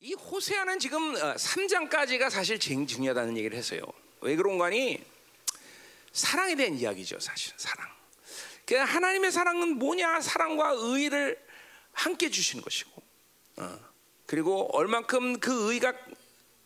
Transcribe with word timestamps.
이 0.00 0.14
호세아는 0.14 0.78
지금 0.78 1.14
3장까지가 1.14 2.30
사실 2.30 2.60
제일 2.60 2.86
중요하다는 2.86 3.36
얘기를 3.36 3.58
했어요. 3.58 3.80
왜 4.20 4.36
그런 4.36 4.56
거니? 4.56 5.04
사랑에 6.12 6.54
대한 6.54 6.74
이야기죠, 6.74 7.18
사실 7.18 7.52
사랑. 7.56 7.88
그 8.64 8.76
하나님의 8.76 9.32
사랑은 9.32 9.78
뭐냐? 9.78 10.20
사랑과 10.20 10.70
의를 10.76 11.42
함께 11.92 12.30
주시는 12.30 12.62
것이고, 12.62 13.02
어. 13.56 13.78
그리고 14.26 14.68
얼만큼 14.76 15.40
그 15.40 15.72
의가 15.72 15.92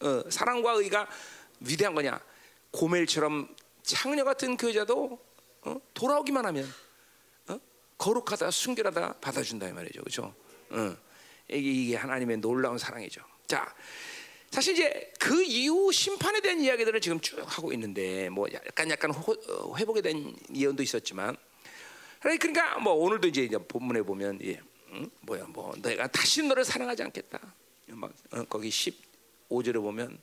어, 0.01 0.25
사랑과 0.29 0.73
의가 0.73 1.09
위대한 1.61 1.95
거냐? 1.95 2.21
고멜처럼 2.73 3.55
창녀 3.83 4.25
같은 4.25 4.57
그 4.57 4.69
여자도 4.69 5.19
어? 5.63 5.81
돌아오기만 5.95 6.45
하면 6.47 6.75
어? 7.49 7.59
거룩하다, 7.97 8.51
순결하다 8.51 9.21
받아준다 9.21 9.69
이 9.69 9.73
말이죠, 9.73 10.01
그렇죠? 10.01 10.35
이게, 11.57 11.97
하나님의 11.97 12.39
놀라운 12.39 12.79
사랑이죠. 12.79 13.23
자, 13.47 13.75
사실 14.51 14.75
이제 14.75 15.13
그 15.19 15.43
이후 15.43 15.91
심판에 15.93 16.41
대한 16.41 16.61
이야기들을 16.61 17.01
지금 17.01 17.21
쭉 17.21 17.39
하고 17.45 17.73
있는데 17.73 18.29
뭐 18.29 18.47
약간 18.53 18.91
약간 18.91 19.11
호, 19.11 19.33
어, 19.33 19.77
회복에 19.77 20.03
대한 20.03 20.37
예언도 20.55 20.83
있었지만 20.83 21.37
그러니까 22.21 22.79
뭐 22.79 22.93
오늘도 22.93 23.29
이제 23.29 23.49
본문에 23.49 24.03
보면 24.03 24.39
예, 24.45 24.61
응? 24.93 25.11
뭐야 25.23 25.45
뭐 25.45 25.75
내가 25.81 26.07
다시 26.07 26.43
너를 26.43 26.65
사랑하지 26.65 27.03
않겠다. 27.05 27.41
막 27.87 28.13
어, 28.31 28.45
거기 28.45 28.69
15절에 28.69 29.75
보면 29.75 30.19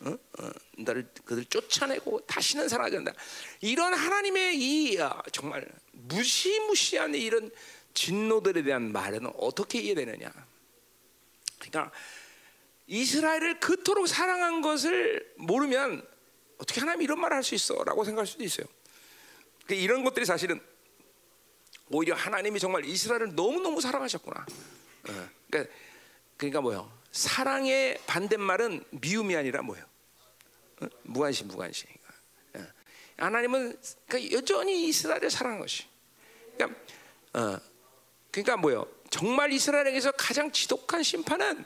어? 0.00 0.10
어, 0.10 0.50
너를 0.78 1.08
그들 1.24 1.44
쫓아내고 1.46 2.20
다시는 2.26 2.68
않는다. 2.70 3.12
이런 3.60 3.94
하나님의 3.94 4.58
이 4.58 5.00
아, 5.00 5.22
정말 5.32 5.66
무시무시한 5.92 7.14
이런 7.14 7.50
진노들에 7.94 8.62
대한 8.62 8.90
말은 8.92 9.26
어떻게 9.36 9.80
이해되느냐? 9.80 10.32
그러니까 11.62 11.92
이스라엘을 12.86 13.60
그토록 13.60 14.08
사랑한 14.08 14.60
것을 14.60 15.32
모르면 15.36 16.06
어떻게 16.58 16.80
하나님 16.80 17.02
이런 17.02 17.20
말을 17.20 17.36
할 17.36 17.42
수 17.42 17.54
있어라고 17.54 18.04
생각할 18.04 18.26
수도 18.26 18.44
있어요. 18.44 18.66
그러니까 19.64 19.84
이런 19.84 20.04
것들이 20.04 20.24
사실은 20.26 20.60
오히려 21.90 22.14
하나님이 22.14 22.58
정말 22.58 22.84
이스라엘을 22.84 23.34
너무 23.34 23.60
너무 23.60 23.80
사랑하셨구나. 23.80 24.40
어, 24.40 25.28
그러니까 25.50 25.74
그러니까 26.36 26.60
뭐요? 26.60 26.92
사랑의 27.12 27.98
반대말은 28.06 28.84
미움이 28.90 29.36
아니라 29.36 29.62
뭐요? 29.62 29.84
어? 30.80 30.86
무관심, 31.02 31.48
무관심. 31.48 31.88
어. 32.54 32.66
하나님은 33.18 33.78
그러니까 34.06 34.36
여전히 34.36 34.88
이스라엘을 34.88 35.30
사랑한 35.30 35.60
것이. 35.60 35.84
그러니까 36.56 36.80
어, 37.34 37.58
그러니까 38.30 38.56
뭐요? 38.56 38.86
정말 39.12 39.52
이스라엘에게서 39.52 40.12
가장 40.12 40.50
지독한 40.50 41.02
심판은 41.02 41.64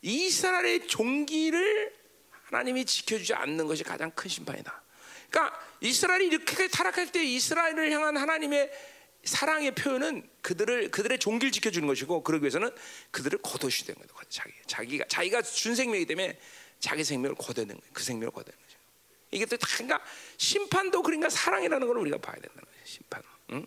이스라엘의 0.00 0.88
종기를 0.88 1.94
하나님이 2.30 2.86
지켜주지 2.86 3.34
않는 3.34 3.66
것이 3.66 3.84
가장 3.84 4.10
큰 4.12 4.30
심판이다. 4.30 4.82
그러니까 5.28 5.60
이스라엘이 5.80 6.26
이렇게 6.28 6.68
타락할 6.68 7.12
때 7.12 7.22
이스라엘을 7.22 7.92
향한 7.92 8.16
하나님의 8.16 8.72
사랑의 9.22 9.74
표현은 9.74 10.26
그들을 10.40 10.90
그들의 10.90 11.18
종기를 11.18 11.52
지켜주는 11.52 11.86
것이고 11.86 12.22
그러기 12.22 12.42
위해서는 12.42 12.70
그들을 13.10 13.38
거둬주야 13.42 13.88
되는 13.88 14.08
거예요. 14.08 14.22
자기 14.30 14.52
자기가 14.66 15.04
자기가 15.08 15.42
준 15.42 15.74
생명이기 15.74 16.06
때문에 16.06 16.38
자기 16.80 17.04
생명을 17.04 17.36
거둬는. 17.36 17.78
그 17.92 18.02
생명을 18.02 18.32
거둬는 18.32 18.58
거죠. 18.58 18.78
이게 19.30 19.44
또 19.44 19.58
그러니까 19.58 20.02
심판도 20.38 21.02
그러니까 21.02 21.28
사랑이라는 21.28 21.86
걸 21.86 21.98
우리가 21.98 22.16
봐야 22.16 22.34
된다는 22.36 22.64
거예요. 22.64 22.86
심판. 22.86 23.22
응? 23.50 23.66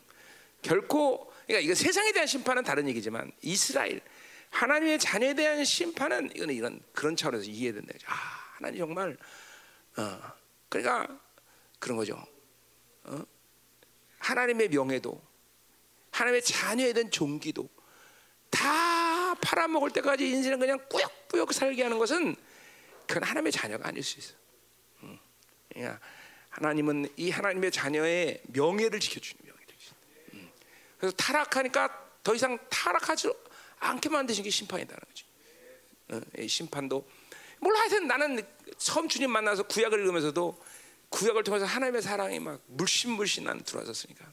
결코 0.63 1.34
그러니까 1.45 1.65
이거 1.65 1.75
세상에 1.75 2.11
대한 2.11 2.27
심판은 2.27 2.63
다른 2.63 2.87
얘기지만 2.87 3.31
이스라엘 3.41 4.01
하나님의 4.49 4.99
자녀에 4.99 5.33
대한 5.33 5.63
심판은 5.63 6.31
이거는 6.35 6.53
이런 6.55 6.81
그런 6.93 7.15
차원에서 7.15 7.43
이해된다. 7.49 7.93
아 8.07 8.13
하나님 8.55 8.79
정말 8.79 9.17
어 9.97 10.19
그러니까 10.69 11.19
그런 11.79 11.97
거죠. 11.97 12.23
어? 13.03 13.23
하나님의 14.19 14.69
명예도 14.69 15.21
하나님의 16.11 16.41
자녀에 16.43 16.93
대한 16.93 17.11
종기도 17.11 17.69
다 18.49 19.35
팔아먹을 19.35 19.91
때까지 19.91 20.27
인생을 20.29 20.57
그냥 20.57 20.79
꾸역꾸역 20.89 21.53
살게 21.53 21.83
하는 21.83 21.99
것은 21.99 22.35
그건 23.07 23.23
하나님의 23.23 23.51
자녀가 23.51 23.87
아닐 23.87 24.01
수 24.01 24.19
있어. 24.19 24.33
음. 25.03 25.19
그러니까 25.69 25.99
하나님은 26.49 27.09
이 27.17 27.29
하나님의 27.29 27.71
자녀의 27.71 28.41
명예를 28.47 28.99
지켜주는. 28.99 29.44
그래서 30.97 31.15
타락하니까 31.15 32.05
더 32.23 32.33
이상 32.35 32.57
타락하지 32.69 33.31
않게 33.79 34.09
만드신 34.09 34.43
게 34.43 34.49
심판이다는 34.49 34.99
거지. 35.07 35.25
어, 36.09 36.47
심판도 36.47 37.07
몰라 37.59 37.79
하여튼 37.79 38.07
나는 38.07 38.45
처음 38.77 39.07
주님 39.07 39.31
만나서 39.31 39.63
구약을 39.63 39.99
읽으면서도 39.99 40.61
구약을 41.09 41.43
통해서 41.43 41.65
하나님의 41.65 42.01
사랑이 42.01 42.39
막 42.39 42.61
물씬물씬 42.67 43.45
난 43.45 43.63
들어왔었으니까 43.63 44.25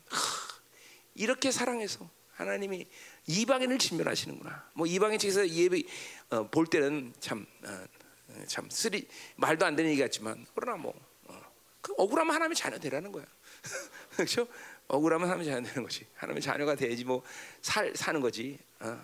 이렇게 1.15 1.51
사랑해서 1.51 2.09
하나님이 2.33 2.87
이방인을 3.27 3.79
진멸하시는구나. 3.79 4.71
뭐 4.75 4.87
이방인 4.87 5.19
측에서 5.19 5.49
예배 5.49 5.83
어, 6.31 6.49
볼 6.51 6.67
때는 6.67 7.13
참참 7.21 7.47
어, 7.65 8.69
쓰리 8.71 9.07
말도 9.37 9.65
안 9.65 9.77
되는 9.77 9.91
얘기 9.91 10.01
같지만 10.01 10.45
그러나 10.55 10.77
뭐 10.77 10.95
어, 11.25 11.41
그 11.81 11.95
억울하면 11.97 12.35
하나님의 12.35 12.57
자녀 12.57 12.79
되라는 12.79 13.13
거야. 13.13 13.25
그렇죠? 14.17 14.49
억울하면 14.93 15.29
하나님의 15.29 15.53
자녀 15.53 15.67
되는 15.67 15.83
거지. 15.83 16.07
하나님의 16.15 16.43
자녀가 16.43 16.75
돼야지 16.75 17.05
뭐 17.05 17.23
살 17.63 17.93
사는 17.97 18.21
거지. 18.21 18.59
어. 18.81 18.99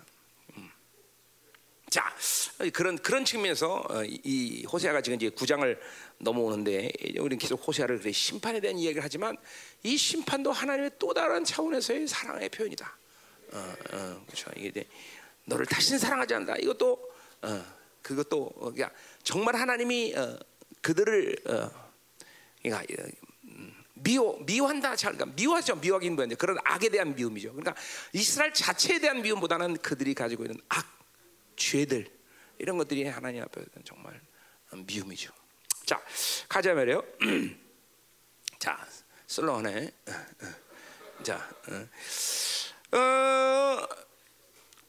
자 1.91 2.05
그런 2.75 2.99
그런 2.99 3.25
측면에서 3.25 3.83
어, 3.89 4.05
이 4.05 4.67
호세아가 4.71 5.01
지금 5.01 5.17
이제 5.17 5.31
구장을 5.31 5.81
넘어오는데 6.19 6.93
우리는 7.19 7.39
계속 7.39 7.67
호세아를 7.67 8.01
그래 8.01 8.13
심판에 8.13 8.61
대한 8.61 8.77
이야기를 8.77 9.03
하지만 9.03 9.39
이 9.83 9.97
심판도 9.97 10.53
하나님의 10.53 10.91
또 10.99 11.15
다른 11.15 11.45
차원에서의 11.45 12.07
사랑의 12.07 12.51
표현이다. 12.51 12.99
어, 13.53 13.75
어, 13.93 14.23
그렇죠. 14.27 14.51
이게 14.57 14.85
너를 15.47 15.65
다시는 15.65 15.99
사랑하지 15.99 16.35
않는다. 16.35 16.57
이것도 16.59 17.11
어, 17.43 17.65
그것도 18.03 18.53
어, 18.57 18.71
그러니까 18.73 18.91
정말 19.23 19.57
하나님이 19.57 20.15
어, 20.15 20.39
그들을 20.83 21.37
그러니까 22.63 22.85
음, 23.03 23.11
미워 24.03 24.39
미워한다. 24.41 24.97
그러니까 24.97 25.27
미워하죠. 25.27 25.77
미워하긴 25.77 26.17
뭐냐 26.17 26.37
그런 26.37 26.59
악에 26.65 26.89
대한 26.89 27.15
미움이죠. 27.15 27.53
그러니까 27.53 27.75
이스라엘 28.13 28.53
자체에 28.53 28.99
대한 28.99 29.23
미움보다는 29.23 29.79
그들이 29.79 30.15
가지고 30.15 30.45
있는 30.45 30.61
악 30.69 30.87
죄들 31.57 32.07
이런 32.59 32.79
것들이 32.79 33.05
하나님 33.07 33.43
앞에 33.43 33.63
정말 33.85 34.21
미움이죠. 34.87 35.33
자 35.87 36.03
가자 36.49 36.75
말이에요. 36.75 37.03
자 38.59 38.87
슬로우네. 39.27 39.91
자 41.23 41.49
어, 42.93 43.87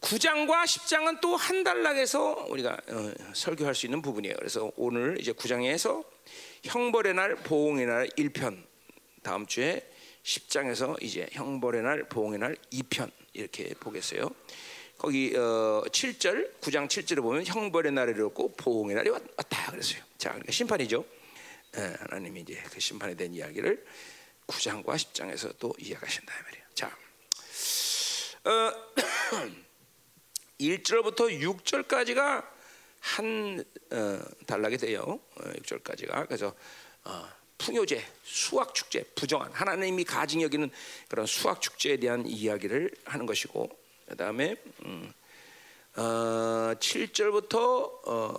9장과 0.01 0.63
10장은 0.63 1.21
또 1.21 1.35
한 1.35 1.63
단락에서 1.63 2.45
우리가 2.49 2.77
어, 2.87 3.13
설교할 3.33 3.75
수 3.75 3.85
있는 3.85 4.01
부분이에요. 4.01 4.35
그래서 4.37 4.71
오늘 4.75 5.19
이제 5.19 5.31
9장에서 5.31 6.05
형벌의 6.63 7.13
날, 7.13 7.35
보응의 7.35 7.85
날 7.85 8.07
1편, 8.09 8.63
다음 9.23 9.45
주에 9.45 9.89
10장에서 10.23 11.01
이제 11.01 11.27
형벌의 11.31 11.83
날, 11.83 12.03
보응의 12.03 12.39
날 12.39 12.55
2편 12.71 13.11
이렇게 13.33 13.73
보겠어요. 13.79 14.29
거기 14.97 15.33
어, 15.35 15.83
7절 15.87 16.59
9장 16.59 16.87
7절에 16.87 17.21
보면 17.21 17.45
형벌의 17.45 17.93
날이 17.93 18.11
이렇고 18.11 18.53
보응의 18.55 18.95
날이 18.97 19.09
왔다 19.09 19.71
그랬어요. 19.71 20.01
자, 20.17 20.29
그러니까 20.29 20.51
심판이죠. 20.51 21.05
예, 21.77 21.95
하나님이 21.99 22.41
이제 22.41 22.61
그 22.71 22.79
심판에 22.79 23.15
대한 23.15 23.33
이야기를 23.33 23.85
9장과 24.47 24.85
10장에서 24.85 25.57
또 25.59 25.73
이야기하신다 25.79 26.33
말이에요. 26.43 26.65
자, 26.75 26.97
어, 28.45 28.73
1절부터 30.59 31.39
6절까지가 31.41 32.45
한 32.99 33.63
어, 33.91 34.19
단락이 34.45 34.77
돼요. 34.77 35.19
어, 35.35 35.41
6절까지가 35.41 36.27
그래서 36.27 36.53
어, 37.05 37.38
풍요제, 37.59 38.03
수학 38.23 38.73
축제, 38.73 39.03
부정한 39.15 39.51
하나님이 39.51 40.05
가증 40.05 40.41
여기는 40.41 40.71
그런 41.07 41.25
수학 41.25 41.61
축제에 41.61 41.97
대한 41.97 42.25
이야기를 42.25 42.89
하는 43.05 43.25
것이고 43.25 43.69
그 44.07 44.15
다음에 44.15 44.55
음, 44.85 45.13
어, 45.95 46.73
7절부터 46.79 48.07
어, 48.07 48.37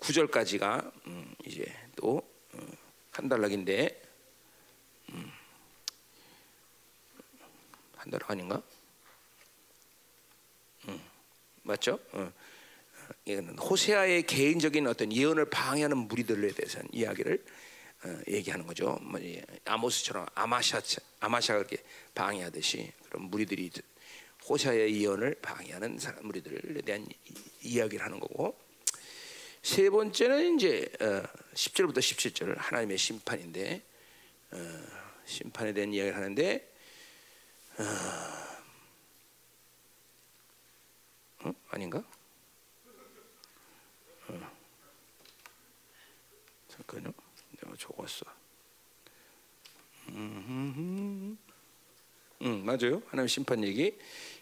9절까지가 0.00 0.92
음, 1.06 1.34
이제 1.46 1.64
또한 1.94 2.22
어, 2.54 3.28
달락인데 3.28 4.02
음, 5.10 5.32
한 7.96 8.10
달락 8.10 8.30
아닌가? 8.30 8.62
음, 10.88 11.00
맞죠? 11.62 12.00
어. 12.12 12.32
이거는 13.26 13.58
호세아의 13.58 14.26
개인적인 14.26 14.86
어떤 14.86 15.12
예언을 15.12 15.50
방해하는 15.50 15.96
무리들에 15.98 16.52
대해서 16.52 16.80
이야기를 16.90 17.44
어, 17.44 17.61
얘기하는 18.28 18.66
거죠. 18.66 18.98
뭐, 19.02 19.20
아모스처럼 19.64 20.26
아마샤 20.34 20.80
아마샤가 21.20 21.60
이렇게 21.60 21.76
방해하듯이 22.14 22.92
그런 23.08 23.24
무리들이 23.24 23.70
호샤의 24.48 25.00
예언을 25.00 25.36
방해하는 25.40 25.98
사람 25.98 26.26
무리들에 26.26 26.82
대한 26.82 27.06
이, 27.26 27.34
이야기를 27.62 28.04
하는 28.04 28.18
거고 28.18 28.58
세 29.62 29.88
번째는 29.88 30.56
이제 30.56 30.90
어, 31.00 31.22
10절부터 31.54 31.98
17절 31.98 32.56
하나님의 32.58 32.98
심판인데 32.98 33.82
어, 34.50 34.56
심판에 35.24 35.72
대한 35.72 35.92
이야기를 35.92 36.16
하는데 36.16 36.72
어, 37.78 37.84
어? 41.44 41.54
아닌가? 41.70 42.02
어. 44.28 44.52
잠깐요. 46.68 47.21
적었어. 47.82 48.24
음, 50.08 51.38
음, 52.42 52.64
맞아요. 52.64 53.02
하나님 53.08 53.28
심판 53.28 53.64
얘기. 53.64 53.96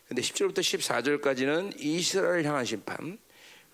근데 0.08 0.22
10절부터 0.22 0.58
14절까지는 0.58 1.74
이스라엘 1.78 2.44
향한 2.44 2.64
심판. 2.64 3.18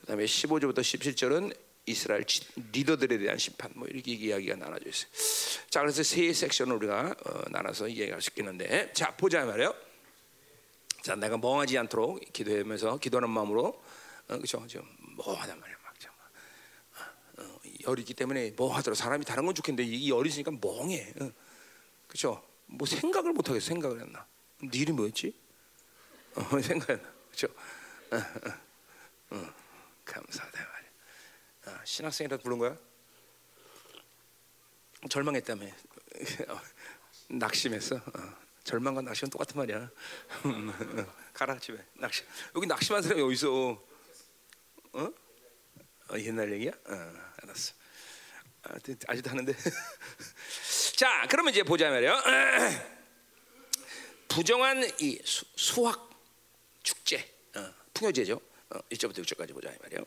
그다음에 0.00 0.24
15절부터 0.24 0.78
17절은 0.78 1.56
이스라엘 1.86 2.24
리더들에 2.72 3.18
대한 3.18 3.38
심판. 3.38 3.72
뭐 3.74 3.88
이렇게 3.88 4.12
이야기가 4.12 4.56
나눠져 4.56 4.88
있어요. 4.88 5.10
자, 5.70 5.80
그래서 5.80 6.02
세 6.02 6.32
섹션을 6.32 6.76
우리가 6.76 7.14
어, 7.24 7.42
나눠서 7.50 7.88
이야기할 7.88 8.20
수 8.20 8.30
있겠는데, 8.30 8.92
자 8.92 9.16
보자 9.16 9.44
말이요. 9.44 9.74
자, 11.02 11.14
내가 11.14 11.38
멍하지 11.38 11.78
않도록 11.78 12.20
기도하면서 12.32 12.98
기도하는 12.98 13.30
마음으로, 13.30 13.66
어, 14.28 14.36
그렇죠? 14.36 14.64
지금 14.66 14.84
멍하단. 15.16 15.58
어, 15.58 15.75
열이 17.86 18.02
있기 18.02 18.14
때문에 18.14 18.52
멍하더라. 18.56 18.94
사람이 18.94 19.24
다른 19.24 19.46
건 19.46 19.54
좋겠는데 19.54 19.88
이 19.88 20.10
열이 20.10 20.28
있으니까 20.28 20.50
멍해. 20.60 21.14
어. 21.20 21.30
그렇죠? 22.08 22.42
뭐 22.66 22.86
생각을 22.86 23.32
못 23.32 23.48
하겠어. 23.48 23.66
생각을 23.66 24.00
했나? 24.00 24.26
네 24.60 24.78
이름 24.78 24.96
뭐였지? 24.96 25.34
어, 26.34 26.60
생각했나? 26.60 27.08
어, 27.08 28.16
어, 28.16 29.36
어. 29.36 29.54
감사하다 30.04 30.58
말이야. 30.58 30.90
아, 31.66 31.84
신학생이라도 31.84 32.42
부른 32.42 32.58
거야? 32.58 32.76
절망했다며. 35.08 35.66
낙심했어. 37.28 37.96
어. 37.96 38.46
절망과 38.64 39.00
낙심은 39.02 39.30
똑같은 39.30 39.56
말이야. 39.58 39.90
가라 41.32 41.58
집에 41.58 41.78
낙심. 41.94 42.26
여기 42.56 42.66
낙심한 42.66 43.02
사람이 43.02 43.22
어디 43.22 43.34
있어? 43.34 43.70
어? 44.92 45.12
어 46.08 46.18
옛날 46.18 46.52
얘기야? 46.52 46.72
어, 46.86 47.12
알았어. 47.48 47.72
아, 48.62 48.74
아직도 49.06 49.30
하는데. 49.30 49.54
자, 50.96 51.26
그러면 51.30 51.52
이제 51.52 51.62
보자 51.62 51.90
말이요. 51.90 52.20
부정한 54.28 54.88
이 55.00 55.20
수, 55.24 55.44
수학 55.56 56.10
축제, 56.82 57.18
어, 57.54 57.72
풍요제죠. 57.94 58.40
어, 58.70 58.78
1절부터 58.90 59.18
6절까지 59.18 59.54
보자 59.54 59.72
말이요. 59.82 60.04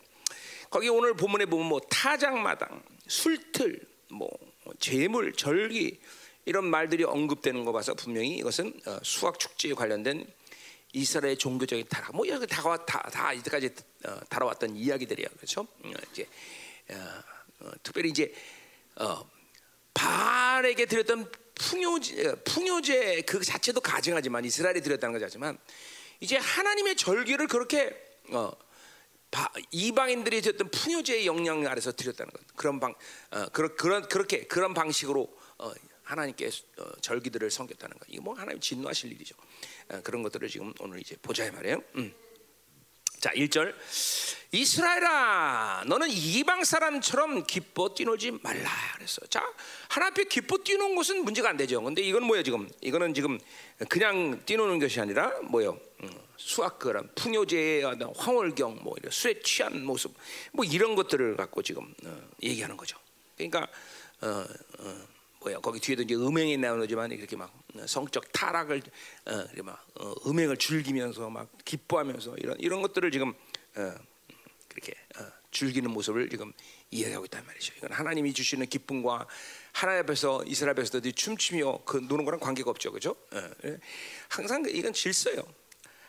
거기 0.68 0.88
오늘 0.88 1.14
본문에 1.14 1.46
보면 1.46 1.66
뭐 1.66 1.80
타작마당, 1.80 2.82
술틀, 3.08 3.80
뭐 4.08 4.30
재물, 4.78 5.32
절기 5.32 6.00
이런 6.44 6.64
말들이 6.64 7.04
언급되는 7.04 7.64
거 7.64 7.72
봐서 7.72 7.94
분명히 7.94 8.36
이것은 8.36 8.80
어, 8.86 8.98
수학 9.02 9.38
축제에 9.38 9.72
관련된 9.74 10.26
이스라엘 10.92 11.36
종교적인 11.36 11.86
타락, 11.88 12.16
뭐 12.16 12.26
이렇게 12.26 12.46
다, 12.46 12.62
다, 12.84 13.02
다 13.10 13.32
이때까지 13.32 13.70
어, 14.06 14.20
다뤄왔던 14.28 14.76
이야기들이야, 14.76 15.28
그렇죠? 15.36 15.62
어, 15.62 15.92
이제 16.12 16.26
어, 16.92 17.22
어, 17.60 17.70
특별히 17.82 18.10
이제 18.10 18.32
어, 18.96 19.28
바알에게 19.94 20.86
드렸던 20.86 21.30
풍요제, 21.54 22.42
풍요제 22.44 23.22
그 23.22 23.42
자체도 23.44 23.80
가증하지만 23.80 24.44
이스라엘이 24.44 24.80
드렸다는 24.80 25.18
거지만 25.18 25.58
이제 26.20 26.36
하나님의 26.36 26.96
절기를 26.96 27.46
그렇게 27.48 27.94
어, 28.30 28.50
바, 29.30 29.50
이방인들이 29.70 30.40
드렸던 30.42 30.70
풍요제의 30.70 31.26
영향 31.26 31.66
아래서 31.66 31.92
드렸다는 31.92 32.32
것. 32.32 32.40
그런 32.56 32.80
방, 32.80 32.94
어, 33.30 33.46
그런 33.52 33.76
그런 33.76 34.08
그렇게 34.08 34.46
그런 34.46 34.74
방식으로 34.74 35.28
어, 35.58 35.72
하나님께 36.02 36.50
어, 36.78 37.00
절기들을 37.00 37.50
섬겼다는 37.50 37.98
것. 37.98 38.06
이거 38.08 38.22
뭐 38.22 38.34
하나님 38.34 38.60
진노하실 38.60 39.12
일이죠. 39.12 39.36
어, 39.88 40.00
그런 40.02 40.22
것들을 40.22 40.48
지금 40.48 40.72
오늘 40.80 41.00
이제 41.00 41.16
보자 41.22 41.50
말이에요. 41.52 41.82
음. 41.96 42.14
자, 43.20 43.30
1절. 43.32 43.74
이스라엘아, 44.52 45.84
너는 45.86 46.08
이방 46.10 46.64
사람처럼 46.64 47.44
기뻐 47.46 47.94
뛰놀지 47.94 48.32
말라. 48.42 48.70
그랬어. 48.96 49.20
자, 49.26 49.46
하나님 49.88 50.12
앞에 50.12 50.24
기뻐 50.24 50.58
뛰는 50.58 50.96
것은 50.96 51.22
문제가 51.22 51.50
안 51.50 51.56
되죠. 51.56 51.82
근데 51.82 52.02
이건 52.02 52.24
뭐예요, 52.24 52.42
지금? 52.42 52.68
이거는 52.80 53.12
지금 53.14 53.38
그냥 53.88 54.42
뛰노는 54.46 54.78
것이 54.80 54.98
아니라 55.00 55.30
뭐예요? 55.42 55.78
음, 56.02 56.10
수학 56.36 56.78
그런 56.78 57.08
풍요제의 57.14 57.84
황홀경, 58.16 58.80
뭐 58.82 58.94
이런 58.98 59.12
술에 59.12 59.40
취한 59.42 59.84
모습, 59.84 60.14
뭐 60.52 60.64
이런 60.64 60.96
것들을 60.96 61.36
갖고 61.36 61.62
지금 61.62 61.94
어, 62.04 62.20
얘기하는 62.42 62.76
거죠. 62.76 62.98
그러니까 63.36 63.68
어, 64.22 64.44
어, 64.78 65.06
뭐야 65.40 65.58
거기 65.60 65.80
뒤에도 65.80 66.02
이제 66.02 66.14
음행이 66.14 66.58
나오지만 66.58 67.12
이렇게 67.12 67.34
막 67.34 67.52
성적 67.86 68.30
타락을 68.32 68.82
어, 69.26 69.32
이렇게 69.32 69.62
막 69.62 69.84
어, 69.94 70.14
음행을 70.26 70.58
즐기면서 70.58 71.30
막 71.30 71.50
기뻐하면서 71.64 72.36
이런 72.36 72.58
이런 72.60 72.82
것들을 72.82 73.10
지금 73.10 73.30
어, 73.76 73.94
그렇게 74.68 74.92
어, 75.18 75.26
즐기는 75.50 75.90
모습을 75.90 76.28
지금 76.28 76.52
이해하고 76.90 77.24
있단 77.24 77.44
말이죠. 77.46 77.74
이건 77.78 77.92
하나님이 77.92 78.34
주시는 78.34 78.66
기쁨과 78.66 79.26
하나님 79.72 80.02
앞에서 80.02 80.44
이스라엘 80.46 80.72
앞에서도 80.72 81.10
춤추며 81.10 81.84
그 81.84 81.96
노는 81.96 82.24
거랑 82.24 82.38
관계가 82.40 82.70
없죠, 82.70 82.90
그렇죠? 82.90 83.16
항상 84.28 84.64
이건 84.68 84.92
질서예요. 84.92 85.42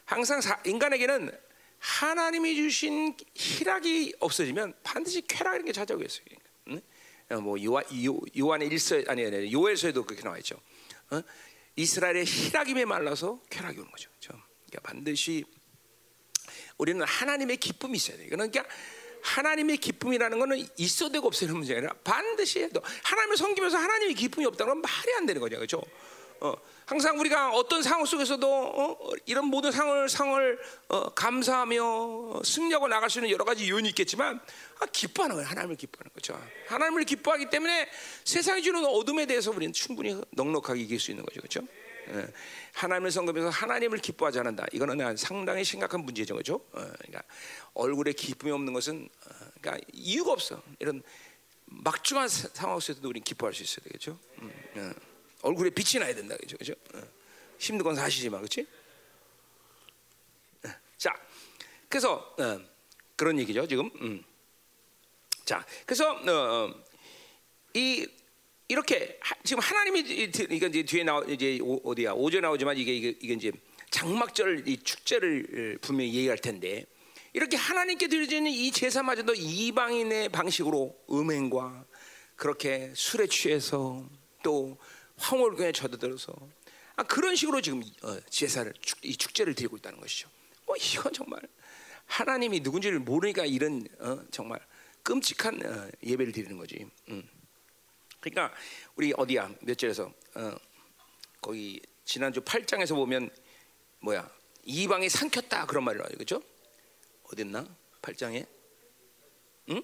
항상 0.05 0.41
사, 0.41 0.59
인간에게는 0.65 1.31
하나님이 1.79 2.55
주신 2.55 3.15
희락이 3.33 4.15
없어지면 4.19 4.73
반드시 4.83 5.21
쾌락이라는 5.21 5.65
게 5.65 5.71
찾아오고 5.71 6.03
있어요. 6.03 6.25
응? 7.31 7.43
뭐 7.43 7.61
요한 7.63 7.83
요한의 8.37 8.67
일서 8.67 9.01
아니 9.07 9.25
아니 9.25 9.51
요엘서에도 9.51 10.03
그렇게 10.03 10.23
나와 10.23 10.37
있죠. 10.37 10.59
어? 11.11 11.21
이스라엘의 11.75 12.25
희락임에 12.25 12.85
말라서 12.85 13.41
쾌락이 13.49 13.79
오는 13.79 13.89
거죠. 13.91 14.09
그렇죠? 14.19 14.41
그러니까 14.67 14.81
반드시 14.83 15.45
우리는 16.77 17.03
하나님의 17.05 17.57
기쁨이 17.57 17.95
있어야 17.95 18.17
돼. 18.17 18.27
그러니까 18.27 18.65
하나님의 19.23 19.77
기쁨이라는 19.77 20.39
것은 20.39 20.67
있어도 20.77 21.11
되고 21.13 21.27
없어도 21.27 21.53
문제가 21.53 21.77
아니라 21.77 21.93
반드시 22.03 22.59
해도 22.59 22.81
하나님을 23.03 23.37
섬기면서 23.37 23.77
하나님의 23.77 24.15
기쁨이 24.15 24.45
없다는 24.47 24.73
건 24.73 24.81
말이 24.81 25.13
안 25.17 25.25
되는 25.25 25.39
거죠. 25.39 25.57
그렇죠? 25.57 25.81
어, 26.41 26.55
항상 26.87 27.19
우리가 27.19 27.51
어떤 27.51 27.83
상황 27.83 28.03
속에서도 28.03 28.47
어, 28.47 29.11
이런 29.27 29.45
모든 29.45 29.71
상을 29.71 30.09
상을 30.09 30.59
어, 30.89 31.09
감사하며 31.13 32.41
승리하고 32.43 32.87
나갈 32.87 33.11
수 33.11 33.19
있는 33.19 33.29
여러 33.29 33.45
가지 33.45 33.69
요인이 33.69 33.87
있겠지만 33.89 34.41
아, 34.79 34.85
기뻐하는 34.87 35.35
거예요. 35.35 35.47
하나님을 35.47 35.75
기뻐하는 35.75 36.11
거죠. 36.13 36.41
하나님을 36.67 37.03
기뻐하기 37.05 37.51
때문에 37.51 37.87
세상이 38.25 38.63
주는 38.63 38.83
어둠에 38.83 39.27
대해서 39.27 39.51
우리는 39.51 39.71
충분히 39.71 40.19
넉넉하게 40.31 40.81
이길 40.81 40.99
수 40.99 41.11
있는 41.11 41.23
거죠. 41.23 41.41
그렇죠? 41.41 41.61
예. 42.09 42.27
하나님을 42.73 43.11
섬기면서 43.11 43.49
하나님을 43.49 43.99
기뻐하지 43.99 44.39
않는다. 44.39 44.65
이거는 44.73 45.15
상당히 45.17 45.63
심각한 45.63 46.01
문제죠, 46.01 46.33
그렇죠? 46.33 46.55
어, 46.71 46.81
그러니까 46.97 47.21
얼굴에 47.75 48.13
기쁨이 48.13 48.51
없는 48.51 48.73
것은 48.73 49.07
어, 49.27 49.45
그러니까 49.61 49.85
이유가 49.93 50.31
없어. 50.31 50.59
이런 50.79 51.03
막중한 51.67 52.27
상황 52.27 52.79
속에서도 52.79 53.07
우리는 53.07 53.23
기뻐할 53.23 53.53
수 53.53 53.61
있어야 53.61 53.83
되겠죠. 53.83 54.17
음, 54.41 54.51
어. 54.77 55.10
얼굴에 55.41 55.69
빛이 55.71 56.01
나야 56.01 56.13
된다, 56.13 56.35
그렇죠? 56.37 56.57
그렇죠? 56.57 56.73
어. 56.93 57.01
힘든 57.57 57.83
건 57.83 57.95
사실이지만, 57.95 58.41
그렇지? 58.41 58.67
어. 60.65 60.69
자, 60.97 61.13
그래서 61.89 62.35
어, 62.39 62.59
그런 63.15 63.39
얘기죠, 63.39 63.67
지금. 63.67 63.89
음. 64.01 64.23
자, 65.45 65.65
그래서 65.85 66.17
이 67.73 68.07
이렇게 68.67 69.19
지금 69.43 69.61
하나님이 69.61 69.99
이거 70.49 70.67
이제 70.67 70.83
뒤에 70.83 71.03
나오 71.03 71.23
이제 71.23 71.59
어디야 71.83 72.13
오전 72.13 72.41
나오지만 72.43 72.77
이게 72.77 72.95
이게, 72.95 73.09
이게 73.19 73.33
이제 73.33 73.51
장막절 73.89 74.65
이 74.65 74.77
축제를 74.77 75.77
분명히 75.81 76.13
얘기할 76.13 76.37
텐데 76.37 76.85
이렇게 77.33 77.57
하나님께 77.57 78.07
드려지는 78.07 78.49
이 78.49 78.71
제사마저도 78.71 79.33
이방인의 79.35 80.29
방식으로 80.29 80.97
음행과 81.11 81.85
그렇게 82.37 82.93
술에 82.95 83.27
취해서 83.27 84.05
또 84.41 84.77
황홀경에 85.21 85.71
젖어들어서 85.71 86.33
아, 86.95 87.03
그런 87.03 87.35
식으로 87.35 87.61
지금 87.61 87.81
어, 88.03 88.19
제사를 88.29 88.73
이 89.03 89.15
축제를 89.15 89.55
드리고 89.55 89.77
있다는 89.77 89.99
것이죠. 90.01 90.29
뭐 90.65 90.75
이건 90.75 91.13
정말 91.13 91.39
하나님이 92.05 92.59
누군지를 92.59 92.99
모르니까 92.99 93.45
이런 93.45 93.87
어, 93.99 94.23
정말 94.31 94.59
끔찍한 95.03 95.65
어, 95.65 95.89
예배를 96.03 96.33
드리는 96.33 96.57
거지. 96.57 96.85
음. 97.09 97.27
그러니까 98.19 98.55
우리 98.95 99.13
어디야 99.15 99.53
몇 99.61 99.77
절에서 99.77 100.11
어, 100.35 100.55
거기 101.39 101.81
지난주 102.05 102.41
8장에서 102.41 102.95
보면 102.95 103.29
뭐야 103.99 104.29
이방이 104.63 105.09
삼켰다 105.09 105.65
그런 105.65 105.83
말이 105.83 105.97
나와요 105.97 106.13
그죠? 106.17 106.41
어딨나 107.23 107.67
8장에 108.01 108.45
응? 109.69 109.81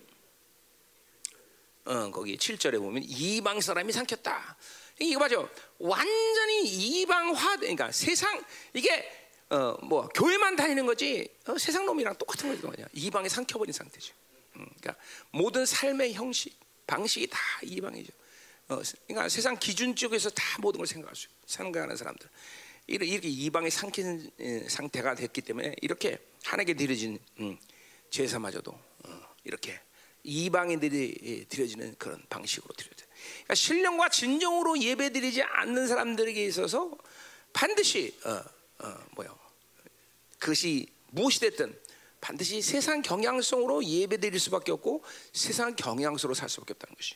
어, 1.85 2.11
거기 2.11 2.37
7절에 2.37 2.77
보면 2.79 3.03
이방 3.03 3.61
사람이 3.61 3.91
삼켰다 3.91 4.57
이거 4.99 5.19
맞죠? 5.19 5.49
완전히 5.79 6.63
이방화 6.65 7.57
그러니까 7.57 7.91
세상 7.91 8.43
이게 8.73 9.09
어, 9.49 9.77
뭐 9.83 10.07
교회만 10.09 10.55
다니는 10.55 10.85
거지 10.85 11.29
어, 11.45 11.57
세상 11.57 11.85
놈이랑 11.85 12.15
똑같은 12.17 12.59
거죠 12.59 12.83
이방에 12.93 13.29
삼켜버린 13.29 13.71
상태죠 13.71 14.13
음, 14.57 14.65
그러니까 14.79 14.95
모든 15.31 15.65
삶의 15.65 16.13
형식, 16.13 16.59
방식이 16.85 17.27
다 17.27 17.39
이방이죠. 17.63 18.11
어, 18.69 18.81
그러니까 19.07 19.29
세상 19.29 19.57
기준 19.57 19.95
쪽에서 19.95 20.29
다 20.31 20.43
모든 20.59 20.79
걸 20.79 20.87
생각할 20.87 21.15
수 21.15 21.27
생각하는 21.45 21.95
사람들. 21.95 22.27
이렇게 22.87 23.27
이방에 23.27 23.69
삼킨 23.69 24.31
상태가 24.69 25.15
됐기 25.15 25.41
때문에 25.41 25.75
이렇게 25.81 26.17
하나님께 26.45 26.73
드려진 26.73 27.19
음, 27.39 27.57
제사마저도 28.09 28.71
어, 28.71 29.35
이렇게 29.43 29.79
이방인들이 30.23 31.45
드려지는 31.49 31.95
그런 31.97 32.23
방식으로 32.29 32.73
드려져. 32.75 32.96
그러니까 33.33 33.55
신령과 33.55 34.09
진정으로 34.09 34.79
예배드리지 34.79 35.43
않는 35.43 35.87
사람들에게 35.87 36.45
있어서 36.45 36.91
반드시 37.53 38.17
어, 38.25 38.41
어, 38.85 38.93
뭐요? 39.15 39.37
그것이 40.39 40.87
무엇이 41.11 41.39
됐든 41.39 41.77
반드시 42.21 42.61
세상 42.61 43.01
경향성으로 43.01 43.83
예배드릴 43.83 44.39
수밖에 44.39 44.71
없고 44.71 45.03
세상 45.33 45.75
경향성으로 45.75 46.33
살 46.33 46.49
수밖에 46.49 46.73
없다는 46.73 46.95
것이. 46.95 47.15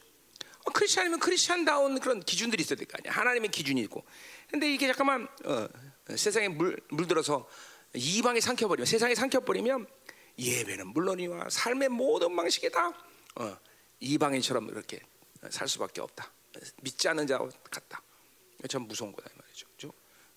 어, 0.66 0.72
크리스천이면 0.72 1.20
크리스천다운 1.20 2.00
그런 2.00 2.20
기준들이 2.22 2.62
있어야 2.62 2.78
될 2.78 2.88
거 2.88 2.98
아니야. 3.00 3.12
하나님의 3.12 3.50
기준이 3.52 3.82
있고. 3.82 4.04
근데 4.50 4.72
이게 4.72 4.88
잠깐만 4.88 5.28
어, 5.46 5.68
세상에 6.16 6.48
물 6.50 6.80
물들어서 6.90 7.48
이방에 7.94 8.40
삼켜버리면 8.40 8.86
세상에 8.86 9.16
삼켜버리면 9.16 9.88
예배는 10.38 10.88
물론이와 10.88 11.50
삶의 11.50 11.90
모든 11.90 12.36
방식이 12.36 12.70
다 12.70 12.94
어, 13.36 13.58
이방인처럼 14.00 14.70
이렇게 14.70 15.02
살 15.50 15.68
수밖에 15.68 16.02
없다. 16.02 16.32
믿지 16.82 17.08
않는 17.08 17.28
자와 17.28 17.50
같다. 17.70 18.02
참 18.70 18.84
무서운 18.84 19.12
거다 19.12 19.30
이 19.34 19.38
말이죠. 19.40 19.68
그렇죠? 19.68 19.88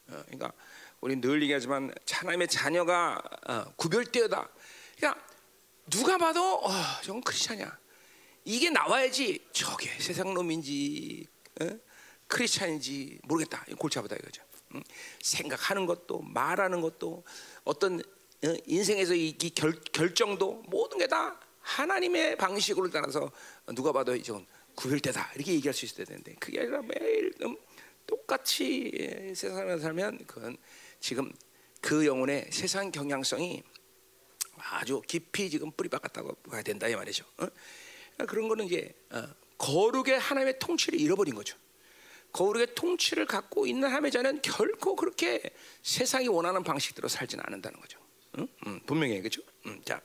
어, 0.09 0.23
그러니까 0.27 0.53
우리 1.01 1.17
늘 1.21 1.43
얘기하지만 1.43 1.93
하나님의 2.11 2.49
자녀가 2.49 3.21
어, 3.47 3.65
구별되어다. 3.77 4.49
그러니까 4.97 5.27
누가 5.91 6.17
봐도 6.17 6.61
어, 6.65 6.71
저건 7.03 7.21
크리스찬이야. 7.23 7.79
이게 8.45 8.71
나와야지 8.71 9.47
저게 9.53 9.91
세상 10.01 10.33
놈인지 10.33 11.27
어? 11.61 11.69
크리스찬인지 12.29 13.19
모르겠다. 13.25 13.65
골치 13.79 13.99
아프다 13.99 14.17
이거죠. 14.17 14.43
응? 14.75 14.83
생각하는 15.21 15.85
것도 15.87 16.21
말하는 16.23 16.81
것도 16.81 17.25
어떤 17.65 18.01
어, 18.01 18.55
인생에서 18.67 19.15
이, 19.15 19.29
이 19.41 19.51
결, 19.51 19.79
결정도 19.93 20.63
모든 20.69 20.99
게 20.99 21.07
다 21.07 21.39
하나님의 21.65 22.37
방식으로 22.37 22.91
따라서 22.91 23.31
누가 23.75 23.91
봐도 23.93 24.15
이건 24.15 24.47
구별되다 24.75 25.33
이렇게 25.35 25.53
얘기할 25.55 25.75
수 25.75 25.85
있어야 25.85 26.05
되는데 26.05 26.35
그게 26.41 26.61
아니라 26.61 26.83
매일 26.83 27.33
음, 27.43 27.57
똑같이 28.07 28.91
예, 28.99 29.35
세상에 29.35 29.79
살면 29.79 30.27
그건 30.27 30.57
지금 31.01 31.33
그 31.81 32.07
영혼의 32.07 32.49
세상 32.51 32.91
경향성이 32.91 33.63
아주 34.57 35.03
깊이 35.07 35.51
지금 35.51 35.71
뿌리 35.71 35.89
박았다고 35.89 36.35
봐야 36.51 36.63
된다 36.63 36.89
이 36.89 36.95
말이죠. 36.95 37.25
어? 37.39 37.47
그런 38.27 38.49
거는 38.49 38.67
이제 38.67 38.95
어, 39.11 39.23
거룩의 39.59 40.19
하나님의 40.19 40.59
통치를 40.59 41.01
잃어버린 41.01 41.35
거죠. 41.35 41.57
거룩의 42.33 42.75
통치를 42.75 43.27
갖고 43.27 43.67
있는 43.67 43.85
하나님의 43.85 44.11
자는 44.11 44.43
결코 44.43 44.97
그렇게 44.97 45.41
세상이 45.83 46.29
원하는 46.29 46.65
방식대로 46.65 47.09
살지는 47.09 47.45
않는다는 47.47 47.79
거죠. 47.81 47.99
응? 48.39 48.49
음, 48.67 48.81
분명해, 48.87 49.21
그렇죠? 49.21 49.43
음, 49.67 49.81
자, 49.85 50.01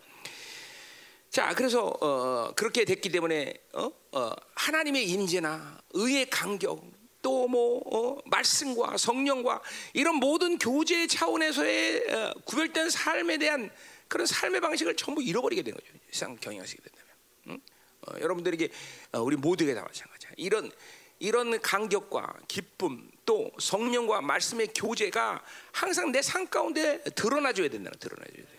자, 1.30 1.54
그래서 1.54 1.96
어, 2.02 2.52
그렇게 2.56 2.86
됐기 2.86 3.10
때문에 3.10 3.54
어? 3.74 3.92
어, 4.14 4.32
하나님의 4.56 5.08
임재나 5.10 5.80
의의 5.92 6.30
간격 6.30 6.84
또뭐 7.22 7.82
어, 7.86 8.18
말씀과 8.26 8.98
성령과 8.98 9.62
이런 9.94 10.16
모든 10.16 10.58
교제 10.58 11.06
차원에서의 11.06 12.12
어, 12.12 12.34
구별된 12.46 12.90
삶에 12.90 13.38
대한 13.38 13.70
그런 14.08 14.26
삶의 14.26 14.60
방식을 14.62 14.96
전부 14.96 15.22
잃어버리게 15.22 15.62
된 15.62 15.76
거죠. 15.76 15.86
세상 16.10 16.36
경영하시게 16.38 16.82
된다면. 16.82 17.08
응? 17.48 17.60
어, 18.08 18.20
여러분들에게 18.22 18.70
어, 19.12 19.20
우리 19.22 19.36
모두에게 19.36 19.76
다 19.76 19.84
마찬가지야. 19.84 20.32
이런 20.38 20.72
이런 21.20 21.60
간격과 21.62 22.34
기쁨 22.48 23.12
또 23.26 23.52
성령과 23.60 24.22
말씀의 24.22 24.70
교제가 24.74 25.44
항상 25.74 26.12
내 26.12 26.22
삶 26.22 26.48
가운데 26.50 27.04
드러나줘야 27.16 27.70
된다는 27.70 28.00
드러나줘야 28.00 28.38
돼. 28.38 28.59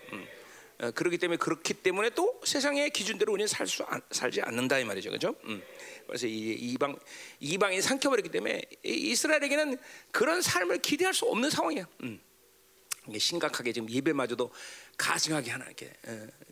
음. 0.80 0.84
어, 0.84 0.90
그렇기 0.92 1.18
때문에 1.18 1.37
그렇기 1.37 1.75
때문에 1.75 2.10
또 2.10 2.40
세상의 2.44 2.90
기준대로 2.90 3.32
우리는 3.32 3.46
살 3.46 3.66
수 3.66 3.84
살지 4.10 4.40
않는다 4.42 4.78
이 4.78 4.84
말이죠, 4.84 5.10
그렇죠? 5.10 5.34
음. 5.44 5.62
그래서 6.06 6.26
이 6.26 6.52
이방 6.52 6.99
이방이 7.38 7.80
삼켜버렸기 7.80 8.30
때문에 8.30 8.62
이스라엘에게는 8.82 9.78
그런 10.10 10.42
삶을 10.42 10.78
기대할 10.78 11.14
수 11.14 11.26
없는 11.26 11.50
상황이야. 11.50 11.87
음. 12.02 12.20
심각하게 13.16 13.72
지금 13.72 13.90
예배마저도 13.90 14.52
가증하게 14.96 15.50
하나님께 15.50 15.90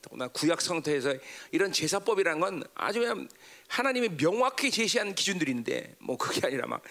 더구나 0.01 0.29
구약 0.29 0.61
성토에서 0.61 1.15
이런 1.53 1.73
제사법이라는 1.73 2.41
건 2.41 2.65
아주 2.75 3.01
그냥 3.01 3.29
하나님이 3.69 4.17
명확히 4.17 4.71
제시한 4.71 5.15
기준들이 5.15 5.51
있는데 5.51 5.95
뭐 5.99 6.17
그게 6.17 6.47
아니라 6.47 6.67
막 6.67 6.83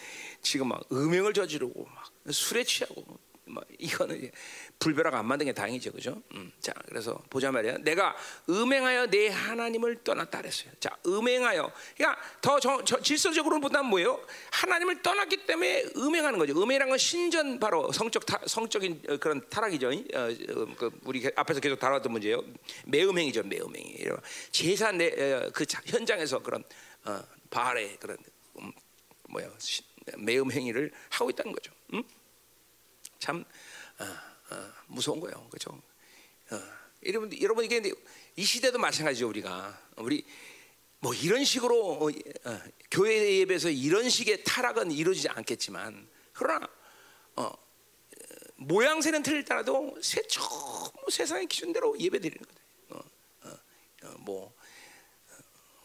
지금 0.42 0.68
막 0.70 0.82
음행을 0.92 1.34
저지르고 1.34 1.86
막 1.86 2.12
술에 2.32 2.64
취하고 2.64 3.04
뭐 3.48 3.64
이거는 3.80 4.32
불벼락 4.80 5.16
안 5.16 5.26
만든 5.26 5.46
게 5.46 5.54
다행이죠, 5.54 5.92
그죠? 5.92 6.22
음, 6.34 6.52
자, 6.60 6.74
그래서 6.88 7.22
보자 7.30 7.52
말이야. 7.52 7.78
내가 7.80 8.16
음행하여 8.50 9.08
내 9.08 9.30
하나님을 9.30 10.04
떠났다 10.04 10.40
그랬어요. 10.40 10.72
자, 10.80 10.96
음행하여. 11.06 11.72
그러니까 11.96 12.22
더 12.42 12.60
저, 12.60 12.84
저, 12.84 13.02
질서적으로 13.02 13.60
보다는 13.60 13.90
뭐예요? 13.90 14.24
하나님을 14.52 15.02
떠났기 15.02 15.46
때문에 15.46 15.86
음행하는 15.96 16.40
거죠. 16.40 16.54
음행이란 16.62 16.90
건 16.90 16.98
신전 16.98 17.60
바로 17.60 17.92
성적 17.92 18.26
타, 18.26 18.40
성적인 18.46 19.02
어, 19.10 19.18
그런 19.18 19.42
타락이죠. 19.50 19.90
어, 19.90 19.92
어, 19.92 20.76
그 20.78 20.92
우리 21.04 21.30
앞에서 21.36 21.60
계속 21.60 21.80
다뤘던 21.80 22.12
문제예요. 22.12 22.44
매음행이죠, 22.86 23.44
매음행이. 23.44 24.06
제사 24.52 24.92
내, 24.92 25.08
어, 25.08 25.50
그 25.54 25.66
현장에서 25.86 26.40
그런 26.40 26.64
어, 27.06 27.22
바알의 27.50 27.98
그런 28.00 28.18
음, 28.60 28.72
뭐야 29.30 29.50
매음 30.18 30.52
행위를 30.52 30.92
하고 31.10 31.30
있다는 31.30 31.52
거죠. 31.52 31.72
음? 31.94 32.04
참 33.20 33.44
어, 34.00 34.04
어, 34.54 34.74
무서운 34.88 35.20
거예요, 35.20 35.48
그렇죠? 35.50 35.72
어, 36.52 36.62
여러분, 37.06 37.42
여러분 37.42 37.66
이게 37.66 37.82
이 38.36 38.44
시대도 38.44 38.78
마찬가지죠. 38.80 39.28
우리가 39.28 39.80
우리 39.98 40.26
뭐 41.00 41.14
이런 41.14 41.44
식으로 41.44 41.94
어, 41.94 42.10
어, 42.10 42.62
교회 42.90 43.40
예배에서 43.40 43.70
이런 43.70 44.10
식의 44.10 44.44
타락은 44.44 44.92
이루어지지 44.92 45.30
않겠지만 45.30 46.08
그러나 46.34 46.68
어, 47.36 47.52
모양새는 48.56 49.24
틀릴더라도 49.24 49.98
새, 50.02 50.22
세상의 51.10 51.48
기준대로 51.48 52.00
예배드리는 52.00 52.44
거예요. 52.44 52.58
뭐 54.20 54.54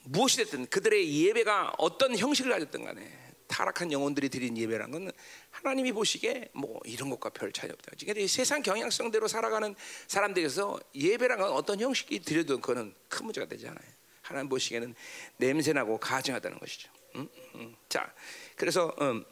무엇이 0.04 0.38
됐든 0.38 0.66
그들의 0.66 1.24
예배가 1.26 1.74
어떤 1.78 2.16
형식을 2.16 2.50
가졌든 2.50 2.84
간에 2.84 3.21
타락한 3.52 3.92
영혼들이 3.92 4.30
드린 4.30 4.56
예배란 4.56 4.90
건 4.90 5.12
하나님이 5.50 5.92
보시기에 5.92 6.48
뭐 6.54 6.80
이런 6.86 7.10
것과 7.10 7.28
별 7.28 7.52
차이 7.52 7.70
없다. 7.70 7.92
그러니까 8.00 8.26
세상 8.26 8.62
경향성대로 8.62 9.28
살아가는 9.28 9.74
사람들에서 10.08 10.80
예배란 10.94 11.38
건 11.38 11.52
어떤 11.52 11.78
형식이 11.78 12.20
드려도 12.20 12.60
그거는 12.60 12.94
큰 13.10 13.26
문제가 13.26 13.46
되지 13.46 13.68
않아요. 13.68 13.84
하나님 14.22 14.48
보시기에는 14.48 14.94
냄새나고 15.36 15.98
가증하다는 15.98 16.58
것이죠. 16.60 16.90
음? 17.16 17.28
음. 17.56 17.76
자, 17.90 18.10
그래서 18.56 18.96
음, 19.02 19.22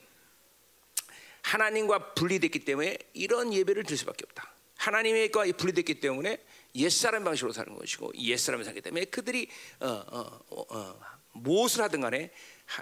하나님과 1.41 2.13
분리됐기 2.13 2.67
때문에 2.67 2.99
이런 3.15 3.55
예배를 3.55 3.85
드릴 3.85 3.97
수밖에 3.97 4.27
없다. 4.29 4.53
하나님과 4.77 5.45
분리됐기 5.57 6.01
때문에 6.01 6.45
옛사람 6.75 7.25
방식으로 7.25 7.55
사는 7.55 7.75
것이고 7.75 8.13
옛사람을 8.17 8.67
살기 8.67 8.83
때문에 8.83 9.07
그들이 9.07 9.49
어, 9.81 9.87
어, 9.89 10.41
어, 10.51 10.77
어 10.77 11.01
무엇을 11.33 11.83
하든 11.85 12.01
간에 12.01 12.31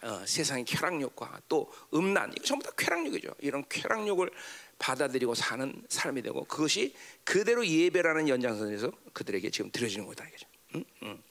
어, 0.02 0.25
세상의 0.26 0.64
쾌락욕과 0.64 1.42
또 1.49 1.73
음란 1.95 2.33
이거 2.37 2.45
전부 2.45 2.64
다 2.64 2.73
쾌락욕이죠. 2.76 3.35
이런 3.40 3.64
쾌락욕을 3.68 4.30
받아들이고 4.78 5.35
사는 5.35 5.83
삶이 5.88 6.23
되고 6.23 6.45
그것이 6.45 6.95
그대로 7.25 7.66
예배라는 7.66 8.28
연장선에서 8.28 8.92
그들에게 9.12 9.50
지금 9.50 9.71
드려지는 9.71 10.07
거다 10.07 10.26
이거죠. 10.26 10.47
응? 10.76 10.85
응. 11.02 11.23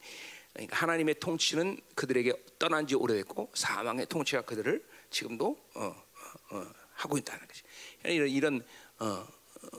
그러니까 0.53 0.75
하나님의 0.75 1.15
통치는 1.19 1.79
그들에게 1.95 2.33
떠난 2.57 2.87
지 2.87 2.95
오래됐고 2.95 3.51
사망의 3.53 4.07
통치가 4.07 4.41
그들을 4.41 4.83
지금도 5.11 5.57
어, 5.75 5.81
어, 5.81 6.55
어 6.55 6.67
하고 6.93 7.17
있다는 7.17 7.47
거지. 7.47 7.61
이런 8.05 8.27
이런 8.27 8.65
어, 8.97 9.27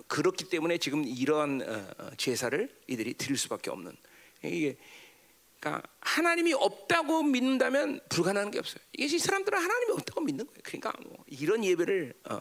그렇기 0.06 0.44
때문에 0.44 0.78
지금 0.78 1.04
이러한 1.04 1.62
어, 1.98 2.10
제사를 2.16 2.68
이들이 2.86 3.14
드릴 3.14 3.36
수밖에 3.36 3.70
없는 3.70 3.96
이게 4.44 4.76
그러니까 5.60 5.82
하나님이 6.00 6.54
없다고 6.54 7.22
믿는다면 7.24 8.00
불가능한 8.08 8.50
게 8.50 8.58
없어요. 8.58 8.78
이게 8.92 9.18
사람들은 9.18 9.58
하나님이 9.58 9.92
없다고 9.92 10.20
믿는 10.20 10.46
거예요. 10.46 10.60
그러니까 10.62 10.92
뭐 11.02 11.24
이런 11.26 11.64
예배를 11.64 12.14
어, 12.30 12.40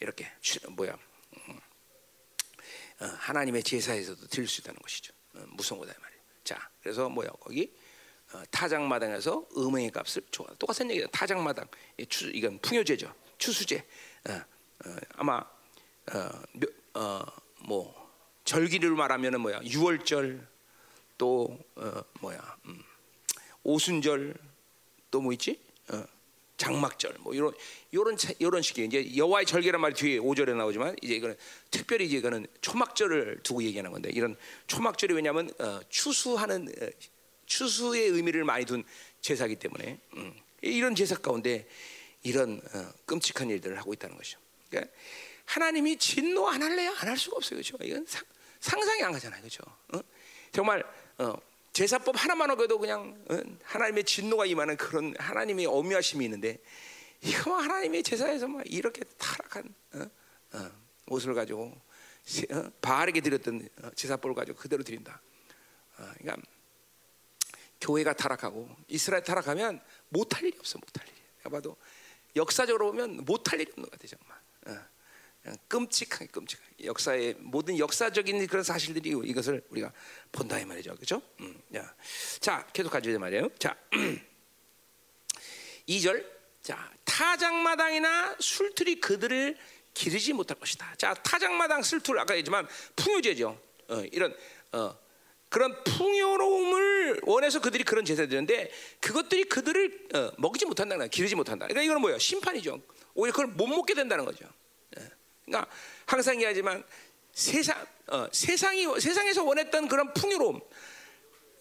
이렇게 0.00 0.30
뭐야 0.70 0.96
음, 1.48 1.58
어, 3.00 3.06
하나님의 3.06 3.62
제사에서도 3.62 4.26
드릴 4.26 4.46
수 4.46 4.60
있다는 4.60 4.78
것이죠. 4.80 5.12
어, 5.34 5.44
무서운 5.48 5.80
거다 5.80 5.94
말이에요. 5.98 6.22
자, 6.44 6.70
그래서 6.82 7.08
뭐야 7.08 7.28
거기 7.40 7.74
어, 8.32 8.42
타작마당에서 8.50 9.46
음행의 9.56 9.90
값을 9.90 10.22
줘. 10.30 10.44
똑같은 10.58 10.90
얘기다. 10.90 11.08
타작마당 11.12 11.66
추, 12.08 12.30
이건 12.30 12.58
풍요제죠. 12.58 13.12
추수제. 13.38 13.84
어, 14.28 14.32
어, 14.32 14.96
아마 15.16 15.42
뭐 17.60 18.12
절기를 18.44 18.90
말하면은 18.90 19.40
뭐야 19.40 19.60
6월절 19.60 20.53
또또 21.24 21.58
어, 21.76 22.04
뭐야 22.20 22.56
음, 22.66 22.82
오순절 23.62 24.34
또 25.10 25.20
뭐 25.20 25.32
있지? 25.32 25.58
어, 25.88 26.04
장막절 26.56 27.16
뭐 27.20 27.34
이런 27.34 27.52
이런 27.92 28.16
이런 28.38 28.62
식의 28.62 28.86
이제 28.86 29.16
여호와의 29.16 29.46
절개란 29.46 29.80
말이 29.80 29.94
뒤에 29.94 30.18
5절에 30.18 30.54
나오지만 30.56 30.96
이제 31.02 31.14
이거는 31.14 31.36
특별히 31.70 32.06
이제 32.06 32.18
이거는 32.18 32.46
초막절을 32.60 33.40
두고 33.42 33.62
얘기하는 33.62 33.90
건데 33.90 34.10
이런 34.12 34.36
초막절이 34.66 35.14
왜냐하면 35.14 35.50
어, 35.58 35.80
추수하는 35.88 36.68
어, 36.80 36.86
추수의 37.46 38.08
의미를 38.08 38.44
많이 38.44 38.64
둔 38.66 38.84
제사기 39.20 39.56
때문에 39.56 40.00
음, 40.16 40.34
이런 40.62 40.94
제사 40.94 41.16
가운데 41.16 41.66
이런 42.22 42.60
어, 42.74 42.92
끔찍한 43.06 43.48
일들을 43.50 43.78
하고 43.78 43.92
있다는 43.94 44.16
것이죠. 44.16 44.38
그러니까 44.68 44.92
하나님이 45.46 45.96
진노 45.96 46.48
안 46.48 46.62
할래야 46.62 46.90
안 46.90 47.08
할 47.08 47.16
수가 47.16 47.36
없어요, 47.36 47.60
그렇죠? 47.60 47.76
이건 47.82 48.04
상, 48.06 48.24
상상이 48.60 49.02
안 49.02 49.12
가잖아요, 49.12 49.40
그렇죠? 49.40 49.62
어? 49.92 50.00
정말 50.52 50.84
어, 51.18 51.34
제사법 51.72 52.14
하나만 52.16 52.50
어겨도 52.50 52.78
그냥 52.78 53.16
어, 53.30 53.38
하나님의 53.64 54.04
진노가 54.04 54.46
임하는 54.46 54.76
그런 54.76 55.14
하나님의 55.18 55.66
어미하심이 55.66 56.24
있는데 56.24 56.58
이거 57.22 57.50
뭐 57.50 57.58
하나님의 57.58 58.02
제사에서 58.02 58.48
막 58.48 58.62
이렇게 58.66 59.02
타락한 59.18 59.74
어? 59.94 60.06
어, 60.52 60.70
옷을 61.08 61.34
가지고 61.34 61.76
어? 62.52 62.70
바알에게 62.80 63.20
드렸던 63.20 63.68
어, 63.82 63.90
제사법을 63.94 64.34
가지고 64.34 64.58
그대로 64.58 64.82
드린다. 64.82 65.20
어, 65.98 66.10
그러니까 66.18 66.36
교회가 67.80 68.14
타락하고 68.14 68.68
이스라엘 68.88 69.22
타락하면 69.22 69.80
못할 70.08 70.44
일이 70.44 70.56
없어, 70.58 70.78
못할 70.78 71.06
일이. 71.06 71.14
봐도 71.50 71.76
역사적으로 72.36 72.86
보면 72.90 73.24
못할 73.24 73.60
일이 73.60 73.70
없는 73.70 73.88
것 73.88 73.90
같아 73.90 74.06
정말. 74.06 74.84
어. 75.46 75.52
끔찍하게 75.68 76.26
끔찍하게 76.26 76.84
역사의 76.84 77.34
모든 77.38 77.78
역사적인 77.78 78.46
그런 78.46 78.62
사실들이 78.64 79.10
이것을 79.24 79.62
우리가 79.70 79.92
본다 80.32 80.58
이 80.58 80.64
말이죠, 80.64 80.94
그렇죠? 80.94 81.20
음, 81.40 81.60
야. 81.74 81.94
자, 82.40 82.66
계속 82.72 82.90
가져야 82.90 83.18
말이에요. 83.18 83.48
자, 83.58 83.76
2절. 85.88 86.34
자, 86.62 86.90
타작마당이나 87.04 88.36
술틀이 88.40 89.00
그들을 89.00 89.58
기르지 89.92 90.32
못할 90.32 90.58
것이다. 90.58 90.94
자, 90.96 91.12
타작마당, 91.12 91.82
술틀 91.82 92.18
아까 92.18 92.34
얘기했지만 92.34 92.66
풍요제죠. 92.96 93.60
어, 93.88 94.02
이런 94.10 94.34
어, 94.72 94.98
그런 95.50 95.84
풍요로움을 95.84 97.20
원해서 97.24 97.60
그들이 97.60 97.84
그런 97.84 98.04
제사를 98.04 98.28
드는데 98.28 98.72
그것들이 99.00 99.44
그들을 99.44 100.08
어, 100.14 100.32
먹이지 100.38 100.64
못한다는 100.64 100.98
거야. 100.98 101.08
기르지 101.08 101.36
못한다. 101.36 101.66
그러니까 101.66 101.82
이거는 101.82 102.00
뭐예요? 102.00 102.18
심판이죠. 102.18 102.80
오히려 103.14 103.32
그걸 103.32 103.48
못 103.48 103.66
먹게 103.66 103.94
된다는 103.94 104.24
거죠. 104.24 104.48
그러니까 105.44 105.70
항상 106.06 106.36
얘기하지만 106.36 106.84
세상 107.32 107.86
어, 108.08 108.28
세상이 108.32 109.00
세상에서 109.00 109.44
원했던 109.44 109.88
그런 109.88 110.12
풍요로움, 110.12 110.60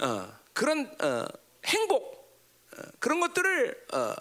어, 0.01 0.39
그런 0.53 0.95
어, 1.01 1.25
행복 1.65 2.13
어, 2.77 2.81
그런 2.99 3.19
것들을 3.19 3.87
어, 3.93 4.15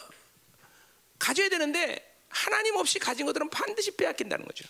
가져야 1.18 1.48
되는데 1.48 2.16
하나님 2.28 2.76
없이 2.76 2.98
가진 2.98 3.26
것들은 3.26 3.50
반드시 3.50 3.96
빼앗긴다는 3.96 4.44
거죠. 4.46 4.64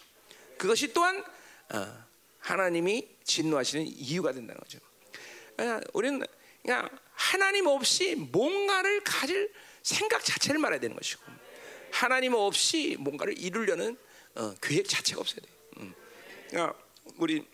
그것이 0.58 0.92
또한 0.92 1.24
어, 1.72 2.04
하나님이 2.40 3.08
진노하시는 3.24 3.86
이유가 3.86 4.32
된다는 4.32 4.60
거죠. 4.60 4.78
그러니까 5.56 5.86
우리는 5.92 6.24
그냥 6.62 6.88
하나님 7.14 7.66
없이 7.66 8.14
뭔가를 8.16 9.02
가질 9.04 9.52
생각 9.82 10.24
자체를 10.24 10.60
말해야 10.60 10.80
되는 10.80 10.96
것이고 10.96 11.22
하나님 11.90 12.34
없이 12.34 12.96
뭔가를 12.98 13.38
이루려는 13.38 13.96
어, 14.34 14.54
계획 14.60 14.88
자체가 14.88 15.20
없어야 15.20 15.40
돼. 15.40 15.48
음. 15.78 15.94
그러니까 16.48 16.78
우리 17.16 17.46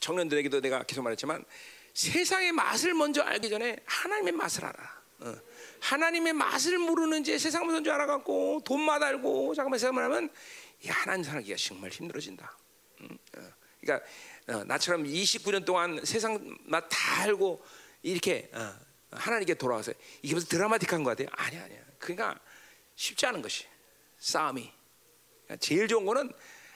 청년들에게도 0.00 0.60
내가 0.60 0.82
계속 0.84 1.02
말했지만 1.02 1.44
세상의 1.94 2.52
맛을 2.52 2.94
먼저 2.94 3.22
알기 3.22 3.48
전에 3.50 3.76
하나님의 3.84 4.32
맛을 4.32 4.64
알아. 4.64 5.00
어. 5.20 5.36
하나님의 5.80 6.32
맛을 6.32 6.78
모르는 6.78 7.24
제 7.24 7.38
세상 7.38 7.68
줄 7.82 7.92
알아갖고 7.92 8.62
돈만 8.64 9.02
알고 9.02 9.54
잠깐만 9.54 9.78
생각하면 9.78 10.30
야 10.88 10.92
하나님 10.92 11.24
살기가 11.24 11.56
정말 11.58 11.90
힘들어진다. 11.90 12.56
음. 13.02 13.18
어. 13.36 13.52
그러니까 13.80 14.06
어, 14.48 14.64
나처럼 14.64 15.04
29년 15.04 15.64
동안 15.64 16.04
세상 16.04 16.56
맛 16.64 16.88
다 16.88 17.22
알고 17.22 17.62
이렇게 18.02 18.50
어, 18.54 18.74
하나님께 19.12 19.54
돌아와서 19.54 19.92
이게 20.22 20.34
무슨 20.34 20.48
드라마틱한 20.48 21.02
거 21.04 21.10
같아요? 21.10 21.28
아니야 21.32 21.64
아니야. 21.64 21.80
그러니까 21.98 22.38
쉽지 22.96 23.26
않은 23.26 23.42
것이 23.42 23.66
싸움이. 24.18 24.72
제일 25.58 25.88
좋은 25.88 26.04
거는 26.04 26.32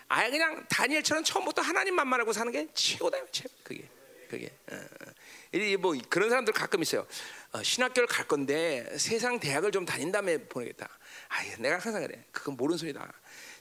아예 0.09 0.31
그냥 0.31 0.65
다니엘처럼 0.69 1.25
처음부터 1.25 1.63
하나님만 1.63 2.07
말하고 2.09 2.33
사는 2.33 2.51
게 2.53 2.69
최고다 2.75 3.19
최고 3.31 3.55
그게 3.63 3.89
그게. 4.29 4.53
어, 4.71 4.77
어. 4.77 5.79
뭐 5.79 5.95
그런 6.09 6.29
사람들 6.29 6.53
가끔 6.53 6.83
있어요. 6.83 7.07
어, 7.53 7.63
신학교를 7.63 8.09
갈 8.09 8.27
건데 8.27 8.87
세상 8.99 9.39
대학을 9.39 9.71
좀 9.71 9.85
다닌 9.85 10.11
다음에 10.11 10.39
보내겠다. 10.39 10.89
아 11.29 11.57
내가 11.59 11.79
항상 11.79 12.03
그래. 12.03 12.25
그건 12.33 12.57
모르는 12.57 12.77
소리다. 12.77 13.13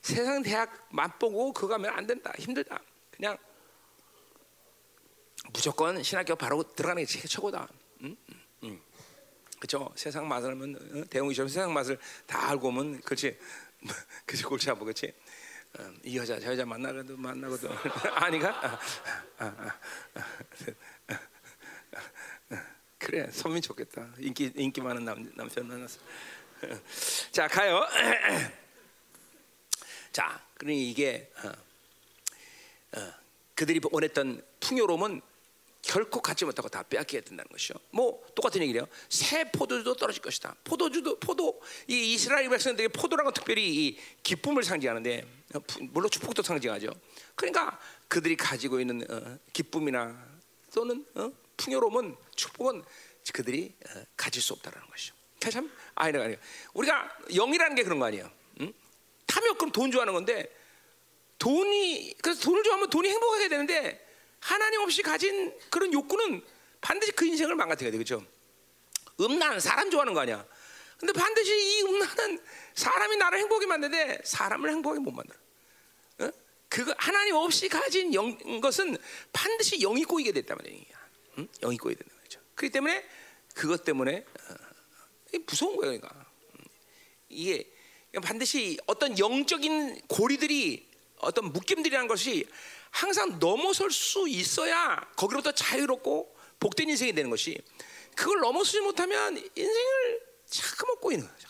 세상 0.01 0.41
대학 0.41 0.87
맛보고 0.89 1.53
그거 1.53 1.75
하면 1.75 1.93
안 1.93 2.07
된다. 2.07 2.33
힘들다. 2.37 2.79
그냥 3.11 3.37
무조건 5.53 6.01
신학교 6.01 6.35
바로 6.35 6.63
들어가는 6.63 7.05
게 7.05 7.27
최고다. 7.27 7.67
응? 8.01 8.17
응. 8.63 8.81
그렇죠 9.59 9.89
세상 9.95 10.27
맛을 10.27 10.51
하면 10.51 10.75
어? 10.75 11.03
대웅이처럼 11.09 11.47
세상 11.47 11.73
맛을 11.73 11.97
다 12.25 12.49
알고 12.49 12.67
오면 12.67 13.01
그렇지 13.01 13.37
그치 14.25 14.43
골치 14.43 14.69
아프 14.69 14.85
그치? 14.85 15.13
어, 15.77 15.91
이 16.03 16.17
여자 16.17 16.39
저 16.39 16.51
여자 16.51 16.65
만나고도 16.65 17.17
만나고도 17.17 17.69
아니가? 18.13 18.49
아, 18.49 18.79
아, 19.39 19.79
아, 20.15 20.23
그래 22.97 23.29
선민 23.31 23.61
좋겠다 23.61 24.09
인기 24.19 24.51
인기 24.55 24.81
많은 24.81 25.03
남 25.03 25.29
남편 25.35 25.67
만났어. 25.67 25.99
자 27.31 27.47
가요. 27.47 27.85
자 30.11 30.41
그러니 30.55 30.89
이게 30.89 31.31
어, 31.43 31.51
어, 32.99 33.13
그들이 33.55 33.81
원했던 33.91 34.41
풍요로움은 34.59 35.21
결코 35.83 36.21
갖지 36.21 36.45
못하고 36.45 36.69
다 36.69 36.81
빼앗기게 36.81 37.21
된다는 37.21 37.47
것이죠. 37.51 37.75
뭐 37.91 38.25
똑같은 38.33 38.61
얘기래요. 38.61 38.87
새 39.09 39.51
포도주도 39.51 39.93
떨어질 39.95 40.21
것이다. 40.21 40.55
포도주도 40.63 41.19
포도 41.19 41.61
이 41.87 42.13
이스라엘 42.13 42.49
백성들에게 42.49 42.93
포도라는 42.93 43.25
건 43.25 43.33
특별히 43.33 43.69
이 43.69 43.99
기쁨을 44.23 44.63
상징하는데 44.63 45.27
물론 45.91 46.09
축복도 46.09 46.41
상징하죠. 46.41 46.89
그러니까 47.35 47.79
그들이 48.07 48.37
가지고 48.37 48.79
있는 48.79 49.05
어, 49.09 49.37
기쁨이나 49.51 50.25
또는 50.73 51.05
어, 51.15 51.29
풍요로움은 51.57 52.15
축복은 52.35 52.83
그들이 53.33 53.75
어, 53.85 54.03
가질 54.15 54.41
수 54.41 54.53
없다라는 54.53 54.87
것이죠. 54.87 55.13
참 55.39 55.69
아이가 55.95 56.21
아니에요. 56.23 56.37
우리가 56.73 57.17
영이라는 57.35 57.75
게 57.75 57.83
그런 57.83 57.99
거 57.99 58.05
아니에요. 58.05 58.31
응? 58.61 58.73
탐욕 59.27 59.57
그럼 59.57 59.71
돈 59.73 59.91
좋아하는 59.91 60.13
건데 60.13 60.49
돈이 61.39 62.15
그래서 62.21 62.41
돈을 62.41 62.63
좋아하면 62.63 62.89
돈이 62.89 63.09
행복하게 63.09 63.49
되는데 63.49 64.02
하나님 64.43 64.81
없이 64.81 65.01
가진 65.01 65.57
그런 65.69 65.93
욕구는 65.93 66.43
반드시 66.81 67.13
그 67.13 67.25
인생을 67.25 67.55
망가뜨려야 67.55 67.91
돼, 67.91 67.97
그렇죠? 67.97 68.25
음란 69.21 69.59
사람 69.61 69.89
좋아하는 69.89 70.13
거 70.13 70.19
아니야. 70.19 70.45
근데 70.97 71.13
반드시 71.13 71.53
이 71.53 71.81
음란은 71.83 72.43
사람이 72.75 73.15
나를 73.17 73.39
행복하게 73.39 73.67
만드는데 73.67 74.21
사람을 74.25 74.69
행복하게 74.69 74.99
못 74.99 75.11
만들어. 75.11 75.37
어? 76.19 76.31
그거 76.67 76.93
하나님 76.97 77.35
없이 77.35 77.69
가진 77.69 78.13
영, 78.13 78.37
것은 78.59 78.97
반드시 79.31 79.79
영이 79.79 80.03
꼬이게 80.03 80.33
됐단 80.33 80.57
말이야. 80.57 80.83
응? 81.37 81.47
영이 81.61 81.77
꼬이게 81.77 81.99
된다 82.03 82.13
말이죠. 82.17 82.41
그렇기 82.55 82.73
때문에 82.73 83.09
그것 83.55 83.85
때문에 83.85 84.25
어, 84.27 85.37
무서운 85.47 85.77
거예요, 85.77 85.99
그러니까. 85.99 86.25
이게 87.29 87.65
반드시 88.21 88.77
어떤 88.87 89.17
영적인 89.17 90.01
고리들이 90.07 90.91
어떤 91.19 91.53
묶임들이라는 91.53 92.07
것이 92.09 92.45
항상 92.93 93.39
넘어설 93.39 93.91
수 93.91 94.27
있어야 94.29 94.95
거기로부터 95.15 95.51
자유롭고 95.51 96.37
복된 96.59 96.87
인생이 96.89 97.11
되는 97.11 97.31
것이 97.31 97.59
그걸 98.15 98.39
넘어서지 98.39 98.81
못하면 98.81 99.35
인생을 99.35 100.21
자꾸 100.45 100.85
먹고 100.85 101.11
있는 101.11 101.27
거죠. 101.27 101.49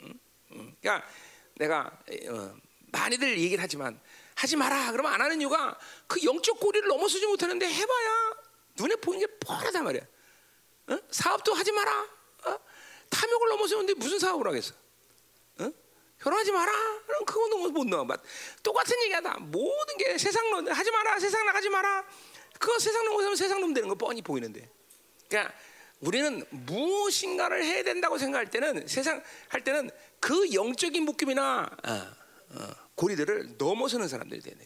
응? 0.00 0.20
응. 0.52 0.76
그러니까 0.80 1.08
내가 1.54 1.98
어, 2.30 2.56
많이들 2.86 3.38
얘기를 3.38 3.62
하지만 3.62 3.98
하지 4.34 4.56
마라 4.56 4.90
그러면 4.90 5.12
안 5.14 5.20
하는 5.22 5.40
이유가 5.40 5.78
그 6.08 6.22
영적 6.24 6.58
고리를 6.58 6.88
넘어서지 6.88 7.26
못하는데 7.26 7.64
해봐야 7.64 8.34
눈에 8.76 8.96
보이는 8.96 9.24
게 9.24 9.38
뻔하단 9.38 9.84
말이야. 9.84 10.02
어? 10.88 10.98
사업도 11.12 11.54
하지 11.54 11.70
마라. 11.70 12.02
어? 12.46 12.58
탐욕을 13.08 13.48
넘어서는데 13.50 13.94
무슨 13.94 14.18
사업을 14.18 14.48
하겠어? 14.48 14.74
결혼하지 16.26 16.50
마라. 16.50 16.72
그럼 17.06 17.24
그거 17.24 17.48
너무 17.48 17.70
못 17.70 17.86
넣어. 17.86 18.04
똑같은 18.60 19.00
얘기하다. 19.04 19.38
모든 19.42 19.96
게 19.96 20.18
세상 20.18 20.50
놈 20.50 20.68
하지 20.68 20.90
마라. 20.90 21.20
세상 21.20 21.46
나가지 21.46 21.68
마라. 21.68 22.04
그거 22.58 22.76
세상 22.80 23.04
놈으면 23.04 23.36
세상 23.36 23.60
놈 23.60 23.72
되는 23.72 23.88
거 23.88 23.94
뻔히 23.94 24.22
보이는데. 24.22 24.68
그러니까 25.28 25.54
우리는 26.00 26.44
무엇인가를 26.50 27.62
해야 27.62 27.84
된다고 27.84 28.18
생각할 28.18 28.50
때는 28.50 28.88
세상 28.88 29.22
할 29.48 29.62
때는 29.62 29.88
그 30.18 30.52
영적인 30.52 31.04
묶임이나 31.04 31.70
어, 31.86 31.92
어, 31.92 32.68
고리들을 32.96 33.54
넘어서는 33.56 34.08
사람들이 34.08 34.40
되네. 34.40 34.64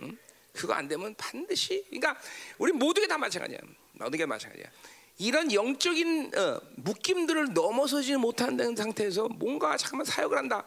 응? 0.00 0.18
그거 0.52 0.72
안 0.72 0.88
되면 0.88 1.14
반드시 1.14 1.84
그러니까 1.90 2.20
우리 2.58 2.72
모두게 2.72 3.06
다 3.06 3.16
마찬가지야. 3.16 3.60
모두게 3.92 4.26
마찬가지야. 4.26 4.66
이런 5.18 5.52
영적인 5.52 6.32
어, 6.36 6.60
묶임들을 6.76 7.54
넘어서지 7.54 8.16
못하는 8.16 8.76
상태에서 8.76 9.28
뭔가 9.28 9.76
잠깐만 9.76 10.04
사역을 10.04 10.36
한다. 10.36 10.66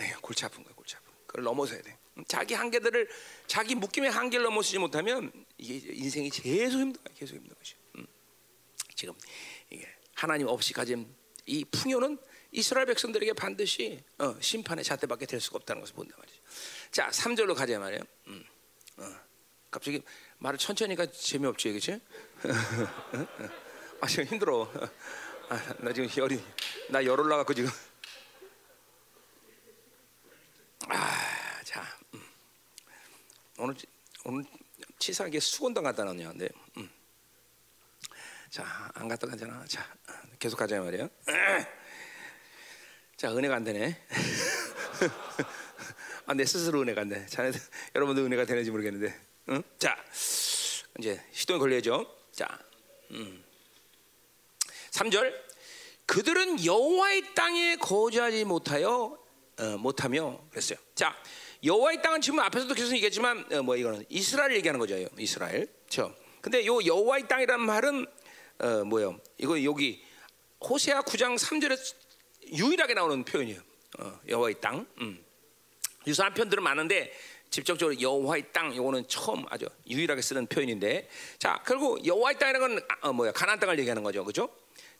에휴, 0.00 0.20
골치 0.20 0.44
아픈 0.44 0.62
거야, 0.64 0.74
골치 0.74 0.96
아픈. 0.96 1.12
그걸 1.26 1.44
넘어서야 1.44 1.82
돼. 1.82 1.98
자기 2.26 2.54
한계들을 2.54 3.08
자기 3.46 3.74
묶임의 3.74 4.10
한계를 4.10 4.44
넘어서지 4.44 4.78
못하면 4.78 5.32
이게 5.58 5.92
인생이 5.92 6.30
계속 6.30 6.78
거야, 6.78 7.14
계속 7.14 7.36
힘든 7.36 7.54
것이. 7.56 7.74
음. 7.96 8.06
지금 8.94 9.14
이게 9.70 9.86
하나님 10.14 10.46
없이 10.48 10.72
가진 10.72 11.14
이 11.46 11.64
풍요는 11.64 12.18
이스라엘 12.52 12.86
백성들에게 12.86 13.32
반드시 13.34 14.02
어, 14.18 14.36
심판의 14.40 14.84
잣대밖에 14.84 15.26
될 15.26 15.40
수가 15.40 15.56
없다는 15.56 15.80
것을 15.80 15.94
본단 15.94 16.18
말이죠. 16.18 16.38
자, 16.90 17.08
3절로 17.08 17.54
가자 17.54 17.78
말이에요. 17.78 18.02
음. 18.28 18.44
어. 18.98 19.04
갑자기 19.70 20.02
말을 20.38 20.58
천천히 20.58 20.94
가 20.94 21.06
재미없지, 21.06 21.70
그렇지? 21.70 21.98
아, 24.02 24.06
지금 24.08 24.24
힘들어. 24.24 24.68
아, 25.48 25.74
나 25.78 25.92
지금 25.92 26.08
열이 26.16 26.42
나 26.90 27.04
열 27.04 27.20
올라갖고 27.20 27.54
지금. 27.54 27.70
아, 30.88 31.62
자, 31.62 31.86
음. 32.14 32.22
오늘 33.58 33.76
오늘 34.24 34.44
치사하게 34.98 35.38
수건당 35.38 35.84
갖다 35.84 36.02
놨냐는데, 36.02 36.48
음. 36.78 36.90
자, 38.50 38.90
안 38.94 39.06
갖다 39.06 39.28
가잖아. 39.28 39.64
자, 39.68 39.86
계속 40.40 40.56
가자 40.56 40.80
말이야. 40.80 41.08
자, 43.16 43.30
은혜가 43.32 43.54
안 43.54 43.62
되네. 43.62 44.04
아, 46.26 46.34
내 46.34 46.44
스스로 46.44 46.80
은혜가 46.82 47.02
안 47.02 47.08
돼. 47.08 47.24
자네 47.26 47.52
여러분들 47.94 48.24
은혜가 48.24 48.46
되는지 48.46 48.72
모르겠는데. 48.72 49.16
응? 49.50 49.62
자, 49.78 49.96
이제 50.98 51.24
시동이 51.30 51.60
걸려야죠. 51.60 52.04
자, 52.32 52.48
음. 53.12 53.44
3절 54.92 55.32
그들은 56.06 56.64
여호와의 56.64 57.34
땅에 57.34 57.76
거주하지 57.76 58.44
못하여 58.44 59.18
어, 59.58 59.64
못하며 59.78 60.40
그랬어요. 60.50 60.78
자, 60.94 61.14
여호와의 61.64 62.02
땅은 62.02 62.20
지금 62.20 62.40
앞에서도 62.40 62.74
계속 62.74 62.94
얘기했지만 62.94 63.46
어, 63.52 63.62
뭐 63.62 63.76
이거는 63.76 64.04
이스라엘 64.08 64.54
얘기하는 64.56 64.78
거죠. 64.78 64.96
이스라엘. 65.18 65.66
그렇죠? 65.86 66.14
근데 66.40 66.66
요 66.66 66.84
여호와의 66.84 67.28
땅이라는 67.28 67.64
말은 67.64 68.06
어, 68.58 68.84
뭐요? 68.84 69.20
이거 69.38 69.62
여기 69.64 70.02
호세아 70.60 71.02
9장 71.02 71.38
3절에 71.38 71.78
유일하게 72.52 72.94
나오는 72.94 73.24
표현이에요. 73.24 73.60
어, 74.00 74.20
여호와의 74.28 74.60
땅. 74.60 74.86
음. 75.00 75.24
유사한 76.06 76.34
표현들은 76.34 76.62
많은데 76.62 77.12
직접적으로 77.48 78.00
여호와의 78.00 78.52
땅 78.52 78.72
이거는 78.72 79.06
처음 79.06 79.44
아주 79.48 79.66
유일하게 79.86 80.20
쓰는 80.22 80.46
표현인데 80.46 81.08
자 81.38 81.62
결국 81.64 82.04
여호와의 82.04 82.38
땅이라는 82.38 82.76
건 82.76 82.86
아, 82.88 83.08
어, 83.08 83.12
뭐야 83.12 83.32
가나안 83.32 83.60
땅을 83.60 83.78
얘기하는 83.78 84.02
거죠, 84.02 84.24
그렇죠? 84.24 84.50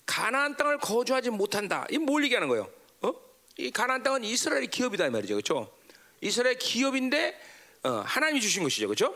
가나안 0.06 0.56
땅을 0.56 0.78
거주하지 0.78 1.30
못한다. 1.30 1.86
이 1.90 1.98
뭘 1.98 2.24
얘기하는 2.24 2.48
거예요? 2.48 2.68
어? 3.02 3.12
이 3.56 3.70
가나안 3.70 4.02
땅은 4.02 4.24
이스라엘의 4.24 4.68
기업이다 4.68 5.06
이 5.06 5.10
말이죠, 5.10 5.34
그렇죠? 5.34 5.72
이스라엘 6.20 6.56
기업인데 6.58 7.38
어, 7.84 8.02
하나님이 8.06 8.40
주신 8.40 8.62
것이죠, 8.62 8.86
그렇죠? 8.88 9.14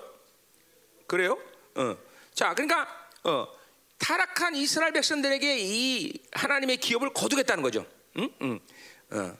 그래요? 1.06 1.38
어. 1.76 1.96
자, 2.34 2.54
그러니까 2.54 2.88
어, 3.24 3.46
타락한 3.98 4.56
이스라엘 4.56 4.92
백성들에게 4.92 5.56
이 5.58 6.12
하나님의 6.32 6.78
기업을 6.78 7.12
거두겠다는 7.12 7.62
거죠. 7.62 7.86
응? 8.18 8.28
응. 8.42 8.60
어. 9.10 9.36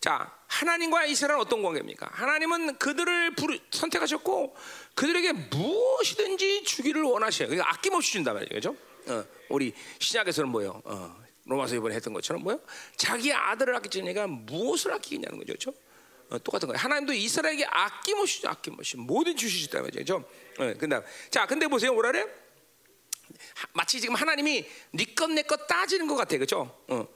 자, 0.00 0.32
하나님과 0.46 1.06
이스라엘은 1.06 1.40
어떤 1.40 1.62
관계입니까? 1.62 2.08
하나님은 2.12 2.76
그들을 2.78 3.34
부르, 3.34 3.58
선택하셨고 3.70 4.54
그들에게 4.94 5.32
무엇이든지 5.32 6.64
주기를 6.64 7.02
원하셔요. 7.02 7.48
그러니까 7.48 7.72
아낌없이 7.72 8.12
준단 8.12 8.34
말이죠. 8.34 8.54
그죠? 8.54 8.76
어, 9.08 9.24
우리 9.48 9.72
신약에서는 9.98 10.50
뭐요? 10.50 10.82
어, 10.84 11.16
로마서 11.44 11.76
이번에 11.76 11.94
했던 11.94 12.12
것처럼 12.12 12.42
뭐요? 12.42 12.60
자기 12.96 13.32
아들을 13.32 13.74
아끼지니까 13.76 14.26
무엇을 14.26 14.92
아끼겠냐는 14.92 15.38
거죠. 15.38 15.52
그죠? 15.52 15.74
어, 16.30 16.38
똑같은 16.38 16.68
거예요. 16.68 16.78
하나님도 16.78 17.12
이스라엘에게 17.12 17.66
아낌없이 17.66 18.46
아낌없이 18.46 18.96
모든 18.96 19.36
주시셨다 19.36 19.80
말이죠. 19.80 19.98
그죠? 19.98 20.24
어, 20.58 20.74
근데 20.78 21.00
자, 21.30 21.46
근데 21.46 21.66
보세요. 21.66 21.92
뭐라 21.92 22.12
그래? 22.12 22.26
마치 23.72 24.00
지금 24.00 24.14
하나님이 24.14 24.66
네것내것 24.92 25.66
따지는 25.66 26.06
것 26.06 26.14
같아. 26.16 26.36
그죠? 26.38 26.76
어. 26.88 27.06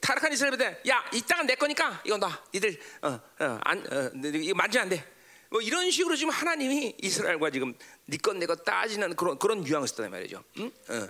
타락한 0.00 0.32
이스라엘한테 0.32 0.82
야이 0.86 1.22
땅은 1.26 1.46
내 1.46 1.54
거니까 1.54 2.02
이건 2.04 2.20
나 2.20 2.44
니들 2.52 2.78
어안 3.00 3.20
어, 3.40 3.96
어, 3.96 4.10
이거 4.22 4.54
만지면 4.54 4.82
안 4.82 4.88
돼. 4.90 5.04
뭐 5.50 5.62
이런 5.62 5.90
식으로 5.90 6.14
지금 6.14 6.30
하나님이 6.30 6.96
이스라엘과 6.98 7.50
지금 7.50 7.74
네것내것 8.04 8.64
따지는 8.64 9.16
그런 9.16 9.38
그런 9.38 9.66
유황을 9.66 9.88
썼단 9.88 10.10
말이죠. 10.10 10.44
응? 10.58 10.70
어, 10.88 10.94
어, 10.94 11.08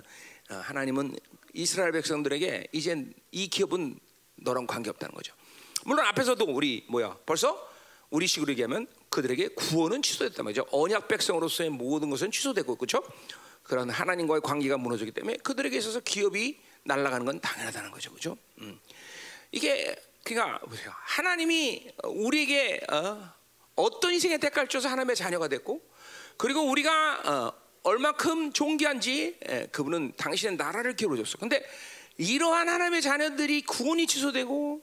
하나님은 0.49 1.15
이스라엘 1.53 1.91
백성들에게 1.91 2.67
이제 2.71 3.05
이 3.31 3.47
기업은 3.47 3.99
너랑 4.35 4.67
관계 4.67 4.89
없다는 4.89 5.13
거죠. 5.13 5.33
물론 5.85 6.05
앞에서도 6.05 6.43
우리 6.45 6.85
뭐야 6.89 7.17
벌써 7.25 7.69
우리 8.09 8.27
식으로 8.27 8.51
얘기하면 8.51 8.87
그들에게 9.09 9.49
구원은 9.49 10.01
취소됐단 10.01 10.43
말이죠. 10.43 10.65
언약 10.71 11.07
백성으로서의 11.07 11.69
모든 11.69 12.09
것은 12.09 12.31
취소됐고 12.31 12.75
그렇죠. 12.75 13.03
그런 13.63 13.89
하나님과의 13.89 14.41
관계가 14.41 14.77
무너졌기 14.77 15.11
때문에 15.11 15.37
그들에게 15.37 15.77
있어서 15.77 15.99
기업이 15.99 16.59
날아가는 16.83 17.25
건 17.25 17.39
당연하다는 17.39 17.91
거죠, 17.91 18.09
그렇죠? 18.09 18.37
음. 18.59 18.79
이게 19.51 19.95
그러니까 20.23 20.59
보세요. 20.59 20.91
하나님이 20.95 21.91
우리에게 22.03 22.81
어, 23.75 23.99
떤 23.99 24.13
인생의 24.13 24.39
대가를 24.39 24.67
줘서 24.69 24.89
하나님의 24.89 25.15
자녀가 25.15 25.47
됐고, 25.47 25.81
그리고 26.37 26.61
우리가 26.61 27.21
어, 27.25 27.58
얼마큼 27.83 28.53
존귀한지 28.53 29.37
에, 29.41 29.67
그분은 29.67 30.13
당신의 30.17 30.57
나라를 30.57 30.95
기울여줬어. 30.95 31.37
근데 31.37 31.63
이러한 32.17 32.67
하나님의 32.67 33.01
자녀들이 33.01 33.61
구원이 33.63 34.07
취소되고 34.07 34.81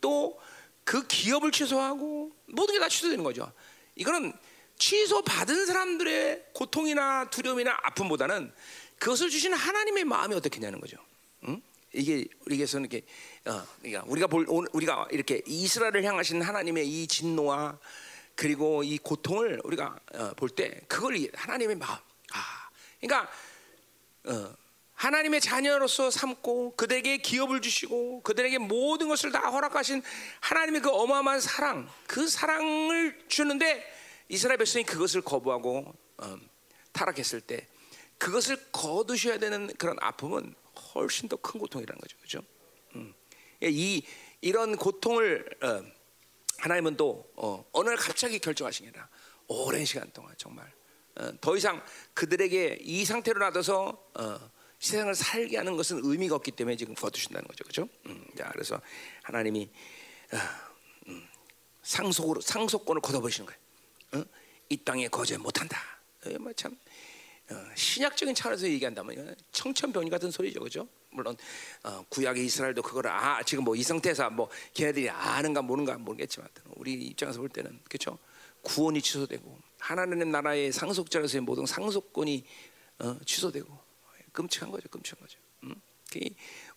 또 0.00 0.42
그 0.84 1.06
기업을 1.06 1.52
취소하고 1.52 2.32
모든 2.46 2.74
게 2.74 2.80
다 2.80 2.88
취소되는 2.88 3.22
거죠. 3.22 3.52
이거는 3.94 4.32
취소 4.76 5.22
받은 5.22 5.66
사람들의 5.66 6.46
고통이나 6.54 7.30
두려움이나 7.30 7.78
아픔보다는 7.84 8.52
그것을 8.98 9.30
주시는 9.30 9.56
하나님의 9.56 10.04
마음이 10.04 10.34
어떻겠냐는 10.34 10.80
거죠. 10.80 10.96
응? 11.44 11.62
이게 11.92 12.26
우리에게서는 12.46 12.88
이렇게 12.90 13.06
어, 13.44 13.64
그러니까 13.80 14.04
우리가 14.06 14.26
볼 14.26 14.46
우리가 14.48 15.06
이렇게 15.10 15.42
이스라엘을 15.46 16.04
향하신 16.04 16.42
하나님의 16.42 16.88
이 16.88 17.06
진노와 17.06 17.78
그리고 18.34 18.82
이 18.82 18.98
고통을 18.98 19.60
우리가 19.62 19.98
어, 20.14 20.32
볼때 20.36 20.80
그걸 20.88 21.16
하나님의 21.34 21.76
마음. 21.76 21.98
아, 22.32 22.68
그러니까 23.00 23.30
어, 24.24 24.54
하나님의 24.94 25.40
자녀로서 25.40 26.10
삼고 26.10 26.76
그들에게 26.76 27.16
기업을 27.18 27.60
주시고 27.60 28.22
그들에게 28.22 28.58
모든 28.58 29.08
것을 29.08 29.32
다 29.32 29.50
허락하신 29.50 30.02
하나님의 30.40 30.80
그 30.82 30.90
어마어마한 30.90 31.40
사랑, 31.40 31.88
그 32.06 32.28
사랑을 32.28 33.18
주는데 33.28 33.84
이스라엘 34.28 34.58
백성이 34.58 34.84
그것을 34.84 35.22
거부하고 35.22 35.92
어, 36.18 36.38
타락했을 36.92 37.40
때 37.40 37.66
그것을 38.18 38.70
거두셔야 38.70 39.38
되는 39.38 39.66
그런 39.78 39.96
아픔은 40.00 40.54
훨씬 40.94 41.28
더 41.28 41.36
큰 41.36 41.58
고통이라는 41.58 42.00
거죠, 42.00 42.16
그렇죠? 42.18 42.42
음. 42.94 43.12
이 43.60 44.04
이런 44.40 44.76
고통을 44.76 45.44
어, 45.62 45.82
하나님은 46.58 46.96
또 46.96 47.28
어, 47.36 47.64
어느 47.72 47.88
날 47.88 47.96
갑자기 47.96 48.38
결정하신 48.38 48.86
게 48.86 48.90
아니라 48.90 49.08
오랜 49.48 49.84
시간 49.84 50.10
동안 50.12 50.34
정말 50.36 50.64
어, 50.66 50.70
더 51.40 51.56
이상 51.56 51.82
그들에게 52.14 52.78
이 52.82 53.04
상태로 53.04 53.38
놔둬서 53.38 54.10
어, 54.14 54.50
세상을 54.78 55.14
살게 55.14 55.56
하는 55.58 55.76
것은 55.76 56.00
의미가 56.02 56.34
없기 56.36 56.52
때문에 56.52 56.76
지금 56.76 56.94
거두신다는 56.94 57.46
거죠, 57.46 57.64
그렇죠? 57.64 57.88
그래서 58.52 58.80
하나님이 59.22 59.70
어, 60.32 60.36
음, 61.08 61.28
상속으로 61.82 62.40
상속권을 62.40 63.00
걷어버리시는 63.02 63.46
거예요. 63.46 63.60
어? 64.24 64.28
이 64.68 64.76
땅에 64.78 65.08
거저 65.08 65.38
못한다. 65.38 65.78
어, 66.26 66.52
참 66.56 66.76
어, 67.50 67.54
신약적인 67.74 68.34
차원에서 68.34 68.66
얘기한다면 68.68 69.36
청천벽리 69.52 70.08
같은 70.10 70.30
소리죠, 70.30 70.60
그죠? 70.60 70.88
물론 71.10 71.36
어, 71.82 72.04
구약의 72.08 72.46
이스라엘도 72.46 72.82
그걸 72.82 73.06
아 73.08 73.42
지금 73.42 73.64
뭐 73.64 73.76
이 73.76 73.82
상태에서 73.82 74.30
뭐 74.30 74.48
걔네들이 74.74 75.10
아는가 75.10 75.60
모르는가 75.60 75.98
모르겠지만 75.98 76.48
우리 76.76 76.94
입장에서 76.94 77.38
볼 77.40 77.48
때는 77.50 77.78
그렇죠? 77.88 78.18
구원이 78.62 79.02
취소되고 79.02 79.58
하나님의 79.82 80.28
나라의 80.28 80.72
상속자로서의 80.72 81.42
모든 81.42 81.66
상속권이 81.66 82.44
어, 83.00 83.18
취소되고 83.26 83.78
끔찍한 84.32 84.70
거죠, 84.70 84.88
끔찍한 84.88 85.20
거죠. 85.20 85.38
음? 85.64 85.74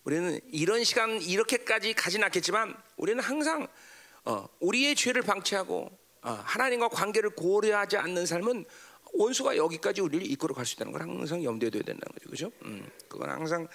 우리는 0.04 0.40
이런 0.50 0.82
시간 0.82 1.20
이렇게까지 1.22 1.94
가진 1.94 2.24
않겠지만 2.24 2.76
우리는 2.96 3.22
항상 3.22 3.68
어, 4.24 4.48
우리의 4.60 4.96
죄를 4.96 5.22
방치하고 5.22 5.90
어, 6.22 6.30
하나님과 6.30 6.88
관계를 6.88 7.30
고려하지 7.30 7.96
않는 7.96 8.26
삶은 8.26 8.64
원수가 9.12 9.56
여기까지 9.56 10.00
우리를 10.00 10.28
이끌어 10.32 10.52
갈 10.52 10.66
수 10.66 10.74
있다는 10.74 10.92
걸 10.92 11.02
항상 11.02 11.44
염두에 11.44 11.70
둬야 11.70 11.82
된다는 11.82 12.12
거죠, 12.12 12.26
그렇죠? 12.26 12.52
음, 12.64 12.90
그건 13.08 13.30
항상 13.30 13.68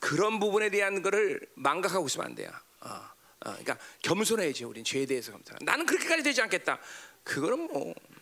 그런 0.00 0.40
부분에 0.40 0.70
대한 0.70 1.02
거를 1.02 1.40
망각하고 1.54 2.06
있으면 2.06 2.26
안 2.26 2.34
돼요. 2.34 2.50
어, 2.80 2.88
어, 2.88 3.12
그러니까 3.40 3.78
겸손해야지, 4.02 4.64
우린 4.64 4.82
죄에 4.82 5.06
대해서 5.06 5.30
겸손. 5.30 5.58
나는 5.62 5.86
그렇게까지 5.86 6.24
되지 6.24 6.42
않겠다. 6.42 6.80
그거는 7.22 7.68
뭐 7.72 7.94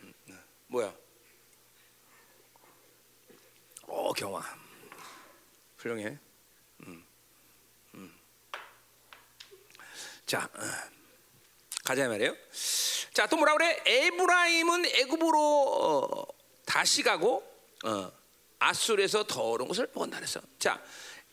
뭐야? 0.71 0.93
어 3.87 4.13
경화. 4.13 4.41
훌륭해. 5.77 6.17
음. 6.87 7.05
음. 7.95 8.15
자 10.25 10.49
어. 10.55 10.61
가자 11.83 12.07
말이에요. 12.07 12.33
자 13.13 13.27
또 13.27 13.35
뭐라 13.35 13.53
그래? 13.57 13.83
에브라임은 13.85 14.85
애굽으로 14.85 15.39
어, 15.39 16.25
다시 16.65 17.03
가고 17.03 17.43
어, 17.83 18.09
아술에서 18.59 19.25
더러운 19.25 19.67
것을 19.67 19.89
먹었다 19.93 20.15
그랬어. 20.17 20.39
자 20.57 20.81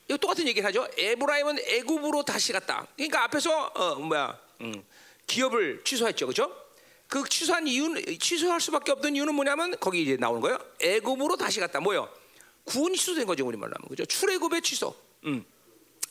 이거 0.09 0.17
똑같은 0.17 0.49
얘기를 0.49 0.67
하죠. 0.67 0.89
에브라임은 0.97 1.61
애굽으로 1.61 2.25
다시 2.25 2.53
갔다. 2.53 2.89
그러니까 2.97 3.23
앞에서 3.23 3.67
어, 3.67 3.95
뭐야 4.01 4.37
음, 4.63 4.85
기업을 5.29 5.85
취소했죠, 5.85 6.27
그렇죠? 6.27 6.68
그 7.09 7.27
취소한 7.29 7.67
이유는 7.67 8.19
취소할 8.19 8.61
수밖에 8.61 8.93
없던 8.93 9.17
이유는 9.17 9.35
뭐냐면 9.35 9.75
거기 9.81 10.03
이제 10.03 10.17
나오는 10.17 10.41
거예요. 10.41 10.59
애굽으로 10.81 11.37
다시 11.37 11.59
갔다. 11.59 11.81
뭐요? 11.81 12.09
구원이 12.65 12.97
취소된 12.97 13.27
거죠, 13.27 13.47
우리 13.47 13.57
말로 13.57 13.73
하면 13.79 13.89
그죠? 13.89 14.05
출애굽의 14.05 14.61
취소. 14.63 14.95
음. 15.25 15.45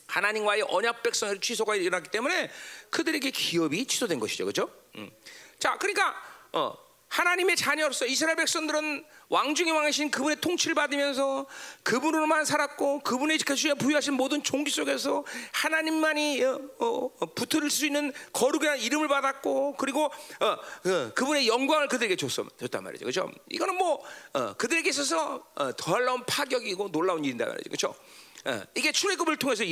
하나님과의 0.07 0.63
언약 0.69 1.03
백성의 1.03 1.39
취소가 1.39 1.75
일어났기 1.75 2.09
때문에 2.09 2.49
그들에게 2.89 3.29
기업이 3.29 3.85
취소된 3.85 4.19
것이죠, 4.19 4.45
그렇죠? 4.45 4.71
음. 4.95 5.11
자, 5.59 5.77
그러니까 5.77 6.15
어, 6.53 6.75
하나님의 7.07 7.55
자녀로서 7.55 8.05
이스라엘 8.05 8.35
백성들은 8.35 9.05
왕중의 9.29 9.73
왕이신 9.73 10.11
그분의 10.11 10.37
통치를 10.41 10.75
받으면서 10.75 11.45
그분으로만 11.83 12.45
살았고 12.45 12.99
그분의 12.99 13.37
지켜주셔 13.39 13.75
부여하신 13.75 14.13
모든 14.13 14.43
종기 14.43 14.71
속에서 14.71 15.25
하나님만이 15.51 16.43
어, 16.43 16.61
어, 16.79 16.85
어, 17.19 17.25
붙을 17.33 17.69
수 17.69 17.85
있는 17.85 18.13
거룩이라는 18.33 18.81
이름을 18.81 19.07
받았고 19.07 19.75
그리고 19.77 20.11
그분의 21.15 21.47
영광을 21.47 21.87
그들에게 21.87 22.15
줬어, 22.15 22.45
줬단 22.59 22.83
말이죠, 22.83 23.05
그렇죠? 23.05 23.31
이거는 23.49 23.75
뭐 23.75 24.03
어, 24.33 24.53
그들에게 24.53 24.89
있어서 24.89 25.45
어, 25.55 25.75
더 25.75 25.91
놀라운 25.91 26.23
파격이고 26.25 26.91
놀라운 26.91 27.25
일이다 27.25 27.45
말이죠? 27.45 27.95
어, 28.45 28.61
이게 28.75 28.91
출애굽을 28.91 29.37
통해서 29.37 29.63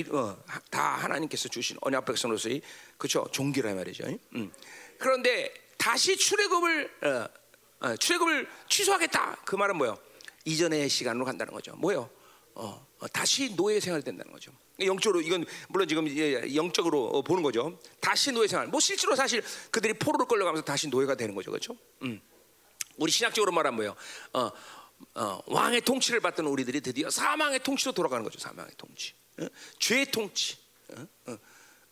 다 0.69 0.95
하나님께서 0.95 1.49
주신 1.49 1.77
언약 1.81 2.05
백성으로서의 2.05 2.61
그렇죠 2.97 3.27
종기라 3.31 3.73
말이죠. 3.73 4.05
음. 4.35 4.51
그런데 4.97 5.64
다시 5.85 6.17
출애굽을 6.17 6.91
어, 7.03 7.87
어, 7.87 7.95
출애굽을 7.95 8.49
취소하겠다. 8.67 9.37
그 9.45 9.55
말은 9.55 9.77
뭐요? 9.77 9.99
이전의 10.43 10.89
시간으로 10.89 11.25
간다는 11.25 11.53
거죠. 11.53 11.75
뭐요? 11.75 12.09
어, 12.55 12.87
어, 12.97 13.07
다시 13.09 13.55
노예 13.55 13.79
생활이 13.79 14.03
된다는 14.03 14.31
거죠. 14.31 14.51
영적으로 14.79 15.21
이건 15.21 15.45
물론 15.69 15.87
지금 15.87 16.07
예, 16.07 16.55
영적으로 16.55 17.05
어, 17.09 17.21
보는 17.21 17.43
거죠. 17.43 17.79
다시 17.99 18.31
노예 18.31 18.47
생활. 18.47 18.65
뭐 18.65 18.79
실제로 18.79 19.15
사실 19.15 19.43
그들이 19.69 19.93
포로로 19.93 20.25
끌려가면서 20.27 20.65
다시 20.65 20.87
노예가 20.87 21.13
되는 21.13 21.35
거죠, 21.35 21.51
그렇죠? 21.51 21.77
음. 22.01 22.19
우리 22.97 23.11
신학적으로 23.11 23.51
말하면 23.51 23.75
뭐예요? 23.75 23.95
어, 24.33 24.49
어, 25.13 25.41
왕의 25.45 25.81
통치를 25.81 26.19
받던 26.19 26.47
우리들이 26.47 26.81
드디어 26.81 27.11
사망의 27.11 27.59
통치로 27.59 27.91
돌아가는 27.91 28.23
거죠. 28.23 28.39
사망의 28.39 28.71
통치, 28.75 29.13
어? 29.39 29.45
죄의 29.77 30.07
통치, 30.07 30.57
어? 30.97 31.07
어, 31.27 31.37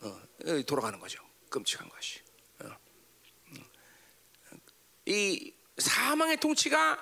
어, 0.00 0.20
어, 0.48 0.62
돌아가는 0.66 0.98
거죠. 0.98 1.22
끔찍한 1.48 1.88
것이. 1.88 2.23
이 5.06 5.52
사망의 5.78 6.38
통치가 6.38 6.98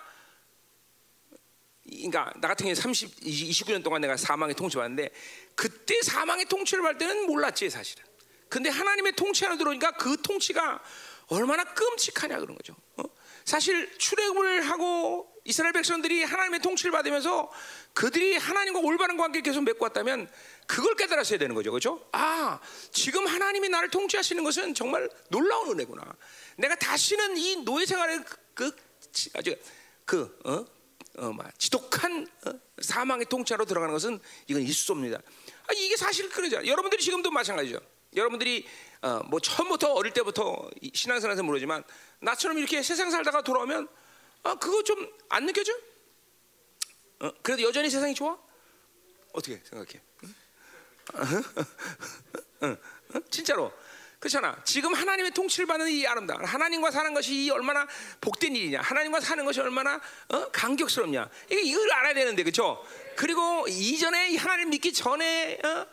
그러니까 1.84 2.32
나 2.36 2.48
같은 2.48 2.64
경우에 2.64 2.74
30, 2.74 3.20
29년 3.20 3.82
동안 3.82 4.00
내가 4.00 4.16
사망의 4.16 4.54
통치 4.54 4.76
받는데 4.76 5.10
그때 5.54 6.00
사망의 6.02 6.46
통치를 6.46 6.82
받을 6.82 6.98
때는 6.98 7.26
몰랐지 7.26 7.68
사실은. 7.70 8.04
근데 8.48 8.70
하나님의 8.70 9.12
통치 9.12 9.44
안에 9.46 9.56
들어오니까 9.56 9.92
그 9.92 10.20
통치가 10.22 10.82
얼마나 11.28 11.64
끔찍하냐 11.64 12.38
그런 12.38 12.56
거죠. 12.56 12.76
어? 12.96 13.04
사실 13.44 13.98
출애굽을 13.98 14.68
하고 14.68 15.32
이스라엘 15.44 15.72
백성들이 15.72 16.22
하나님의 16.22 16.60
통치를 16.60 16.92
받으면서 16.92 17.50
그들이 17.94 18.36
하나님과 18.36 18.80
올바른 18.80 19.16
관계 19.16 19.38
를 19.38 19.42
계속 19.42 19.62
맺고 19.62 19.84
왔다면 19.84 20.30
그걸 20.66 20.94
깨달았어야 20.94 21.38
되는 21.38 21.54
거죠, 21.54 21.70
그렇죠? 21.70 22.06
아, 22.12 22.60
지금 22.92 23.26
하나님이 23.26 23.68
나를 23.68 23.90
통치하시는 23.90 24.44
것은 24.44 24.74
정말 24.74 25.08
놀라운 25.28 25.70
은혜구나. 25.70 26.04
내가 26.56 26.74
다시는 26.76 27.36
이 27.36 27.56
노예 27.64 27.86
생활의 27.86 28.24
그, 28.24 28.36
그 28.54 28.76
지- 29.12 29.30
아주 29.34 29.54
그 30.04 30.38
어? 30.44 30.64
어, 31.18 31.32
막 31.32 31.58
지독한 31.58 32.26
어? 32.46 32.50
사망의 32.80 33.26
통치하러 33.26 33.64
들어가는 33.64 33.92
것은 33.92 34.18
이건 34.48 34.62
있을 34.62 34.74
수 34.74 34.92
없습니다. 34.92 35.18
아, 35.66 35.72
이게 35.74 35.96
사실 35.96 36.28
그러죠. 36.28 36.56
여러분들이 36.66 37.02
지금도 37.02 37.30
마찬가지죠. 37.30 37.78
여러분들이 38.16 38.66
어, 39.02 39.20
뭐 39.28 39.40
처음부터 39.40 39.92
어릴 39.94 40.12
때부터 40.12 40.70
이 40.80 40.90
신앙생활에서 40.94 41.42
모르지만 41.42 41.82
나처럼 42.20 42.58
이렇게 42.58 42.82
세상 42.82 43.10
살다가 43.10 43.42
돌아오면 43.42 43.88
아, 44.44 44.54
그거 44.56 44.82
좀 44.82 45.10
안 45.28 45.46
느껴져? 45.46 45.72
어, 47.20 47.30
그래도 47.42 47.62
여전히 47.62 47.88
세상이 47.88 48.14
좋아? 48.14 48.38
어떻게 49.32 49.62
생각해? 49.64 50.02
응? 50.24 50.34
응? 52.64 52.76
응? 53.14 53.22
진짜로 53.30 53.72
그렇잖아. 54.22 54.56
지금 54.62 54.94
하나님의 54.94 55.32
통치를 55.32 55.66
받는 55.66 55.88
이 55.88 56.06
아름다움, 56.06 56.44
하나님과 56.44 56.92
사는 56.92 57.12
것이 57.12 57.34
이 57.34 57.50
얼마나 57.50 57.88
복된 58.20 58.54
일이냐, 58.54 58.80
하나님과 58.80 59.18
사는 59.20 59.44
것이 59.44 59.60
얼마나 59.60 60.00
어? 60.28 60.48
감격스럽냐. 60.52 61.28
이게 61.50 61.60
이걸 61.62 61.92
알아야 61.92 62.14
되는데, 62.14 62.44
그렇죠? 62.44 62.86
그리고 63.16 63.66
이전에 63.66 64.30
이 64.30 64.36
하나님 64.36 64.70
믿기 64.70 64.92
전에 64.92 65.58
어? 65.64 65.86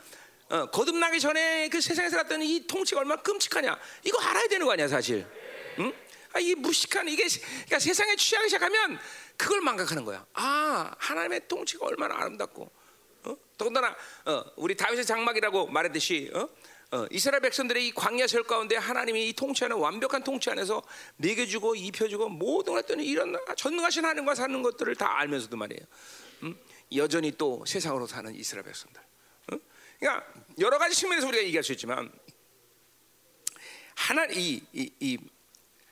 어, 0.55 0.65
거듭나기 0.67 1.19
전에 1.19 1.69
그 1.69 1.81
세상에 1.81 2.07
살았던 2.07 2.43
이 2.43 2.67
통치가 2.67 2.99
얼마나 2.99 3.19
끔찍하냐. 3.23 3.75
이거 4.03 4.21
알아야 4.21 4.47
되는 4.47 4.63
거 4.63 4.73
아니야, 4.73 4.87
사실. 4.87 5.25
응? 5.79 5.91
아, 6.33 6.39
이 6.39 6.53
무식한 6.53 7.07
이게 7.07 7.23
그러니까 7.23 7.79
세상에 7.79 8.15
취하기 8.15 8.47
시작하면 8.47 8.99
그걸 9.37 9.61
망각하는 9.61 10.05
거야. 10.05 10.23
아, 10.33 10.93
하나님의 10.99 11.47
통치가 11.47 11.87
얼마나 11.87 12.15
아름답고. 12.19 12.71
어? 13.23 13.37
더군다나 13.57 13.95
어, 14.25 14.43
우리 14.55 14.77
다윗의 14.77 15.03
장막이라고 15.03 15.65
말했듯이 15.65 16.29
어? 16.35 16.47
어, 16.91 17.05
이스라엘 17.11 17.41
백성들의 17.41 17.87
이 17.87 17.91
광야 17.91 18.25
설 18.25 18.43
가운데 18.43 18.75
하나님이 18.75 19.29
이 19.29 19.33
통치하는 19.33 19.77
완벽한 19.77 20.23
통치 20.23 20.49
안에서 20.49 20.81
먹여주고 21.17 21.75
입혀주고 21.75 22.29
모든 22.29 22.73
걸 22.73 22.79
했더니 22.79 23.05
이런 23.05 23.37
전능하신 23.55 24.05
하나님과 24.05 24.33
사는 24.33 24.61
것들을 24.63 24.95
다 24.95 25.19
알면서도 25.19 25.55
말이에요. 25.55 25.81
음? 26.43 26.59
여전히 26.95 27.31
또 27.37 27.63
세상으로 27.67 28.07
사는 28.07 28.33
이스라엘 28.33 28.65
백성들. 28.65 28.99
어? 29.51 29.57
그러니까 29.99 30.25
여러 30.57 30.79
가지 30.79 30.95
측면에서 30.95 31.27
우리가 31.27 31.43
얘기할 31.43 31.63
수 31.63 31.73
있지만 31.73 32.11
하나 33.93 34.25
이, 34.31 34.59
이, 34.73 34.91
이 34.99 35.17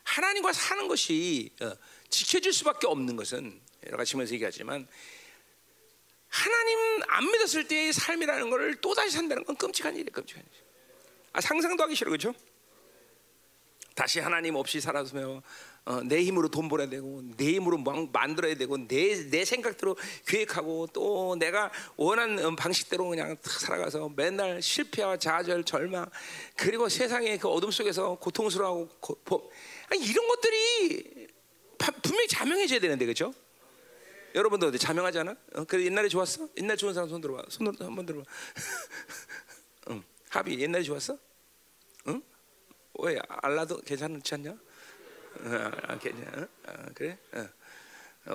하나님과 0.04 0.52
사는 0.52 0.88
것이 0.88 1.52
어, 1.62 1.74
지켜질 2.10 2.54
수밖에 2.54 2.88
없는 2.88 3.16
것은 3.18 3.62
여러 3.86 3.98
가지 3.98 4.12
측면에서 4.12 4.34
얘기하지만 4.34 4.88
하나님 6.28 7.04
안 7.08 7.32
믿었을 7.32 7.68
때의 7.68 7.94
삶이라는 7.94 8.50
것을 8.50 8.76
또 8.82 8.96
다시 8.96 9.12
산다는 9.12 9.44
건 9.44 9.56
끔찍한 9.56 9.94
일이에요, 9.94 10.12
끔찍한 10.12 10.44
일. 10.44 10.67
아 11.38 11.42
상상도 11.42 11.84
하기 11.84 11.94
싫어, 11.94 12.10
그렇죠? 12.10 12.34
다시 13.94 14.20
하나님 14.20 14.56
없이 14.56 14.82
살아서며 14.82 15.44
어, 15.86 16.02
내 16.04 16.24
힘으로 16.24 16.50
돈 16.50 16.68
벌어야 16.68 16.90
되고 16.90 17.22
내 17.38 17.54
힘으로 17.54 17.78
막 17.78 18.12
만들어야 18.12 18.56
되고 18.56 18.76
내 18.78 19.30
내 19.30 19.46
생각대로 19.46 19.96
계획하고 20.26 20.88
또 20.94 21.36
내가 21.38 21.72
원하는 21.96 22.44
음, 22.44 22.56
방식대로 22.56 23.08
그냥 23.08 23.38
탁 23.42 23.54
살아가서 23.54 24.10
맨날 24.16 24.62
실패와 24.64 25.18
좌절, 25.18 25.64
절망 25.64 26.08
그리고 26.56 26.90
세상의 26.90 27.38
그 27.38 27.48
어둠 27.48 27.70
속에서 27.70 28.16
고통스러워하고 28.16 28.88
고, 29.00 29.16
보, 29.24 29.52
아니, 29.92 30.04
이런 30.04 30.28
것들이 30.28 31.28
바- 31.78 31.92
분명히 32.02 32.28
자명해져야 32.28 32.80
되는데 32.80 33.06
그렇죠? 33.06 33.32
여러분도 34.34 34.68
어때 34.68 34.78
자명하지 34.80 35.20
않아? 35.20 35.36
어, 35.54 35.64
그래 35.66 35.86
옛날에 35.86 36.08
좋았어? 36.10 36.50
옛날 36.58 36.78
좋은 36.78 36.96
사람 36.96 37.08
손 37.10 37.22
들어봐. 37.22 37.44
손 37.50 37.68
한번 37.80 38.08
들어봐. 38.08 38.26
응. 39.92 40.04
합이 40.30 40.60
옛날에 40.60 40.84
좋았어? 40.84 41.18
응? 42.08 42.22
왜 43.00 43.20
알라도 43.28 43.82
괜찮지 43.82 44.36
않냐? 44.36 44.52
어, 44.52 45.72
아, 45.88 45.98
괜찮아? 46.00 46.48
어, 46.68 46.74
그래? 46.94 47.18
어. 47.34 47.48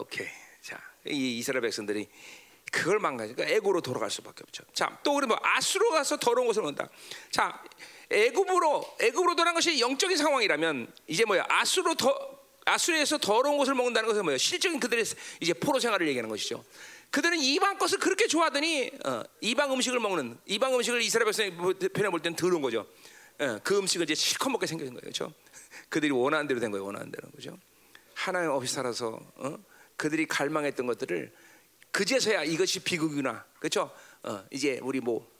오케이. 0.00 0.26
자, 0.61 0.80
이 1.06 1.38
이스라엘 1.38 1.62
백성들이 1.62 2.08
그걸 2.70 2.98
망가지니까 3.00 3.44
애고로 3.44 3.82
돌아갈 3.82 4.11
수밖에 4.11 4.42
없죠. 4.44 4.64
자, 4.72 4.98
또뭐 5.02 5.38
아수로 5.42 5.90
가서 5.90 6.16
더러운 6.16 6.46
것을 6.46 6.62
먹는다. 6.62 6.88
자, 7.30 7.62
애굽으로 8.11 8.96
애굽으로 9.00 9.35
돌아간 9.35 9.54
것이 9.54 9.78
영적인 9.78 10.16
상황이라면 10.16 10.92
이제 11.06 11.24
뭐야? 11.24 11.44
아수로 11.48 11.94
더 11.94 12.40
아수르에서 12.64 13.18
더러운 13.18 13.58
것을 13.58 13.74
먹는다는 13.74 14.08
것은 14.08 14.22
뭐예요? 14.22 14.38
실적인 14.38 14.80
그들의 14.80 15.04
이제 15.40 15.52
포로 15.52 15.80
생활을 15.80 16.06
얘기하는 16.08 16.30
것이죠. 16.30 16.64
그들은 17.11 17.38
이방 17.38 17.76
것을 17.76 17.98
그렇게 17.98 18.26
좋아하더니 18.26 18.90
어, 19.04 19.22
이방 19.40 19.72
음식을 19.72 20.00
먹는 20.00 20.38
이방 20.46 20.74
음식을 20.74 21.02
이스라엘 21.02 21.26
백성이 21.26 21.50
편에 21.92 22.08
볼 22.08 22.20
때는 22.20 22.37
더러운 22.37 22.62
거죠. 22.62 22.87
예, 23.40 23.58
그 23.62 23.78
음식을 23.78 24.04
이제 24.04 24.14
실컷 24.14 24.50
먹게 24.50 24.66
생겨진 24.66 24.94
거예요, 24.94 25.00
그렇죠? 25.00 25.32
그들이 25.88 26.12
원하는 26.12 26.46
대로 26.46 26.60
된 26.60 26.70
거예요, 26.70 26.84
원하는 26.84 27.10
대로, 27.10 27.28
그렇죠? 27.30 27.58
하나님 28.14 28.50
없이 28.50 28.72
살아서 28.72 29.18
어? 29.36 29.58
그들이 29.96 30.26
갈망했던 30.26 30.86
것들을 30.86 31.32
그제서야 31.90 32.44
이것이 32.44 32.80
비극이구나, 32.80 33.44
그렇죠? 33.58 33.90
어, 34.22 34.44
이제 34.50 34.78
우리 34.82 35.00
뭐 35.00 35.30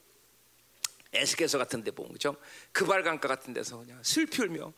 에스겔서 1.13 1.59
같은 1.59 1.85
데 1.85 1.91
보면 1.91 2.13
그죠? 2.13 2.37
그발강가 2.73 3.29
같은 3.29 3.53
데서 3.53 3.79
그냥 3.79 4.01
슬피 4.03 4.43
울며 4.43 4.73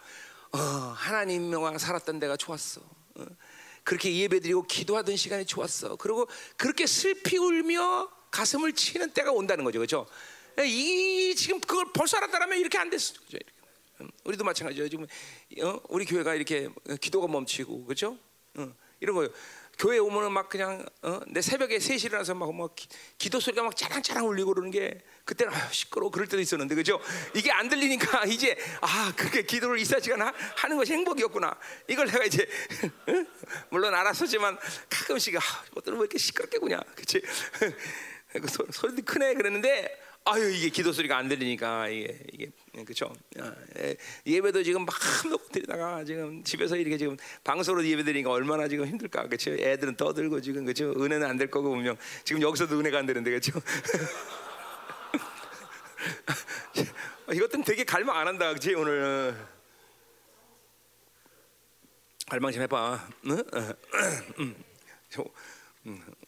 어, 0.53 0.59
하나님과 0.59 1.79
살았던 1.79 2.19
데가 2.21 2.37
좋았어. 2.37 2.81
어, 2.81 3.27
그렇게 3.85 4.17
예배드리고 4.17 4.65
기도하던 4.65 5.17
시간이 5.17 5.45
좋았어. 5.47 5.97
그리고 5.97 6.27
그렇게 6.57 6.87
슬피 6.87 7.37
울며 7.39 8.11
가슴을 8.31 8.73
치는 8.73 9.13
때가 9.13 9.31
온다는 9.31 9.65
거죠, 9.65 9.79
그렇죠? 9.79 10.07
이 10.63 11.35
지금 11.35 11.61
그걸 11.61 11.87
벌써 11.93 12.17
알았다면 12.19 12.59
이렇게 12.59 12.79
안 12.79 12.91
됐어, 12.91 13.15
그죠? 13.15 13.39
음, 14.01 14.11
우리도 14.25 14.45
마찬가지예요. 14.45 14.89
지금 14.89 15.07
어? 15.63 15.81
우리 15.89 16.05
교회가 16.05 16.35
이렇게 16.35 16.69
기도가 17.01 17.27
멈추고, 17.29 17.85
그렇죠? 17.85 18.19
어, 18.57 18.73
이런 19.01 19.17
거요. 19.17 19.29
교회 19.79 19.99
오면은 19.99 20.33
막 20.33 20.49
그냥 20.49 20.85
어? 21.03 21.21
내 21.27 21.43
새벽에 21.43 21.79
3시 21.79 22.07
일어나서 22.07 22.35
막, 22.35 22.55
막 22.55 22.75
기, 23.19 23.31
도 23.31 23.41
소리가 23.41 23.63
막 23.63 23.77
짜랑짜랑 23.77 24.27
울리고 24.29 24.55
그러는 24.55 24.71
게 24.71 25.03
그때는 25.25 25.53
아유, 25.53 25.73
시끄러워 25.73 26.11
그럴 26.11 26.29
때도 26.29 26.41
있었는데 26.41 26.75
그죠? 26.75 27.01
이게 27.35 27.51
안 27.51 27.69
들리니까 27.69 28.25
이제 28.31 28.57
아 28.81 29.13
그렇게 29.17 29.43
기도를 29.43 29.79
이사 29.79 29.99
시간 29.99 30.21
하는 30.21 30.77
것이 30.77 30.93
행복이었구나. 30.93 31.59
이걸 31.89 32.07
내가 32.07 32.25
이제 32.25 32.47
물론 33.71 33.95
알았었지만 33.95 34.59
가끔씩 34.89 35.37
아, 35.37 35.41
어떤 35.75 35.95
왜 35.95 36.01
이렇게 36.01 36.19
시끄럽게 36.19 36.59
구냐, 36.59 36.79
그렇지? 36.95 37.21
그 38.33 38.49
소리도 38.73 39.03
크네 39.05 39.35
그랬는데 39.35 40.04
아유 40.27 40.51
이게 40.51 40.71
기도 40.71 40.91
소리가 40.93 41.19
안 41.19 41.29
들리니까 41.29 41.89
이게 41.89 42.19
이게 42.33 42.51
그렇죠. 42.85 43.13
예배도 44.27 44.63
지금 44.63 44.87
막 44.87 44.95
놓고 45.29 45.49
드리다가 45.53 46.03
지금 46.05 46.43
집에서 46.43 46.77
이렇게 46.77 46.97
지금 46.97 47.17
방송으로 47.45 47.85
예배 47.87 48.05
드리니까 48.05 48.31
얼마나 48.31 48.67
지금 48.67 48.87
힘들까 48.87 49.27
그렇죠. 49.27 49.51
애들은 49.53 49.97
떠들고 49.97 50.41
지금 50.41 50.65
그렇죠. 50.65 50.93
은혜는 50.93 51.27
안 51.29 51.37
될 51.37 51.51
거고 51.51 51.69
분명 51.71 51.97
지금 52.25 52.41
여기서도 52.41 52.79
은혜가 52.79 52.99
안 53.01 53.07
되는데 53.07 53.29
그렇죠. 53.31 53.53
이것들은 57.33 57.65
되게 57.65 57.85
갈망 57.85 58.17
안 58.17 58.27
한다 58.29 58.49
그렇지 58.49 58.75
오늘 58.75 59.37
갈망 62.29 62.51
좀 62.53 62.63
해봐. 62.63 63.09
응? 63.27 63.43
음, 64.39 64.55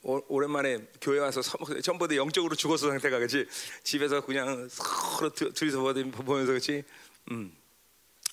오, 0.09 0.41
랜만에 0.41 0.87
교회 1.01 1.19
와서 1.19 1.43
전부 1.83 2.07
다 2.07 2.15
영적으로 2.15 2.55
죽었어 2.55 2.91
상태가 2.91 3.19
그렇지 3.19 3.45
집에서 3.83 4.21
그냥 4.21 4.69
서로 4.71 5.31
둘이서 5.31 5.81
보면서 5.81 6.53
그렇지 6.53 6.85
음, 7.33 7.53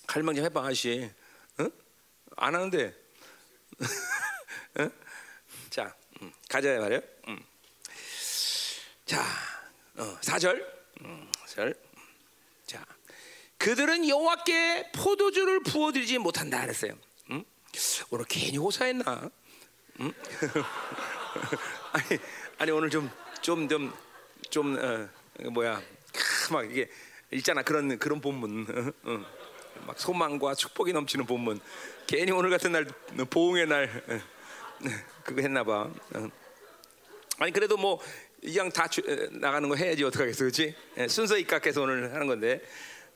갈망 0.05 0.35
좀 0.35 0.45
해봐 0.45 0.67
아씨. 0.67 1.09
응? 1.59 1.71
안 2.37 2.53
하는데. 2.53 2.93
응? 4.81 4.91
자 5.71 5.95
음, 6.21 6.31
가자 6.47 6.79
말이야. 6.79 7.01
음. 7.29 7.43
자 9.05 9.25
어, 9.97 10.17
4절. 10.21 10.63
음, 11.01 11.31
4절. 11.47 11.75
자 12.67 12.85
그들은 13.57 14.07
여호와께 14.07 14.91
포도주를 14.91 15.63
부어드리지 15.63 16.19
못한다 16.19 16.61
그랬어요. 16.61 16.95
음? 17.31 17.43
오늘 18.11 18.25
괜히 18.29 18.57
호사했나? 18.57 19.31
응? 20.01 20.13
아니, 21.93 22.19
아니 22.59 22.71
오늘 22.71 22.89
좀좀 22.89 23.09
좀 23.41 23.93
좀 24.53 24.77
어, 24.77 25.49
뭐야. 25.49 25.81
막 26.51 26.69
이게 26.69 26.87
있잖아. 27.31 27.63
그런 27.63 27.97
그런 27.97 28.21
본문. 28.21 28.67
어, 28.69 28.91
어. 29.11 29.25
막 29.87 29.99
소망과 29.99 30.53
축복이 30.53 30.93
넘치는 30.93 31.25
본문. 31.25 31.59
괜히 32.05 32.31
오늘 32.31 32.51
같은 32.51 32.71
날 32.71 32.85
보응의 33.31 33.65
날. 33.65 34.03
어, 34.07 34.19
그거 35.25 35.41
했나 35.41 35.63
봐. 35.63 35.89
어. 36.13 36.29
아니 37.39 37.51
그래도 37.51 37.77
뭐 37.77 37.99
이왕 38.43 38.69
다 38.69 38.87
주, 38.87 39.01
나가는 39.31 39.67
거 39.67 39.75
해야지 39.75 40.03
어떡하겠어. 40.03 40.39
그렇지 40.43 40.75
순서 41.09 41.35
입각해서 41.35 41.81
오늘 41.81 42.13
하는 42.13 42.27
건데. 42.27 42.61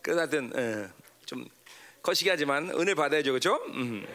그래도 0.02 0.22
하여튼 0.22 0.90
좀 1.28 1.46
거시기 2.02 2.32
하지만 2.32 2.72
은혜 2.72 2.96
받아야죠. 2.96 3.32
그렇죠 3.32 3.62
음, 3.68 4.08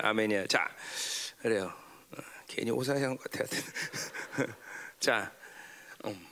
아멘이야 0.00 0.46
자 0.46 0.68
그래요 1.42 1.81
괜히 2.54 2.70
오사한 2.70 3.16
것 3.16 3.30
같아. 3.30 3.44
자, 5.00 5.32
음. 6.04 6.26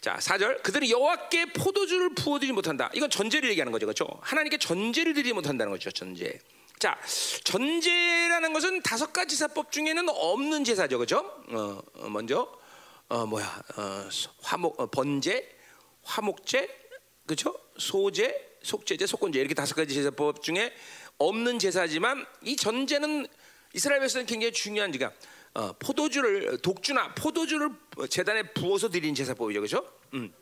자, 0.00 0.18
4절. 0.18 0.62
그들은 0.62 0.90
여호와께 0.90 1.52
포도주를 1.52 2.14
부어 2.14 2.38
드리지 2.38 2.52
못한다. 2.52 2.90
이건 2.92 3.08
전제를 3.08 3.48
얘기하는 3.50 3.72
거죠. 3.72 3.86
그렇죠? 3.86 4.06
하나님께 4.20 4.58
전제를 4.58 5.14
드리지 5.14 5.32
못한다는 5.32 5.72
거죠. 5.72 5.90
전제. 5.90 6.38
자, 6.78 6.98
전제라는 7.44 8.52
것은 8.52 8.82
다섯 8.82 9.12
가지 9.12 9.36
사법 9.36 9.72
중에는 9.72 10.06
없는 10.10 10.64
제사죠. 10.64 10.98
그렇죠? 10.98 11.18
어, 11.48 11.80
어 11.94 12.08
먼저 12.10 12.52
어, 13.08 13.24
뭐야? 13.24 13.62
어, 13.76 14.08
화목 14.42 14.78
어, 14.78 14.86
번제, 14.86 15.48
화목제, 16.02 16.68
그렇죠? 17.24 17.58
소제, 17.78 18.58
속제제, 18.62 19.06
속건제 19.06 19.40
이렇게 19.40 19.54
다섯 19.54 19.74
가지 19.74 19.94
제사법 19.94 20.42
중에 20.42 20.74
없는 21.18 21.58
제사지만 21.58 22.26
이 22.42 22.56
전제는 22.56 23.26
이스라엘 23.76 24.00
백성은 24.00 24.24
굉장히 24.24 24.52
중요한 24.52 24.90
지가 24.90 25.12
어, 25.52 25.72
포도주를 25.74 26.58
독주나 26.58 27.14
포도주를 27.14 27.70
재단에 28.08 28.42
부어서 28.54 28.88
드리는 28.88 29.14
제사법이죠, 29.14 29.60
그렇죠? 29.60 29.92
음. 30.14 30.32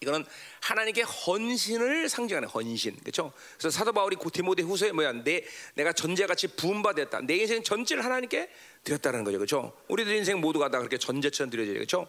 이거는 0.00 0.24
하나님께 0.60 1.02
헌신을 1.02 2.08
상징하는 2.08 2.48
헌신, 2.48 2.96
그렇죠? 3.00 3.32
그래서 3.58 3.76
사도 3.76 3.92
바울이 3.92 4.16
디모데 4.32 4.62
후서에 4.62 4.92
뭐야, 4.92 5.12
내 5.24 5.44
내가 5.74 5.92
전제같이 5.92 6.48
부음 6.56 6.82
받았다, 6.82 7.22
내 7.22 7.36
인생 7.36 7.64
전체를 7.64 8.04
하나님께 8.04 8.48
드렸다는 8.84 9.24
거죠, 9.24 9.38
그렇죠? 9.38 9.76
우리들 9.88 10.14
인생 10.14 10.40
모두가 10.40 10.70
다 10.70 10.78
그렇게 10.78 10.98
전제처럼 10.98 11.50
드려져요, 11.50 11.74
그렇죠? 11.74 12.08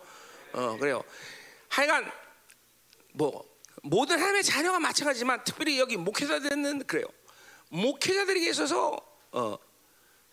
어, 0.53 0.77
그래요. 0.77 1.03
하여간 1.69 2.11
뭐 3.13 3.43
모든 3.81 4.17
하나님의 4.17 4.43
자녀가 4.43 4.79
마찬가지지만 4.79 5.43
특별히 5.43 5.79
여기 5.79 5.97
목회자들은 5.97 6.85
그래요. 6.85 7.05
목회자들에게 7.69 8.49
있어서 8.49 8.97
어, 9.31 9.57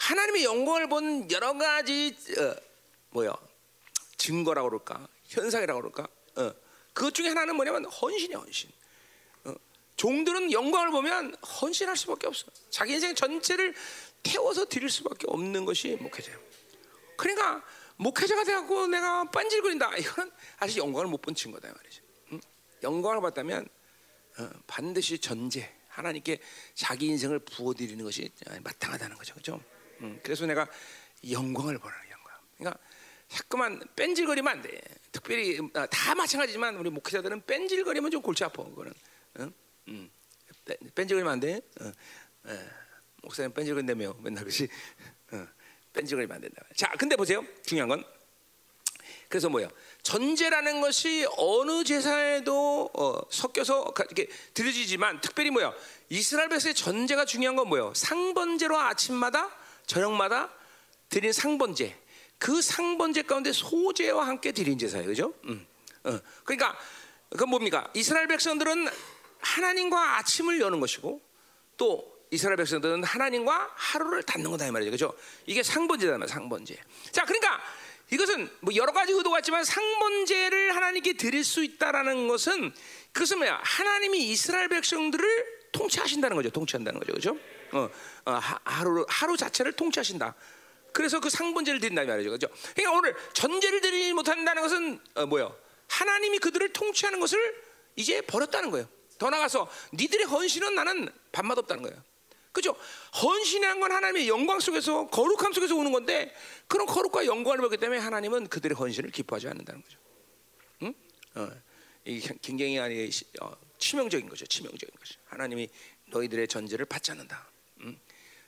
하나님의 0.00 0.44
영광을 0.44 0.88
본 0.88 1.30
여러 1.30 1.52
가지 1.56 2.16
어, 2.38 2.56
뭐야 3.10 3.34
증거라고 4.16 4.70
그럴까 4.70 5.06
현상이라고 5.26 5.80
그럴까 5.80 6.08
어, 6.36 6.54
그것 6.94 7.14
중에 7.14 7.28
하나는 7.28 7.54
뭐냐면 7.54 7.84
헌신이야 7.84 8.38
헌신. 8.38 8.70
어, 9.44 9.54
종들은 9.96 10.52
영광을 10.52 10.90
보면 10.90 11.34
헌신할 11.36 11.96
수밖에 11.98 12.26
없어. 12.26 12.46
자기 12.70 12.94
인생 12.94 13.14
전체를 13.14 13.74
태워서 14.22 14.64
드릴 14.64 14.88
수밖에 14.88 15.26
없는 15.28 15.64
것이 15.66 15.96
목회자예요. 16.00 16.38
그러니까 17.16 17.62
목회자가 17.96 18.44
되고 18.44 18.86
내가 18.86 19.24
빤질거린다. 19.24 19.96
이거는 19.98 20.32
아직 20.58 20.78
영광을 20.78 21.06
못 21.08 21.20
본 21.20 21.34
증거다 21.34 21.70
말이죠. 21.70 22.02
응? 22.32 22.40
영광을 22.82 23.20
봤다면 23.20 23.68
어, 24.38 24.50
반드시 24.66 25.18
전제 25.18 25.70
하나님께 25.88 26.40
자기 26.74 27.06
인생을 27.08 27.40
부어드리는 27.40 28.02
것이 28.02 28.30
마땅하다는 28.62 29.16
거죠, 29.16 29.34
그렇죠? 29.34 29.60
음, 30.00 30.20
그래서 30.22 30.46
내가 30.46 30.66
영광을 31.30 31.78
보라는 31.78 32.10
영광. 32.10 32.34
그러니까 32.56 32.80
자꾸만 33.28 33.80
뺀질거리면 33.96 34.52
안 34.52 34.62
돼. 34.62 34.80
특별히 35.12 35.58
아, 35.74 35.86
다 35.86 36.14
마찬가지지만 36.14 36.76
우리 36.76 36.90
목회자들은 36.90 37.46
뺀질거리면 37.46 38.10
좀 38.10 38.22
골치 38.22 38.44
아파. 38.44 38.64
그거는. 38.64 38.92
응? 39.38 39.52
음. 39.88 40.10
뺀질거리면 40.94 41.32
안 41.32 41.40
돼. 41.40 41.60
어. 41.80 41.92
어. 42.44 42.58
목사님 43.22 43.52
뺀질거린다며 43.52 44.14
맨날 44.20 44.44
그지. 44.44 44.68
어. 45.32 45.46
뺀질거리면 45.92 46.34
안 46.34 46.40
된다. 46.40 46.62
자, 46.74 46.90
근데 46.98 47.16
보세요. 47.16 47.44
중요한 47.64 47.88
건 47.88 48.04
그래서 49.28 49.48
뭐야? 49.48 49.68
전제라는 50.02 50.80
것이 50.80 51.24
어느 51.36 51.84
제사에도 51.84 52.90
어, 52.92 53.20
섞여서 53.30 53.94
이렇게 53.96 54.28
드려지지만 54.54 55.20
특별히 55.20 55.50
뭐야? 55.50 55.72
이스라엘 56.08 56.48
백성의 56.48 56.74
전제가 56.74 57.24
중요한 57.24 57.54
건 57.54 57.68
뭐예요? 57.68 57.92
상번제로 57.94 58.76
아침마다 58.76 59.48
저녁마다 59.90 60.48
드린 61.08 61.32
상번제 61.32 61.96
그 62.38 62.62
상번제 62.62 63.22
가운데 63.22 63.52
소제와 63.52 64.26
함께 64.26 64.52
드린 64.52 64.78
제사예요, 64.78 65.08
그죠? 65.08 65.34
음. 65.44 65.66
어. 66.04 66.18
그러니까 66.44 66.78
그 67.36 67.44
뭡니까? 67.44 67.90
이스라엘 67.94 68.28
백성들은 68.28 68.88
하나님과 69.40 70.18
아침을 70.18 70.60
여는 70.60 70.80
것이고 70.80 71.20
또 71.76 72.20
이스라엘 72.30 72.56
백성들은 72.56 73.02
하나님과 73.02 73.72
하루를 73.74 74.22
닫는 74.22 74.50
거다 74.50 74.66
이 74.66 74.70
말이죠, 74.70 74.90
그죠? 74.92 75.12
이게 75.46 75.62
상번제다 75.62 76.24
상번제. 76.26 76.76
자, 77.10 77.24
그러니까 77.24 77.60
이것은 78.10 78.48
뭐 78.60 78.74
여러 78.76 78.92
가지 78.92 79.12
의도가 79.12 79.40
있지만 79.40 79.64
상번제를 79.64 80.76
하나님께 80.76 81.14
드릴 81.14 81.42
수 81.42 81.64
있다라는 81.64 82.28
것은 82.28 82.72
그것은 83.12 83.38
뭐야? 83.38 83.60
하나님이 83.62 84.30
이스라엘 84.30 84.68
백성들을 84.68 85.60
통치하신다는 85.72 86.36
거죠, 86.36 86.50
통치한다는 86.50 87.00
거죠, 87.00 87.12
그죠? 87.12 87.36
어, 87.72 87.88
어, 88.26 88.32
하루 88.64 89.04
하루 89.08 89.36
자체를 89.36 89.72
통치하신다. 89.72 90.34
그래서 90.92 91.20
그 91.20 91.30
상번제를 91.30 91.80
드린다 91.80 92.04
말이죠, 92.04 92.30
그죠? 92.30 92.48
그러니까 92.74 92.98
오늘 92.98 93.16
전제를 93.32 93.80
드리지 93.80 94.12
못한다는 94.12 94.62
것은 94.62 95.00
어, 95.14 95.26
뭐요? 95.26 95.56
하나님이 95.88 96.38
그들을 96.38 96.72
통치하는 96.72 97.20
것을 97.20 97.38
이제 97.96 98.20
버렸다는 98.22 98.70
거예요. 98.70 98.88
더 99.18 99.28
나가서 99.28 99.70
니들의 99.94 100.26
헌신은 100.26 100.74
나는 100.74 101.08
밥맛 101.32 101.58
없다는 101.58 101.82
거예요. 101.82 102.02
그죠? 102.52 102.74
헌신한 103.22 103.78
건 103.78 103.92
하나님의 103.92 104.28
영광 104.28 104.58
속에서 104.58 105.06
거룩함 105.08 105.52
속에서 105.52 105.76
오는 105.76 105.92
건데 105.92 106.34
그런 106.66 106.86
거룩과 106.86 107.26
영광을 107.26 107.60
받기 107.60 107.76
때문에 107.76 108.00
하나님은 108.00 108.48
그들의 108.48 108.76
헌신을 108.76 109.10
기뻐하지 109.10 109.48
않는다는 109.48 109.82
거죠. 109.82 109.98
응? 110.82 110.94
어, 111.36 111.50
이게 112.04 112.34
굉장히 112.42 112.78
아니 112.80 113.10
어, 113.40 113.52
치명적인 113.78 114.28
거죠. 114.28 114.46
치명적인 114.46 114.94
거죠. 114.98 115.20
하나님이 115.26 115.68
너희들의 116.06 116.48
전제를 116.48 116.86
받지 116.86 117.12
않는다. 117.12 117.46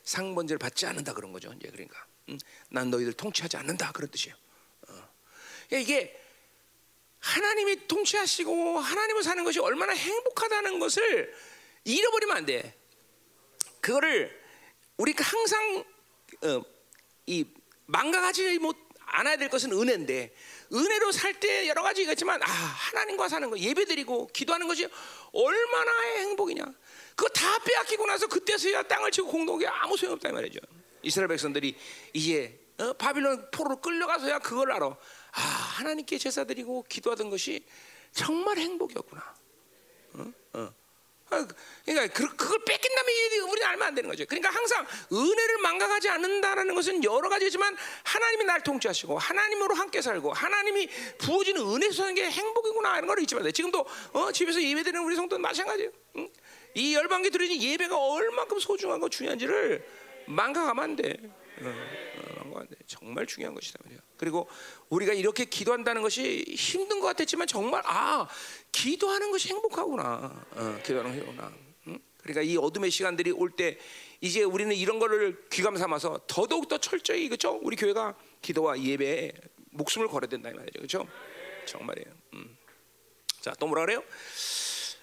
상번제를 0.05 0.59
받지 0.59 0.87
않는다 0.87 1.15
그런 1.15 1.33
거죠. 1.33 1.53
이제 1.57 1.69
그러니까 1.71 2.05
음, 2.29 2.39
난 2.69 2.91
너희들 2.91 3.13
통치하지 3.15 3.57
않는다 3.57 3.93
그런 3.93 4.11
뜻이에요. 4.11 4.35
어. 4.89 5.09
그러니까 5.69 5.79
이게 5.79 6.21
하나님이 7.21 7.87
통치하시고 7.87 8.81
하나님을 8.81 9.23
사는 9.23 9.45
것이 9.45 9.61
얼마나 9.61 9.93
행복하다는 9.93 10.79
것을 10.79 11.35
잃어버리면 11.85 12.37
안 12.37 12.47
돼. 12.47 12.77
그거를 13.81 14.41
우리가 14.97 15.25
항상 15.25 15.85
어, 16.43 16.63
이 17.27 17.45
망가가지 17.87 18.59
못 18.59 18.77
않아야 19.07 19.37
될 19.37 19.49
것은 19.49 19.73
은혜인데 19.73 20.35
은혜로 20.73 21.13
살 21.13 21.33
때 21.35 21.69
여러 21.69 21.83
가지가 21.83 22.13
있지만 22.13 22.41
아 22.43 22.47
하나님과 22.47 23.29
사는 23.29 23.51
거 23.51 23.59
예배드리고 23.59 24.29
기도하는 24.29 24.69
것이 24.69 24.89
얼마나 25.33 25.91
행복이냐 26.19 26.65
그거 27.23 27.29
다 27.29 27.57
빼앗기고 27.61 28.05
나서 28.05 28.27
그때서야 28.27 28.83
땅을 28.83 29.13
치고 29.13 29.29
공동에 29.29 29.65
아무 29.67 29.97
소용 29.97 30.15
없다 30.15 30.31
이 30.31 30.33
말이죠 30.33 30.59
이스라엘 31.03 31.29
백성들이 31.29 31.77
이제 32.13 32.59
어, 32.79 32.93
바빌론 32.95 33.49
포로로 33.53 33.81
끌려가서야 33.81 34.41
그걸 34.41 34.73
알아 34.73 34.87
아 34.87 35.41
하나님께 35.41 36.19
제사 36.19 36.43
드리고 36.43 36.85
기도하던 36.89 37.31
것이 37.31 37.65
정말 38.11 38.59
행복이었구나 38.59 39.35
어? 40.15 40.33
어. 40.55 40.75
아, 41.31 41.47
그러니까 41.85 42.13
그, 42.13 42.37
그걸 42.37 42.59
뺏긴다면 42.65 43.49
우리는 43.49 43.67
알면 43.69 43.89
안 43.89 43.95
되는 43.95 44.11
거죠. 44.11 44.27
그러니까 44.27 44.51
항상 44.51 44.87
은혜를 45.11 45.59
망각하지 45.63 46.11
않는다라는 46.11 46.75
것은 46.75 47.03
여러 47.05 47.29
가지지만 47.31 47.75
하나님이 48.05 48.45
날 48.45 48.63
통치하시고 48.63 49.19
하나님으로 49.19 49.75
함께 49.75 50.03
살고 50.03 50.33
하나님이 50.33 50.89
부어지는 51.19 51.63
은혜 51.63 51.91
사는 51.91 52.15
게 52.15 52.29
행복이구나 52.29 52.95
하는 52.95 53.09
걸 53.09 53.21
잊지 53.21 53.35
말아요. 53.35 53.51
지금도 53.51 53.87
어, 54.13 54.31
집에서 54.33 54.61
예배드리는 54.61 55.03
우리 55.03 55.17
성도는 55.17 55.41
마찬가지예요. 55.41 55.91
응? 56.17 56.29
이 56.75 56.95
열방계 56.95 57.31
드리는 57.31 57.61
예배가 57.61 57.97
얼만큼 57.99 58.59
소중하고 58.59 59.09
중요한지를 59.09 59.85
망각하면 60.27 60.85
안 60.85 60.97
돼. 60.97 61.15
어, 61.61 61.69
어. 62.55 62.65
정말 62.87 63.27
중요한 63.27 63.55
것이다 63.55 63.79
말이야. 63.85 64.01
그리고 64.17 64.49
우리가 64.89 65.13
이렇게 65.13 65.45
기도한다는 65.45 66.03
것이 66.03 66.45
힘든 66.57 67.01
것 67.01 67.07
같았지만 67.09 67.47
정말 67.47 67.83
아 67.87 68.29
기도하는 68.73 69.31
것이 69.31 69.49
행복하구나. 69.49 70.47
어, 70.53 70.79
기도하는 70.85 71.13
행복구나. 71.13 71.53
응? 71.89 71.99
그러니까 72.23 72.43
이 72.43 72.57
어둠의 72.57 72.91
시간들이 72.91 73.31
올 73.33 73.51
때 73.57 73.79
이제 74.21 74.43
우리는 74.45 74.75
이런 74.77 74.99
거를 75.01 75.49
귀감 75.51 75.77
삼아서 75.77 76.21
더더욱 76.29 76.69
더 76.69 76.79
철저히 76.79 77.29
그죠? 77.29 77.59
우리 77.63 77.75
교회가 77.75 78.15
기도와 78.41 78.81
예배에 78.81 79.33
목숨을 79.73 80.07
걸어야 80.07 80.29
된다 80.29 80.49
이 80.51 80.53
말이죠, 80.55 80.79
그렇죠? 80.79 81.09
정말이에요. 81.67 82.07
음. 82.35 82.57
자 83.41 83.53
또 83.59 83.67
뭐라 83.67 83.85
그래요? 83.85 84.05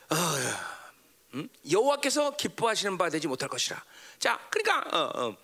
아, 0.10 0.79
음? 1.34 1.48
여호와께서 1.70 2.36
기뻐하시는 2.36 2.98
바 2.98 3.10
되지 3.10 3.28
못할 3.28 3.50
것이라. 3.50 3.84
자, 4.18 4.40
그러니까 4.50 4.98
어, 4.98 5.12
어, 5.16 5.38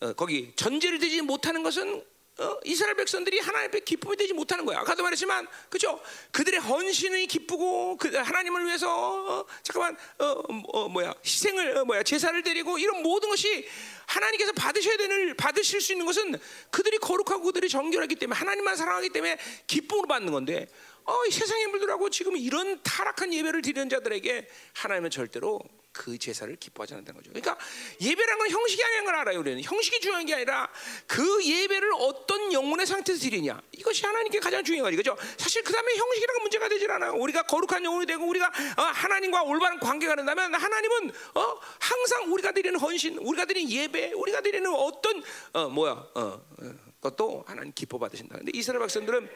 어, 0.00 0.12
거기 0.14 0.52
전제를 0.56 0.98
되지 0.98 1.22
못하는 1.22 1.62
것은 1.62 2.04
어, 2.40 2.56
이스라엘 2.64 2.94
백성들이 2.94 3.40
하나님 3.40 3.66
앞에 3.66 3.80
기쁨이 3.80 4.16
되지 4.16 4.32
못하는 4.32 4.64
거야. 4.64 4.78
아까도 4.78 5.02
말했지만, 5.02 5.48
그죠? 5.68 6.00
그들의 6.30 6.60
헌신이 6.60 7.26
기쁘고 7.26 7.96
그 7.96 8.14
하나님을 8.16 8.64
위해서 8.64 9.40
어, 9.40 9.44
잠깐만 9.64 9.96
어, 10.20 10.42
어, 10.68 10.88
뭐야 10.88 11.14
희생을 11.24 11.78
어, 11.78 11.84
뭐야 11.84 12.04
제사를 12.04 12.40
드리고 12.40 12.78
이런 12.78 13.02
모든 13.02 13.28
것이 13.28 13.66
하나님께서 14.06 14.52
받으셔야 14.52 14.96
되는 14.96 15.36
받으실 15.36 15.80
수 15.80 15.92
있는 15.92 16.06
것은 16.06 16.38
그들이 16.70 16.98
거룩하고 16.98 17.42
그들이 17.42 17.68
정결하기 17.68 18.14
때문에 18.14 18.38
하나님만 18.38 18.76
사랑하기 18.76 19.10
때문에 19.10 19.36
기쁨으로 19.66 20.06
받는 20.06 20.32
건데, 20.32 20.68
어, 21.08 21.24
이 21.26 21.30
세상의 21.30 21.68
물들하고 21.68 22.10
지금 22.10 22.36
이런 22.36 22.82
타락한 22.82 23.32
예배를 23.32 23.62
드리는 23.62 23.88
자들에게 23.88 24.46
하나님은 24.74 25.08
절대로 25.08 25.58
그 25.90 26.18
제사를 26.18 26.54
기뻐하지 26.56 26.92
않는다는 26.92 27.18
거죠. 27.18 27.32
그러니까 27.32 27.58
예배라는 27.98 28.38
건 28.38 28.50
형식이 28.50 28.84
아닌 28.84 29.04
걸 29.06 29.14
알아요. 29.14 29.40
우리는 29.40 29.62
형식이 29.62 30.00
중요한 30.00 30.26
게 30.26 30.34
아니라 30.34 30.70
그 31.06 31.42
예배를 31.44 31.92
어떤 31.94 32.52
영혼의 32.52 32.86
상태에서 32.86 33.22
드리냐 33.22 33.58
이것이 33.72 34.04
하나님께 34.04 34.38
가장 34.38 34.62
중요한 34.62 34.94
거죠. 34.94 35.16
사실 35.38 35.64
그 35.64 35.72
다음에 35.72 35.96
형식이라는 35.96 36.42
문제가 36.42 36.68
되질 36.68 36.90
않아요. 36.90 37.14
우리가 37.14 37.44
거룩한 37.44 37.82
영혼이 37.82 38.04
되고 38.04 38.28
우리가 38.28 38.46
어, 38.46 38.82
하나님과 38.82 39.44
올바른 39.44 39.80
관계가 39.80 40.14
된다면 40.14 40.54
하나님은 40.54 41.10
어, 41.34 41.60
항상 41.78 42.30
우리가 42.32 42.52
드리는 42.52 42.78
헌신, 42.78 43.16
우리가 43.16 43.46
드리는 43.46 43.70
예배, 43.70 44.12
우리가 44.12 44.42
드리는 44.42 44.70
어떤 44.74 45.22
어, 45.54 45.70
뭐야 45.70 45.92
어, 45.92 46.20
어, 46.20 46.74
것도 47.00 47.44
하나님 47.46 47.72
기뻐 47.74 47.98
받으신다. 47.98 48.36
근데 48.36 48.52
이스라엘 48.54 48.80
백성들은 48.80 49.28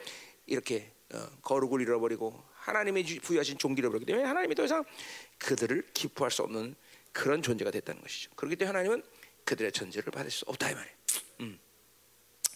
이렇게 0.46 0.92
어, 1.01 1.01
거룩을 1.42 1.80
잃어버리고 1.80 2.42
하나님이 2.54 3.04
부여하신 3.20 3.58
종기를 3.58 3.88
잃어버리기 3.88 4.06
때문에 4.06 4.26
하나님이 4.26 4.54
더 4.54 4.64
이상 4.64 4.84
그들을 5.38 5.88
기뻐할 5.92 6.30
수 6.30 6.42
없는 6.42 6.74
그런 7.12 7.42
존재가 7.42 7.70
됐다는 7.70 8.00
것이죠. 8.00 8.30
그렇기 8.36 8.56
때문에 8.56 8.76
하나님은 8.76 9.02
그들의 9.44 9.72
전제를 9.72 10.10
받을 10.10 10.30
수 10.30 10.44
없다 10.46 10.70
이 10.70 10.74
말이에요. 10.74 10.96
음. 11.40 11.58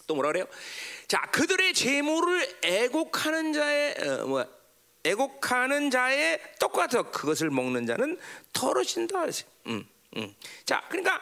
또 0.07 0.15
뭐라 0.15 0.31
그래요? 0.31 0.47
자, 1.09 1.21
그들의 1.33 1.75
재물을 1.75 2.61
애곡하는 2.63 3.53
자의 3.53 3.95
어, 4.01 4.27
뭐 4.27 4.47
애곡하는 5.05 5.91
자의 5.91 6.41
더 6.59 6.69
그것을 6.69 7.51
먹는 7.51 7.87
자는 7.87 8.19
더러진다. 8.53 9.25
음, 9.67 9.89
음. 10.17 10.35
자, 10.65 10.85
그러니까 10.89 11.21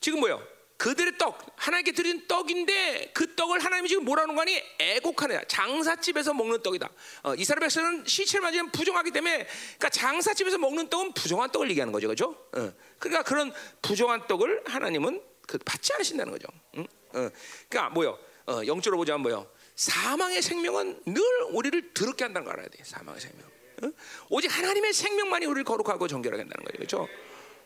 지금 0.00 0.20
뭐요? 0.20 0.55
그들의 0.76 1.16
떡 1.16 1.38
하나님께 1.56 1.92
드린 1.92 2.26
떡인데 2.26 3.12
그 3.14 3.34
떡을 3.34 3.64
하나님이 3.64 3.88
지금 3.88 4.04
뭐라는 4.04 4.34
거니 4.34 4.62
애곡하는 4.78 5.40
장사집에서 5.48 6.34
먹는 6.34 6.62
떡이다. 6.62 6.90
어, 7.22 7.34
이스라엘 7.34 7.60
백성은 7.60 8.04
시체를 8.06 8.42
맞으면 8.42 8.70
부정하기 8.70 9.10
때문에 9.10 9.46
그러니까 9.46 9.88
장사집에서 9.88 10.58
먹는 10.58 10.88
떡은 10.90 11.12
부정한 11.14 11.50
떡을 11.50 11.70
얘기하는 11.70 11.92
거죠, 11.92 12.08
그렇죠? 12.08 12.30
어, 12.52 12.72
그러니까 12.98 13.22
그런 13.22 13.52
부정한 13.80 14.26
떡을 14.26 14.64
하나님은 14.66 15.22
그 15.46 15.58
받지 15.58 15.94
않으신다는 15.94 16.32
거죠. 16.32 16.46
응? 16.76 16.86
어, 17.14 17.30
그러니까 17.68 17.90
뭐요? 17.94 18.18
어, 18.46 18.60
영적으로 18.66 18.98
보자면 18.98 19.22
뭐요? 19.22 19.50
사망의 19.76 20.42
생명은 20.42 21.02
늘 21.06 21.22
우리를 21.52 21.94
더럽게 21.94 22.24
한다는 22.24 22.44
걸 22.44 22.54
알아야 22.54 22.68
돼. 22.68 22.84
사망의 22.84 23.20
생명. 23.20 23.46
어? 23.82 23.90
오직 24.28 24.48
하나님의 24.54 24.92
생명만이 24.92 25.46
우리를 25.46 25.64
거룩하고 25.64 26.06
정결하게 26.06 26.42
한다는 26.42 26.64
거죠, 26.64 26.76
그렇죠? 26.76 27.08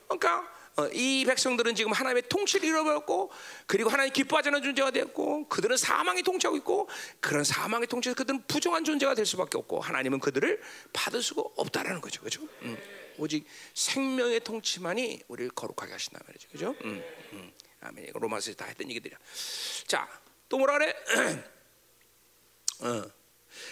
그러니까. 0.06 0.59
어, 0.76 0.86
이 0.92 1.24
백성들은 1.26 1.74
지금 1.74 1.92
하나님의 1.92 2.24
통치를 2.28 2.68
잃어버렸고 2.68 3.30
그리고 3.66 3.90
하나님 3.90 4.12
기뻐하지 4.12 4.48
않는 4.48 4.62
존재가 4.62 4.90
되었고 4.92 5.48
그들은 5.48 5.76
사망의 5.76 6.22
통치하고 6.22 6.56
있고 6.58 6.88
그런 7.20 7.44
사망의 7.44 7.88
통치에서 7.88 8.16
그들은 8.16 8.44
부정한 8.46 8.84
존재가 8.84 9.14
될 9.14 9.26
수밖에 9.26 9.58
없고 9.58 9.80
하나님은 9.80 10.20
그들을 10.20 10.60
받을 10.92 11.22
수가 11.22 11.42
없다라는 11.56 12.00
거죠, 12.00 12.20
그렇죠? 12.20 12.42
음. 12.62 12.78
오직 13.18 13.44
생명의 13.74 14.40
통치만이 14.40 15.22
우리를 15.28 15.50
거룩하게 15.50 15.92
하신다 15.92 16.20
말이죠, 16.26 16.48
그렇죠? 16.48 16.74
음. 16.84 17.02
음. 17.32 17.52
아멘. 17.82 18.06
이거 18.08 18.18
로마서에 18.18 18.54
다 18.54 18.66
했던 18.66 18.88
얘기들이야. 18.90 19.18
자, 19.86 20.08
또 20.48 20.58
뭐라 20.58 20.78
그래? 20.78 20.94
어. 22.80 23.02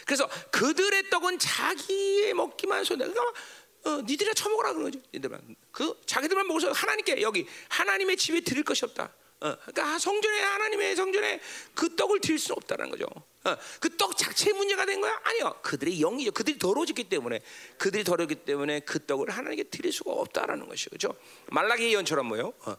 그래서 0.05 0.29
그들의 0.51 1.11
떡은 1.11 1.39
자기의 1.39 2.35
먹기만 2.35 2.85
손해. 2.85 3.07
그러니까 3.07 3.41
어, 3.89 4.03
니들이 4.03 4.35
처먹으라 4.35 4.75
그런 4.75 4.91
거죠. 4.91 5.01
니들만 5.15 5.57
그 5.73 5.99
자기들만 6.05 6.47
먹어서 6.47 6.73
하나님께 6.73 7.23
여기 7.23 7.47
하나님의 7.69 8.19
집에 8.19 8.41
드릴 8.41 8.63
것이 8.63 8.85
없다. 8.85 9.11
어, 9.41 9.57
그러니까 9.57 9.99
성전에 9.99 10.41
하나님의 10.41 10.97
성전에 10.97 11.41
그 11.75 11.97
떡을 11.97 12.21
드릴 12.21 12.39
수는 12.39 12.57
없다는 12.59 12.91
거죠. 12.91 13.07
어, 13.45 13.57
그떡 13.81 14.17
자체의 14.19 14.55
문제가 14.55 14.85
된 14.85 15.01
거야? 15.01 15.19
아니요. 15.25 15.55
그들의 15.63 16.01
영이죠. 16.01 16.33
그들이 16.33 16.59
더러워졌기 16.59 17.05
때문에 17.05 17.41
그들이 17.79 18.05
더러기 18.05 18.35
때문에 18.35 18.81
그 18.81 19.05
떡을 19.07 19.31
하나님께 19.31 19.65
드릴 19.65 19.93
수가 19.93 20.13
없다라는 20.13 20.69
것이죠. 20.69 20.91
그렇죠? 20.91 21.15
말라기 21.47 21.91
예언처럼 21.93 22.27
뭐요? 22.27 22.53
어, 22.67 22.77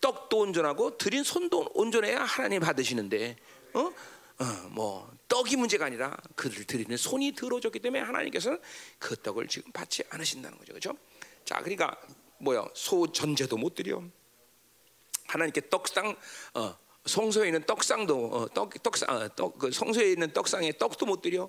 떡도 0.00 0.38
온전하고 0.38 0.98
드린 0.98 1.24
손도 1.24 1.70
온전해야 1.74 2.22
하나님 2.22 2.60
받으시는데 2.60 3.36
어? 3.74 3.80
어, 3.80 4.44
뭐 4.70 5.10
떡이 5.32 5.56
문제가 5.56 5.86
아니라 5.86 6.14
그들 6.36 6.64
드리는 6.66 6.94
손이 6.94 7.34
더러졌기 7.34 7.78
때문에 7.78 8.02
하나님께서는 8.02 8.60
그 8.98 9.16
떡을 9.16 9.48
지금 9.48 9.72
받지 9.72 10.04
않으신다는 10.10 10.58
거죠, 10.58 10.74
그렇죠? 10.74 10.92
자, 11.46 11.58
그러니까 11.60 11.98
뭐야 12.36 12.68
소 12.74 13.10
전제도 13.10 13.56
못 13.56 13.74
드려. 13.74 14.02
하나님께 15.28 15.70
떡상 15.70 16.14
어, 16.52 16.76
성소에 17.06 17.46
있는 17.46 17.64
떡상도 17.64 18.26
어, 18.26 18.48
떡 18.52 18.82
떡상 18.82 19.08
어, 19.08 19.28
떡 19.34 19.58
그 19.58 19.70
성소에 19.70 20.10
있는 20.12 20.30
떡상에 20.34 20.72
떡도 20.72 21.06
못 21.06 21.22
드려. 21.22 21.48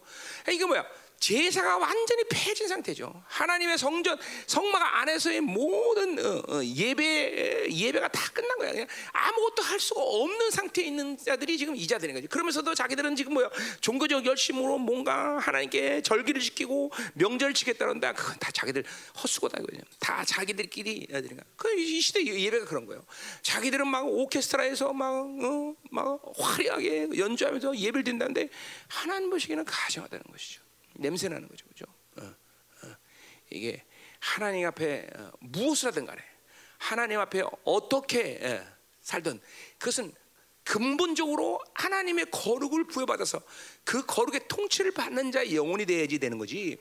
이게 0.50 0.64
뭐야? 0.64 0.86
제사가 1.24 1.78
완전히 1.78 2.22
폐진 2.30 2.68
상태죠. 2.68 3.24
하나님의 3.28 3.78
성전 3.78 4.20
성막 4.46 4.96
안에서의 4.96 5.40
모든 5.40 6.20
어, 6.20 6.44
어, 6.50 6.62
예배 6.62 7.68
예배가 7.72 8.10
다 8.10 8.30
끝난 8.34 8.58
거야. 8.58 8.72
그냥 8.74 8.88
아무것도 9.14 9.64
할 9.64 9.80
수가 9.80 10.02
없는 10.02 10.52
상태에 10.52 10.84
있는 10.86 11.16
자들이 11.16 11.58
지금 11.58 11.78
이자들인 11.78 12.16
거지. 12.16 12.28
그러면서도 12.28 12.76
자기들은 12.76 13.16
지금 13.16 13.36
뭐야 13.36 13.50
종교적 13.80 14.26
열심으로 14.26 14.80
뭔가 14.80 15.38
하나님께 15.38 16.02
절기를 16.02 16.42
지키고 16.42 16.92
명절을 17.14 17.54
지켰다는데 17.54 18.12
그건 18.12 18.36
다 18.42 18.52
자기들 18.52 18.84
헛수고다 19.24 19.62
이거죠. 19.62 19.82
다 20.02 20.26
자기들끼리 20.26 21.08
야들인가. 21.10 21.46
그이 21.56 22.02
시대 22.02 22.26
예배가 22.26 22.66
그런 22.66 22.86
거예요. 22.86 23.02
자기들은 23.44 23.88
막 23.88 24.06
오케스트라에서 24.08 24.92
막, 24.92 25.14
어, 25.14 25.76
막 25.90 26.22
화려하게 26.38 27.12
연주하면서 27.18 27.78
예배를 27.78 28.04
드린다는데 28.04 28.50
하나님 28.90 29.30
보시기에는 29.30 29.64
가정하다는 29.64 30.26
것이죠. 30.30 30.63
냄새 30.94 31.28
나는 31.30 31.48
거죠, 31.48 31.66
그죠? 31.68 31.86
어, 32.18 32.36
어. 32.84 32.96
이게 33.50 33.84
하나님 34.20 34.68
앞에 34.68 35.08
어, 35.16 35.32
무엇을 35.40 35.90
하든 35.90 36.06
간에 36.06 36.22
하나님 36.78 37.20
앞에 37.20 37.44
어떻게 37.64 38.40
예, 38.42 38.66
살던 39.02 39.42
그것은 39.78 40.14
근본적으로 40.64 41.60
하나님의 41.74 42.28
거룩을 42.32 42.86
부여받아서 42.86 43.42
그 43.84 44.06
거룩의 44.06 44.48
통치를 44.48 44.92
받는 44.92 45.32
자의 45.32 45.56
영혼이 45.56 45.86
돼야지 45.86 46.20
되는 46.20 46.38
거지. 46.38 46.78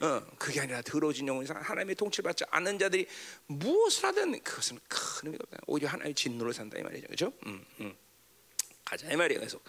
어, 0.00 0.20
그게 0.38 0.60
아니라 0.60 0.82
더러워진 0.82 1.26
영혼이 1.28 1.48
하나님의 1.48 1.94
통치를 1.94 2.28
받지 2.28 2.44
않는 2.50 2.78
자들이 2.78 3.06
무엇을 3.46 4.04
하든 4.08 4.42
그것은 4.42 4.78
큰 4.88 4.98
의미가 5.26 5.44
없다. 5.44 5.58
오히려 5.66 5.88
하나님의 5.88 6.14
진노를 6.14 6.52
산다 6.52 6.78
이 6.78 6.82
말이죠. 6.82 7.06
그렇죠? 7.06 7.32
음, 7.46 7.64
음. 7.80 7.96
가자 8.84 9.10
이 9.10 9.16
말이에요. 9.16 9.40
계속. 9.40 9.64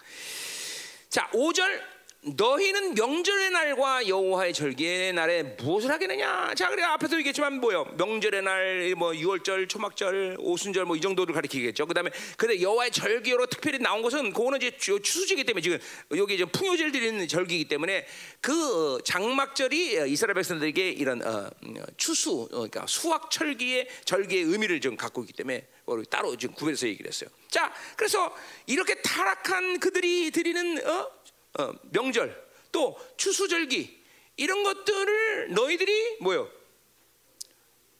자, 1.08 1.30
5절 1.30 1.95
너희는 2.34 2.94
명절의 2.94 3.50
날과 3.50 4.08
여호와의 4.08 4.52
절기의 4.52 5.12
날에 5.12 5.44
무엇을 5.44 5.90
하겠느냐? 5.90 6.54
자, 6.54 6.68
그래 6.68 6.82
앞에서 6.82 7.16
얘기했지만 7.18 7.60
뭐요? 7.60 7.84
명절의 7.96 8.42
날, 8.42 8.94
뭐 8.96 9.12
6월절, 9.12 9.68
초막절, 9.68 10.36
오순절 10.40 10.84
뭐 10.84 10.96
이 10.96 11.00
정도를 11.00 11.34
가리키겠죠. 11.34 11.86
그다음에 11.86 12.10
근데 12.36 12.60
여호와의 12.60 12.90
절기로 12.90 13.46
특별히 13.46 13.78
나온 13.78 14.02
것은 14.02 14.32
그거는 14.32 14.60
이제 14.60 14.76
추수제기 14.76 15.44
때문에 15.44 15.62
지금 15.62 15.78
여기 16.16 16.34
이제 16.34 16.44
풍요제를 16.44 16.90
드리는 16.90 17.28
절기이기 17.28 17.68
때문에 17.68 18.06
그 18.40 18.98
장막절이 19.04 20.10
이스라엘 20.10 20.34
백성들에게 20.34 20.90
이런 20.90 21.22
어, 21.22 21.50
추수, 21.96 22.48
그러니까 22.50 22.86
수확철기의 22.86 23.88
절기의 24.04 24.44
의미를 24.44 24.80
좀 24.80 24.96
갖고 24.96 25.20
있기 25.22 25.34
때문에 25.34 25.66
따로 26.10 26.34
지금 26.36 26.54
구별해서 26.54 26.88
얘기를 26.88 27.08
했어요. 27.08 27.30
자, 27.48 27.72
그래서 27.96 28.34
이렇게 28.66 28.94
타락한 29.02 29.78
그들이 29.78 30.30
드리는 30.30 30.84
어? 30.86 31.15
어, 31.58 31.72
명절 31.90 32.46
또 32.72 32.98
추수절기 33.16 34.04
이런 34.36 34.62
것들을 34.62 35.52
너희들이 35.54 36.18
뭐요? 36.20 36.50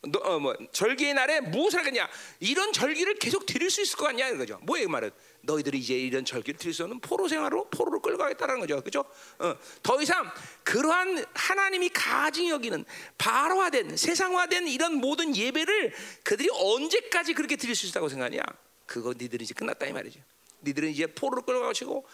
너, 0.09 0.21
어, 0.21 0.39
뭐 0.39 0.55
절기의 0.73 1.15
날에 1.15 1.41
무엇을 1.41 1.81
하겠냐? 1.81 2.09
이런 2.41 2.73
절기를 2.73 3.15
계속 3.15 3.47
드릴 3.47 3.71
수 3.71 3.81
있을 3.83 3.97
것 3.97 4.07
같냐 4.07 4.29
이거죠. 4.29 4.59
뭐예요, 4.63 4.87
그 4.87 4.93
말은? 4.93 5.11
너희들이 5.43 5.79
이제 5.79 5.95
이런 5.95 6.25
절기를 6.25 6.59
드릴 6.59 6.75
수 6.75 6.83
없는 6.85 7.01
포로 7.01 7.29
생활로 7.29 7.69
포로를 7.71 8.01
끌고 8.01 8.19
가겠다는 8.19 8.61
거죠, 8.61 8.81
그렇죠? 8.81 9.05
어, 9.39 9.57
더 9.83 10.01
이상 10.01 10.31
그러한 10.65 11.25
하나님이 11.35 11.89
가증 11.91 12.49
여기는 12.49 12.85
바로화된 13.19 13.97
세상화된 13.97 14.69
이런 14.69 14.95
모든 14.97 15.35
예배를 15.35 15.93
그들이 16.23 16.49
언제까지 16.53 17.35
그렇게 17.35 17.57
드릴 17.57 17.75
수 17.75 17.87
있다고 17.87 18.09
생각하냐? 18.09 18.43
그거 18.87 19.13
니들이 19.17 19.45
이제 19.45 19.55
끝났다 19.55 19.87
이 19.87 19.93
말이죠. 19.93 20.21
니들은 20.63 20.91
이제 20.91 21.07
포로를 21.07 21.45
끌고 21.45 21.67
가시고 21.67 21.99
어, 21.99 22.05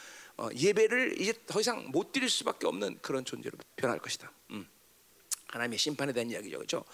예배를 0.54 1.20
이제 1.20 1.34
더 1.46 1.60
이상 1.60 1.90
못 1.90 2.12
드릴 2.12 2.28
수밖에 2.28 2.66
없는 2.66 2.98
그런 3.00 3.24
존재로 3.24 3.56
변할 3.76 3.98
것이다. 3.98 4.30
음. 4.50 4.68
하나님의 5.48 5.78
심판에 5.78 6.12
대한 6.12 6.30
이야기죠, 6.30 6.56
그렇죠? 6.56 6.84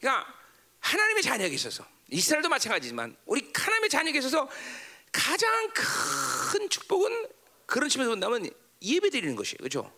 그러니까 0.00 0.32
하나님의 0.80 1.22
자녀에게 1.22 1.54
있어서 1.54 1.84
이스라엘도 2.08 2.48
마찬가지지만 2.48 3.16
우리 3.26 3.50
하나님의 3.52 3.90
자녀에게 3.90 4.18
있어서 4.20 4.48
가장 5.12 5.70
큰 5.74 6.68
축복은 6.68 7.28
그런 7.66 7.88
측면에서 7.88 8.12
본다면 8.12 8.48
예배 8.80 9.10
드리는 9.10 9.34
것이에요, 9.34 9.58
그렇죠? 9.58 9.92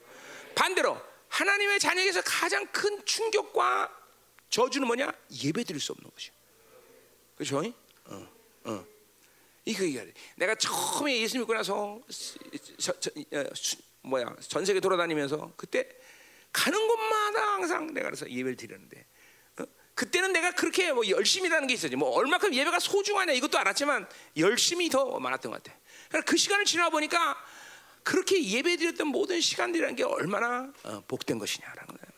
반대로 0.54 1.00
하나님의 1.28 1.78
자녀에게서 1.78 2.22
가장 2.24 2.66
큰 2.68 3.04
충격과 3.04 3.96
저주는 4.48 4.86
뭐냐? 4.86 5.12
예배 5.30 5.62
드릴 5.64 5.80
수 5.80 5.92
없는 5.92 6.10
것이에요, 6.10 6.32
그렇죠? 7.36 7.74
어, 8.06 8.28
어. 8.64 8.86
이거 9.64 9.84
얘기해. 9.84 10.12
내가 10.36 10.54
처음에 10.54 11.20
예수 11.20 11.38
믿고 11.38 11.52
나서 11.54 12.00
저, 12.78 12.98
저, 12.98 13.10
어, 13.10 13.44
뭐야 14.02 14.34
전 14.40 14.64
세계 14.64 14.80
돌아다니면서 14.80 15.52
그때 15.56 15.88
가는 16.52 16.88
곳마다 16.88 17.54
항상 17.54 17.92
내가 17.92 18.06
그래서 18.06 18.28
예배를 18.28 18.56
드렸는데 18.56 19.06
어? 19.58 19.64
그때는 19.94 20.32
내가 20.32 20.52
그렇게 20.52 20.92
뭐 20.92 21.06
열심이라는 21.06 21.68
게 21.68 21.74
있었지. 21.74 21.96
뭐 21.96 22.10
얼마큼 22.10 22.54
예배가 22.54 22.78
소중하냐 22.78 23.32
이것도 23.34 23.58
알았지만 23.58 24.08
열심이 24.36 24.88
더 24.88 25.18
많았던 25.18 25.52
것 25.52 25.62
같아. 25.62 25.78
그러니까 26.08 26.30
그 26.30 26.36
시간을 26.36 26.64
지나 26.64 26.88
보니까 26.90 27.36
그렇게 28.02 28.42
예배 28.42 28.76
드렸던 28.78 29.06
모든 29.08 29.40
시간들이라는 29.40 29.96
게 29.96 30.04
얼마나 30.04 30.72
어, 30.84 31.04
복된 31.06 31.38
것이냐라는 31.38 31.86
거야. 31.86 32.10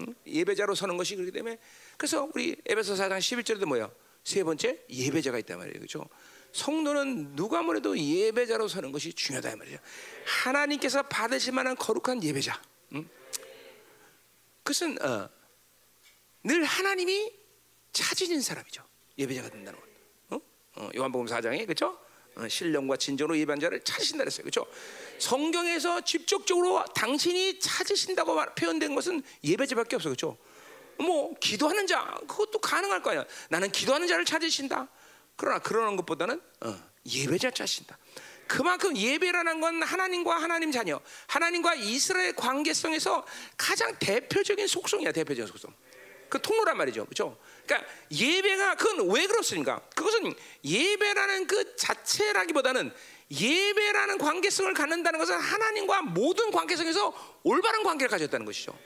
응? 0.00 0.14
예배자로 0.26 0.74
서는 0.74 0.96
것이 0.96 1.16
그렇기 1.16 1.32
때문에 1.32 1.58
그래서 1.96 2.28
우리 2.34 2.56
에베소 2.66 2.94
4장 2.94 3.18
11절에도 3.18 3.66
뭐야? 3.66 3.90
세 4.24 4.42
번째 4.42 4.80
예배자가 4.88 5.38
있단 5.38 5.58
말이에요. 5.58 5.78
그렇죠? 5.78 6.08
성도는 6.54 7.34
누가 7.34 7.62
뭐래도 7.62 7.98
예배자로 7.98 8.68
서는 8.68 8.92
것이 8.92 9.12
중요하다 9.12 9.56
말이죠. 9.56 9.76
하나님께서 10.24 11.02
받으실 11.02 11.52
만한 11.52 11.74
거룩한 11.74 12.22
예배자. 12.22 12.62
응? 12.92 13.08
그것은 14.62 15.02
어, 15.02 15.28
늘 16.44 16.62
하나님이 16.62 17.32
찾으신 17.92 18.40
사람이죠. 18.40 18.84
예배자가 19.18 19.50
된다는 19.50 19.80
것. 19.80 19.88
어? 20.30 20.40
어, 20.76 20.90
요한복음 20.94 21.26
4장에 21.26 21.66
그렇죠? 21.66 21.98
어, 22.36 22.48
신령과 22.48 22.98
진정으로 22.98 23.36
예배한 23.36 23.58
자를 23.58 23.80
찾으신다 23.82 24.22
그랬어요. 24.22 24.44
그렇죠? 24.44 24.64
성경에서 25.18 26.02
직접적으로 26.02 26.84
당신이 26.94 27.58
찾으신다고 27.58 28.40
표현된 28.54 28.94
것은 28.94 29.24
예배자밖에 29.42 29.96
없어. 29.96 30.08
그렇죠? 30.08 30.38
뭐 30.98 31.34
기도하는 31.40 31.88
자 31.88 32.16
그것도 32.28 32.60
가능할 32.60 33.02
거야. 33.02 33.24
나는 33.48 33.72
기도하는 33.72 34.06
자를 34.06 34.24
찾으신다. 34.24 34.88
그러나 35.36 35.58
그러는 35.58 35.96
것보다는 35.96 36.40
어, 36.60 36.76
예배자 37.06 37.50
자신다. 37.50 37.98
그만큼 38.46 38.96
예배라는 38.96 39.60
건 39.60 39.82
하나님과 39.82 40.36
하나님 40.36 40.70
자녀, 40.70 41.00
하나님과 41.26 41.74
이스라엘 41.74 42.34
관계성에서 42.34 43.26
가장 43.56 43.96
대표적인 43.98 44.66
속성이야, 44.66 45.12
대표적인 45.12 45.46
속성. 45.46 45.72
그 46.28 46.40
통로란 46.40 46.76
말이죠, 46.76 47.04
그렇죠? 47.04 47.38
그러니까 47.64 47.88
예배가 48.10 48.74
그건 48.74 49.10
왜 49.10 49.26
그렇습니까? 49.26 49.80
그것은 49.94 50.34
예배라는 50.64 51.46
그 51.46 51.76
자체라기보다는 51.76 52.92
예배라는 53.30 54.18
관계성을 54.18 54.74
갖는다는 54.74 55.18
것은 55.18 55.38
하나님과 55.38 56.02
모든 56.02 56.50
관계성에서 56.50 57.40
올바른 57.44 57.82
관계를 57.82 58.10
가졌다는 58.10 58.44
것이죠. 58.46 58.76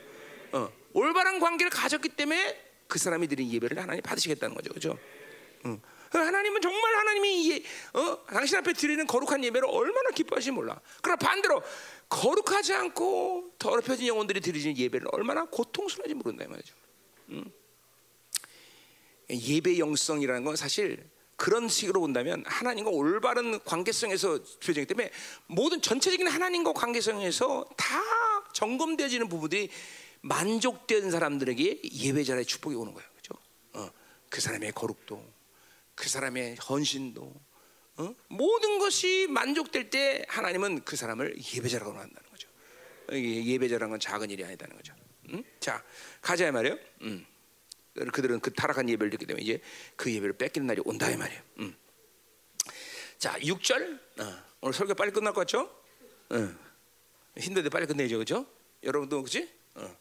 어, 0.52 0.70
올바른 0.92 1.40
관계를 1.40 1.70
가졌기 1.70 2.10
때문에 2.10 2.68
그 2.86 2.98
사람이 2.98 3.26
드린 3.28 3.50
예배를 3.50 3.78
하나님 3.78 4.02
받으시겠다는 4.02 4.54
거죠, 4.54 4.70
그렇죠? 4.70 4.98
응. 5.66 5.80
하나님은 6.10 6.60
정말 6.60 6.94
하나님이 6.96 7.64
어? 7.94 8.24
당신 8.26 8.58
앞에 8.58 8.72
드리는 8.72 9.06
거룩한 9.06 9.44
예배를 9.44 9.68
얼마나 9.68 10.10
기뻐하시지 10.10 10.50
몰라. 10.52 10.80
그러나 11.02 11.16
반대로 11.16 11.62
거룩하지 12.08 12.72
않고 12.74 13.54
더럽혀진 13.58 14.06
영혼들이 14.06 14.40
드리는 14.40 14.76
예배를 14.76 15.08
얼마나 15.12 15.44
고통스러운지 15.44 16.14
모른다 16.14 16.44
이 16.44 16.48
말이죠. 16.48 16.74
음. 17.30 17.44
예배 19.30 19.78
영성이라는 19.78 20.44
건 20.44 20.56
사실 20.56 21.04
그런 21.36 21.68
식으로 21.68 22.00
본다면 22.00 22.42
하나님과 22.46 22.90
올바른 22.90 23.62
관계성에서 23.62 24.40
표정이기 24.64 24.86
때문에 24.86 25.10
모든 25.46 25.80
전체적인 25.80 26.26
하나님과 26.26 26.72
관계성에서 26.72 27.68
다 27.76 28.02
점검되어지는 28.52 29.28
부분들이 29.28 29.70
만족된 30.22 31.10
사람들에게 31.10 31.82
예배자의 31.92 32.44
축복이 32.44 32.74
오는 32.74 32.92
거예요. 32.92 33.08
그렇죠? 33.10 33.40
어, 33.74 33.90
그 34.28 34.40
사람의 34.40 34.72
거룩도 34.72 35.22
그 35.98 36.08
사람의 36.08 36.56
헌신도 36.56 37.34
어? 37.96 38.14
모든 38.28 38.78
것이 38.78 39.26
만족될 39.28 39.90
때 39.90 40.24
하나님은 40.28 40.84
그 40.84 40.94
사람을 40.94 41.36
예배자라고 41.36 41.90
한다는 41.90 42.30
거죠. 42.30 42.48
예배자라는 43.12 43.90
건 43.90 44.00
작은 44.00 44.30
일이 44.30 44.44
아니다는 44.44 44.76
거죠. 44.76 44.94
응? 45.30 45.42
자 45.58 45.84
가자 46.22 46.50
말이에요. 46.52 46.78
응. 47.02 47.26
그들은 48.12 48.38
그 48.38 48.52
타락한 48.52 48.88
예배를 48.88 49.10
듣기 49.10 49.26
때문에 49.26 49.42
이제 49.42 49.60
그 49.96 50.12
예배를 50.12 50.34
뺏기는 50.34 50.68
날이 50.68 50.80
온다 50.84 51.10
이 51.10 51.16
말이에요. 51.16 51.42
응. 51.58 51.74
자 53.18 53.36
6절 53.40 54.00
어. 54.20 54.44
오늘 54.60 54.72
설교 54.72 54.94
빨리 54.94 55.10
끝날 55.10 55.32
것 55.32 55.40
같죠? 55.40 55.62
어. 56.30 56.54
힘든데 57.36 57.70
빨리 57.70 57.86
끝내죠, 57.86 58.18
그죠? 58.18 58.46
여러분도 58.84 59.22
그렇지? 59.22 59.52
어. 59.74 59.96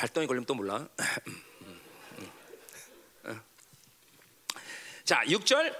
발동이 0.00 0.26
걸리면 0.26 0.46
또 0.46 0.54
몰라. 0.54 0.88
자, 5.04 5.20
6절. 5.26 5.76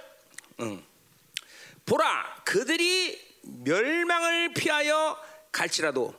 보라, 1.87 2.43
그들이 2.45 3.19
멸망을 3.41 4.53
피하여 4.53 5.17
갈지라도 5.51 6.13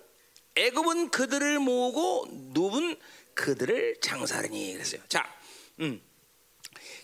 애굽은 0.57 1.11
그들을 1.11 1.61
모으고 1.61 2.27
누은 2.53 2.97
그들을 3.35 4.01
장사하니 4.01 4.73
그랬어요. 4.73 5.01
자, 5.09 5.33
음. 5.79 6.03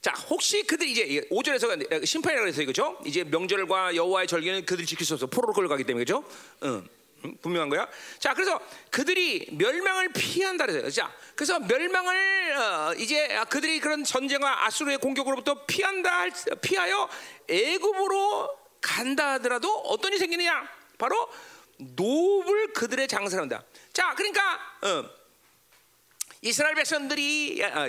자, 0.00 0.10
혹시 0.28 0.64
그들 0.64 0.88
이제 0.88 1.28
5절에서 1.30 2.04
심판이라고 2.04 2.48
했어요. 2.48 2.66
그죠? 2.66 3.00
이제 3.06 3.22
명절과 3.22 3.94
여호와의 3.94 4.26
절기는 4.26 4.66
그들이 4.66 4.84
지킬 4.84 5.06
수 5.06 5.14
없어. 5.14 5.28
포로로 5.28 5.52
끌고 5.52 5.68
가기 5.68 5.84
때문에. 5.84 6.04
그죠? 6.04 6.24
음. 6.64 6.88
분명한 7.42 7.68
거야. 7.68 7.88
자, 8.18 8.34
그래서 8.34 8.60
그들이 8.90 9.48
멸망을 9.52 10.08
피한다 10.12 10.66
그래요. 10.66 10.90
자, 10.90 11.12
그래서 11.34 11.58
멸망을 11.60 12.56
어, 12.56 12.94
이제 12.98 13.28
그들이 13.48 13.80
그런 13.80 14.04
전쟁과 14.04 14.66
아수르의 14.66 14.98
공격으로부터 14.98 15.66
피한다 15.66 16.26
피하여 16.60 17.08
애굽으로 17.48 18.56
간다 18.80 19.32
하더라도 19.34 19.72
어떤 19.80 20.12
일이 20.12 20.18
생기느냐? 20.18 20.68
바로 20.96 21.28
놉은 21.78 22.72
그들의 22.72 23.06
장사를 23.08 23.40
한다. 23.40 23.64
자, 23.92 24.14
그러니까 24.16 24.58
어, 24.82 25.18
이스라엘 26.40 26.74
백성들이 26.76 27.62
아, 27.64 27.88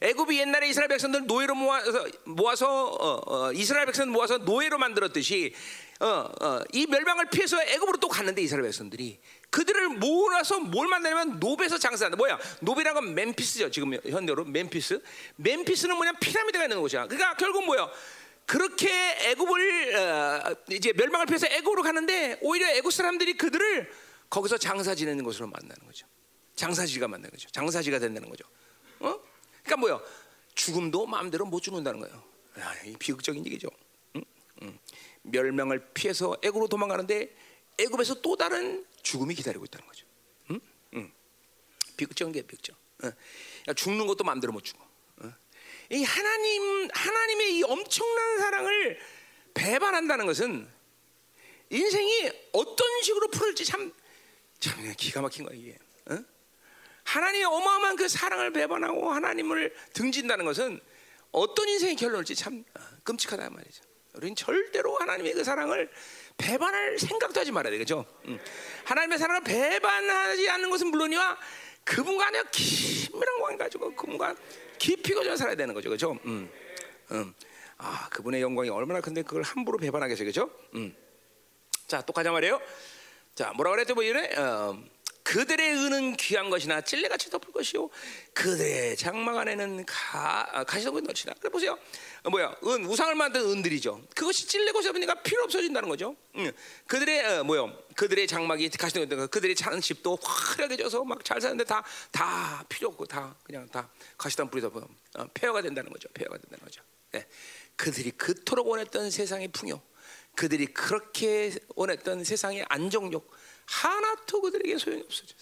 애굽이 0.00 0.40
옛날에 0.40 0.68
이스라엘 0.68 0.88
백성들 0.88 1.26
노예로 1.26 1.54
모아서 1.54 2.06
모아서 2.24 2.86
어, 2.86 3.46
어, 3.46 3.52
이스라엘 3.52 3.86
백성 3.86 4.10
모아서 4.10 4.38
노예로 4.38 4.78
만들었듯이 4.78 5.54
어, 6.00 6.06
어, 6.06 6.60
이 6.72 6.86
멸망을 6.86 7.26
피해서 7.30 7.60
애굽으로 7.62 7.98
또 7.98 8.08
갔는데 8.08 8.42
이스라엘 8.42 8.64
백성들이 8.64 9.18
그들을 9.50 9.88
모아서 9.90 10.60
뭘 10.60 10.88
만드냐면 10.88 11.38
놉에서 11.40 11.78
장사한다. 11.78 12.16
뭐야? 12.16 12.38
놉이라는 12.60 13.00
건 13.00 13.14
멤피스죠. 13.14 13.70
지금 13.70 13.94
현대로 14.04 14.44
멤피스. 14.44 15.02
멤피스는 15.36 15.96
뭐냐? 15.96 16.12
피라미드가 16.20 16.64
있는 16.64 16.80
곳이야. 16.80 17.06
그러니까 17.06 17.34
결국 17.36 17.64
뭐야? 17.64 17.88
그렇게 18.44 18.90
애굽을 19.30 19.96
어, 19.96 20.54
이제 20.70 20.92
멸망을 20.92 21.26
피해서 21.26 21.46
애굽으로 21.46 21.82
가는데 21.82 22.38
오히려 22.42 22.68
애굽 22.68 22.92
사람들이 22.92 23.34
그들을 23.38 23.90
거기서 24.28 24.58
장사 24.58 24.94
지내는 24.94 25.24
곳으로 25.24 25.46
만나는 25.46 25.76
거죠. 25.86 26.06
장사지가 26.56 27.08
만드는 27.08 27.30
거죠. 27.30 27.48
장사지가 27.50 27.98
된다는 27.98 28.28
거죠. 28.28 28.44
어? 29.00 29.18
그러니까 29.62 29.76
뭐요? 29.78 30.02
죽음도 30.54 31.06
마음대로 31.06 31.46
못 31.46 31.60
죽는다는 31.62 32.00
거예요. 32.00 32.22
야, 32.58 32.74
이 32.84 32.96
비극적인 32.98 33.44
얘기죠. 33.46 33.68
멸망을 35.30 35.88
피해서 35.92 36.36
애굽으로 36.42 36.68
도망가는데 36.68 37.34
애굽에서 37.78 38.20
또 38.22 38.36
다른 38.36 38.84
죽음이 39.02 39.34
기다리고 39.34 39.64
있다는 39.64 39.86
거죠. 39.86 40.06
비극적인 41.96 42.32
게 42.32 42.42
비극적. 42.42 42.76
죽는 43.74 44.06
것도 44.06 44.24
마음대로 44.24 44.52
못 44.52 44.62
죽어. 44.64 44.84
어. 45.18 45.32
이 45.90 46.02
하나님 46.02 46.88
하나님의 46.92 47.56
이 47.56 47.62
엄청난 47.64 48.38
사랑을 48.38 48.98
배반한다는 49.54 50.26
것은 50.26 50.68
인생이 51.70 52.30
어떤 52.52 53.02
식으로 53.02 53.28
풀을지 53.28 53.64
참, 53.64 53.92
참 54.60 54.94
기가 54.96 55.20
막힌 55.20 55.44
거야 55.44 55.56
이게. 55.56 55.78
어? 56.10 56.18
하나님의 57.04 57.44
어마어마한 57.44 57.96
그 57.96 58.08
사랑을 58.08 58.52
배반하고 58.52 59.10
하나님을 59.10 59.74
등진다는 59.92 60.44
것은 60.44 60.80
어떤 61.32 61.68
인생의 61.68 61.96
결론일지 61.96 62.34
참 62.34 62.64
어, 62.74 62.80
끔찍하다 63.04 63.50
말이죠. 63.50 63.82
우리는 64.16 64.34
절대로 64.34 64.96
하나님의 64.96 65.34
그 65.34 65.44
사랑을 65.44 65.90
배반할 66.38 66.98
생각도 66.98 67.40
하지 67.40 67.52
말아야 67.52 67.70
되겠죠. 67.70 68.04
음. 68.24 68.38
하나님의 68.84 69.18
사랑을 69.18 69.42
배반하지 69.42 70.48
않는 70.50 70.70
것은 70.70 70.88
물론이와 70.88 71.38
그분과 71.84 72.30
내가 72.30 72.50
긴밀한 72.50 73.40
관계 73.40 73.58
가지고 73.58 73.94
그분과 73.94 74.34
깊이 74.78 75.14
거져 75.14 75.36
살아야 75.36 75.54
되는 75.54 75.74
거죠, 75.74 75.88
그렇죠? 75.88 76.18
음. 76.24 76.50
음. 77.12 77.34
아, 77.78 78.08
그분의 78.10 78.40
영광이 78.40 78.70
얼마나 78.70 79.00
큰데 79.00 79.22
그걸 79.22 79.42
함부로 79.42 79.78
배반하겠어요, 79.78 80.24
그렇죠? 80.24 80.50
음. 80.74 80.94
자, 81.86 82.00
또 82.00 82.12
가자 82.12 82.32
말이에요. 82.32 82.60
자, 83.34 83.52
뭐라 83.52 83.70
그랬죠, 83.70 83.94
뭐 83.94 84.02
이래? 84.02 84.34
어, 84.36 84.82
그들의 85.26 85.74
은은 85.74 86.16
귀한 86.18 86.50
것이나 86.50 86.80
찔레같이 86.80 87.30
덮을 87.30 87.52
것이요. 87.52 87.90
그들의 88.32 88.96
장막 88.96 89.36
안에는 89.38 89.84
가, 89.84 90.46
아, 90.52 90.62
가시덤불 90.62 91.02
넣치라 91.02 91.34
그래 91.40 91.50
보세요. 91.50 91.76
어, 92.22 92.30
뭐야? 92.30 92.54
은 92.64 92.86
우상을 92.86 93.12
만든 93.16 93.40
은들이죠. 93.40 94.06
그것이 94.14 94.46
찔레고 94.46 94.78
없으니까 94.78 95.14
필요 95.22 95.42
없어진다는 95.42 95.88
거죠. 95.88 96.14
응. 96.36 96.52
그들의 96.86 97.24
어, 97.40 97.44
뭐요? 97.44 97.76
그들의 97.96 98.28
장막이 98.28 98.68
가시덤불 98.70 99.26
그들의 99.26 99.56
차는 99.56 99.80
집도 99.80 100.16
화려하게 100.22 100.76
져서 100.76 101.02
막 101.04 101.24
잘 101.24 101.40
사는데 101.40 101.64
다 101.64 101.82
다 102.12 102.64
필요 102.68 102.88
없고 102.90 103.06
다 103.06 103.34
그냥 103.42 103.68
다 103.68 103.88
가시덤불이 104.18 104.62
덮어 104.62 104.86
어, 105.18 105.26
폐허가 105.34 105.60
된다는 105.60 105.90
거죠. 105.90 106.08
폐허가 106.14 106.38
된다는 106.38 106.64
거죠. 106.64 106.82
네. 107.10 107.26
그들이 107.74 108.12
그토록 108.12 108.68
원했던 108.68 109.10
세상의 109.10 109.48
풍요 109.48 109.80
그들이 110.36 110.66
그렇게 110.66 111.52
원했던 111.74 112.22
세상의 112.22 112.64
안정욕 112.68 113.28
하나도 113.66 114.40
그들에게 114.40 114.78
소용이 114.78 115.02
없어져. 115.02 115.34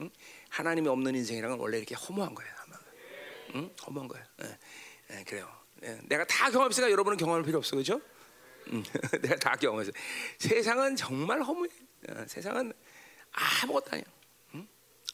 응? 0.00 0.10
하나님이 0.48 0.88
없는 0.88 1.14
인생이랑은 1.14 1.58
원래 1.58 1.78
이렇게 1.78 1.94
허무한 1.94 2.34
거예요. 2.34 2.54
응? 3.54 3.70
허무한 3.86 4.08
거예요. 4.08 4.26
예. 4.42 4.58
예, 5.10 5.24
그래요. 5.24 5.48
예. 5.82 5.98
내가 6.04 6.24
다 6.24 6.50
경험했으니까 6.50 6.90
여러분은 6.90 7.16
경험할 7.16 7.44
필요 7.44 7.58
없어, 7.58 7.76
그렇죠? 7.76 8.00
응. 8.68 8.82
내가 9.22 9.36
다 9.36 9.56
경험했어. 9.56 9.92
세상은 10.38 10.96
정말 10.96 11.42
허무해. 11.42 11.68
어, 12.08 12.24
세상은 12.26 12.72
아무것도 13.32 13.86
아니야. 13.92 14.04
응? 14.54 14.68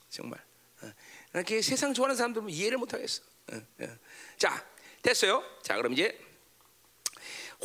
정말. 0.09 0.43
어. 0.83 0.93
이렇게 1.35 1.61
세상 1.61 1.93
좋아하는 1.93 2.17
사람들은 2.17 2.49
이해를 2.49 2.79
못 2.79 2.93
하겠어. 2.93 3.23
어, 3.53 3.57
어. 3.57 3.87
자, 4.39 4.65
됐어요. 5.03 5.43
자, 5.63 5.77
그럼 5.77 5.93
이제 5.93 6.19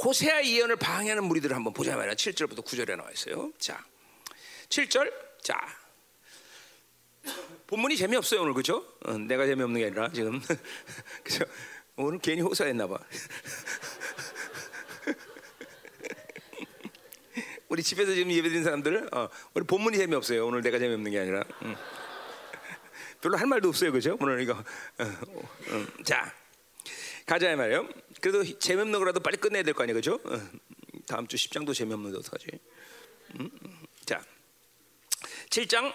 호세아 0.04 0.44
예언을 0.44 0.76
방해하는 0.76 1.24
무리들을 1.24 1.56
한번 1.56 1.74
보자 1.74 1.96
말이야. 1.96 2.16
7절부터 2.16 2.66
9절에 2.66 2.98
나와 2.98 3.12
있어요. 3.12 3.52
자. 3.58 3.84
7절. 4.70 5.11
자. 5.41 5.55
본문이 7.68 7.97
재미없어요, 7.97 8.41
오늘. 8.41 8.53
그죠? 8.53 8.86
어, 9.05 9.18
내가 9.18 9.45
재미없는 9.45 9.80
게 9.80 9.88
아니라 9.88 10.09
지금. 10.11 10.39
그죠? 11.24 11.45
오늘 11.95 12.20
괜히 12.20 12.41
호사했나 12.41 12.88
봐. 12.88 12.99
우리 17.70 17.82
집에서 17.82 18.13
지금 18.13 18.32
예배드린 18.32 18.63
사람들, 18.63 19.09
어, 19.13 19.28
우리 19.53 19.66
본문이 19.66 19.97
재미없어요. 19.97 20.45
오늘 20.45 20.61
내가 20.61 20.78
재미없는 20.78 21.11
게 21.11 21.20
아니라. 21.20 21.43
음. 21.63 21.76
별로 23.22 23.38
할 23.38 23.47
말도 23.47 23.70
없어요, 23.70 23.91
그죠? 23.91 24.18
오늘 24.22 24.39
이거. 24.41 24.53
어, 24.53 24.63
어, 25.03 25.86
자, 26.03 26.32
가자 27.26 27.55
말이에요. 27.55 27.89
그래도 28.22 28.43
재미없는 28.59 28.99
거라도 28.99 29.20
빨리 29.20 29.38
끝내야 29.38 29.63
될 29.63 29.74
거 29.74 29.82
아니에요, 29.84 29.95
그죠? 29.95 30.20
어, 30.26 30.39
다음 31.07 31.26
주 31.28 31.36
10장도 31.38 31.74
재미없는데 31.74 32.20
어떡하지? 32.20 32.47
음? 33.39 33.49
자, 35.50 35.62
7장 35.62 35.93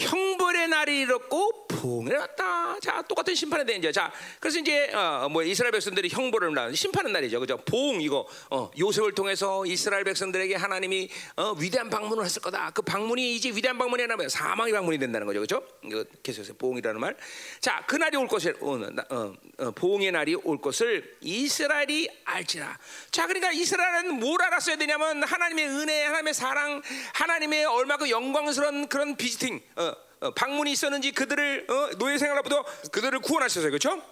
형벌의 0.00 0.68
날이 0.68 1.00
이렇고 1.00 1.66
봉에 1.68 2.16
왔다. 2.16 2.78
자, 2.80 3.02
똑같은 3.02 3.34
심판에 3.34 3.64
대한 3.64 3.78
이제 3.78 3.92
자, 3.92 4.10
그래서 4.38 4.58
이제 4.58 4.90
어, 4.92 5.28
뭐 5.30 5.42
이스라엘 5.42 5.72
백성들이 5.72 6.08
형벌을 6.08 6.54
나 6.54 6.72
심판의 6.72 7.12
날이죠, 7.12 7.38
그죠? 7.40 7.58
봉 7.58 8.00
이거 8.00 8.26
어, 8.50 8.70
요셉을 8.78 9.14
통해서 9.14 9.64
이스라엘 9.66 10.04
백성들에게 10.04 10.56
하나님이 10.56 11.10
어, 11.36 11.52
위대한 11.52 11.90
방문을 11.90 12.24
했을 12.24 12.40
거다. 12.40 12.70
그 12.70 12.82
방문이 12.82 13.36
이제 13.36 13.50
위대한 13.50 13.76
방문이 13.76 14.02
아니라 14.02 14.28
사망의 14.28 14.72
방문이 14.72 14.98
된다는 14.98 15.26
거죠, 15.26 15.40
그죠? 15.40 15.62
이거 15.84 16.04
계속해서 16.22 16.54
봉이라는 16.54 16.98
말. 16.98 17.16
자, 17.60 17.84
그 17.86 17.96
날이 17.96 18.16
올 18.16 18.26
것을 18.26 18.56
어, 18.60 18.80
어, 19.10 19.34
어, 19.58 19.70
봉의 19.72 20.12
날이 20.12 20.34
올 20.34 20.60
것을 20.60 21.18
이스라엘이 21.20 22.08
알지라. 22.24 22.78
자, 23.10 23.26
그러니까 23.26 23.52
이스라엘은 23.52 24.18
뭘 24.18 24.42
알았어야 24.42 24.76
되냐면 24.76 25.22
하나님의 25.22 25.68
은혜, 25.68 26.04
하나님의 26.04 26.34
사랑, 26.34 26.82
하나님의 27.14 27.66
얼마큼 27.66 28.08
영광스러운 28.08 28.88
그런 28.88 29.16
비지팅. 29.16 29.60
어, 29.76 29.89
어, 29.89 29.89
방문이 30.34 30.72
있었는지 30.72 31.12
그들을 31.12 31.66
어, 31.70 31.90
노예 31.98 32.18
생활로부터 32.18 32.64
그들을 32.92 33.20
구원하셨어요, 33.20 33.70
그렇죠? 33.70 34.02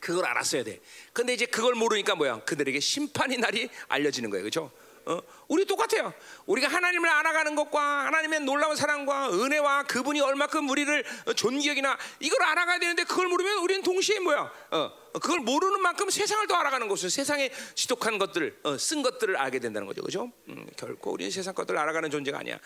그걸 0.00 0.24
알았어야 0.24 0.62
돼. 0.62 0.80
근데 1.12 1.34
이제 1.34 1.46
그걸 1.46 1.74
모르니까 1.74 2.14
뭐야? 2.14 2.40
그들에게 2.44 2.78
심판의 2.80 3.38
날이 3.38 3.68
알려지는 3.88 4.30
거예요, 4.30 4.44
그렇죠? 4.44 4.70
어, 5.06 5.20
우리 5.46 5.64
똑같아요. 5.64 6.12
우리가 6.46 6.66
하나님을 6.66 7.08
알아가는 7.08 7.54
것과 7.54 8.06
하나님의 8.06 8.40
놀라운 8.40 8.74
사랑과 8.74 9.30
은혜와 9.30 9.84
그분이 9.84 10.20
얼마큼 10.20 10.68
우리를 10.68 11.04
존귀하기나 11.36 11.96
이걸 12.18 12.42
알아가야 12.42 12.80
되는데 12.80 13.04
그걸 13.04 13.28
모르면 13.28 13.58
우리는 13.58 13.82
동시에 13.82 14.18
뭐야? 14.18 14.50
어, 14.72 14.92
그걸 15.12 15.40
모르는 15.40 15.80
만큼 15.80 16.10
세상을 16.10 16.44
더 16.48 16.56
알아가는 16.56 16.88
것을 16.88 17.10
세상에 17.10 17.50
지독한 17.76 18.18
것들을 18.18 18.58
어, 18.64 18.76
쓴 18.78 19.02
것들을 19.02 19.36
알게 19.36 19.60
된다는 19.60 19.86
거죠, 19.86 20.02
그렇죠? 20.02 20.32
음, 20.48 20.66
결코 20.76 21.12
우리는 21.12 21.30
세상 21.30 21.54
것들을 21.54 21.78
알아가는 21.78 22.10
존재가 22.10 22.40
아니야. 22.40 22.58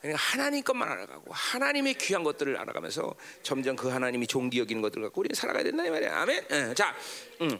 그러니까 0.00 0.22
하나님 0.22 0.62
것만 0.62 0.88
알아가고 0.88 1.32
하나님의 1.32 1.94
귀한 1.94 2.22
것들을 2.22 2.56
알아가면서 2.56 3.14
점점 3.42 3.74
그 3.76 3.88
하나님이 3.88 4.26
종기 4.26 4.60
여기는 4.60 4.80
것들 4.80 5.02
갖고 5.02 5.20
우리는 5.20 5.34
살아가야 5.34 5.64
된다 5.64 5.84
이 5.84 5.90
말이야. 5.90 6.20
아멘. 6.20 6.48
네, 6.48 6.74
자, 6.74 6.94
음. 7.40 7.58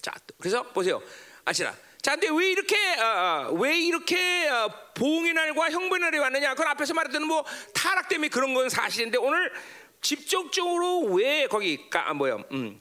자, 0.00 0.12
그래서 0.38 0.62
보세요. 0.62 1.02
아시라. 1.44 1.74
자, 2.02 2.12
근데 2.12 2.28
왜 2.30 2.50
이렇게 2.50 2.76
어, 2.98 3.48
어, 3.50 3.52
왜 3.54 3.78
이렇게 3.78 4.48
어, 4.48 4.70
보응의 4.94 5.34
날과 5.34 5.70
형벌의 5.70 6.00
날이 6.00 6.18
왔느냐? 6.18 6.54
그건 6.54 6.68
앞에서 6.68 6.94
말했던 6.94 7.26
뭐 7.26 7.44
타락 7.74 8.08
때문에 8.08 8.28
그런 8.28 8.54
건 8.54 8.68
사실인데 8.68 9.18
오늘 9.18 9.52
직접적으로 10.00 11.00
왜 11.12 11.46
거기 11.46 11.90
가, 11.90 12.08
아, 12.08 12.14
뭐야? 12.14 12.38
음. 12.52 12.80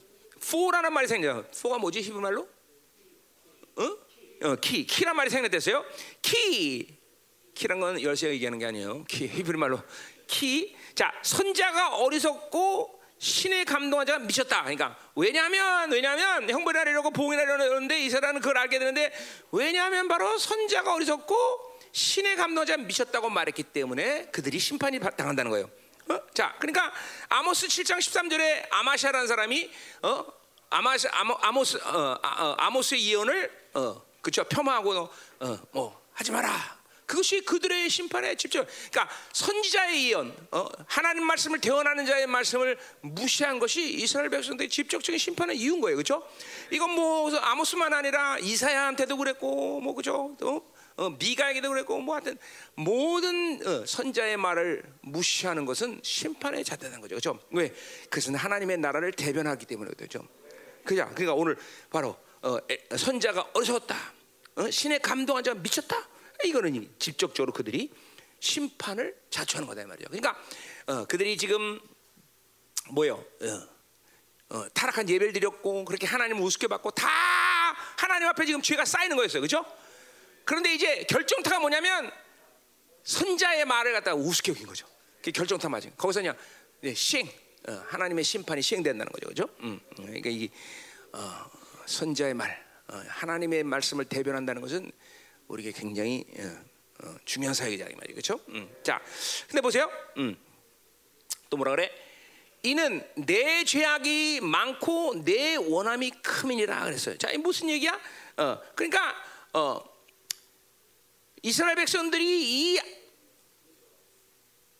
포라는 0.49 0.93
말이 0.93 1.07
생겨. 1.07 1.43
포가 1.61 1.79
뭐지 1.79 2.01
히브리 2.01 2.21
말로? 2.21 2.47
어? 3.75 3.97
어, 4.47 4.55
키, 4.55 4.85
키란 4.85 5.15
말이 5.15 5.29
생겼댔어요. 5.29 5.83
키, 6.21 6.98
키란 7.59 7.81
건 7.81 8.01
열쇠가 8.01 8.31
얘기하는 8.35 8.57
게 8.57 8.65
아니에요. 8.67 9.03
키, 9.03 9.27
히브리 9.27 9.57
말로 9.57 9.81
키. 10.27 10.77
자, 10.95 11.11
선자가 11.21 11.97
어리석고 11.97 13.01
신의 13.17 13.65
감동하자가 13.65 14.19
미쳤다. 14.19 14.61
그러니까 14.61 14.97
왜냐하면 15.13 15.91
왜냐하면 15.91 16.49
형벌이 16.49 16.77
하려고 16.77 17.11
봉이나 17.11 17.41
이러는데 17.41 17.99
이스라엘은 18.05 18.39
그걸 18.39 18.59
알게 18.59 18.79
되는데 18.79 19.11
왜냐하면 19.51 20.07
바로 20.07 20.37
선자가 20.37 20.93
어리석고 20.93 21.35
신의 21.91 22.37
감동하자가 22.37 22.81
미쳤다고 22.83 23.29
말했기 23.29 23.63
때문에 23.63 24.27
그들이 24.27 24.57
심판이 24.57 24.97
당한다는 25.01 25.51
거예요. 25.51 25.69
어? 26.07 26.17
자, 26.33 26.55
그러니까 26.59 26.93
아모스 27.27 27.67
7장 27.67 27.97
13절에 27.97 28.67
아마샤라는 28.69 29.27
사람이 29.27 29.69
어? 30.03 30.25
아마스 30.69 31.09
아모, 31.11 31.33
아모스 31.41 31.77
어, 31.83 32.19
아, 32.23 32.45
어, 32.45 32.55
아모스의 32.57 33.05
예언을 33.05 33.51
어, 33.73 34.01
그쵸 34.21 34.45
폄하하고 34.45 35.09
어, 35.41 35.59
뭐 35.73 36.01
하지 36.13 36.31
마라. 36.31 36.78
그것이 37.09 37.41
그들의 37.41 37.89
심판의 37.89 38.37
집중. 38.37 38.63
그러니까 38.91 39.09
선지자의 39.33 40.09
예언, 40.09 40.35
어, 40.51 40.67
하나님 40.85 41.25
말씀을 41.25 41.59
대언하는 41.59 42.05
자의 42.05 42.27
말씀을 42.27 42.77
무시한 43.01 43.57
것이 43.57 43.93
이스라엘 43.95 44.29
백성들의 44.29 44.69
직접적인 44.69 45.17
심판의 45.17 45.57
이유인 45.57 45.81
거예요, 45.81 45.95
그렇죠? 45.95 46.23
이건 46.69 46.91
뭐 46.91 47.35
아모스만 47.35 47.91
아니라 47.95 48.37
이사야한테도 48.37 49.17
그랬고, 49.17 49.81
뭐 49.81 49.95
그죠? 49.95 50.35
또 50.39 50.71
어, 50.97 51.09
미가에게도 51.09 51.69
그랬고, 51.69 51.99
뭐 51.99 52.13
하여튼 52.13 52.37
모든 52.75 53.59
어, 53.65 53.85
선자의 53.87 54.37
말을 54.37 54.83
무시하는 55.01 55.65
것은 55.65 56.01
심판의 56.03 56.63
잣대는 56.63 57.01
거죠, 57.01 57.15
그렇죠? 57.15 57.39
왜? 57.49 57.73
그것은 58.03 58.35
하나님의 58.35 58.77
나라를 58.77 59.13
대변하기 59.13 59.65
때문에 59.65 59.91
그렇죠. 59.97 60.27
그죠? 60.85 61.09
그러니까 61.15 61.33
오늘 61.33 61.57
바로 61.89 62.15
어, 62.43 62.59
에, 62.69 62.95
선자가 62.95 63.49
어리석었다. 63.53 63.95
어? 64.57 64.69
신의 64.69 64.99
감동한 64.99 65.43
자가 65.43 65.59
미쳤다. 65.59 66.07
이거는 66.43 66.89
직접적으로 66.99 67.51
그들이 67.51 67.91
심판을 68.39 69.15
자초하는 69.29 69.67
거다 69.67 69.81
이 69.81 69.85
말이죠. 69.85 70.09
그러니까 70.09 70.39
어, 70.87 71.05
그들이 71.05 71.37
지금 71.37 71.79
뭐요? 72.91 73.23
어, 73.41 74.55
어, 74.55 74.69
타락한 74.73 75.09
예배를 75.09 75.33
드렸고 75.33 75.85
그렇게 75.85 76.07
하나님을 76.07 76.41
우습게 76.41 76.67
받고 76.67 76.91
다 76.91 77.07
하나님 77.97 78.27
앞에 78.29 78.45
지금 78.45 78.61
죄가 78.61 78.85
쌓이는 78.85 79.15
거였어요, 79.15 79.41
그렇죠? 79.41 79.65
그런데 80.45 80.73
이제 80.73 81.03
결정타가 81.03 81.59
뭐냐면 81.59 82.11
선자의 83.03 83.65
말을 83.65 83.93
갖다가 83.93 84.17
우습게 84.17 84.51
여긴 84.51 84.65
거죠. 84.65 84.87
그 85.21 85.31
결정타 85.31 85.69
맞은. 85.69 85.93
거기서 85.97 86.21
그냥 86.21 86.37
네, 86.81 86.93
시행, 86.93 87.29
어, 87.67 87.83
하나님의 87.87 88.23
심판이 88.23 88.61
시행된다는 88.61 89.11
거죠, 89.11 89.27
그렇죠? 89.27 89.53
음, 89.59 89.79
그러니까 89.95 90.29
이 90.29 90.49
어, 91.11 91.45
선자의 91.85 92.33
말, 92.33 92.65
어, 92.87 93.03
하나님의 93.07 93.63
말씀을 93.63 94.05
대변한다는 94.05 94.61
것은 94.61 94.91
우리에게 95.49 95.71
굉장히 95.77 96.25
어, 96.37 97.05
어, 97.05 97.15
중요한 97.25 97.53
사역이자 97.53 97.87
이 97.89 97.95
말이죠, 97.95 98.13
그렇죠? 98.13 98.39
음. 98.49 98.73
자, 98.83 99.01
근데 99.47 99.61
보세요. 99.61 99.89
음. 100.17 100.37
또 101.49 101.57
뭐라 101.57 101.71
그래? 101.71 101.91
이는 102.61 103.05
내 103.15 103.63
죄악이 103.63 104.41
많고 104.41 105.23
내 105.23 105.55
원함이 105.55 106.11
크민이라 106.21 106.85
그랬어요. 106.85 107.17
자, 107.17 107.31
이 107.31 107.37
무슨 107.37 107.69
얘기야? 107.69 107.99
어, 108.37 108.61
그러니까 108.75 109.15
어, 109.53 109.81
이스라엘 111.41 111.75
백성들이 111.75 112.73
이 112.73 112.79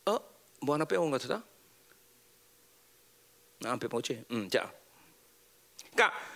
어, 0.06 0.20
뭐 0.62 0.76
하나 0.76 0.86
빼온 0.86 1.10
것 1.10 1.22
같다. 1.22 1.44
안 3.66 3.80
빼먹었지. 3.80 4.24
음, 4.32 4.50
자, 4.50 4.72
그러니까. 5.92 6.29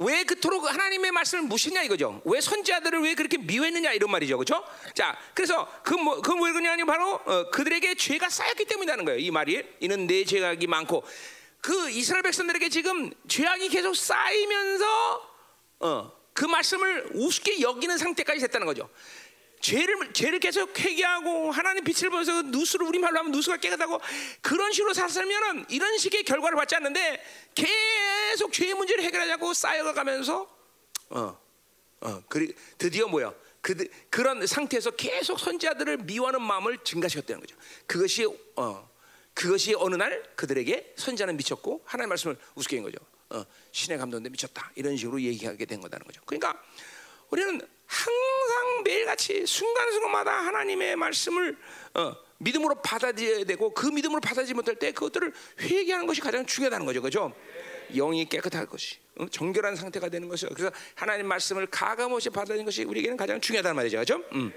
왜 0.00 0.24
그토록 0.24 0.70
하나님의 0.70 1.12
말씀을 1.12 1.44
무시냐 1.44 1.82
이거죠. 1.82 2.22
왜 2.24 2.40
선지자들을 2.40 3.02
왜 3.02 3.14
그렇게 3.14 3.36
미워했느냐 3.36 3.92
이런 3.92 4.10
말이죠. 4.10 4.38
그렇죠? 4.38 4.64
자, 4.94 5.16
그래서 5.34 5.68
그뭐 5.82 6.22
그왜 6.22 6.52
그러냐니 6.52 6.84
바로 6.84 7.20
어, 7.26 7.50
그들에게 7.50 7.94
죄가 7.96 8.30
쌓였기 8.30 8.64
때문이라는 8.64 9.04
거예요. 9.04 9.18
이 9.20 9.30
말이 9.30 9.62
이는 9.80 10.06
내 10.06 10.24
죄악이 10.24 10.66
많고 10.66 11.04
그 11.60 11.90
이스라엘 11.90 12.22
백성들에게 12.22 12.70
지금 12.70 13.12
죄악이 13.28 13.68
계속 13.68 13.94
쌓이면서 13.94 15.30
어, 15.80 16.12
그 16.32 16.46
말씀을 16.46 17.10
우습게 17.12 17.60
여기는 17.60 17.98
상태까지 17.98 18.40
됐다는 18.40 18.66
거죠. 18.66 18.88
죄를 19.60 20.12
죄를 20.12 20.40
계속 20.40 20.78
회개하고 20.78 21.50
하나님 21.50 21.84
빛을 21.84 22.10
보면서 22.10 22.42
누수를 22.42 22.86
우리 22.86 22.98
말로 22.98 23.18
하면 23.18 23.30
누수가 23.32 23.58
깨끗하고 23.58 24.00
그런 24.40 24.72
식으로 24.72 24.94
살면은 24.94 25.66
이런 25.68 25.98
식의 25.98 26.24
결과를 26.24 26.56
받지 26.56 26.74
않는데 26.76 27.22
계속 27.54 28.52
죄의 28.52 28.74
문제를 28.74 29.04
해결하자고 29.04 29.52
쌓여가면서 29.52 30.48
어, 31.10 31.38
어, 32.00 32.22
그 32.28 32.52
드디어 32.78 33.06
뭐야? 33.06 33.34
그 33.60 33.86
그런 34.08 34.46
상태에서 34.46 34.92
계속 34.92 35.38
선지자들을 35.38 35.98
미워하는 35.98 36.40
마음을 36.40 36.78
증가시켰다는 36.82 37.40
거죠. 37.40 37.56
그것이 37.86 38.26
어, 38.56 38.90
그것이 39.34 39.74
어느 39.76 39.96
날 39.96 40.22
그들에게 40.36 40.94
선지자는 40.96 41.36
미쳤고 41.36 41.82
하나님 41.84 42.08
말씀을 42.08 42.38
우습게 42.54 42.76
한 42.76 42.84
거죠. 42.84 42.98
어, 43.28 43.44
신의 43.72 43.98
감동대 43.98 44.30
미쳤다 44.30 44.72
이런 44.74 44.96
식으로 44.96 45.20
얘기하게 45.20 45.66
된 45.66 45.80
거다는 45.80 46.06
거죠. 46.06 46.22
그러니까 46.24 46.60
우리는 47.28 47.60
항상 47.90 48.84
매일같이 48.84 49.44
순간순간마다 49.44 50.30
하나님의 50.30 50.94
말씀을 50.94 51.56
어, 51.94 52.14
믿음으로 52.38 52.76
받아들여야 52.76 53.44
되고 53.44 53.74
그 53.74 53.88
믿음으로 53.88 54.20
받아들이지 54.20 54.54
못할 54.54 54.76
때 54.76 54.92
그것들을 54.92 55.32
회개하는 55.60 56.06
것이 56.06 56.20
가장 56.20 56.46
중요하다는 56.46 56.86
거죠, 56.86 57.02
그렇죠? 57.02 57.34
영이 57.92 58.28
깨끗할 58.28 58.66
것이 58.66 58.98
어? 59.18 59.26
정결한 59.28 59.74
상태가 59.74 60.08
되는 60.08 60.28
것이요. 60.28 60.50
그래서 60.54 60.72
하나님 60.94 61.26
말씀을 61.26 61.66
가감없이 61.66 62.30
받아들이는 62.30 62.64
것이 62.64 62.84
우리에게는 62.84 63.16
가장 63.16 63.40
중요하다는 63.40 63.74
말이죠, 63.74 63.96
그렇죠? 63.96 64.22
음. 64.34 64.52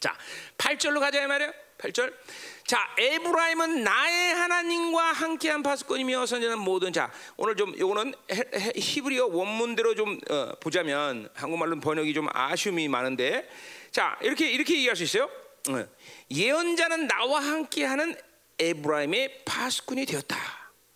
자, 0.00 0.16
8절로 0.58 1.00
가자 1.00 1.26
말이에요. 1.26 1.52
8절. 1.78 2.12
자, 2.66 2.78
에브라임은 2.98 3.84
나의 3.84 4.34
하나님과 4.34 5.12
함께한 5.12 5.62
파수꾼이며 5.62 6.26
선지는 6.26 6.58
모든 6.58 6.92
자. 6.92 7.12
오늘 7.36 7.54
좀 7.54 7.78
요거는 7.78 8.14
히브리어 8.76 9.26
원문대로 9.26 9.94
좀 9.94 10.18
어, 10.30 10.52
보자면 10.60 11.28
한국말로 11.34 11.78
번역이 11.80 12.12
좀 12.14 12.28
아쉬움이 12.32 12.88
많은데 12.88 13.48
자, 13.90 14.18
이렇게 14.22 14.50
이렇게 14.50 14.74
얘기할 14.74 14.96
수 14.96 15.04
있어요. 15.04 15.30
어, 15.68 15.86
예언자는 16.30 17.06
나와 17.06 17.40
함께하는 17.40 18.16
에브라임의 18.58 19.42
파수꾼이 19.44 20.06
되었다. 20.06 20.36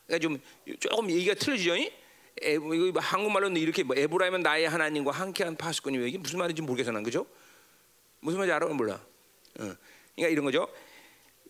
그러니까 0.07 0.19
좀 0.29 0.41
조금 0.81 1.11
얘기가 1.11 1.35
틀려지죠. 1.35 1.77
에, 1.77 2.55
이거 2.55 3.01
한국말로는 3.01 3.61
이렇게 3.61 3.83
뭐 3.83 3.95
에브라임은 3.97 4.41
나의 4.41 4.69
하나님과 4.69 5.13
함께한 5.13 5.57
파수꾼이 5.57 6.09
이게 6.09 6.19
무슨 6.19 6.39
말인지 6.39 6.63
모르겠어 6.63 6.91
난 6.91 7.03
그죠? 7.03 7.27
무슨 8.21 8.39
말인지 8.39 8.53
알아? 8.53 8.67
몰라. 8.69 8.95
어. 8.95 9.75
그러니까 10.15 10.29
이런 10.29 10.45
거죠. 10.45 10.69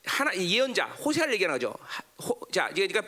하나 0.05 0.35
예언자 0.35 0.87
호세아를 0.87 1.35
얘기하는 1.35 1.59
거죠. 1.59 1.75
호, 2.23 2.41
자, 2.51 2.71
그러니까 2.75 3.03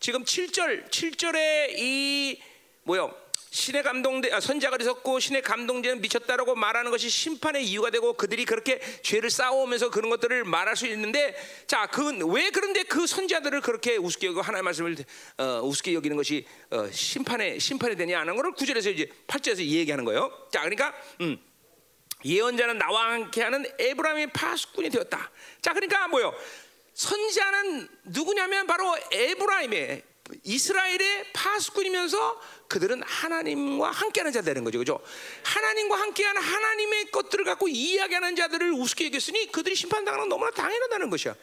지금 0.00 0.24
7절 0.24 0.88
7절에 0.90 1.78
이 1.78 2.40
뭐요? 2.84 3.14
신의 3.50 3.82
감동대 3.82 4.30
아, 4.32 4.40
선자가 4.40 4.76
있었고 4.80 5.20
신의 5.20 5.42
감동제는 5.42 6.00
미쳤다라고 6.02 6.54
말하는 6.54 6.90
것이 6.90 7.08
심판의 7.08 7.64
이유가 7.64 7.90
되고 7.90 8.12
그들이 8.12 8.44
그렇게 8.44 8.78
죄를 9.02 9.30
쌓아오면서 9.30 9.90
그런 9.90 10.10
것들을 10.10 10.44
말할 10.44 10.76
수 10.76 10.86
있는데 10.86 11.34
자, 11.66 11.86
그 11.86 12.12
왜 12.26 12.50
그런데 12.50 12.82
그 12.82 13.06
선자들을 13.06 13.60
그렇게 13.62 13.96
우습게 13.96 14.28
여기고 14.28 14.42
하나님의 14.42 14.62
말씀을 14.64 14.96
어, 15.38 15.60
우습게 15.64 15.94
여기는 15.94 16.16
것이 16.16 16.46
어, 16.70 16.90
심판에 16.90 17.58
심판이 17.58 17.96
되냐 17.96 18.20
하는 18.20 18.36
것을 18.36 18.52
구절에서 18.52 18.90
이제 18.90 19.10
8절에서 19.26 19.60
얘기하는 19.60 20.04
거예요. 20.04 20.30
자, 20.52 20.60
그러니까 20.60 20.94
음. 21.20 21.38
예언자는 22.24 22.78
나와 22.78 23.12
함께하는 23.12 23.64
에브라임의 23.78 24.32
파수꾼이 24.32 24.90
되었다. 24.90 25.30
자, 25.62 25.72
그러니까 25.72 26.08
뭐요? 26.08 26.34
선지자는 26.94 27.88
누구냐면 28.04 28.66
바로 28.66 28.96
에브라임의 29.12 30.02
이스라엘의 30.42 31.32
파수꾼이면서 31.32 32.40
그들은 32.68 33.02
하나님과 33.02 33.90
함께하는 33.90 34.32
자 34.32 34.42
되는 34.42 34.62
거죠, 34.64 34.78
그죠? 34.78 35.00
하나님과 35.42 36.00
함께하는 36.00 36.42
하나님의 36.42 37.10
것들을 37.10 37.44
갖고 37.44 37.68
이야기하는 37.68 38.36
자들을 38.36 38.72
우습게 38.72 39.06
여겼으니 39.06 39.50
그들이 39.52 39.74
심판당하는 39.74 40.28
건 40.28 40.28
너무나 40.28 40.50
당연하다는 40.50 41.10
것이야. 41.10 41.34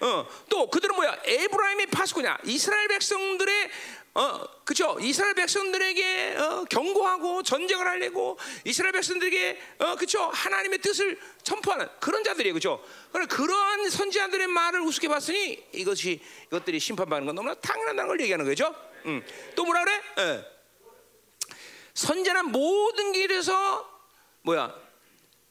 어, 0.00 0.28
또 0.50 0.68
그들은 0.68 0.94
뭐야? 0.96 1.20
에브라임의 1.24 1.86
파수꾼이야. 1.86 2.38
이스라엘 2.44 2.88
백성들의 2.88 3.70
어, 4.16 4.48
그죠? 4.64 4.96
이스라엘 4.98 5.34
백성들에게 5.34 6.36
어, 6.38 6.64
경고하고 6.70 7.42
전쟁을 7.42 7.86
하려고 7.86 8.38
이스라엘 8.64 8.92
백성들에게 8.92 9.60
어, 9.80 9.96
그죠? 9.96 10.30
하나님의 10.32 10.78
뜻을 10.78 11.20
선포하는 11.44 11.86
그런 12.00 12.24
자들이에요, 12.24 12.54
그죠? 12.54 12.82
그런 13.28 13.90
선지자들의 13.90 14.46
말을 14.46 14.80
우습게 14.80 15.08
봤으니 15.08 15.62
이것이 15.72 16.22
이것들이 16.46 16.80
심판받는 16.80 17.26
건 17.26 17.34
너무나 17.34 17.54
당연하다는 17.56 18.08
걸 18.08 18.20
얘기하는 18.22 18.46
거죠. 18.46 18.74
음. 19.04 19.22
또 19.54 19.66
뭐라 19.66 19.84
그래? 19.84 20.02
예. 20.20 20.44
선자는 21.92 22.52
모든 22.52 23.12
길에서 23.12 24.00
뭐야? 24.40 24.74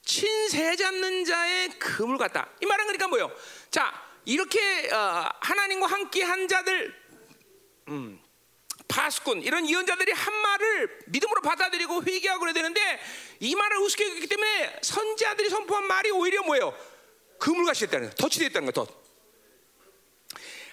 친세 0.04 0.76
잡는 0.76 1.24
자의 1.26 1.70
금을 1.70 2.18
갖다. 2.18 2.50
이 2.62 2.66
말은 2.66 2.86
그러니까 2.86 3.08
뭐요? 3.10 3.32
자, 3.70 3.94
이렇게 4.26 4.90
어, 4.92 5.30
하나님과 5.40 5.86
함께 5.86 6.24
한 6.24 6.48
자들. 6.48 7.06
음. 7.90 8.25
파수꾼 8.88 9.42
이런 9.42 9.68
예언자들이 9.70 10.12
한 10.12 10.34
말을 10.34 11.00
믿음으로 11.08 11.42
받아들이고 11.42 12.04
회개하고 12.04 12.40
그래야 12.40 12.54
되는데 12.54 13.00
이 13.40 13.56
말을 13.56 13.78
우습게 13.80 14.06
했기 14.06 14.28
때문에 14.28 14.80
선지자들이 14.82 15.50
선포한 15.50 15.86
말이 15.86 16.12
오히려 16.12 16.44
뭐예요? 16.44 16.78
그물같이 17.40 17.82
됐다는 17.82 18.10
거예요. 18.10 18.16
덫이 18.16 18.40
됐다는 18.40 18.72
거예요. 18.72 18.72
덫. 18.72 19.06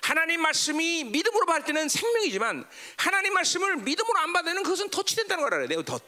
하나님 0.03 0.43
말씀이 0.43 1.05
믿음으로 1.05 1.47
받을 1.47 1.65
때는 1.65 1.89
생명이지만 1.89 2.69
하나님 2.97 3.35
말씀을 3.35 3.77
믿음으로 3.77 4.19
안 4.19 4.33
받으면 4.33 4.63
그것은 4.65 4.91
덫이 4.91 5.17
된다는 5.17 5.45
걸 5.45 5.55
알아야 5.55 5.69
돼요. 5.69 5.83
덫. 5.83 6.03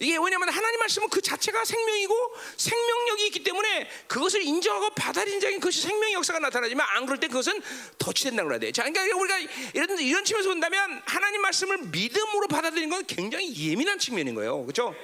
이게 0.00 0.16
왜냐하면 0.16 0.48
하나님 0.50 0.78
말씀은 0.78 1.08
그 1.08 1.20
자체가 1.20 1.64
생명이고 1.64 2.34
생명력이 2.56 3.26
있기 3.26 3.42
때문에 3.42 3.90
그것을 4.06 4.42
인정하고 4.42 4.90
받아들인 4.90 5.40
자에게 5.40 5.58
그것이 5.58 5.80
생명의 5.82 6.14
역사가 6.14 6.38
나타나지만 6.38 6.86
안 6.90 7.04
그럴 7.04 7.18
때 7.18 7.26
그것은 7.26 7.60
된다는 7.98 8.48
거야 8.48 8.58
돼. 8.58 8.70
자, 8.70 8.84
그러니까 8.84 9.16
우리가 9.16 9.38
이런 9.74 9.98
이런 9.98 10.24
측면에서 10.24 10.50
본다면 10.50 11.02
하나님 11.04 11.40
말씀을 11.42 11.78
믿음으로 11.78 12.46
받아들이는 12.48 12.90
건 12.90 13.06
굉장히 13.06 13.54
예민한 13.70 13.98
측면인 13.98 14.34
거예요. 14.34 14.62
그렇죠? 14.62 14.94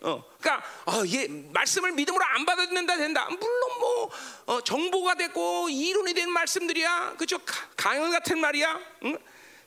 어, 0.00 0.24
그러니까 0.40 0.64
어, 0.84 1.02
얘 1.06 1.26
말씀을 1.26 1.92
믿음으로 1.92 2.24
안 2.24 2.44
받아들인다 2.44 2.96
된다. 2.96 3.26
물론 3.28 3.78
뭐 3.80 4.10
어, 4.46 4.60
정보가 4.60 5.14
됐고 5.14 5.68
이론이 5.70 6.14
된 6.14 6.30
말씀들이야, 6.30 7.16
그죠? 7.18 7.40
강연 7.76 8.10
같은 8.10 8.38
말이야. 8.38 8.80
응? 9.04 9.18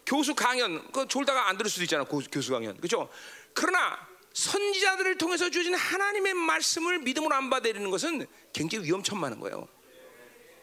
교수 0.05 0.33
강연, 0.33 0.91
그 0.91 1.07
졸다가 1.07 1.49
안 1.49 1.57
들을 1.57 1.69
수도 1.69 1.83
있잖아. 1.83 2.03
고, 2.03 2.21
교수 2.31 2.51
강연, 2.51 2.79
그죠? 2.79 3.09
그러나 3.53 4.10
선지자들을 4.33 5.17
통해서 5.17 5.49
주신 5.49 5.75
하나님의 5.75 6.33
말씀을 6.33 6.99
믿음으로 6.99 7.35
안 7.35 7.49
받아들이는 7.49 7.89
것은 7.91 8.25
굉장히 8.53 8.85
위험천만한 8.85 9.39
거예요. 9.39 9.67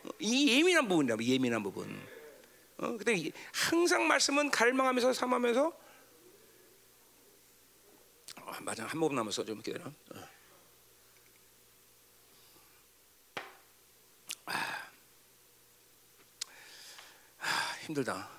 어, 0.04 0.08
이 0.18 0.56
예민한 0.56 0.88
부분이라 0.88 1.16
예민한 1.20 1.62
부분. 1.62 2.00
어, 2.78 2.96
근데 2.96 3.30
항상 3.52 4.06
말씀은 4.06 4.50
갈망하면서 4.50 5.12
삼하면서 5.12 5.72
어, 8.42 8.52
맞아 8.60 8.86
한 8.86 8.98
모금 8.98 9.16
남았어 9.16 9.44
좀 9.44 9.60
기다려. 9.60 9.84
어. 9.86 10.28
아, 14.46 14.90
아, 17.40 17.76
힘들다. 17.84 18.30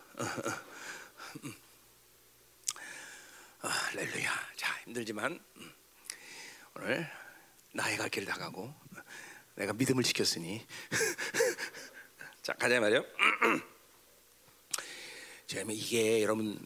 음. 1.43 1.53
아, 3.61 3.67
할렐루야. 3.67 4.48
자 4.69 4.75
힘들지만 4.85 5.39
음. 5.57 5.73
오늘 6.75 7.09
나이가 7.73 8.07
길 8.07 8.25
나가고 8.25 8.71
내가 9.55 9.73
믿음을 9.73 10.03
지켰으니 10.03 10.63
자 12.43 12.53
가자 12.53 12.79
말이요. 12.79 13.01
자 15.47 15.63
이게 15.69 16.21
여러분 16.21 16.63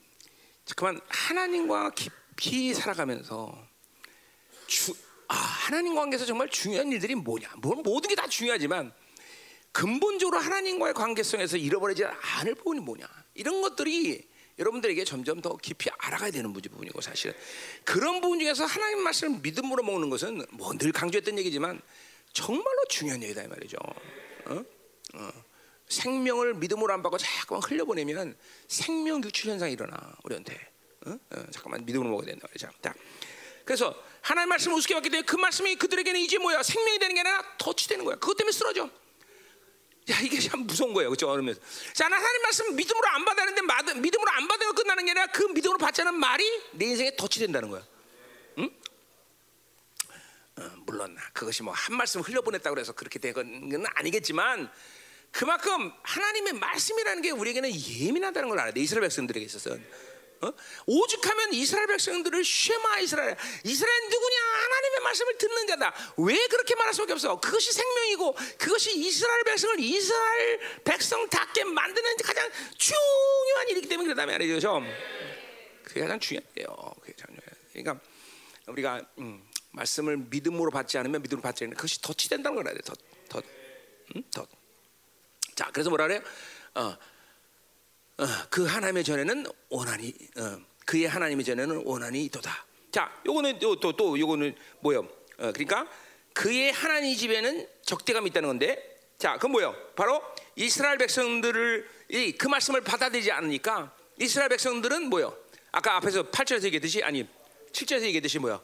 잠깐만 0.66 1.01
하나님과 1.08 1.91
깊이 1.91 2.74
살아가면서 2.74 3.70
주, 4.68 4.93
아, 5.30 5.36
하나님 5.36 5.95
관계에서 5.95 6.26
정말 6.26 6.49
중요한 6.49 6.91
일들이 6.91 7.16
뭐냐? 7.16 7.54
뭐 7.60 7.76
모든 7.76 8.10
게 8.10 8.16
다 8.16 8.28
중요하지만 8.28 8.93
근본적으로 9.72 10.39
하나님과의 10.39 10.93
관계성에서 10.93 11.56
잃어버리지 11.56 12.04
않을 12.04 12.56
부분이 12.56 12.82
뭐냐? 12.82 13.08
이런 13.34 13.62
것들이 13.62 14.28
여러분들에게 14.60 15.04
점점 15.04 15.41
더 15.41 15.56
깊이 15.58 15.89
알아가야 15.97 16.32
되는 16.32 16.54
부분이고 16.54 17.01
사실은 17.01 17.36
그런 17.84 18.22
부분 18.22 18.39
중에서 18.39 18.66
하나님 18.66 18.99
말씀을 18.99 19.39
믿음으로 19.41 19.84
먹는 19.84 20.10
것은 20.10 20.45
뭐 20.51 20.74
늘 20.78 20.91
강조했던 20.91 21.38
얘기지만 21.39 21.82
정말로 22.34 22.86
중요한 22.89 23.22
얘기다 23.24 23.43
이 23.43 23.47
말이죠. 23.47 23.78
어? 24.45 24.64
어. 25.16 25.30
생명을 25.88 26.56
믿음으로 26.56 26.93
안 26.93 27.04
받고 27.04 27.18
자꾸만 27.18 27.62
흘려보내면 27.64 28.36
생명 28.68 29.24
유출 29.24 29.51
현상이 29.51 29.74
일어나 29.74 30.16
우리한테. 30.24 30.60
어? 31.06 31.12
어, 31.12 31.45
잠깐만 31.51 31.86
믿음으로 31.86 32.10
먹어야 32.10 32.26
된다 32.28 32.47
말이죠. 32.47 32.70
자, 32.82 32.93
그래서 33.66 33.95
하나님 34.22 34.49
말씀을 34.49 34.78
우습게 34.78 34.93
받기 34.95 35.10
때문에 35.10 35.26
그 35.26 35.36
말씀이 35.36 35.76
그들에게는 35.76 36.20
이제 36.20 36.38
뭐야 36.38 36.64
생명이 36.64 36.99
되는 36.99 37.14
게 37.14 37.22
아니라 37.22 37.43
덫이 37.58 37.97
거야. 38.04 38.16
그것 38.16 38.36
때문에 38.36 38.51
쓰러져. 38.51 38.89
야 40.10 40.20
이게 40.22 40.39
참 40.39 40.62
무서운 40.68 40.93
거예요, 40.93 41.10
그렇죠? 41.10 41.28
그러면 41.28 41.56
자 41.93 42.06
하나님 42.06 42.41
말씀 42.41 42.76
믿음으로 42.76 43.08
안 43.08 43.24
받았는데 43.26 43.62
믿음으로 44.01 44.30
안 44.32 44.47
받으면 44.47 44.76
끝나는 44.76 45.06
게 45.06 45.12
아니라 45.12 45.28
그 45.28 45.43
믿음으로 45.43 45.78
않은 46.01 46.14
말이 46.16 46.43
내 46.74 46.86
인생에 46.88 47.16
덫이 47.16 47.39
된다는 47.39 47.70
거야. 47.70 47.86
응? 48.58 48.70
어, 50.58 50.72
물론 50.86 51.18
그것이 51.34 51.64
뭐 51.64 51.74
한 51.74 51.95
말씀 51.95 52.22
흘려보냈다고 52.22 52.78
해서 52.80 52.91
그렇게 52.93 53.18
된 53.20 53.34
건 53.34 53.86
아니겠지만 53.95 54.70
그만큼 55.32 55.91
하나님의 56.04 56.54
말씀이라는 56.54 57.22
게 57.24 57.32
우리에게는 57.32 57.72
예민하다는 57.74 58.49
걸 58.49 58.60
알아야 58.60 58.74
돼. 58.74 58.82
이스라엘 58.82 59.01
백성들에게 59.01 59.43
있어서. 59.45 59.78
어? 60.43 60.53
오죽하면 60.85 61.53
이스라엘 61.53 61.87
백성들을 61.87 62.43
쉐마 62.43 62.99
이스라엘 62.99 63.37
이스라엘 63.63 64.09
누구냐 64.09 64.37
하나님의 64.41 64.99
말씀을 65.01 65.37
듣는 65.37 65.67
자다 65.67 65.93
왜 66.17 66.47
그렇게 66.47 66.75
말할 66.75 66.93
수밖에 66.93 67.13
없어 67.13 67.39
그것이 67.39 67.71
생명이고 67.71 68.35
그것이 68.57 68.97
이스라엘 68.97 69.43
백성을 69.43 69.79
이스라엘 69.79 70.59
백성답게 70.83 71.63
만드는 71.63 72.17
가장 72.17 72.49
중요한 72.77 73.69
일이기 73.69 73.87
때문에 73.87 74.07
그러다 74.07 74.25
말이죠 74.25 74.81
그게 75.83 76.01
가장 76.01 76.19
중요해요 76.19 76.95
그게 76.99 77.13
중요해요 77.13 77.41
그러니까 77.71 77.99
우리가 78.67 79.01
음, 79.19 79.47
말씀을 79.71 80.17
믿음으로 80.17 80.71
받지 80.71 80.97
않으면 80.97 81.21
믿음으로 81.21 81.41
받지 81.41 81.63
않으면 81.63 81.75
그것이 81.75 82.01
덫이 82.01 82.29
된다는 82.29 82.55
걸 82.55 82.67
알아야 82.67 82.75
돼 82.75 82.81
덫, 82.83 82.97
덫, 83.29 83.45
음? 84.15 84.23
덫. 84.31 84.47
자 85.55 85.69
그래서 85.71 85.89
뭐라 85.89 86.07
그래요 86.07 86.21
어, 86.75 86.97
어, 88.18 88.26
그 88.49 88.66
하나님의 88.66 89.03
전에는 89.03 89.45
원한이 89.70 90.14
어, 90.38 90.61
그의 90.86 91.07
하나님의 91.07 91.45
전에는 91.45 91.84
원한이 91.86 92.26
있도다. 92.26 92.66
자, 92.91 93.11
요거는 93.26 93.59
또또 93.59 93.93
또, 93.93 94.20
요거는 94.20 94.55
뭐요? 94.82 94.99
어, 94.99 95.51
그러니까 95.51 95.89
그의 96.34 96.72
하나님 96.72 97.16
집에는 97.16 97.68
적대감이 97.84 98.30
있다는 98.30 98.49
건데, 98.49 99.01
자, 99.18 99.38
그 99.38 99.47
뭐요? 99.47 99.76
바로 99.95 100.22
이스라엘 100.55 100.97
백성들을 100.97 101.89
이, 102.09 102.32
그 102.34 102.47
말씀을 102.47 102.82
받아들이지 102.82 103.32
않으니까 103.32 103.95
이스라엘 104.20 104.49
백성들은 104.49 105.09
뭐요? 105.09 105.36
아까 105.72 105.95
앞에서 105.95 106.30
8절에서 106.30 106.66
얘기했듯이 106.66 107.01
아니 107.01 107.28
7절에서 107.72 108.03
얘기했듯이 108.03 108.38
뭐야? 108.38 108.61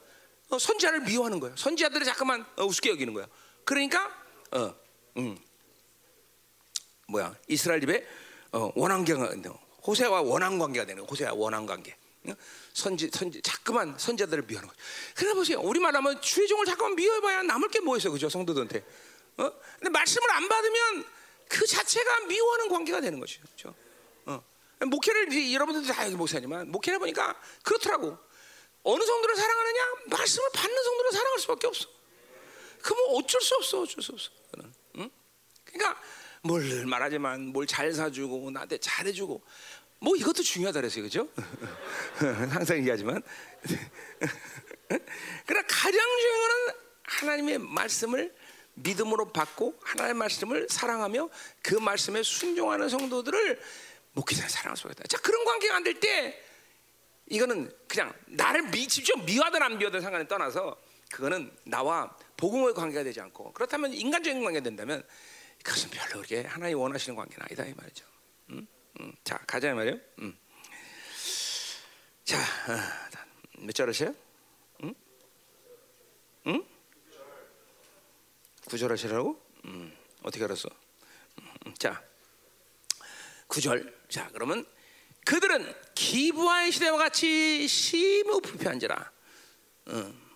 어, 0.49 0.59
선지자를 0.59 1.01
미워하는 1.01 1.39
거예요. 1.39 1.55
선지자들을 1.55 2.05
자꾸만 2.05 2.45
어, 2.55 2.65
우습게 2.65 2.91
여기는 2.91 3.13
거야. 3.13 3.27
그러니까 3.63 4.15
어, 4.51 4.75
음, 5.17 5.37
뭐야? 7.07 7.35
이스라엘 7.47 7.81
집에 7.81 8.05
어, 8.51 8.71
원한계가 8.75 9.31
호세와 9.85 10.21
원한 10.21 10.57
관계가 10.59 10.85
되는 10.85 11.03
호세와 11.03 11.33
원한 11.33 11.65
관계. 11.65 11.95
선지 12.73 13.09
선지 13.11 13.41
자꾸만 13.41 13.97
선자들을 13.97 14.43
미워하는 14.43 14.67
거죠. 14.69 14.81
그래 15.15 15.33
보세요. 15.33 15.59
우리 15.61 15.79
말 15.79 15.95
하면 15.95 16.21
주의 16.21 16.47
종을 16.47 16.65
자꾸만 16.65 16.95
미워해봐야 16.95 17.43
남을 17.43 17.69
게 17.69 17.79
뭐 17.79 17.97
있어, 17.97 18.09
그죠, 18.11 18.29
성도들한테. 18.29 18.83
어? 19.37 19.51
근데 19.77 19.89
말씀을 19.89 20.29
안 20.31 20.47
받으면 20.47 21.05
그 21.47 21.65
자체가 21.65 22.25
미워하는 22.25 22.69
관계가 22.69 23.01
되는 23.01 23.19
거죠, 23.19 23.41
그렇죠? 23.41 23.73
어. 24.25 24.43
목회를 24.85 25.53
여러분들도 25.53 25.91
다 25.91 26.07
목사지만 26.09 26.71
목회를 26.71 26.99
보니까 26.99 27.39
그렇더라고. 27.63 28.17
어느 28.83 29.03
성도를 29.03 29.35
사랑하느냐? 29.35 29.91
말씀을 30.07 30.49
받는 30.53 30.83
성도를 30.83 31.11
사랑할 31.11 31.39
수밖에 31.39 31.67
없어. 31.67 31.87
그뭐 32.81 33.17
어쩔 33.17 33.41
수 33.41 33.55
없어, 33.55 33.81
어쩔 33.81 34.03
수 34.03 34.11
없어. 34.13 34.29
응? 34.97 35.09
그러니까 35.65 36.01
뭘 36.43 36.85
말하지만 36.85 37.47
뭘 37.47 37.65
잘 37.65 37.91
사주고 37.93 38.49
나한테 38.51 38.77
잘해주고 38.77 39.43
뭐 40.01 40.15
이것도 40.15 40.41
중요하다 40.43 40.79
그랬어요, 40.81 41.03
그죠? 41.03 41.27
항상 42.49 42.77
얘기하지만 42.77 43.21
그러나 45.45 45.67
가장 45.67 45.91
중요한 45.93 46.41
거는 46.41 46.79
하나님의 47.03 47.57
말씀을 47.59 48.33
믿음으로 48.75 49.31
받고 49.33 49.77
하나님의 49.83 50.13
말씀을 50.15 50.67
사랑하며 50.69 51.29
그 51.61 51.75
말씀에 51.75 52.23
순종하는 52.23 52.87
성도들을 52.87 53.59
목회자 54.13 54.47
사랑할 54.47 54.77
수가 54.77 54.91
있다. 54.93 55.03
자 55.07 55.17
그런 55.19 55.43
관계가 55.45 55.75
안 55.75 55.83
될 55.83 55.99
때 55.99 56.41
이거는 57.31 57.71
그냥 57.87 58.11
나를 58.25 58.71
미, 58.71 58.87
직접 58.87 59.23
미워하든 59.23 59.61
안 59.61 59.77
미워하든 59.77 60.01
상관을 60.01 60.27
떠나서 60.27 60.75
그거는 61.11 61.51
나와 61.63 62.15
복음의 62.37 62.73
관계가 62.73 63.03
되지 63.03 63.21
않고 63.21 63.53
그렇다면 63.53 63.93
인간적인 63.93 64.41
관계가 64.43 64.63
된다면 64.63 65.03
그것은 65.63 65.89
별로 65.89 66.21
그렇게 66.21 66.41
하나님 66.41 66.79
원하시는 66.79 67.15
관계는 67.15 67.43
아니다 67.43 67.65
이 67.65 67.73
말이죠. 67.73 68.05
음? 68.49 68.67
음. 68.99 69.13
자 69.23 69.37
가자 69.45 69.73
말이요. 69.73 69.97
음. 70.19 70.37
자, 72.29 72.37
어, 72.37 72.77
몇 73.57 73.73
절하세요? 73.73 74.13
응? 74.83 74.95
응? 76.45 76.65
구절 78.65 78.91
하시라고? 78.91 79.41
음, 79.65 79.97
어떻게 80.21 80.43
알았어? 80.43 80.69
음, 81.65 81.73
자, 81.79 82.03
구절. 83.47 83.99
자, 84.09 84.29
그러면 84.31 84.63
그들은 85.25 85.73
기부한 85.95 86.69
시대와 86.69 86.99
같이 86.99 87.67
심히 87.67 88.39
부패한지라. 88.41 89.11
음. 89.87 90.28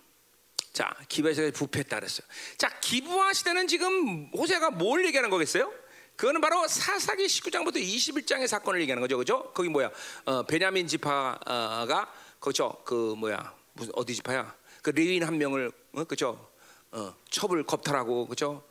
자, 0.74 0.92
기부의 1.08 1.52
부패했다 1.52 2.00
그랬어요. 2.00 2.26
자, 2.58 2.68
기부와 2.80 3.32
시대는 3.32 3.68
지금 3.68 4.28
호세가 4.36 4.72
뭘 4.72 5.06
얘기하는 5.06 5.30
거겠어요? 5.30 5.72
그거는 6.16 6.40
바로 6.40 6.66
사사기 6.66 7.26
19장부터 7.26 7.76
21장의 7.76 8.48
사건을 8.48 8.80
얘기하는 8.80 9.00
거죠. 9.00 9.16
그죠? 9.16 9.52
거기 9.54 9.68
뭐야? 9.68 9.90
어, 10.24 10.42
베냐민 10.42 10.88
지파가 10.88 12.08
그죠? 12.40 12.82
그 12.84 13.14
뭐야? 13.16 13.54
무슨 13.74 13.92
어디 13.94 14.16
지파야? 14.16 14.52
그 14.82 14.90
레위인 14.90 15.22
한 15.22 15.38
명을 15.38 15.70
어, 15.92 16.04
그죠? 16.04 16.50
어, 16.90 17.14
첩을 17.30 17.62
겁탈하고 17.62 18.26
그죠? 18.26 18.64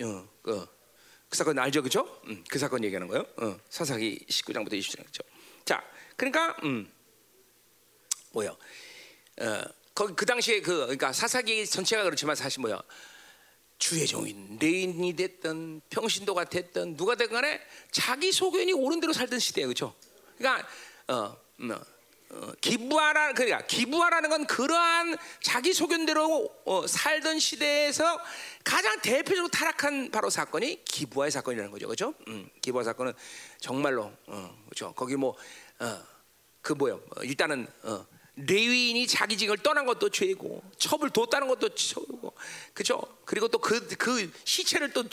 어, 0.00 0.28
그, 0.42 0.66
그 1.28 1.36
사건 1.36 1.58
알죠? 1.58 1.82
그죠? 1.82 2.20
음, 2.28 2.42
그 2.48 2.58
사건 2.58 2.82
얘기하는 2.82 3.08
거예요. 3.08 3.26
어, 3.36 3.60
사사기 3.68 4.24
19장부터 4.26 4.72
20장 4.72 5.04
그죠? 5.04 5.22
자, 5.66 5.84
그러니까 6.16 6.56
음, 6.64 6.90
뭐야? 8.32 8.50
어, 8.50 9.62
거기 9.94 10.14
그 10.14 10.26
당시에 10.26 10.60
그 10.60 10.78
그러니까 10.80 11.12
사사기 11.12 11.66
전체가 11.66 12.02
그렇지만 12.04 12.34
사실 12.36 12.60
뭐야 12.60 12.82
주의 13.78 14.06
종인 14.06 14.58
레인이 14.60 15.14
됐던 15.14 15.82
평신도가 15.90 16.44
됐던 16.44 16.96
누가 16.96 17.14
됐건 17.14 17.42
간에 17.42 17.60
자기 17.90 18.32
소견이 18.32 18.72
옳은 18.72 19.00
대로 19.00 19.12
살던 19.12 19.38
시대예요 19.38 19.68
그렇죠? 19.68 19.94
그러니까 20.38 20.66
어, 21.08 21.14
어, 21.14 21.80
어, 22.30 22.52
기부하라 22.60 23.34
그러니까 23.34 23.66
기부하라는 23.66 24.30
건 24.30 24.46
그러한 24.46 25.16
자기 25.42 25.72
소견대로 25.72 26.50
어, 26.64 26.86
살던 26.86 27.38
시대에서 27.38 28.20
가장 28.64 29.00
대표적으로 29.00 29.48
타락한 29.48 30.10
바로 30.10 30.30
사건이 30.30 30.84
기부와의 30.84 31.30
사건이라는 31.30 31.70
거죠, 31.70 31.86
그렇죠? 31.86 32.14
음, 32.28 32.48
기부와 32.62 32.84
사건은 32.84 33.12
정말로 33.58 34.12
어, 34.26 34.64
그렇죠. 34.66 34.92
거기 34.94 35.16
뭐 35.16 35.36
그 36.62 36.72
뭐요? 36.72 37.02
어, 37.16 37.22
일단은 37.24 37.66
어, 37.82 38.06
레위인이 38.36 39.06
자기 39.06 39.36
직을 39.36 39.58
떠난 39.58 39.84
것도 39.84 40.08
죄고 40.08 40.62
첩을 40.78 41.10
뒀다는 41.10 41.48
것도 41.48 41.74
죄고 41.74 42.32
그죠? 42.72 43.02
그리고 43.26 43.48
또 43.48 43.58
그그 43.58 44.32
시체를 44.44 44.92
또 44.92 45.04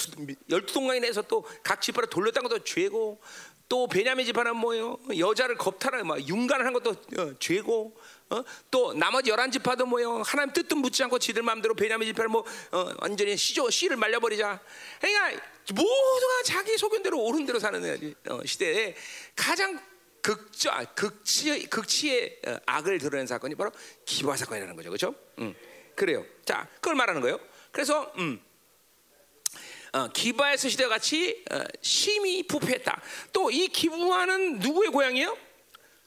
열두 0.49 0.73
동강에 0.73 0.99
내서 0.99 1.21
또각 1.21 1.81
지파로 1.81 2.07
돌렸다는 2.07 2.49
것도 2.49 2.63
죄고 2.63 3.19
또 3.67 3.87
베냐민 3.87 4.25
지파는 4.25 4.55
뭐예요? 4.55 4.97
여자를 5.17 5.55
겁탈하는 5.55 6.07
막 6.07 6.27
융간을 6.27 6.73
것도 6.73 6.89
어, 6.89 7.33
죄고 7.39 7.95
어? 8.31 8.43
또 8.71 8.93
나머지 8.93 9.29
열한 9.29 9.51
지파도 9.51 9.85
뭐예요? 9.85 10.23
하나님 10.25 10.53
뜻도 10.53 10.75
묻지 10.75 11.03
않고 11.03 11.19
지들 11.19 11.43
마음대로 11.43 11.75
베냐민 11.75 12.07
지파를 12.07 12.29
뭐 12.29 12.43
어, 12.71 12.91
완전히 12.99 13.37
시조 13.37 13.69
씨를 13.69 13.97
말려버리자. 13.97 14.59
그러니까 14.99 15.43
모두가 15.71 16.43
자기 16.45 16.77
소견대로 16.77 17.21
옳은 17.21 17.45
대로 17.45 17.59
사는 17.59 18.15
어, 18.29 18.39
시대에 18.43 18.95
가장 19.35 19.79
극자 20.21 20.83
극치 20.95 21.67
극치의 21.67 22.41
어, 22.47 22.57
악을 22.65 22.97
드러낸 22.99 23.27
사건이 23.27 23.55
바로 23.55 23.71
기부화 24.05 24.35
사건이라는 24.35 24.75
거죠, 24.75 24.89
그렇죠? 24.89 25.15
음, 25.39 25.55
그래요. 25.95 26.25
자, 26.45 26.67
그걸 26.75 26.95
말하는 26.95 27.21
거예요. 27.21 27.39
그래서 27.71 28.11
음. 28.17 28.41
어, 29.91 30.07
기바에서 30.09 30.69
시대 30.69 30.87
같이 30.87 31.43
어, 31.51 31.61
심히 31.81 32.43
부패했다. 32.43 33.01
또 33.33 33.49
이 33.49 33.67
기부하는 33.69 34.59
누구의 34.59 34.91
고향이에요? 34.91 35.35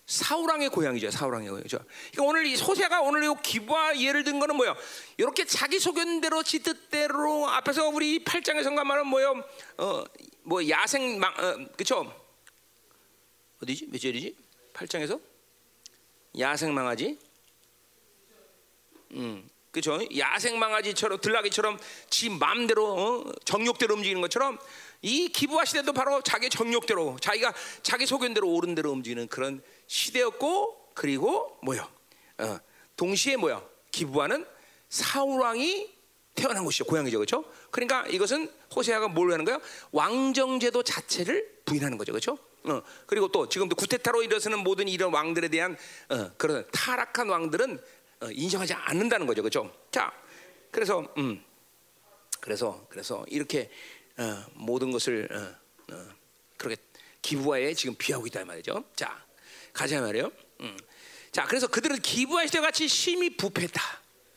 사우랑의 0.06 0.68
고향이죠. 0.68 1.10
사우랑의 1.10 1.48
고향이죠. 1.48 1.78
그러니까 2.12 2.22
오늘 2.22 2.46
이 2.46 2.56
소세가 2.56 3.00
오늘 3.00 3.24
이 3.24 3.34
기부와 3.42 3.98
예를 3.98 4.24
든 4.24 4.38
거는 4.38 4.56
뭐요? 4.56 4.76
이렇게 5.16 5.44
자기 5.44 5.78
소견대로 5.80 6.42
지 6.42 6.60
뜻대로 6.60 7.48
앞에서 7.48 7.88
우리 7.88 8.22
8장의 8.22 8.62
성가말은 8.62 9.06
뭐요? 9.06 9.42
어, 9.78 10.04
뭐 10.42 10.68
야생 10.68 11.18
망 11.18 11.32
어, 11.38 11.66
그쵸 11.76 12.12
어디지? 13.62 13.86
몇 13.90 13.98
절이지? 14.00 14.36
8장에서 14.74 15.20
야생 16.38 16.74
망하지? 16.74 17.18
음. 19.12 19.48
그죠? 19.70 19.98
야생 20.18 20.58
망아지처럼 20.58 21.20
들나귀처럼 21.20 21.78
지 22.10 22.28
마음대로 22.28 22.94
어? 22.94 23.32
정욕대로 23.44 23.94
움직이는 23.94 24.20
것처럼 24.20 24.58
이 25.00 25.28
기부화 25.28 25.64
시대도 25.64 25.94
바로 25.94 26.20
자기 26.20 26.50
정욕대로 26.50 27.16
자기가 27.18 27.54
자기 27.82 28.04
소견대로 28.04 28.52
옳은 28.52 28.74
대로 28.74 28.90
움직이는 28.90 29.28
그런 29.28 29.62
시대였고 29.86 30.90
그리고 30.94 31.58
뭐요? 31.62 31.88
어, 32.38 32.58
동시에 32.96 33.36
뭐요? 33.36 33.66
기부화는 33.92 34.44
사울 34.90 35.40
왕이 35.40 35.90
태어난 36.34 36.64
곳이죠. 36.64 36.84
고향이죠. 36.84 37.18
그렇죠? 37.18 37.44
그러니까 37.70 38.06
이것은 38.08 38.52
호세아가 38.76 39.08
뭘 39.08 39.32
하는 39.32 39.46
거예요? 39.46 39.60
왕정제도 39.92 40.82
자체를 40.82 41.62
부인하는 41.64 41.96
거죠. 41.96 42.12
그렇죠? 42.12 42.36
어, 42.64 42.82
그리고 43.06 43.28
또 43.28 43.48
지금도 43.48 43.76
구테타로 43.76 44.22
일어서는 44.22 44.58
모든 44.60 44.88
이런 44.88 45.12
왕들에 45.12 45.48
대한 45.48 45.76
어, 46.08 46.30
그런 46.36 46.64
타락한 46.72 47.28
왕들은 47.28 47.80
어, 48.20 48.26
인정하지 48.30 48.74
않는다는 48.74 49.26
거죠, 49.26 49.42
그렇죠? 49.42 49.72
자, 49.90 50.12
그래서 50.70 51.12
음, 51.18 51.44
그래서 52.40 52.86
그래서 52.88 53.24
이렇게 53.28 53.70
어, 54.16 54.44
모든 54.54 54.90
것을 54.90 55.28
어, 55.30 55.94
어, 55.94 56.08
그렇게 56.56 56.80
기부하에 57.20 57.74
지금 57.74 57.94
비하고 57.96 58.26
있다 58.26 58.44
말이죠. 58.44 58.84
자, 58.94 59.24
가자 59.72 60.00
말이에요. 60.00 60.30
음. 60.60 60.76
자, 61.30 61.44
그래서 61.46 61.66
그들은 61.66 62.00
기부할 62.00 62.48
때 62.48 62.60
같이 62.60 62.86
심히 62.88 63.36
부패했다. 63.36 63.82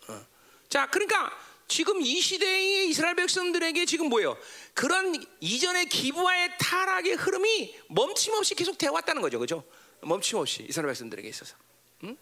어. 0.08 0.26
자, 0.70 0.90
그러니까 0.90 1.32
지금 1.68 2.02
이 2.02 2.22
시대의 2.22 2.90
이스라엘 2.90 3.16
백성들에게 3.16 3.86
지금 3.86 4.10
뭐예요? 4.10 4.38
그런 4.74 5.16
이전의 5.40 5.88
기부와의 5.90 6.58
타락의 6.60 7.16
흐름이 7.16 7.76
멈춤없이 7.90 8.56
계속 8.56 8.78
되어 8.78 8.92
왔다는 8.92 9.22
거죠, 9.22 9.40
그죠? 9.40 9.64
멈춤없이 10.02 10.68
이스라엘 10.70 10.90
백성들에게 10.90 11.28
있어서. 11.28 11.56
음? 12.04 12.16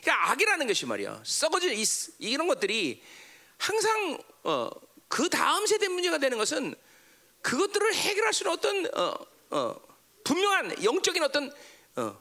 그러니까 0.00 0.30
악이라는 0.30 0.66
것이 0.66 0.86
말이야. 0.86 1.22
썩어질 1.24 1.72
이, 1.72 1.84
이런 2.20 2.46
것들이 2.46 3.02
항상 3.58 4.18
어, 4.44 4.70
그 5.08 5.28
다음 5.28 5.66
세대 5.66 5.88
문제가 5.88 6.18
되는 6.18 6.38
것은 6.38 6.74
그것들을 7.42 7.94
해결할 7.94 8.32
수 8.32 8.44
있는 8.44 8.52
어떤 8.52 8.86
어, 8.96 9.14
어, 9.50 9.80
분명한 10.24 10.84
영적인 10.84 11.22
어떤 11.22 11.52
어, 11.96 12.18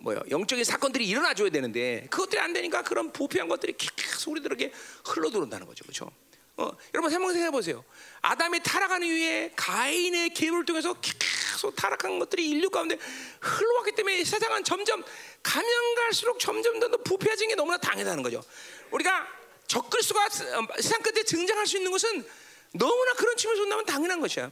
뭐야 0.00 0.20
영적인 0.30 0.64
사건들이 0.64 1.06
일어나줘야 1.06 1.50
되는데 1.50 2.06
그것들이 2.10 2.40
안 2.40 2.52
되니까 2.52 2.82
그런 2.82 3.12
부패한 3.12 3.48
것들이 3.48 3.74
계속 3.76 4.30
우리들에게 4.32 4.72
흘러 5.04 5.30
들어온다는 5.30 5.66
거죠, 5.66 5.84
그렇죠? 5.84 6.10
어, 6.56 6.70
여러분 6.94 7.10
생각해 7.10 7.50
보세요. 7.50 7.84
아담이 8.20 8.60
타락한 8.62 9.02
이후에 9.02 9.52
가인의 9.56 10.34
계획을 10.34 10.64
통해서 10.64 10.94
계속 11.00 11.74
타락한 11.76 12.18
것들이 12.18 12.48
인류 12.48 12.68
가운데 12.68 12.98
흘러왔기 13.40 13.92
때문에 13.92 14.24
세상은 14.24 14.64
점점 14.64 15.02
가면 15.42 15.94
갈수록 15.94 16.38
점점 16.38 16.80
더 16.80 16.88
부패해진 16.98 17.48
게 17.48 17.54
너무나 17.54 17.78
당연하다는 17.78 18.22
거죠. 18.22 18.42
우리가 18.90 19.26
적글수가 19.66 20.28
세상 20.28 21.02
끝에 21.02 21.22
등장할 21.22 21.66
수 21.66 21.76
있는 21.76 21.90
것은 21.90 22.26
너무나 22.72 23.12
그런 23.14 23.36
측면에서 23.36 23.62
본다면 23.62 23.86
당연한 23.86 24.20
것이야. 24.20 24.50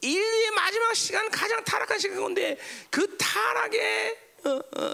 인류의 0.00 0.50
마지막 0.52 0.94
시간 0.94 1.30
가장 1.30 1.64
타락한 1.64 1.98
시간 1.98 2.18
가운데 2.18 2.58
그 2.90 3.16
타락의 3.16 3.80
어, 4.10 4.14
어, 4.14 4.25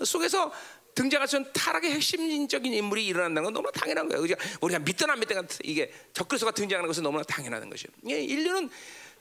속에서 0.05 0.53
등장할 0.95 1.27
수 1.27 1.37
있는 1.37 1.51
타락의 1.53 1.93
핵심적인 1.93 2.73
인물이 2.73 3.07
일어난다는 3.07 3.45
건 3.45 3.53
너무나 3.55 3.71
당연한 3.73 4.09
거예요. 4.09 4.23
우리가, 4.23 4.37
우리가 4.61 4.79
믿든 4.81 5.09
안 5.09 5.21
믿든 5.21 5.47
이게 5.65 5.93
적그리스도가 6.13 6.53
등장하는 6.53 6.87
것은 6.87 7.03
너무나 7.03 7.23
당연한 7.25 7.69
것이에요. 7.71 7.89
예, 8.11 8.23
인류는 8.23 8.69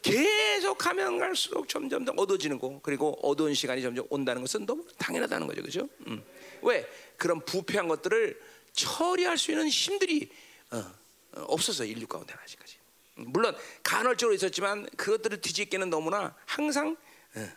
계속 0.01 0.77
가면 0.77 1.19
갈수록 1.19 1.69
점점 1.69 2.03
더 2.05 2.13
어두워지는 2.17 2.59
거 2.59 2.79
그리고 2.81 3.17
어두운 3.21 3.53
시간이 3.53 3.81
점점 3.81 4.05
온다는 4.09 4.41
것은 4.41 4.65
너무 4.65 4.85
당연하다는 4.97 5.47
거죠, 5.47 5.61
그렇죠? 5.61 5.87
음. 6.07 6.23
왜 6.63 6.87
그런 7.17 7.43
부패한 7.45 7.87
것들을 7.87 8.41
처리할 8.73 9.37
수 9.37 9.51
있는 9.51 9.67
힘들이 9.67 10.29
어, 10.71 10.77
어, 10.77 11.41
없어서 11.47 11.85
인류 11.85 12.07
가운데 12.07 12.33
아직까지. 12.43 12.77
음, 13.19 13.25
물론 13.27 13.55
간헐적으로 13.83 14.33
있었지만 14.35 14.87
그것들을 14.97 15.41
뒤집기는 15.41 15.89
너무나 15.89 16.35
항상 16.45 16.97
어, 17.35 17.49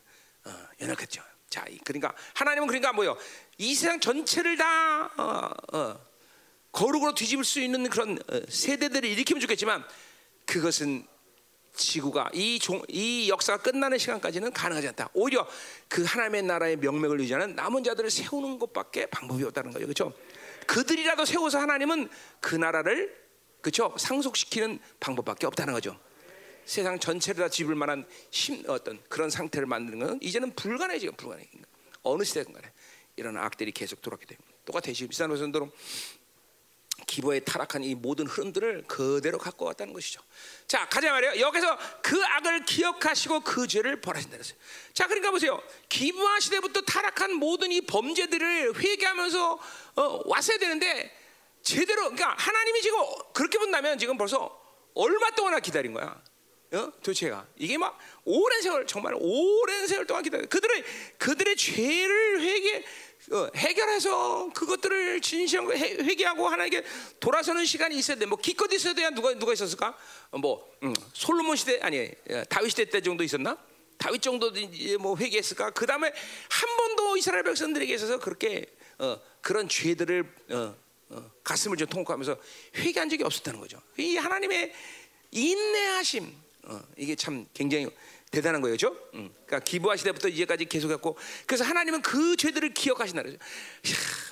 어, 0.45 0.69
연약했죠. 0.81 1.23
자, 1.55 1.65
그러니까 1.85 2.13
하나님은 2.35 2.67
그러니까 2.67 2.93
뭐요? 2.93 3.17
이 3.59 3.77
세상 3.77 4.01
전체를 4.01 4.57
다 4.57 5.05
어, 5.17 5.51
어, 5.73 6.01
거룩으로 6.73 7.15
뒤집을 7.15 7.45
수 7.45 7.61
있는 7.61 7.89
그런 7.89 8.19
어, 8.29 8.41
세대들을 8.49 9.09
일으키면 9.09 9.41
좋겠지만 9.41 9.85
그것은 10.47 11.07
지구가 11.77 12.31
이, 12.35 12.59
종, 12.59 12.83
이 12.89 13.29
역사가 13.29 13.63
끝나는 13.63 13.99
시간까지는 13.99 14.53
가능하지 14.53 14.89
않다. 14.89 15.11
오히려 15.15 15.47
그 15.87 16.03
하나님의 16.03 16.43
나라의 16.43 16.77
명맥을 16.79 17.21
유지하는 17.21 17.55
남은 17.55 17.85
자들을 17.85 18.11
세우는 18.11 18.59
것밖에 18.59 19.07
방법이 19.07 19.45
없다는 19.45 19.71
거죠. 19.71 19.87
그렇죠? 19.87 20.13
그들이라도 20.67 21.25
세워서 21.25 21.61
하나님은 21.61 22.09
그 22.41 22.57
나라를 22.57 23.17
그렇죠? 23.61 23.95
상속시키는 23.97 24.81
방법밖에 24.99 25.47
없다는 25.47 25.73
거죠. 25.73 25.97
세상 26.65 26.99
전체를 26.99 27.45
다 27.45 27.49
집을 27.49 27.75
만한 27.75 28.07
심, 28.31 28.65
어떤 28.69 29.03
그런 29.09 29.31
상태를 29.31 29.67
만드는 29.67 29.99
것은 29.99 30.19
이제는 30.23 30.55
불가능해 30.55 30.99
지금 30.99 31.15
불가능해. 31.17 31.49
어느 32.03 32.23
시대든 32.25 32.53
간에 32.53 32.71
이런 33.17 33.37
악들이 33.37 33.73
계속 33.73 34.03
돌아오게 34.03 34.27
돼요. 34.27 34.39
똑같아 34.65 34.93
지금 34.93 35.09
비싼 35.09 35.31
노선도로 35.31 35.71
기부에 37.07 37.41
타락한 37.41 37.85
이 37.85 37.95
모든 37.95 38.27
흐름들을 38.27 38.85
그대로 38.87 39.39
갖고 39.39 39.65
왔다는 39.65 39.93
것이죠. 39.93 40.21
자, 40.67 40.89
가자 40.89 41.13
말이에요. 41.13 41.41
여기서 41.41 41.79
그 42.03 42.23
악을 42.25 42.65
기억하시고 42.65 43.41
그 43.41 43.67
죄를 43.67 44.01
벌하신다 44.01 44.37
그랬어요. 44.37 44.57
자, 44.93 45.07
그러니까 45.07 45.31
보세요. 45.31 45.61
기부하 45.89 46.41
시대부터 46.41 46.83
타락한 46.83 47.35
모든 47.35 47.73
이 47.73 47.81
범죄들을 47.81 48.79
회개하면서 48.79 49.61
어, 49.97 50.21
왔어야 50.25 50.59
되는데 50.59 51.13
제대로 51.63 52.03
그러니까 52.03 52.35
하나님이 52.39 52.83
지금 52.83 52.99
그렇게 53.33 53.59
본다면 53.59 53.99
지금 53.99 54.17
벌써 54.17 54.61
얼마 54.95 55.31
동안나 55.31 55.61
기다린 55.61 55.93
거야. 55.93 56.23
어? 56.75 56.93
도대체가 57.03 57.47
이게 57.57 57.79
막 57.79 57.99
오랜 58.25 58.63
세월 58.63 58.87
정말 58.87 59.15
오랜 59.19 59.87
세월 59.87 60.07
동안 60.07 60.23
기다려 60.23 60.47
그들의 60.47 60.85
그들의 61.19 61.57
죄를 61.57 62.41
회개 62.41 62.85
어, 63.33 63.49
해결해서 63.57 64.51
그것들을 64.53 65.21
진실하고 65.21 65.73
회개하고 65.73 66.47
하나님께 66.47 66.85
돌아서는 67.21 67.65
시간이 67.65 67.97
있어야 67.97 68.19
돼. 68.19 68.27
뭐 68.27 68.37
기껏 68.39 68.71
있어야 68.71 68.93
돼야 68.93 69.11
누가 69.11 69.33
누가 69.35 69.53
있었을까? 69.53 69.97
어, 70.31 70.39
뭐 70.39 70.71
음, 70.83 70.95
솔로몬 71.15 71.57
시대 71.57 71.81
아니 71.81 72.11
어, 72.31 72.43
다윗 72.51 72.71
시대 72.71 72.85
때 72.85 73.01
정도 73.01 73.25
있었나? 73.25 73.57
다윗 73.97 74.21
정도 74.21 74.53
뭐 75.01 75.17
회개했을까? 75.17 75.71
그 75.71 75.87
다음에 75.87 76.13
한 76.51 76.77
번도 76.77 77.17
이스라엘 77.17 77.45
백성들에게 77.45 77.95
있어서 77.95 78.19
그렇게 78.19 78.67
어, 78.99 79.19
그런 79.41 79.69
죄들을 79.69 80.35
어, 80.51 80.77
어, 81.11 81.31
가슴을 81.43 81.77
좀 81.77 81.89
통곡하면서 81.89 82.37
회개한 82.77 83.09
적이 83.09 83.25
없었다는 83.25 83.61
거죠. 83.61 83.81
이 83.97 84.17
하나님의 84.17 84.73
인내하심 85.31 86.44
어, 86.67 86.81
이게 86.97 87.15
참 87.15 87.47
굉장히 87.55 87.89
대단한 88.31 88.61
거예요, 88.61 88.77
그렇죠? 88.77 88.97
음. 89.15 89.31
그러니까 89.47 89.61
기부하 89.61 89.97
시대부터 89.97 90.29
이제까지 90.29 90.65
계속했고, 90.65 91.17
그래서 91.47 91.65
하나님은 91.65 92.03
그 92.03 92.37
죄들을 92.37 92.75
기억하신다 92.75 93.23
그러죠. 93.23 93.39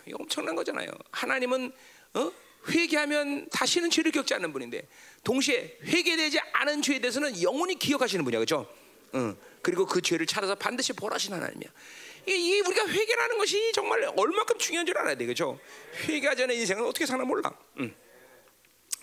이야, 0.07 0.15
엄청난 0.19 0.57
거잖아요. 0.57 0.89
하나님은 1.11 1.73
어? 2.15 2.33
회개하면 2.69 3.49
다시는 3.51 3.91
죄를 3.91 4.13
겪지 4.13 4.35
않는 4.35 4.53
분인데, 4.53 4.87
동시에 5.25 5.79
회개되지 5.85 6.41
않은 6.53 6.83
죄에 6.83 7.01
대해서는 7.01 7.43
영원히 7.43 7.79
기억하시는 7.79 8.25
분이야, 8.25 8.39
그렇죠? 8.39 8.73
응. 9.15 9.37
그리고 9.63 9.87
그 9.87 10.01
죄를 10.01 10.27
찾아서 10.27 10.55
반드시 10.55 10.93
벌하신 10.93 11.35
하나님이야. 11.35 11.71
이게, 12.27 12.61
우리가 12.61 12.89
회개라는 12.89 13.39
것이 13.39 13.73
정말 13.73 14.05
얼마큼 14.17 14.59
중요한 14.59 14.87
줄 14.87 14.97
알아야 14.99 15.17
돼, 15.17 15.27
그렇죠? 15.27 15.59
회개하지 16.09 16.45
않은 16.45 16.55
인생은 16.55 16.85
어떻게 16.85 17.05
사나 17.05 17.25
몰라. 17.25 17.53
응. 17.79 17.95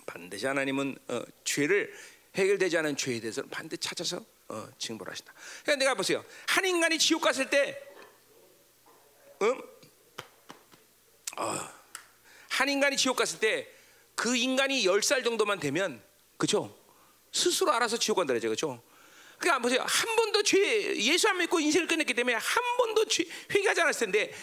반드시 0.06 0.48
하나님은 0.48 0.98
어, 1.10 1.22
죄를 1.44 1.94
해결되지 2.36 2.78
않은 2.78 2.96
죄에 2.98 3.20
대해서는 3.20 3.50
반드시 3.50 3.80
찾아서 3.80 4.24
어, 4.48 4.68
징벌 4.78 5.10
하신다. 5.10 5.34
그러니까 5.64 5.84
내가 5.84 5.96
보세요. 5.96 6.24
한 6.48 6.66
인간이 6.66 6.98
지옥 6.98 7.22
갔을 7.22 7.50
때, 7.50 7.82
음? 9.42 9.62
어, 11.38 11.70
한 12.50 12.70
인간이 12.70 12.98
지옥 12.98 13.18
갔을 13.18 13.40
때 13.40 13.80
그 14.20 14.36
인간이 14.36 14.86
열살 14.86 15.24
정도만 15.24 15.62
되면, 15.62 16.04
그죠? 16.36 16.78
스스로 17.32 17.72
알아서 17.72 17.96
지옥 17.96 18.18
간다 18.18 18.34
그죠? 18.34 18.84
그러니까 19.38 19.62
보세요. 19.62 19.86
한 19.88 20.16
번도 20.18 20.44
죄 20.44 20.94
예수 20.98 21.30
안 21.30 21.38
믿고 21.38 21.62
인생을 21.62 21.88
끝냈기 21.88 22.14
때문에 22.14 22.36
한 22.36 22.64
번도 22.78 23.06
죄, 23.06 23.24
회개하지 23.50 23.80
않았을 23.80 24.00
텐데 24.08 24.34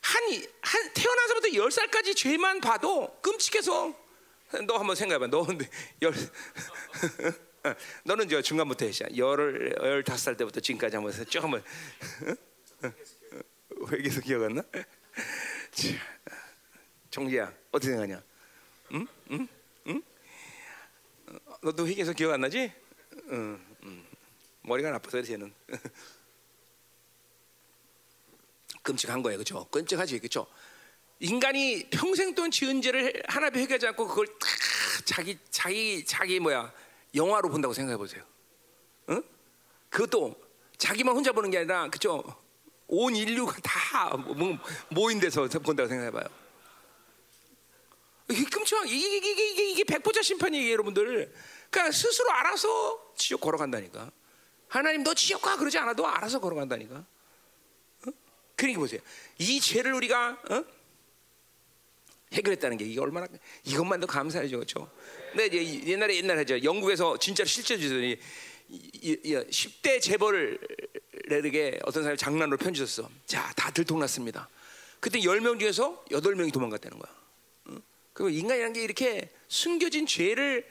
한, 0.00 0.22
한 0.60 0.92
태어나서부터 0.92 1.54
열 1.54 1.72
살까지 1.72 2.14
죄만 2.14 2.60
봐도 2.60 3.18
끔찍해서 3.22 3.92
너 4.66 4.78
한번 4.78 4.94
생각해봐. 4.96 5.26
너 5.28 5.46
열 6.02 6.12
너는 8.04 8.28
저 8.28 8.42
중간부터 8.42 8.84
했어. 8.84 9.04
열 9.16 9.74
열다섯 9.80 10.18
살 10.24 10.36
때부터 10.36 10.60
지금까지 10.60 10.96
한번 10.96 11.12
쭉 11.28 11.42
한번 11.42 11.62
회개서 13.90 14.20
기억 14.20 14.42
안 14.44 14.54
나? 14.56 14.62
정지야 17.10 17.50
어떻게 17.70 17.92
생각하냐? 17.92 18.22
응? 18.92 19.06
응? 19.30 19.48
응? 19.88 20.02
너도 21.62 21.86
회개서 21.88 22.12
기억 22.12 22.32
안 22.32 22.42
나지? 22.42 22.70
응. 23.30 23.58
응. 23.84 24.04
머리가 24.62 24.90
나빠서 24.90 25.22
쟤는 25.22 25.52
끔찍한 28.82 29.22
거예요, 29.22 29.38
그렇죠? 29.38 29.66
끔찍하지, 29.70 30.18
그렇죠? 30.18 30.46
인간이 31.20 31.88
평생 31.90 32.34
동안 32.34 32.50
지은 32.50 32.82
죄를 32.82 33.22
하나님 33.26 33.60
회개하지 33.60 33.86
않고 33.88 34.08
그걸 34.08 34.26
다 34.26 34.46
자기 35.04 35.38
자기 35.50 36.04
자기 36.04 36.40
뭐야 36.40 36.72
영화로 37.14 37.48
본다고 37.48 37.72
생각해 37.72 37.96
보세요. 37.96 38.24
응? 39.10 39.22
그것도 39.90 40.34
자기만 40.76 41.14
혼자 41.14 41.32
보는 41.32 41.50
게 41.50 41.58
아니라 41.58 41.88
그죠? 41.88 42.22
온 42.86 43.14
인류가 43.14 43.56
다 43.62 44.16
모인 44.90 45.20
데서 45.20 45.46
본다고 45.48 45.88
생각해 45.88 46.10
봐요. 46.10 46.24
이게 48.30 48.44
끔찍한 48.44 48.88
이게 48.88 49.16
이게 49.16 49.30
이게 49.50 49.70
이게 49.70 49.84
백보자 49.84 50.22
심판이에요, 50.22 50.72
여러분들. 50.72 51.32
그러니까 51.70 51.92
스스로 51.92 52.30
알아서 52.32 53.12
지옥 53.16 53.40
걸어간다니까. 53.40 54.10
하나님 54.68 55.04
너 55.04 55.14
지옥 55.14 55.42
가 55.42 55.56
그러지 55.56 55.78
않아도 55.78 56.06
알아서 56.06 56.40
걸어간다니까. 56.40 56.96
어? 56.96 58.10
그러니까 58.56 58.80
보세요. 58.80 59.00
이 59.38 59.60
죄를 59.60 59.92
우리가 59.92 60.38
어? 60.50 60.64
해결했다는 62.34 62.76
게 62.76 62.84
이게 62.84 63.00
얼마나 63.00 63.26
이것만도 63.64 64.06
감사해죠, 64.06 64.56
그렇죠? 64.56 64.90
근데 65.30 65.46
이제 65.46 65.90
옛날에 65.92 66.16
옛날에 66.16 66.38
하죠. 66.40 66.62
영국에서 66.62 67.18
진짜로 67.18 67.46
실제 67.46 67.78
주더니 67.78 68.18
10대 68.70 70.00
재벌에게 70.00 71.80
어떤 71.84 72.02
사람이 72.02 72.18
장난으로 72.18 72.56
편지 72.56 72.80
줬어. 72.80 73.08
자, 73.26 73.52
다 73.56 73.70
들통났습니다. 73.70 74.48
그때 75.00 75.20
10명 75.20 75.60
중에서 75.60 76.04
8명이 76.10 76.52
도망갔다는 76.52 76.98
거야. 76.98 77.14
어? 77.66 77.76
그 78.12 78.30
인간이라는 78.30 78.72
게 78.72 78.82
이렇게 78.82 79.30
숨겨진 79.48 80.06
죄를 80.06 80.68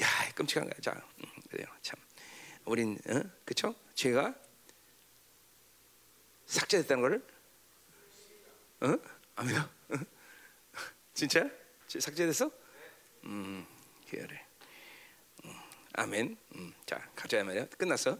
야, 0.00 0.06
끔찍한 0.34 0.68
거야. 0.68 0.74
자, 0.80 0.92
음, 1.18 1.24
그래요. 1.50 1.66
참. 1.82 1.98
우린 2.64 2.98
어? 3.08 3.22
그쵸? 3.44 3.74
죄가 3.94 4.34
삭제됐다는 6.46 7.02
거를 7.02 7.22
어? 8.80 8.96
아멘요? 9.36 9.68
진짜? 11.14 11.48
삭제됐어? 11.86 12.50
음, 13.24 13.64
그래. 14.10 14.44
음, 15.44 15.54
아멘. 15.92 16.36
음, 16.56 16.74
자, 16.84 17.08
가자 17.14 17.44
말이야. 17.44 17.66
끝났어. 17.78 18.18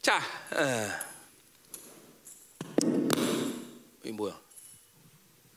자, 0.00 0.18
어. 0.52 1.16
이 4.04 4.10
뭐야? 4.10 4.32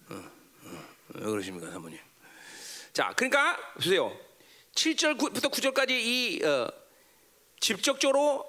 어, 0.10 0.14
어, 0.14 0.86
왜 1.16 1.26
그러십니까, 1.26 1.72
사모님? 1.72 1.98
자, 2.92 3.14
그러니까 3.16 3.58
보세요. 3.76 4.14
7절부터 4.76 5.50
9절까지 5.50 5.92
이 5.92 6.44
어, 6.44 6.70
직접적으로 7.62 8.46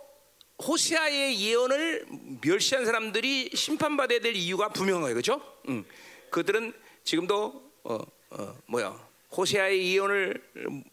호세아의 0.61 1.41
예언을 1.41 2.07
멸시한 2.43 2.85
사람들이 2.85 3.53
심판받아야 3.55 4.19
될 4.19 4.35
이유가 4.35 4.71
거예요, 5.03 5.15
그렇죠? 5.15 5.61
음, 5.69 5.85
그들은 6.31 6.75
지금도 7.11 7.73
어, 7.83 7.99
어, 8.31 8.59
뭐야 8.67 8.97
호세아의 9.37 9.95
예언을 9.95 10.41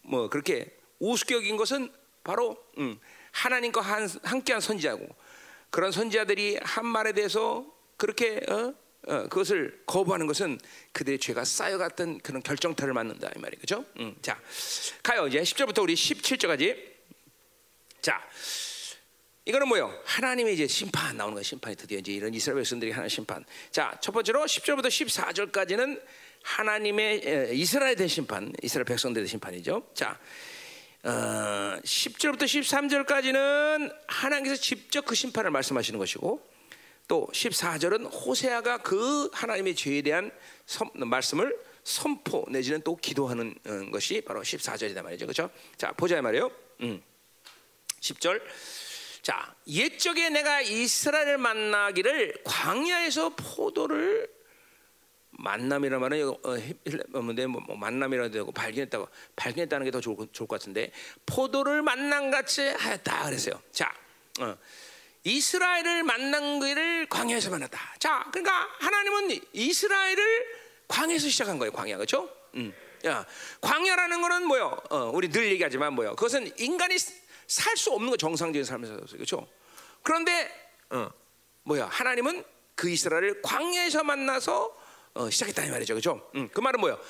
뭐 0.02 0.28
그렇게 0.28 0.76
우습게 0.98 1.36
여긴 1.36 1.56
것은 1.56 1.92
바로 2.24 2.56
음, 2.78 2.98
하나님과 3.30 3.80
한, 3.80 4.08
함께한 4.24 4.60
선지자고 4.60 5.08
그런 5.70 5.92
선지자들이 5.92 6.58
한 6.60 6.86
말에 6.86 7.12
대해서 7.12 7.64
그렇게 7.96 8.40
어? 8.48 8.74
어, 9.06 9.22
그것을 9.28 9.80
거부하는 9.86 10.26
것은 10.26 10.58
그들의 10.90 11.20
죄가 11.20 11.44
쌓여갔던 11.44 12.18
그런 12.18 12.42
결정타를 12.42 12.92
맞는다 12.94 13.30
이 13.36 13.38
말이죠. 13.38 13.84
음, 14.00 14.16
자 14.20 14.40
가요 15.04 15.28
이제 15.28 15.40
10절부터 15.40 15.84
우리 15.84 15.94
17절까지. 15.94 16.98
자, 18.00 18.20
이거는 19.48 19.66
뭐요? 19.66 19.98
하나님의 20.04 20.52
이제 20.52 20.66
심판 20.66 21.16
나오는 21.16 21.32
거예요. 21.32 21.42
심판이 21.42 21.74
드디어 21.74 21.98
이제 21.98 22.12
이런 22.12 22.34
이스라엘 22.34 22.56
백성들이 22.58 22.90
하는 22.90 23.08
심판. 23.08 23.42
자, 23.70 23.96
첫 24.02 24.12
번째로 24.12 24.44
10절부터 24.44 24.88
14절까지는 24.88 26.02
하나님의 26.42 27.56
이스라엘에 27.56 27.94
대한 27.94 28.08
심판, 28.08 28.52
이스라엘 28.62 28.84
백성들의 28.84 29.26
심판이죠. 29.26 29.88
자, 29.94 30.18
어, 31.02 31.80
10절부터 31.82 32.42
13절까지는 32.42 33.96
하나님께서 34.06 34.60
직접 34.60 35.06
그 35.06 35.14
심판을 35.14 35.50
말씀하시는 35.50 35.98
것이고, 35.98 36.46
또 37.08 37.26
14절은 37.32 38.12
호세아가 38.12 38.82
그 38.82 39.30
하나님의 39.32 39.76
죄에 39.76 40.02
대한 40.02 40.30
선, 40.66 40.90
말씀을 40.94 41.58
선포 41.84 42.44
내지는 42.50 42.82
또 42.82 42.96
기도하는 42.96 43.54
어, 43.66 43.90
것이 43.92 44.20
바로 44.20 44.42
14절이다 44.42 45.00
말이죠. 45.00 45.24
그렇죠? 45.24 45.50
자, 45.78 45.90
보자 45.92 46.20
말이에요. 46.20 46.50
음. 46.82 47.02
10절. 48.00 48.40
자, 49.28 49.54
옛적에 49.66 50.30
내가 50.30 50.62
이스라엘을 50.62 51.36
만나기를 51.36 52.44
광야에서 52.44 53.34
포도를 53.36 54.26
만남이라 55.32 55.98
말은 55.98 56.28
어, 56.28 56.56
뭔데 57.10 57.46
뭐, 57.46 57.60
뭐 57.60 57.76
만남이라도 57.76 58.30
되고 58.30 58.50
발견했다고 58.52 59.06
발견했다는 59.36 59.84
게 59.84 59.90
더 59.90 60.00
좋을, 60.00 60.16
좋을 60.32 60.48
것 60.48 60.58
같은데 60.58 60.92
포도를 61.26 61.82
만난 61.82 62.30
같이 62.30 62.62
하였다 62.68 63.26
그랬어요. 63.26 63.60
자, 63.70 63.94
어, 64.40 64.56
이스라엘을 65.24 66.04
만난 66.04 66.58
것을 66.58 67.06
광야에서 67.10 67.50
만났다. 67.50 67.96
자, 67.98 68.26
그러니까 68.32 68.66
하나님은 68.78 69.40
이스라엘을 69.52 70.46
광야에서 70.88 71.28
시작한 71.28 71.58
거예요. 71.58 71.70
광야 71.72 71.96
그렇죠? 71.96 72.30
음. 72.54 72.72
야, 73.04 73.26
광야라는 73.60 74.22
거는 74.22 74.46
뭐요? 74.46 74.80
어, 74.88 75.10
우리 75.12 75.28
늘 75.28 75.50
얘기하지만 75.50 75.92
뭐요? 75.92 76.16
그것은 76.16 76.50
인간이 76.58 76.96
살 77.48 77.76
수 77.76 77.90
없는 77.92 78.10
거 78.10 78.16
정상적인 78.16 78.62
살았어요. 78.64 79.06
그렇죠? 79.10 79.48
그런데 80.02 80.48
어, 80.90 81.10
뭐야? 81.64 81.86
하나님은 81.86 82.44
그 82.74 82.88
이스라엘을 82.90 83.42
광야에서 83.42 84.04
만나서 84.04 84.76
어, 85.14 85.30
시작했다 85.30 85.64
이 85.64 85.70
말이죠. 85.70 85.94
그렇죠? 85.94 86.30
음, 86.36 86.48
그 86.52 86.60
말은 86.60 86.78
뭐요? 86.80 87.00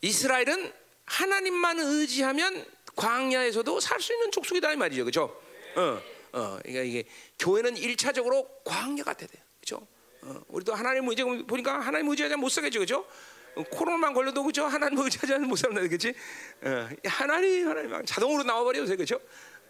이스라엘은 0.00 0.72
하나님만 1.04 1.78
의지하면 1.78 2.64
광야에서도 2.96 3.80
살 3.80 4.00
수 4.00 4.12
있는 4.14 4.30
족속이다 4.30 4.72
이 4.72 4.76
말이죠. 4.76 5.04
그렇죠? 5.04 5.40
어, 5.76 6.00
어, 6.32 6.58
그러니까 6.62 6.82
이게 6.82 7.04
교회는 7.38 7.76
일차적으로 7.76 8.48
광야 8.64 9.04
같아야 9.04 9.28
돼요. 9.28 9.42
그렇죠? 9.60 9.86
어, 10.22 10.40
우리도 10.48 10.74
하나님 10.74 11.08
의지 11.08 11.22
보니까 11.22 11.80
하나님 11.80 12.08
의지하지 12.08 12.36
못 12.36 12.48
살겠죠. 12.48 12.78
그렇죠? 12.80 13.06
코로나만 13.70 14.14
걸려도 14.14 14.42
그죠? 14.44 14.64
하나님 14.64 14.98
의지하지 14.98 15.34
않으면 15.34 15.50
못 15.50 15.56
산다, 15.56 15.82
그렇지? 15.82 16.14
어, 16.62 16.88
하나님, 17.04 17.68
하나님 17.68 18.04
자동으로 18.06 18.44
나와버려요, 18.44 18.86
그죠? 18.96 19.20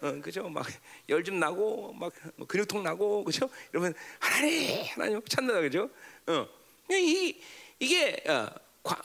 어, 0.03 0.19
그죠? 0.21 0.49
막 0.49 0.65
열 1.09 1.23
좀 1.23 1.39
나고 1.39 1.93
막뭐 1.93 2.47
근육통 2.47 2.83
나고 2.83 3.23
그죠? 3.23 3.49
이러면 3.71 3.93
하나님 4.19 4.85
하나님 4.91 5.21
찾는다 5.25 5.61
그죠? 5.61 5.89
어. 6.27 6.47
이 6.91 7.39
이게 7.79 8.21
어, 8.27 8.49
과, 8.83 9.01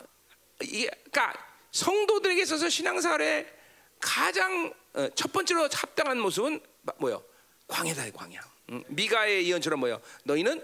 이게 0.62 0.88
그러니까 1.10 1.32
성도들에게 1.70 2.42
있어서 2.42 2.68
신앙생활에 2.68 3.46
가장 4.00 4.72
어, 4.94 5.08
첫 5.14 5.32
번째로 5.32 5.68
합당한 5.72 6.18
모습은 6.20 6.60
뭐요? 6.98 7.22
광야다 7.68 8.10
광야. 8.10 8.40
음, 8.70 8.84
미가의 8.88 9.48
예언처럼 9.48 9.78
뭐요? 9.80 10.00
너희는 10.24 10.62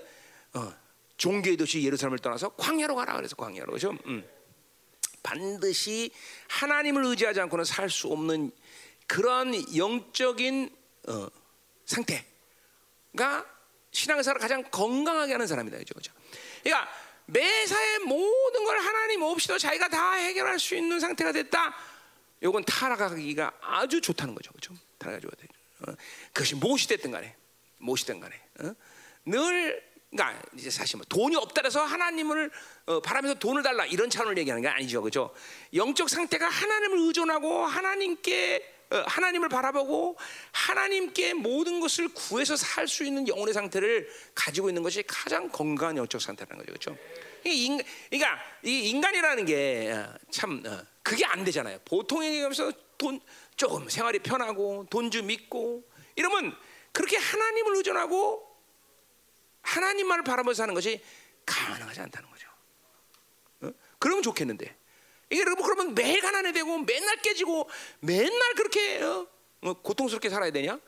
어, 0.54 0.72
종교의 1.16 1.56
도시 1.56 1.82
예루살렘을 1.84 2.18
떠나서 2.18 2.50
광야로 2.56 2.94
가라 2.96 3.14
그래서 3.16 3.36
광야로 3.36 3.72
그죠? 3.72 3.96
음. 4.06 4.24
반드시 5.22 6.10
하나님을 6.48 7.04
의지하지 7.06 7.40
않고는 7.42 7.64
살 7.64 7.88
수 7.88 8.08
없는 8.08 8.50
그런 9.06 9.54
영적인 9.76 10.74
어, 11.08 11.28
상태가 11.84 13.46
신앙생활을 13.90 14.40
가장 14.40 14.64
건강하게 14.70 15.32
하는 15.32 15.46
사람이다 15.46 15.78
그죠? 15.78 15.94
그죠? 15.94 16.12
그러니까 16.62 16.90
매사에 17.26 17.98
모든 18.00 18.64
걸 18.64 18.78
하나님 18.78 19.22
없이도 19.22 19.58
자기가 19.58 19.88
다 19.88 20.12
해결할 20.12 20.58
수 20.58 20.74
있는 20.74 21.00
상태가 21.00 21.32
됐다. 21.32 21.74
요건 22.42 22.64
타락하기가 22.64 23.52
아주 23.62 24.00
좋다는 24.00 24.34
거죠, 24.34 24.52
그죠? 24.52 24.74
타락하기 24.98 25.26
좋다. 25.26 25.44
어? 25.86 25.96
그것이 26.32 26.54
무엇이 26.56 26.88
됐든 26.88 27.10
간에, 27.10 27.34
무엇이 27.78 28.04
됐든 28.04 28.20
간에, 28.20 28.40
어? 28.60 28.74
늘 29.24 29.82
그러니까 30.10 30.40
이제 30.54 30.70
사실 30.70 30.96
뭐 30.96 31.04
돈이 31.08 31.34
없다라서 31.34 31.82
하나님을 31.82 32.50
어, 32.86 33.00
바라면서 33.00 33.38
돈을 33.38 33.62
달라 33.62 33.84
이런 33.84 34.08
차원을 34.10 34.38
얘기하는 34.38 34.62
게 34.62 34.68
아니죠, 34.68 35.02
그죠? 35.02 35.34
영적 35.74 36.08
상태가 36.08 36.48
하나님을 36.48 36.98
의존하고 36.98 37.64
하나님께 37.66 38.74
어, 38.83 38.83
하나님을 38.90 39.48
바라보고 39.48 40.16
하나님께 40.52 41.34
모든 41.34 41.80
것을 41.80 42.08
구해서 42.08 42.56
살 42.56 42.86
수 42.86 43.04
있는 43.04 43.26
영혼의 43.26 43.54
상태를 43.54 44.08
가지고 44.34 44.68
있는 44.68 44.82
것이 44.82 45.02
가장 45.06 45.48
건강한 45.48 45.96
영적 45.96 46.20
상태라는 46.20 46.64
거죠, 46.64 46.94
그렇죠? 46.94 46.98
인, 47.44 47.80
그러니까 48.10 48.38
이 48.62 48.90
인간이라는 48.90 49.44
게참 49.46 50.62
어, 50.66 50.82
그게 51.02 51.24
안 51.26 51.44
되잖아요. 51.44 51.78
보통 51.84 52.24
얘기하면서 52.24 52.72
돈 52.98 53.20
조금 53.56 53.88
생활이 53.88 54.18
편하고 54.20 54.86
돈 54.90 55.10
좀 55.10 55.30
있고 55.30 55.82
이러면 56.16 56.56
그렇게 56.92 57.16
하나님을 57.16 57.76
의존하고 57.76 58.54
하나님만을 59.62 60.24
바라보면서 60.24 60.62
사는 60.62 60.74
것이 60.74 61.02
가능하지 61.46 62.00
않다는 62.02 62.30
거죠. 62.30 62.48
어? 63.62 63.70
그러면 63.98 64.22
좋겠는데 64.22 64.76
여러분 65.40 65.64
그러면 65.64 65.94
매일 65.94 66.20
가난해 66.20 66.52
되고 66.52 66.78
맨날 66.78 67.16
깨지고 67.16 67.68
맨날 68.00 68.54
그렇게 68.54 69.02
어? 69.02 69.26
어, 69.62 69.72
고통스럽게 69.74 70.28
살아야 70.28 70.50
되냐? 70.50 70.78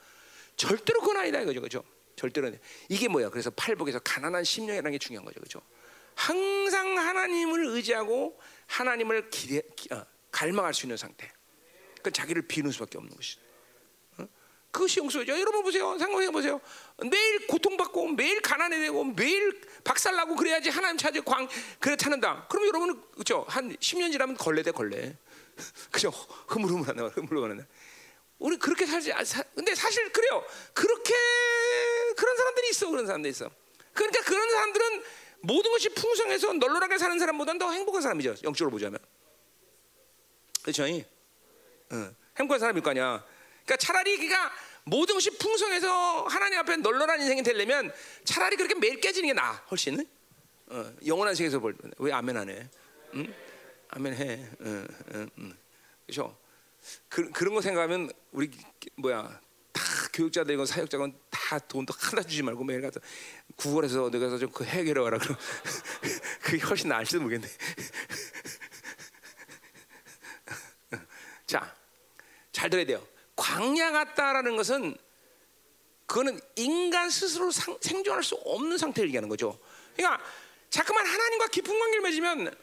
절대로 0.57 1.01
그건 1.01 1.19
아니다 1.19 1.41
이거죠, 1.41 1.61
그죠? 1.61 1.85
절대로 2.17 2.51
이게 2.89 3.09
뭐야? 3.09 3.31
그래서 3.31 3.51
팔복에서 3.51 3.99
가난한 4.01 4.45
심령이라는 4.45 4.93
게 4.93 4.99
중요한 4.99 5.25
거죠, 5.25 5.41
그죠? 5.41 5.61
항상 6.15 6.97
하나님을 6.99 7.67
의지하고 7.67 8.41
하나님을 8.67 9.29
기대, 9.31 9.63
어, 9.95 10.05
갈망할 10.31 10.73
수 10.73 10.87
있는 10.87 10.97
상태. 10.97 11.31
그 12.03 12.11
자기를 12.11 12.43
비는 12.43 12.71
수밖에 12.71 12.99
없는 12.99 13.15
것이죠. 13.15 13.41
그것이 14.77 15.01
용서죠. 15.01 15.33
여러분 15.33 15.63
보세요. 15.63 15.97
생각해 15.97 16.31
보세요. 16.31 16.61
매일 17.11 17.47
고통받고 17.47 18.09
매일 18.09 18.43
가난해 18.43 18.79
되고 18.79 19.05
매일 19.05 19.59
박살나고 19.83 20.37
그래야지 20.37 20.69
하나님 20.69 20.99
찾을 20.99 21.23
광 21.25 21.49
그래 21.81 21.97
찾는다. 21.97 22.47
그럼 22.51 22.67
여러분은 22.67 23.03
그죠? 23.17 23.47
한 23.49 23.75
10년 23.75 24.13
지나면 24.13 24.37
걸레 24.37 24.63
돼 24.63 24.73
걸레. 24.73 25.17
그죠? 25.91 26.11
흐물흐물하네. 26.49 27.09
흐물흐물하네. 27.15 27.67
우리 28.39 28.59
그렇게 28.59 28.85
살지. 28.85 29.15
아, 29.15 29.25
사, 29.25 29.43
근데 29.55 29.75
사실 29.75 30.13
그래요. 30.13 30.45
그렇게 30.75 31.15
그런 32.15 32.37
사람들이 32.37 32.69
있어. 32.69 32.91
그런 32.91 33.07
사람들이 33.07 33.31
있어. 33.31 33.51
그러니까 33.95 34.21
그런 34.25 34.51
사람들은 34.51 35.03
모든 35.41 35.71
것이 35.71 35.89
풍성해서 35.89 36.53
널널하게 36.53 36.99
사는 36.99 37.19
사람보다는 37.19 37.59
더 37.59 37.73
행복한 37.73 38.03
사람이죠. 38.03 38.35
영적으로 38.45 38.73
보자면. 38.73 38.99
그렇죠? 40.61 40.85
응. 40.85 42.17
행복한 42.37 42.61
사람일 42.61 42.83
거 42.83 42.91
아니야. 42.91 43.25
그러니까 43.67 43.77
차라리 43.79 44.17
그가 44.17 44.53
모든 44.85 45.17
것이 45.17 45.37
풍성해서 45.37 46.23
하나님 46.25 46.59
앞에 46.61 46.77
널널한 46.77 47.21
인생이 47.21 47.43
되려면 47.43 47.93
차라리 48.25 48.57
그렇게 48.57 48.75
매일 48.77 49.01
깨지는 49.01 49.27
게 49.29 49.33
나아 49.35 49.53
훨씬 49.71 50.07
어, 50.69 50.93
영원한 51.05 51.35
세계에서 51.35 51.59
볼왜 51.59 52.13
아멘 52.13 52.37
안 52.37 52.49
해? 52.49 52.69
응? 53.15 53.35
아멘 53.89 54.15
해. 54.15 54.49
응, 54.61 54.87
응, 55.15 55.31
응. 55.39 55.57
그렇죠? 56.07 56.37
그, 57.09 57.31
그런 57.31 57.55
거 57.55 57.61
생각하면 57.61 58.11
우리 58.31 58.51
뭐야 58.97 59.41
다 59.73 59.83
교육자들이고 60.13 60.65
사역자건 60.65 61.19
다 61.31 61.59
돈도 61.59 61.93
하나 61.99 62.23
주지 62.23 62.43
말고 62.43 62.63
매일 62.65 62.81
가서 62.81 63.01
구걸해서 63.57 64.11
내가 64.11 64.27
가서 64.27 64.39
좀 64.39 64.51
그 64.53 64.65
해결해 64.65 65.01
와라 65.01 65.19
그럼 65.19 65.37
그게 66.43 66.59
훨씬 66.65 66.89
나을지도 66.89 67.21
모르겠네. 67.21 67.47
자, 71.47 71.75
잘 72.53 72.71
들어야 72.71 72.87
돼요. 72.87 73.07
광야 73.37 73.93
같다라는 73.93 74.57
것은 74.57 74.97
그거는 76.07 76.41
인간 76.57 77.11
스스로 77.11 77.51
상, 77.51 77.77
생존할 77.81 78.23
수 78.23 78.35
없는 78.37 78.79
상태를 78.79 79.09
얘기하는 79.09 79.29
거죠. 79.29 79.59
그러니까 79.97 80.23
자꾸만 80.71 81.05
하나님과 81.07 81.49
깊은 81.49 81.79
관계를 81.79 82.01
맺으면 82.03 82.57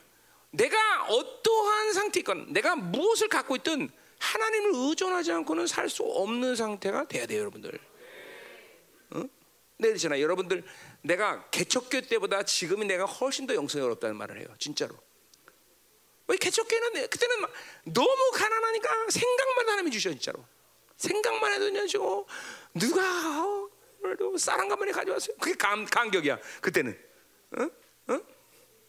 내가 0.52 1.06
어떠한 1.06 1.94
상태건 1.94 2.54
내가 2.54 2.76
무엇을 2.76 3.28
갖고 3.28 3.56
있든 3.56 3.90
하나님을 4.20 4.72
의존하지 4.74 5.32
않고는 5.32 5.68
살 5.68 5.90
수 5.90 6.04
없는 6.04 6.56
상태가 6.56 7.06
돼야 7.08 7.26
돼요, 7.26 7.42
여러분들. 7.42 7.78
어? 9.12 9.20
네, 9.78 9.88
그렇잖아요. 9.90 10.22
여러분들 10.22 10.64
내가 11.02 11.50
개척교 11.50 12.02
때보다 12.02 12.44
지금이 12.44 12.86
내가 12.86 13.06
훨씬 13.06 13.46
더 13.46 13.54
영성이 13.54 13.84
어렵다는 13.84 14.16
말을 14.16 14.40
해요. 14.40 14.48
진짜로. 14.58 14.96
왜 16.28 16.38
개척교는 16.38 17.10
그때는 17.10 17.46
너무 17.86 18.32
가난하니까 18.34 18.90
생각만 19.10 19.70
하나님이 19.70 19.92
주셔 19.92 20.10
진짜로. 20.10 20.46
생각만 20.98 21.54
해도 21.54 21.66
그냥 21.66 21.88
지고 21.88 22.28
누가 22.74 23.02
어, 23.44 23.70
쌀한 24.38 24.68
가마니 24.68 24.92
가져왔어요. 24.92 25.38
그게 25.38 25.56
감, 25.56 25.86
감격이야. 25.86 26.40
그때는. 26.62 26.98
어? 27.58 27.64
어? 28.14 28.20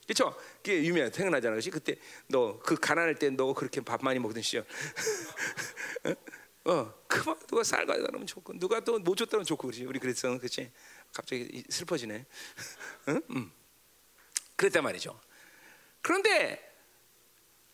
그렇죠? 0.07 0.37
그게 0.57 0.85
유명해. 0.85 1.11
생각나잖아. 1.11 1.53
그렇지? 1.55 1.71
그때 1.71 1.97
너 2.29 2.59
그 2.65 2.77
가난할 2.77 3.15
때 3.17 3.31
너 3.31 3.53
그렇게 3.55 3.81
밥 3.81 4.03
많이 4.03 4.19
먹던 4.19 4.43
시절. 4.43 4.65
어, 6.67 6.95
그만 7.07 7.39
누가 7.47 7.63
쌀 7.63 7.85
가져다 7.87 8.11
놓으면 8.11 8.27
좋고 8.27 8.59
누가 8.59 8.81
또 8.81 8.99
못 8.99 9.17
줬다면 9.17 9.45
좋고 9.45 9.69
그렇지. 9.69 9.85
우리 9.85 9.99
그랬어. 9.99 10.37
그렇지? 10.39 10.71
갑자기 11.13 11.63
슬퍼지네. 11.69 12.27
응? 13.09 13.23
음. 13.31 13.53
그랬단 14.57 14.83
말이죠. 14.83 15.19
그런데 16.01 16.73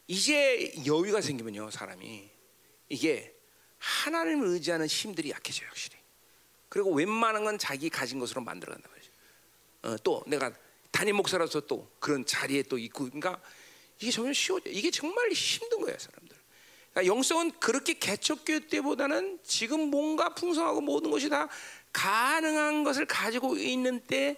이제 0.06 0.72
여유가 0.86 1.20
생기면요, 1.20 1.70
사람이 1.70 2.30
이게 2.88 3.36
하나님을 3.80 4.46
의지하는 4.48 4.86
힘들이 4.86 5.30
약해져요, 5.30 5.68
확실히. 5.68 5.96
그리고 6.68 6.92
웬만한 6.92 7.44
건 7.44 7.58
자기 7.58 7.90
가진 7.90 8.18
것으로 8.18 8.42
만들어간단 8.42 8.90
말이죠. 8.90 9.10
어, 9.82 9.96
또 10.04 10.22
내가 10.26 10.52
담임 10.92 11.16
목사라서 11.16 11.60
또 11.60 11.90
그런 11.98 12.24
자리에 12.24 12.62
또 12.64 12.78
있고, 12.78 13.04
그러니까 13.04 13.40
이게 13.98 14.10
점점 14.10 14.32
쉬워져. 14.32 14.70
이게 14.70 14.90
정말 14.90 15.30
힘든 15.30 15.80
거예요, 15.80 15.98
사람들. 15.98 16.36
그러니까 16.92 17.12
영성은 17.12 17.52
그렇게 17.58 17.94
개척교 17.94 18.68
때보다는 18.68 19.40
지금 19.44 19.90
뭔가 19.90 20.34
풍성하고 20.34 20.80
모든 20.80 21.10
것이 21.10 21.28
다 21.28 21.48
가능한 21.92 22.84
것을 22.84 23.06
가지고 23.06 23.56
있는 23.56 24.00
때 24.00 24.36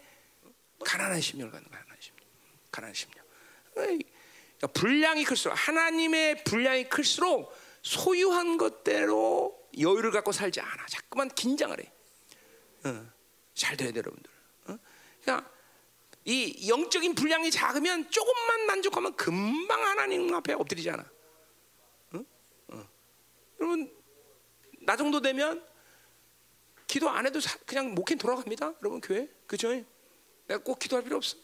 가난한 0.85 1.21
심령을 1.21 1.53
갖는 1.53 1.69
가난한 1.69 1.97
심령. 2.01 2.27
가난한 2.71 2.95
심령. 2.95 3.25
그러니까 3.75 4.67
분량이 4.75 5.25
클수록 5.25 5.55
하나님의 5.57 6.45
분량이 6.45 6.89
클수록 6.89 7.53
소유한 7.83 8.57
것대로 8.57 9.61
여유를 9.79 10.11
갖고 10.13 10.33
살지 10.33 10.61
않아. 10.61 10.87
자꾸만 10.87 11.29
긴장을 11.29 11.79
해. 11.79 11.93
어, 12.85 13.07
잘 13.55 13.77
돼야 13.77 13.93
돼, 13.93 13.99
여러분들. 13.99 14.31
어? 14.69 14.79
그러니까 15.21 15.51
이 16.25 16.69
영적인 16.69 17.15
분량이 17.15 17.51
작으면 17.51 18.11
조금만 18.11 18.67
만족하면 18.67 19.17
금방 19.17 19.83
하나님 19.83 20.33
앞에 20.35 20.53
엎드리지 20.53 20.91
않아. 20.91 21.05
어? 22.13 22.25
어. 22.69 22.89
여러분 23.61 23.93
나 24.81 24.97
정도 24.97 25.21
되면 25.21 25.65
기도 26.87 27.09
안 27.09 27.27
해도 27.27 27.41
사, 27.41 27.59
그냥 27.67 27.95
목회 27.95 28.15
돌아갑니다. 28.15 28.75
여러분 28.83 29.01
교회 29.01 29.29
그죠? 29.47 29.69
내가 30.47 30.63
꼭 30.63 30.79
기도할 30.79 31.03
필요 31.03 31.17
없어. 31.17 31.37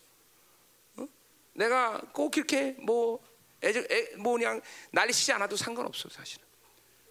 어? 0.97 1.09
내가 1.55 2.01
꼭 2.13 2.37
이렇게 2.37 2.73
뭐 2.79 3.21
애정, 3.63 3.85
애, 3.91 4.15
뭐 4.17 4.35
그냥 4.35 4.61
난리치지 4.93 5.33
않아도 5.33 5.57
상관없어 5.57 6.09
사실은. 6.09 6.45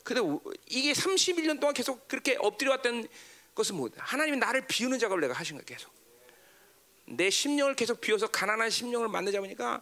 근데 0.03 0.21
이게 0.67 0.93
31년 0.93 1.59
동안 1.59 1.73
계속 1.73 2.07
그렇게 2.07 2.37
엎드려 2.39 2.71
왔던 2.71 3.07
것은 3.53 3.75
뭐 3.75 3.89
하나님이 3.97 4.37
나를 4.37 4.65
비우는 4.67 4.99
작업을 4.99 5.21
내가 5.21 5.33
하신 5.33 5.57
거야 5.57 5.65
계속. 5.65 5.91
내 7.05 7.29
심령을 7.29 7.75
계속 7.75 7.99
비워서 7.99 8.27
가난한 8.27 8.69
심령을 8.69 9.07
만나자 9.07 9.39
보니까 9.39 9.81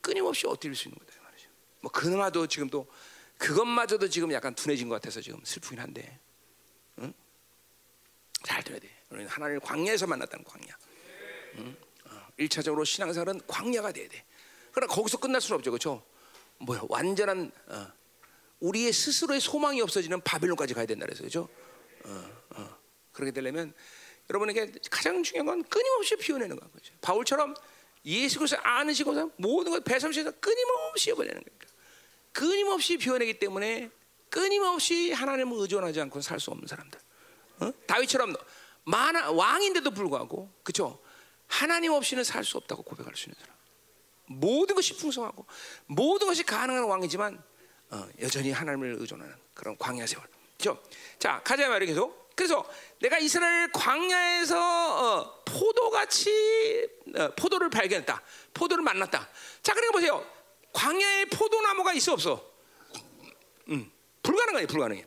끊임없이 0.00 0.46
엎드릴 0.46 0.74
수 0.74 0.88
있는 0.88 0.98
거다 0.98 1.20
말이죠. 1.22 1.48
뭐 1.80 1.90
그나마도 1.90 2.46
지금 2.46 2.68
또 2.70 2.90
그것마저도 3.38 4.08
지금 4.08 4.32
약간 4.32 4.54
둔해진 4.54 4.88
것 4.88 4.96
같아서 4.96 5.20
지금 5.20 5.40
슬프긴 5.44 5.78
한데, 5.78 6.18
응? 6.98 7.12
잘 8.42 8.62
들어야 8.62 8.80
돼. 8.80 8.88
우리는 9.10 9.28
하나님을 9.28 9.60
광야에서 9.60 10.06
만났다는 10.06 10.44
광야. 10.44 10.78
응? 11.58 11.76
어, 12.06 12.26
1차적으로 12.38 12.84
신앙생활은 12.84 13.40
광야가 13.46 13.92
돼야 13.92 14.08
돼. 14.08 14.24
그러나 14.78 14.94
거기서 14.94 15.18
끝날 15.18 15.40
수는 15.40 15.56
없죠, 15.58 15.72
그렇죠? 15.72 16.04
뭐야, 16.58 16.82
완전한 16.88 17.50
어, 17.66 17.86
우리의 18.60 18.92
스스로의 18.92 19.40
소망이 19.40 19.80
없어지는 19.80 20.20
바빌론까지 20.20 20.72
가야 20.74 20.86
된다 20.86 21.04
그래서 21.04 21.24
그죠? 21.24 21.48
어, 22.04 22.30
어. 22.50 22.78
그렇게 23.10 23.32
되려면 23.32 23.74
여러분에게 24.30 24.72
가장 24.88 25.20
중요한 25.24 25.46
건 25.46 25.64
끊임없이 25.64 26.14
비워내는 26.16 26.60
거죠. 26.60 26.94
바울처럼 27.00 27.54
예수 28.04 28.38
그리스도 28.38 28.60
아는 28.62 28.94
시고서 28.94 29.30
모든 29.36 29.72
걸 29.72 29.80
배설시에서 29.80 30.30
끊임없이 30.38 31.06
비워내는 31.12 31.42
거니까. 31.42 31.66
끊임없이 32.32 32.96
비워내기 32.98 33.40
때문에 33.40 33.90
끊임없이 34.30 35.10
하나님을 35.10 35.58
의존하지 35.58 36.00
않고 36.02 36.20
살 36.20 36.38
수 36.38 36.52
없는 36.52 36.68
사람들. 36.68 37.00
어? 37.60 37.72
다윗처럼 37.88 38.36
많아 38.84 39.32
왕인데도 39.32 39.90
불구하고 39.90 40.48
그렇죠. 40.62 41.00
하나님 41.48 41.90
없이는 41.92 42.22
살 42.22 42.44
수 42.44 42.56
없다고 42.58 42.82
고백할 42.84 43.16
수 43.16 43.28
있는 43.28 43.40
사람. 43.40 43.57
모든 44.28 44.74
것이 44.74 44.96
풍성하고 44.96 45.46
모든 45.86 46.26
것이 46.26 46.42
가능한 46.42 46.84
왕이지만 46.84 47.42
어, 47.90 48.08
여전히 48.20 48.52
하나님을 48.52 48.96
의존하는 49.00 49.34
그런 49.54 49.76
광야 49.78 50.06
세월. 50.06 50.26
그렇죠? 50.58 50.82
자 51.18 51.40
가자 51.44 51.68
말이 51.68 51.86
계속. 51.86 52.28
그래서 52.34 52.64
내가 53.00 53.18
이스라엘 53.18 53.72
광야에서 53.72 54.56
어, 54.58 55.44
포도같이 55.44 56.88
어, 57.16 57.30
포도를 57.34 57.70
발견했다. 57.70 58.22
포도를 58.54 58.84
만났다. 58.84 59.28
자 59.62 59.74
그러니까 59.74 59.92
보세요. 59.92 60.24
광야에 60.72 61.24
포도나무가 61.26 61.92
있어 61.94 62.12
없어? 62.12 62.52
음, 63.70 63.90
불가능해, 64.22 64.66
불가능해. 64.66 65.06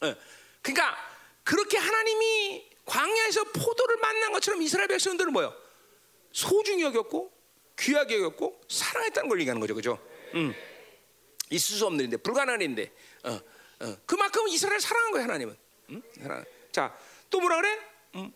어, 0.00 0.14
그러니까 0.62 0.96
그렇게 1.44 1.76
하나님이 1.76 2.70
광야에서 2.84 3.44
포도를 3.44 3.98
만난 3.98 4.32
것처럼 4.32 4.62
이스라엘 4.62 4.88
백성들은 4.88 5.32
뭐요? 5.32 5.54
소중히 6.32 6.82
여겼고 6.84 7.37
귀하게 7.78 8.16
여겼고 8.16 8.60
사랑했다는 8.68 9.28
걸 9.28 9.40
얘기하는 9.40 9.60
거죠, 9.60 9.74
그죠? 9.74 9.98
음. 10.34 10.54
있을 11.50 11.76
수 11.76 11.86
없는 11.86 12.00
일인데 12.00 12.16
불가능한 12.18 12.60
일인데 12.60 12.92
어, 13.24 13.40
어. 13.80 13.96
그만큼 14.04 14.46
이스라엘 14.48 14.80
사랑한 14.80 15.12
거예요, 15.12 15.24
하나님은. 15.24 15.56
음? 15.90 16.02
자, 16.72 16.96
또 17.30 17.40
뭐라 17.40 17.56
그래? 17.56 17.78
음. 18.16 18.32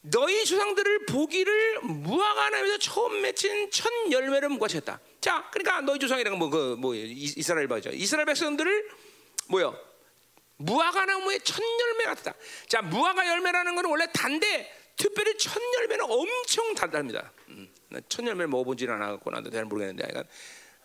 너희 0.00 0.44
조상들을 0.44 1.06
보기를 1.06 1.80
무화과나무에서 1.80 2.78
처음 2.78 3.20
맺힌 3.20 3.70
첫 3.70 3.92
열매를 4.10 4.48
무과쳤다. 4.50 5.00
자, 5.20 5.50
그러니까 5.50 5.80
너희 5.82 5.98
조상이라는 5.98 6.38
뭐그 6.38 6.76
뭐 6.78 6.94
이스라엘 6.94 7.68
바죠. 7.68 7.90
이스라엘 7.90 8.24
백성들을 8.26 8.90
뭐요? 9.48 9.78
무화과나무의 10.58 11.40
첫 11.42 11.62
열매 11.62 12.04
같다. 12.04 12.34
자, 12.68 12.80
무화과 12.82 13.26
열매라는 13.26 13.74
것은 13.74 13.90
원래 13.90 14.06
단데 14.12 14.72
특별히 14.98 15.38
첫 15.38 15.62
열매는 15.78 16.04
엄청 16.04 16.74
달달합니다. 16.74 17.32
음, 17.48 17.72
첫 18.08 18.26
열매를 18.26 18.48
먹어보지는 18.48 18.94
않았고 18.94 19.30
나도 19.30 19.50
잘 19.50 19.64
모르겠는데, 19.64 20.04
약간 20.08 20.24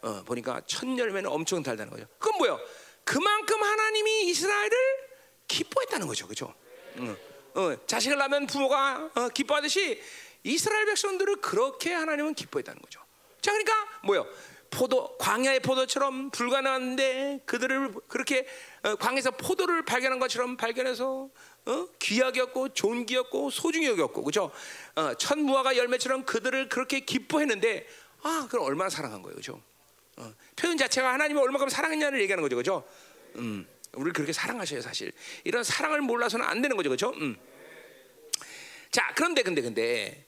어, 0.04 0.24
보니까 0.24 0.62
첫 0.68 0.86
열매는 0.86 1.30
엄청 1.30 1.64
달다는 1.64 1.92
거죠. 1.92 2.06
그건 2.20 2.38
뭐요? 2.38 2.60
그만큼 3.04 3.62
하나님이 3.62 4.30
이스라엘을 4.30 4.72
기뻐했다는 5.48 6.08
거죠, 6.08 6.28
그렇죠? 6.28 6.54
음. 6.98 7.18
어, 7.56 7.76
자식을 7.88 8.18
낳으면 8.18 8.48
부모가 8.48 9.10
어, 9.16 9.30
기뻐하듯이 9.30 10.02
이스라엘 10.44 10.86
백성들을 10.86 11.38
그렇게 11.38 11.94
하나님은 11.94 12.34
기뻐했다는 12.34 12.82
거죠. 12.82 13.02
자, 13.42 13.52
그러니까 13.52 13.74
뭐요? 14.04 14.28
포도 14.70 15.18
광야의 15.18 15.60
포도처럼 15.60 16.32
불가능한데 16.32 17.42
그들을 17.46 17.94
그렇게 18.08 18.48
어, 18.84 18.96
광에서 18.96 19.32
포도를 19.32 19.86
발견한 19.86 20.20
것처럼 20.20 20.58
발견해서 20.58 21.30
어? 21.66 21.88
귀하게 22.00 22.42
였고 22.42 22.74
존귀 22.74 23.16
였고 23.16 23.50
소중히 23.50 23.88
여겼고 23.88 24.24
그죠? 24.24 24.52
어, 24.96 25.14
첫 25.16 25.40
무화과 25.40 25.78
열매처럼 25.78 26.26
그들을 26.26 26.70
그렇게 26.70 27.00
기뻐했는데 27.00 27.88
아, 28.24 28.48
그럼 28.50 28.66
얼마나 28.66 28.90
사랑한 28.90 29.22
거예요, 29.22 29.36
그죠? 29.36 29.62
어, 30.18 30.34
표현 30.56 30.78
자체가 30.78 31.14
하나님을 31.14 31.42
얼마큼 31.42 31.70
사랑했냐를 31.70 32.22
얘기하는 32.22 32.42
거죠, 32.42 32.56
그죠? 32.56 32.88
음. 33.36 33.68
우리를 33.94 34.14
그렇게 34.14 34.34
사랑하셔요, 34.34 34.82
사실. 34.82 35.12
이런 35.44 35.64
사랑을 35.64 36.02
몰라서는 36.02 36.46
안 36.46 36.62
되는 36.62 36.76
거죠, 36.76 36.90
그렇죠? 36.90 37.12
음. 37.18 37.38
자, 38.92 39.12
그런데 39.16 39.44
근데 39.44 39.62
근데 39.62 40.26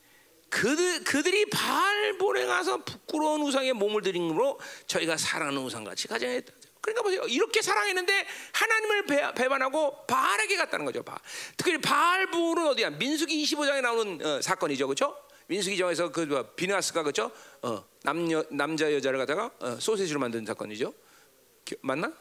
그들 0.50 1.04
그들이 1.04 1.50
바알본에 1.50 2.46
가서 2.46 2.84
부끄러운 2.84 3.42
우상에 3.42 3.74
몸을 3.74 4.02
들인 4.02 4.30
으로 4.30 4.60
저희가 4.88 5.18
사랑하는 5.18 5.62
우상같이 5.62 6.08
가정했다. 6.08 6.54
그러니까 6.86 7.02
보세요. 7.02 7.24
이렇게 7.24 7.64
사랑했는데 7.64 8.28
하나님을 8.54 9.06
배, 9.08 9.34
배반하고 9.34 10.06
바알에게 10.06 10.56
갔다는 10.56 10.86
거죠. 10.86 11.02
바. 11.02 11.18
특히 11.58 11.80
바알불은 11.80 12.68
어디야? 12.68 12.92
민수기 12.92 13.44
25장에 13.44 13.82
나오는 13.82 14.24
어, 14.24 14.40
사건이죠, 14.40 14.86
그렇죠? 14.86 15.18
민수기 15.48 15.78
정에서 15.78 16.12
그 16.12 16.22
뭐, 16.22 16.44
비나스가 16.56 17.02
그렇죠? 17.02 17.32
어, 17.64 17.84
남녀 18.04 18.44
남자 18.52 18.94
여자를 18.94 19.18
갖다가 19.18 19.50
어, 19.60 19.78
소세지로 19.80 20.20
만든 20.20 20.46
사건이죠. 20.46 20.94
기, 21.66 21.76
맞나? 21.82 22.14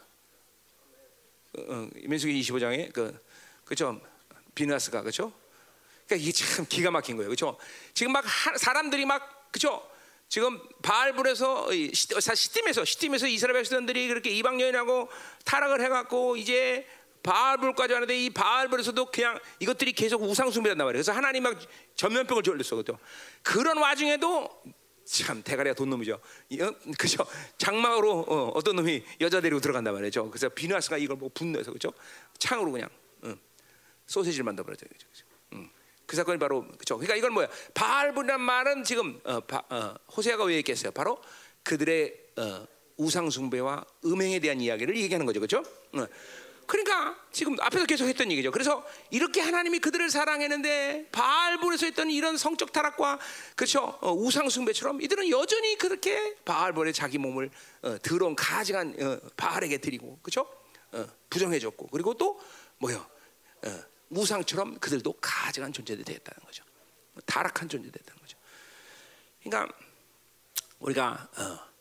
어, 1.58 1.88
민수기 1.92 2.40
25장에 2.40 2.90
그 2.90 3.22
그죠 3.66 4.00
비나스가 4.54 5.02
그죠 5.02 5.30
그러니까 6.06 6.26
이게 6.26 6.32
참 6.32 6.66
기가 6.68 6.90
막힌 6.90 7.16
거예요 7.16 7.30
그죠 7.30 7.56
지금 7.92 8.12
막 8.12 8.24
하, 8.26 8.56
사람들이 8.56 9.04
막 9.04 9.52
그죠 9.52 9.86
지금 10.28 10.60
바알불에서 10.82 11.68
시팀에서 11.92 12.84
시팀에서 12.84 13.26
이스라엘 13.28 13.54
백성들이 13.54 14.08
그렇게 14.08 14.30
이방 14.30 14.60
여인하고 14.60 15.08
타락을 15.44 15.80
해갖고 15.82 16.36
이제 16.36 16.86
바알불까지 17.22 17.94
하는데 17.94 18.24
이 18.24 18.30
바알불에서도 18.30 19.06
그냥 19.06 19.38
이것들이 19.58 19.92
계속 19.92 20.22
우상 20.22 20.50
숭배한단 20.50 20.86
말이에요. 20.86 21.02
그래서 21.02 21.12
하나님 21.12 21.42
막 21.44 21.58
전면병을 21.94 22.42
졸렸어, 22.42 22.76
그죠? 22.76 22.98
그런 23.42 23.78
와중에도 23.78 24.62
참 25.04 25.42
대가리가 25.42 25.74
돈 25.74 25.90
놈이죠. 25.90 26.14
어? 26.14 26.70
그죠? 26.98 27.24
장막으로 27.56 28.52
어, 28.54 28.62
떤 28.62 28.76
놈이 28.76 29.02
여자 29.20 29.40
데리고 29.40 29.60
들어간단 29.60 29.94
말이죠. 29.94 30.30
그래서 30.30 30.48
비누아스가 30.50 30.98
이걸 30.98 31.16
뭐 31.16 31.30
분노해서 31.32 31.72
그죠? 31.72 31.92
창으로 32.38 32.72
그냥 32.72 32.88
응. 33.24 33.36
소세지를 34.06 34.44
만들어 34.44 34.64
버렸죠. 34.64 34.86
그죠? 34.86 35.06
응. 35.54 35.70
그 36.06 36.16
사건이 36.16 36.38
바로 36.38 36.66
그죠? 36.78 36.96
그러니까 36.96 37.16
이건 37.16 37.32
뭐야? 37.32 37.48
바알분이란 37.74 38.40
말은 38.40 38.84
지금 38.84 39.20
어, 39.24 39.40
바, 39.40 39.62
어, 39.70 39.94
호세아가 40.16 40.44
왜 40.44 40.56
얘기했어요? 40.56 40.92
바로 40.92 41.20
그들의 41.62 42.14
어, 42.36 42.66
우상 42.96 43.30
숭배와 43.30 43.84
음행에 44.04 44.38
대한 44.40 44.60
이야기를 44.60 44.96
얘기하는 44.96 45.26
거죠, 45.26 45.40
그죠? 45.40 45.62
응. 45.96 46.06
그러니까 46.66 47.16
지금 47.30 47.56
앞에서 47.60 47.84
계속 47.84 48.06
했던 48.06 48.30
얘기죠. 48.32 48.50
그래서 48.50 48.84
이렇게 49.10 49.40
하나님이 49.40 49.80
그들을 49.80 50.08
사랑했는데 50.10 51.08
바알본에서 51.12 51.86
했던 51.86 52.10
이런 52.10 52.36
성적 52.36 52.72
타락과 52.72 53.18
그렇죠 53.54 53.98
어, 54.00 54.12
우상 54.12 54.48
숭배처럼 54.48 55.02
이들은 55.02 55.30
여전히 55.30 55.76
그렇게 55.76 56.36
바알본에 56.44 56.92
자기 56.92 57.18
몸을 57.18 57.50
어, 57.82 57.96
더러운 58.02 58.34
가증한 58.34 58.96
어, 59.00 59.28
바알에게 59.36 59.78
드리고 59.78 60.18
그렇죠 60.22 60.48
어, 60.92 61.06
부정해줬고 61.28 61.88
그리고 61.88 62.14
또 62.14 62.40
뭐요 62.78 63.04
어, 63.66 63.82
우상처럼 64.14 64.78
그들도 64.78 65.12
가증한 65.20 65.72
존재들이 65.72 66.04
됐다는 66.04 66.44
거죠. 66.44 66.64
타락한 67.26 67.68
존재됐다는 67.68 68.20
거죠. 68.20 68.38
그러니까 69.42 69.74
우리가 70.78 71.28
어, 71.36 71.74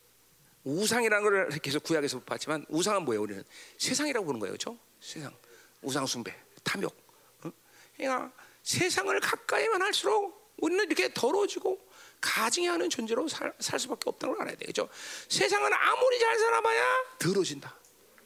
우상이라는 0.64 1.24
걸 1.24 1.50
계속 1.60 1.84
구약에서 1.84 2.20
봤지만 2.22 2.66
우상은 2.70 3.04
뭐예요? 3.06 3.22
우리는 3.22 3.44
세상이라고 3.78 4.26
보는 4.26 4.40
거예요, 4.40 4.54
그렇죠? 4.54 4.78
세상, 5.02 5.34
우상 5.82 6.06
숭배, 6.06 6.36
탐욕. 6.64 6.96
어? 7.44 7.52
그러니까 7.96 8.32
세상을 8.64 9.20
가까이만 9.20 9.82
할수록 9.82 10.54
우리는 10.58 10.86
이렇게 10.86 11.14
더러워지고 11.14 11.80
가증해하는 12.22 12.90
존재로 12.90 13.28
살, 13.28 13.54
살 13.60 13.80
수밖에 13.80 14.04
없다는 14.10 14.36
걸 14.36 14.44
알아야 14.44 14.56
되겠죠. 14.56 14.88
세상은 15.28 15.74
아무리 15.74 16.20
잘 16.20 16.40
살아봐야 16.40 16.84
더러워진다. 17.20 17.76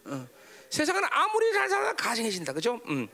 어. 0.05 0.27
세상은 0.69 1.03
아무리 1.09 1.51
잘 1.53 1.67
살아도 1.69 1.95
가증해진다, 1.95 2.53
그렇죠? 2.53 2.79
음. 2.87 3.07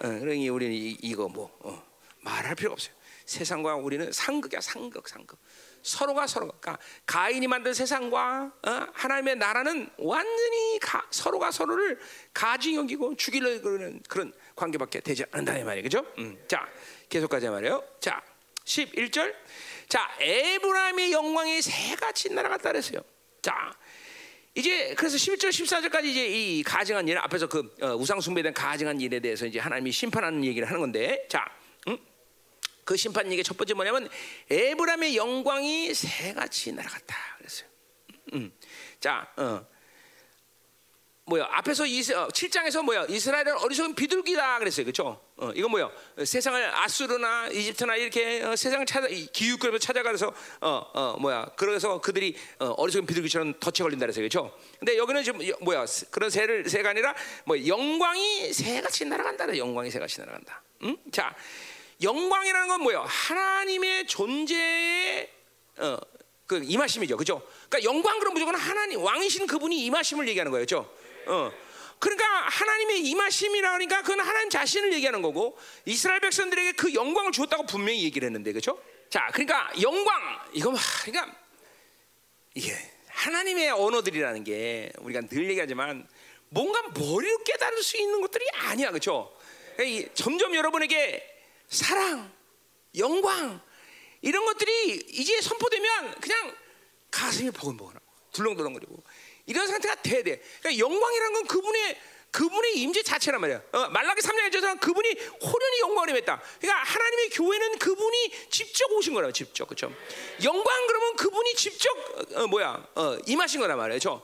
어, 0.00 0.08
그러니 0.08 0.48
우리는 0.48 0.74
이, 0.74 1.14
거뭐 1.14 1.58
어, 1.60 1.82
말할 2.20 2.54
필요 2.54 2.72
없어요. 2.72 2.94
세상과 3.26 3.76
우리는 3.76 4.12
상극이야, 4.12 4.60
상극, 4.60 5.08
상극. 5.08 5.38
서로가 5.82 6.26
서로가 6.26 6.54
그러니까 6.60 6.82
가인이 7.04 7.46
만든 7.46 7.74
세상과 7.74 8.52
어? 8.66 8.86
하나님의 8.92 9.36
나라는 9.36 9.90
완전히 9.98 10.78
가, 10.80 11.06
서로가 11.10 11.50
서로를 11.50 12.00
가지 12.32 12.74
여기고 12.74 13.16
죽이려 13.16 13.60
그러는 13.60 14.02
그런 14.08 14.32
관계밖에 14.56 15.00
되지 15.00 15.24
않는다 15.30 15.58
이 15.58 15.64
말이에요. 15.64 15.82
그죠? 15.82 16.06
음. 16.18 16.42
자, 16.48 16.66
계속 17.08 17.28
가자 17.28 17.50
말이에요. 17.50 17.84
자, 18.00 18.22
11절. 18.64 19.34
자, 19.88 20.10
에브라임의 20.20 21.12
영광이 21.12 21.60
새같이 21.60 22.32
날아갔다 22.32 22.70
그랬어요. 22.70 23.00
자, 23.42 23.52
이제 24.54 24.94
그래서 24.94 25.16
11절 25.16 25.48
14절까지 25.48 26.04
이제 26.04 26.26
이 26.26 26.62
가증한 26.62 27.08
일 27.08 27.18
앞에서 27.18 27.48
그 27.48 27.74
어, 27.80 27.94
우상 27.96 28.20
숭배에 28.20 28.42
대한 28.42 28.54
가증한 28.54 29.00
일에 29.00 29.18
대해서 29.20 29.46
이제 29.46 29.58
하나님이 29.58 29.90
심판하는 29.90 30.44
얘기를 30.44 30.68
하는 30.68 30.80
건데 30.80 31.26
자, 31.28 31.44
그 32.84 32.96
심판 32.96 33.30
얘기 33.32 33.42
첫 33.42 33.56
번째 33.56 33.74
뭐냐면 33.74 34.08
에브람의 34.50 35.16
영광이 35.16 35.94
새같이 35.94 36.72
날아갔다 36.72 37.16
그랬어요. 37.38 37.68
음. 38.34 38.52
자, 39.00 39.32
어. 39.36 39.66
뭐야 41.26 41.48
앞에서 41.52 41.86
이 41.86 42.00
7장에서 42.00 42.82
뭐야 42.82 43.06
이스라엘은 43.08 43.56
어리석은 43.56 43.94
비둘기다 43.94 44.58
그랬어요 44.58 44.84
그렇죠? 44.84 45.18
어, 45.36 45.50
이건 45.54 45.70
뭐야 45.70 45.90
세상을 46.22 46.74
아수르나 46.76 47.48
이집트나 47.48 47.96
이렇게 47.96 48.42
어, 48.42 48.54
세상을 48.54 48.84
찾아 48.84 49.08
기웃거리며 49.08 49.78
찾아가서 49.78 50.34
어, 50.60 50.68
어 50.92 51.16
뭐야 51.18 51.46
그래서 51.56 51.98
그들이 52.02 52.36
어, 52.58 52.66
어리석은 52.76 53.06
비둘기처럼 53.06 53.54
덫에 53.58 53.82
걸린다 53.82 54.04
그랬어요 54.04 54.22
그렇죠? 54.22 54.54
근데 54.78 54.98
여기는 54.98 55.24
지금 55.24 55.48
여- 55.48 55.56
뭐야 55.62 55.86
그런 56.10 56.28
새를 56.28 56.68
새가 56.68 56.90
아니라 56.90 57.14
뭐 57.46 57.66
영광이 57.66 58.52
새같이 58.52 59.06
날아간다 59.06 59.56
영광이 59.56 59.90
새같이 59.90 60.20
날아간다. 60.20 60.62
음? 60.82 60.96
자 61.10 61.34
영광이라는 62.02 62.68
건 62.68 62.82
뭐예요? 62.82 63.02
하나님의 63.06 64.06
존재의 64.06 65.30
어, 65.78 65.96
그 66.46 66.60
임하심이죠, 66.62 67.16
그죠? 67.16 67.42
그러니까 67.70 67.90
영광 67.90 68.18
그런 68.18 68.34
무조건 68.34 68.54
하나님 68.54 69.00
왕이신 69.00 69.46
그분이 69.46 69.86
임하심을 69.86 70.28
얘기하는 70.28 70.52
거예요, 70.52 70.64
그죠? 70.64 70.94
어. 71.26 71.52
그러니까 71.98 72.26
하나님의 72.26 73.00
임하심이라 73.00 73.72
그러니까 73.72 74.02
그건 74.02 74.20
하나님 74.20 74.50
자신을 74.50 74.92
얘기하는 74.94 75.22
거고 75.22 75.56
이스라엘 75.86 76.20
백성들에게 76.20 76.72
그 76.72 76.92
영광을 76.92 77.32
주었다고 77.32 77.64
분명히 77.66 78.02
얘기를 78.04 78.26
했는데, 78.26 78.52
그죠? 78.52 78.82
자, 79.08 79.28
그러니까 79.32 79.72
영광 79.80 80.20
막 80.22 80.44
그러니까 81.04 81.36
이게 82.54 82.74
하나님의 83.08 83.70
언어들이라는 83.70 84.44
게 84.44 84.92
우리가 84.98 85.22
늘 85.22 85.48
얘기하지만 85.50 86.06
뭔가 86.50 86.82
머리로 86.94 87.44
깨달을 87.44 87.82
수 87.82 87.96
있는 87.96 88.20
것들이 88.20 88.44
아니야, 88.52 88.90
그렇죠? 88.90 89.34
점점 90.14 90.54
여러분에게 90.54 91.24
사랑, 91.68 92.30
영광 92.96 93.60
이런 94.20 94.44
것들이 94.44 95.04
이제 95.10 95.40
선포되면 95.40 96.20
그냥 96.20 96.56
가슴이 97.10 97.50
보글보글하고 97.52 98.04
덜렁덜렁거리고 98.32 99.03
이런 99.46 99.66
상태가 99.66 99.96
돼야 99.96 100.22
돼. 100.22 100.40
그러니까 100.60 100.78
영광이라는 100.78 101.32
건 101.34 101.46
그분의 101.46 102.00
그분의 102.34 102.78
임재 102.78 103.02
자체란 103.04 103.40
말이야. 103.40 103.62
어, 103.70 103.88
말라기 103.90 104.20
3장에 104.20 104.60
서 104.60 104.74
그분이 104.80 105.08
호련히 105.40 105.80
영광을 105.82 106.10
임했다. 106.10 106.42
그러니까 106.60 106.82
하나님의 106.82 107.30
교회는 107.30 107.78
그분이 107.78 108.48
직접 108.50 108.90
오신 108.90 109.14
거라고 109.14 109.32
직접 109.32 109.68
그렇죠. 109.68 109.92
영광 110.42 110.86
그러면 110.88 111.14
그분이 111.14 111.54
직접 111.54 111.96
어, 112.34 112.46
뭐야 112.48 112.88
어, 112.96 113.18
임하신 113.26 113.60
거란 113.60 113.78
말이죠. 113.78 114.20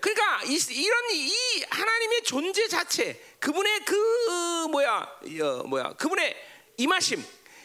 그러니까 0.00 0.42
이, 0.44 0.58
이런 0.70 1.04
이 1.12 1.64
하나님의 1.70 2.22
존재 2.24 2.68
자체, 2.68 3.18
그분의 3.40 3.86
그 3.86 4.66
뭐야 4.68 5.18
어, 5.42 5.62
뭐야 5.66 5.94
그분의 5.94 6.36
임하심 6.76 7.24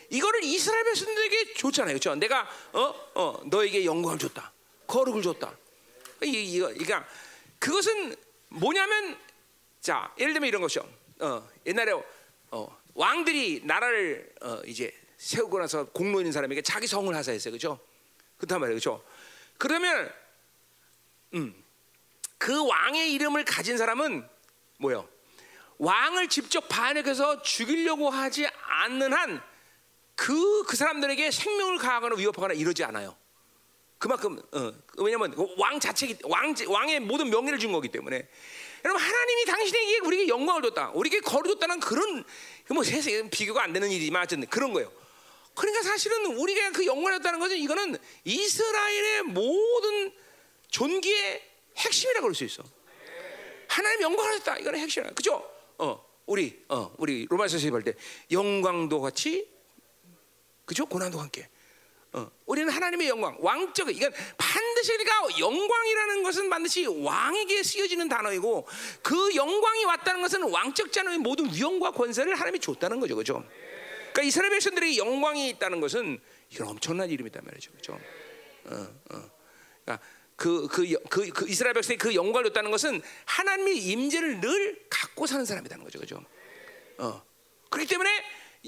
이거를 0.10 0.44
이스라엘 0.44 0.86
백성들에게 0.86 1.54
줬잖아요, 1.56 1.94
그렇죠? 1.94 2.16
내가 2.16 2.48
어, 2.72 2.94
어, 3.16 3.42
너에게 3.46 3.84
영광을 3.84 4.18
줬다, 4.18 4.54
거룩을 4.88 5.22
줬다. 5.22 5.58
이, 6.24 6.56
이거, 6.56 6.68
그러니까 6.68 7.06
그것은 7.60 8.16
뭐냐면 8.50 9.18
자 9.80 10.14
예를 10.20 10.34
들면 10.34 10.48
이런 10.48 10.62
것이요. 10.62 10.88
어, 11.20 11.48
옛날에 11.66 11.94
어, 12.52 12.82
왕들이 12.94 13.62
나라를 13.64 14.34
어, 14.42 14.62
이제 14.66 14.94
세우고 15.18 15.60
나서 15.60 15.86
공로 15.86 16.20
있는 16.20 16.32
사람에게 16.32 16.62
자기 16.62 16.88
성을 16.88 17.14
하사했어요, 17.16 17.52
그렇죠? 17.52 17.80
그렇단 18.38 18.60
말이에요, 18.60 18.80
그렇죠? 18.80 19.04
그러면 19.58 20.12
음, 21.36 21.56
그 22.38 22.66
왕의 22.68 23.14
이름을 23.14 23.46
가진 23.46 23.78
사람은 23.78 24.28
뭐요? 24.78 25.08
왕을 25.78 26.28
직접 26.30 26.68
반역해서 26.68 27.44
죽이려고 27.44 28.10
하지 28.10 28.48
않는 28.48 29.14
한 29.14 29.42
그, 30.16 30.64
그 30.64 30.76
사람들에게 30.76 31.32
생명을 31.32 31.78
가하거나 31.78 32.16
위협하거나 32.16 32.54
이러지 32.54 32.84
않아요. 32.84 33.16
그만큼, 34.02 34.42
어, 34.52 34.74
왜냐면 34.98 35.32
왕 35.58 35.80
자체, 35.80 36.18
왕, 36.24 36.56
왕의 36.68 37.02
모든 37.02 37.30
명예를 37.30 37.60
준 37.60 37.72
거기 37.72 37.88
때문에. 37.88 38.28
여러분, 38.84 39.00
하나님이 39.00 39.46
당신에게 39.46 40.00
우리에게 40.00 40.28
영광을 40.28 40.64
줬다. 40.64 40.90
우리에게 40.96 41.20
거를 41.20 41.52
줬다는 41.52 41.80
그런, 41.80 42.24
뭐 42.70 42.84
세상에 42.84 43.30
비교가 43.30 43.62
안 43.62 43.74
되는 43.74 43.92
일이지만 43.92 44.24
어쨌든 44.24 44.48
그런 44.48 44.74
거예요. 44.74 44.92
그러니까 45.54 45.84
사실은 45.84 46.26
우리가 46.36 46.72
그 46.72 46.84
영광을 46.84 47.20
줬다는 47.20 47.40
것은 47.40 47.58
이거는 47.58 47.96
이스라엘의 48.26 49.22
모든 49.22 50.12
존귀의 50.72 51.50
핵심이라고 51.78 52.28
할수 52.28 52.44
있어. 52.46 52.64
하나님 53.68 54.02
영광을 54.02 54.40
줬다. 54.40 54.58
이거는 54.58 54.80
핵심이야. 54.80 55.12
그죠? 55.12 55.48
어, 55.78 56.04
우리, 56.26 56.60
어, 56.70 56.92
우리 56.98 57.28
로마서에서 57.30 57.70
볼때 57.70 57.94
영광도 58.32 59.00
같이 59.00 59.48
그죠? 60.66 60.88
고난도 60.88 61.20
함께. 61.20 61.51
어, 62.14 62.30
우리는 62.46 62.70
하나님의 62.70 63.08
영광, 63.08 63.38
왕적 63.40 63.90
이건 63.96 64.12
반드시 64.38 64.92
그러니까 64.98 65.40
영광이라는 65.40 66.24
것은 66.24 66.50
반드시 66.50 66.86
왕에게 66.86 67.64
쓰여지는 67.64 68.10
단어이고 68.10 68.68
그 69.02 69.36
영광이 69.36 69.86
왔다는 69.86 70.22
것은 70.22 70.44
왕적 70.44 70.92
자녀의 70.92 71.20
모든 71.20 71.54
위엄과 71.54 71.92
권세를 71.92 72.36
하나님이 72.36 72.60
줬다는 72.60 73.00
거죠, 73.00 73.16
그죠? 73.16 73.44
그러니까 74.12 74.24
이스라엘 74.24 74.52
백성들이 74.52 74.98
영광이 74.98 75.50
있다는 75.50 75.80
것은 75.80 76.20
이건 76.50 76.68
엄청난 76.68 77.10
이름이단 77.10 77.44
말이죠, 77.46 77.72
그죠? 77.72 77.98
어, 78.66 78.76
어. 79.14 79.32
그러니까 79.86 80.06
그, 80.36 80.68
그, 80.68 80.92
그, 81.10 81.30
그 81.30 81.48
이스라엘 81.48 81.74
백성이 81.74 81.98
그 81.98 82.14
영광을 82.14 82.46
줬다는 82.50 82.72
것은 82.72 83.02
하나님의 83.26 83.78
임재를 83.78 84.42
늘 84.42 84.86
갖고 84.90 85.28
사는 85.28 85.46
사람이라는 85.46 85.82
거죠, 85.86 86.00
그죠? 86.00 86.22
어. 86.98 87.24
그렇기 87.70 87.88
때문에 87.88 88.10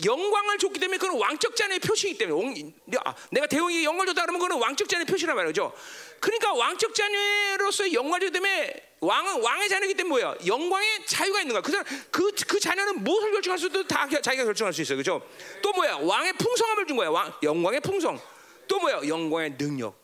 영광을 0.02 0.58
줬기 0.58 0.80
때문에 0.80 0.98
그건 0.98 1.20
왕적 1.20 1.56
자녀의 1.56 1.80
표시이기 1.80 2.18
때문에 2.18 2.74
아, 3.06 3.14
내가 3.30 3.46
대웅이 3.46 3.84
영광을 3.84 4.08
줬다 4.08 4.24
그러면 4.24 4.42
그건 4.42 4.60
왕적 4.60 4.90
자녀의 4.90 5.06
표시란 5.06 5.36
말이죠. 5.36 5.72
그러니까 6.20 6.54
왕적 6.54 6.96
자녀로서의 6.96 7.94
영광을 7.94 8.22
줬기 8.22 8.32
때문에 8.32 8.94
왕은 9.02 9.42
왕의 9.42 9.70
자녀이기 9.70 9.94
때문에 9.96 10.24
뭐야? 10.24 10.38
영광의 10.48 11.06
자유가 11.06 11.42
있는 11.42 11.54
거야. 11.54 11.62
그 11.62 12.10
그, 12.10 12.32
그 12.48 12.60
자녀는 12.60 13.04
무엇을 13.04 13.32
결정할 13.34 13.60
수도 13.60 13.86
다 13.86 14.08
자기가 14.10 14.46
결정할 14.46 14.74
수 14.74 14.82
있어요. 14.82 14.98
그죠? 14.98 15.22
또 15.62 15.72
뭐야? 15.74 15.98
왕의 15.98 16.34
풍성함을 16.34 16.88
준 16.88 16.98
거야. 16.98 17.10
왕, 17.10 17.32
영광의 17.44 17.82
풍성. 17.82 18.20
또 18.68 18.80
뭐야? 18.80 19.08
영광의 19.08 19.58
능력. 19.58 20.02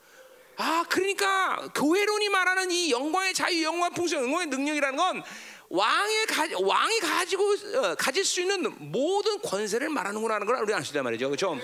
아, 0.57 0.83
그러니까 0.89 1.69
교회론이 1.73 2.27
말하는 2.27 2.69
이 2.69 2.91
영광의 2.91 3.33
자유, 3.33 3.63
영광의 3.63 3.91
풍성, 3.95 4.21
영광의 4.23 4.47
능력이라는 4.47 4.97
건 4.97 5.23
왕의 5.69 6.25
가, 6.25 6.47
왕이 6.59 6.99
가지고 6.99 7.53
어, 7.77 7.95
가질 7.95 8.25
수 8.25 8.41
있는 8.41 8.75
모든 8.91 9.39
권세를 9.41 9.89
말하는구나 9.89 10.35
하는 10.35 10.47
걸 10.47 10.57
우리 10.57 10.73
아시단 10.73 11.03
말이죠, 11.03 11.27
그렇죠? 11.29 11.57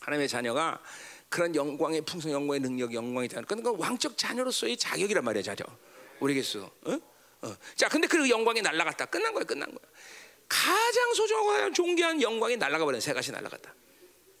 하나님의 0.00 0.28
자녀가 0.28 0.80
그런 1.28 1.54
영광의 1.54 2.02
풍성, 2.02 2.30
영광의 2.30 2.60
능력, 2.60 2.92
영광의 2.92 3.28
자녀, 3.30 3.46
그러니까 3.46 3.72
왕적 3.72 4.18
자녀로서의 4.18 4.76
자격이란 4.76 5.24
말이야, 5.24 5.42
자녀. 5.42 5.64
우리겠어. 6.20 6.70
어? 6.84 6.98
어. 7.42 7.56
자, 7.74 7.88
근데 7.88 8.06
그 8.06 8.28
영광이 8.28 8.60
날아갔다. 8.60 9.06
끝난 9.06 9.32
거야, 9.32 9.44
끝난 9.44 9.68
거야. 9.70 9.90
가장 10.46 11.14
소중하고 11.14 11.72
존귀한 11.72 12.20
영광이 12.20 12.58
날아가 12.58 12.84
버린 12.84 13.00
새같이 13.00 13.32
날아갔다. 13.32 13.74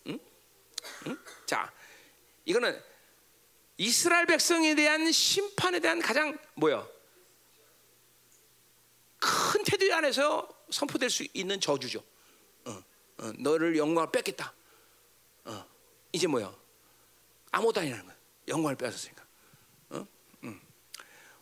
응? 0.08 0.18
응? 1.06 1.18
자, 1.46 1.72
이거는 2.44 2.78
이스라엘 3.78 4.26
백성에 4.26 4.74
대한 4.74 5.10
심판에 5.10 5.80
대한 5.80 6.00
가장 6.00 6.36
뭐야? 6.54 6.86
큰 9.22 9.62
테두리 9.62 9.92
안에서 9.92 10.48
선포될 10.70 11.08
수 11.08 11.24
있는 11.32 11.60
저주죠. 11.60 12.02
어, 12.64 12.82
어, 13.18 13.32
너를 13.38 13.76
영광을 13.76 14.10
뺏겠다. 14.10 14.52
어, 15.44 15.64
이제 16.12 16.26
뭐야? 16.26 16.52
아무것도 17.52 17.80
아니라는 17.80 18.04
거야. 18.04 18.16
영광을 18.48 18.74
뺏었으니까. 18.76 19.24
어? 19.90 20.06
음. 20.42 20.60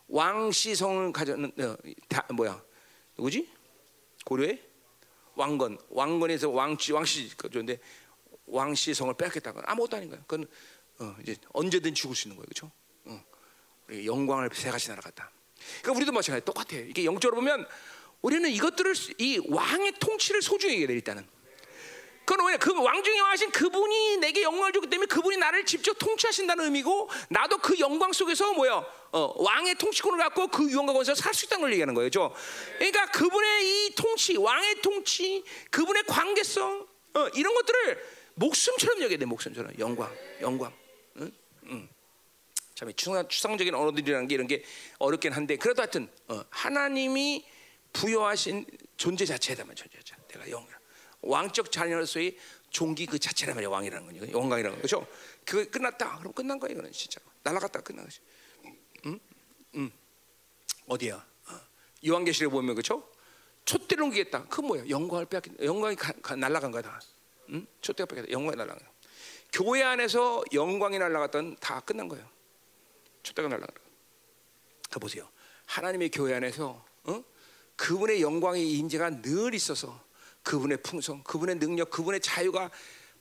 왕시성을 0.07 1.11
가졌는 1.11 1.51
어, 1.59 1.77
다, 2.07 2.27
뭐야? 2.31 2.63
누구지? 3.17 3.49
고려의 4.25 4.63
왕건. 5.33 5.79
왕건에서 5.89 6.49
왕시 6.51 6.91
왕시 6.91 7.35
그런데 7.35 7.79
왕시성을 8.45 9.15
뺏겠다는 9.15 9.63
아무것도 9.65 9.97
아닌 9.97 10.09
거야. 10.09 10.19
그건 10.21 10.47
어, 10.99 11.15
이제 11.21 11.35
언제든 11.53 11.95
죽을 11.95 12.15
수 12.15 12.27
있는 12.27 12.37
거예요, 12.37 12.45
그렇죠? 12.45 12.71
어. 13.05 13.25
영광을 14.05 14.51
새같이 14.53 14.89
날아갔다. 14.89 15.31
그러니까 15.81 15.97
우리도 15.97 16.11
마찬가지 16.11 16.45
똑같아요. 16.45 16.85
이게 16.87 17.05
영적으로 17.05 17.37
보면 17.37 17.65
우리는 18.21 18.49
이것들을 18.49 18.93
이 19.17 19.41
왕의 19.47 19.93
통치를 19.99 20.41
소중히 20.41 20.79
해야 20.79 20.87
돼 20.87 20.93
일단은. 20.93 21.27
그건 22.25 22.45
왜냐? 22.45 22.57
그 22.57 22.73
왕중에 22.73 23.19
왕하신 23.19 23.51
그분이 23.51 24.17
내게 24.17 24.43
영광을 24.43 24.71
줬기 24.71 24.87
때문에 24.89 25.07
그분이 25.07 25.37
나를 25.37 25.65
직접 25.65 25.97
통치하신다는 25.97 26.65
의미고 26.65 27.09
나도 27.29 27.57
그 27.57 27.77
영광 27.79 28.13
속에서 28.13 28.53
뭐야? 28.53 28.85
어, 29.11 29.33
왕의 29.35 29.75
통치권을 29.75 30.17
갖고 30.19 30.47
그 30.47 30.69
유언과 30.69 30.93
권세로 30.93 31.15
살수 31.15 31.45
있다는 31.45 31.61
걸 31.63 31.71
얘기하는 31.73 31.93
거예요. 31.93 32.09
죠 32.09 32.33
그러니까 32.77 33.07
그분의 33.07 33.65
이 33.87 33.95
통치, 33.95 34.37
왕의 34.37 34.81
통치, 34.81 35.43
그분의 35.71 36.03
관계성 36.07 36.87
어, 37.15 37.27
이런 37.35 37.53
것들을 37.53 38.21
목숨처럼 38.35 39.01
여겨야 39.01 39.17
돼. 39.17 39.25
목숨처럼 39.25 39.73
영광, 39.79 40.09
영광. 40.41 40.71
응? 41.17 41.31
응. 41.65 41.89
참 42.81 43.27
추상적인 43.27 43.75
언어들이라는 43.75 44.27
게 44.27 44.35
이런 44.35 44.47
게 44.47 44.63
어렵긴 44.97 45.33
한데 45.33 45.57
그래도 45.57 45.81
하여튼 45.81 46.09
어, 46.27 46.43
하나님이 46.49 47.45
부여하신 47.93 48.65
존재 48.97 49.25
자체다만 49.25 49.75
존재 49.75 49.99
자체. 49.99 50.15
내가 50.29 50.49
영 50.49 50.65
왕적 51.21 51.71
자녀로서의 51.71 52.37
종기 52.69 53.05
그 53.05 53.19
자체란 53.19 53.55
말이야 53.55 53.69
왕이라는 53.69 54.05
거니까 54.05 54.31
영광이라는 54.31 54.77
거 54.77 54.81
그렇죠? 54.81 55.07
그거 55.45 55.69
끝났다. 55.69 56.19
그럼 56.19 56.33
끝난 56.33 56.59
거야 56.59 56.71
이거는 56.71 56.91
진짜 56.91 57.19
날아갔다 57.43 57.81
끝난 57.81 58.05
거지. 58.05 58.19
음, 59.05 59.19
음. 59.75 59.91
어디야? 60.87 61.25
요한계시록에 62.05 62.51
보면 62.51 62.75
그렇죠? 62.75 63.07
촛대를 63.65 64.05
옮기겠다. 64.05 64.45
그 64.45 64.61
뭐야? 64.61 64.87
영광을 64.89 65.25
빼앗긴 65.25 65.55
영광이 65.61 65.95
가, 65.95 66.13
가, 66.21 66.35
날아간 66.35 66.71
거다. 66.71 66.99
응? 67.49 67.67
촛대가 67.81 68.07
빼앗겼다. 68.07 68.31
영광이 68.31 68.55
날아간 68.57 68.79
거야. 68.79 68.91
교회 69.53 69.83
안에서 69.83 70.43
영광이 70.53 70.97
날아갔던 70.97 71.57
다 71.59 71.79
끝난 71.81 72.07
거예요. 72.07 72.27
날아간 73.23 73.59
거야. 73.59 73.85
그 74.89 74.99
보세요. 74.99 75.27
하나님의 75.65 76.09
교회 76.09 76.35
안에서 76.35 76.83
어? 77.03 77.23
그분의 77.75 78.21
영광의 78.21 78.71
임재가 78.73 79.21
늘 79.21 79.53
있어서 79.53 80.03
그분의 80.43 80.81
풍성, 80.83 81.23
그분의 81.23 81.59
능력, 81.59 81.89
그분의 81.89 82.19
자유가 82.19 82.69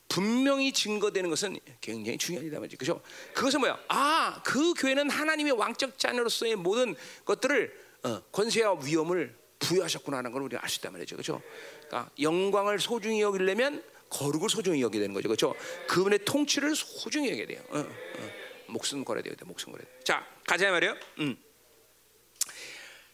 분명히 0.09 0.73
증거되는 0.73 1.31
것은 1.31 1.59
굉장히 1.81 2.19
중요한 2.19 2.45
일이다 2.45 2.59
말이죠. 2.59 2.77
그죠? 2.77 3.01
그것은 3.35 3.61
뭐야? 3.61 3.79
아, 3.89 4.43
그 4.45 4.75
교회는 4.75 5.09
하나님의 5.09 5.53
왕적 5.53 5.99
자녀로서의 5.99 6.57
모든 6.57 6.97
것들을 7.25 7.91
어, 8.03 8.21
권세와 8.33 8.81
위엄을 8.83 9.37
부여하셨구나 9.61 10.17
하는 10.19 10.33
걸 10.33 10.43
우리가 10.43 10.63
알 10.63 10.69
수 10.69 10.79
있단 10.79 10.93
말이죠. 10.93 11.17
그죠? 11.17 11.41
그러니까 11.87 12.11
영광을 12.21 12.81
소중히 12.81 13.21
여기려면 13.21 13.85
거룩을 14.09 14.49
소중히 14.49 14.83
여기게 14.83 15.01
되는 15.01 15.15
거죠. 15.15 15.29
그죠? 15.29 15.55
그분의 15.87 16.25
통치를 16.25 16.75
소중히 16.75 17.31
여겨야 17.31 17.47
돼요. 17.47 17.63
어, 17.69 17.79
어. 17.79 18.40
목숨 18.71 19.05
걸어야 19.05 19.23
돼요. 19.23 19.35
목숨 19.45 19.73
걸어야 19.73 19.87
돼요. 19.87 20.01
자, 20.05 20.27
가자 20.47 20.71
말이에요. 20.71 20.97
음. 21.19 21.43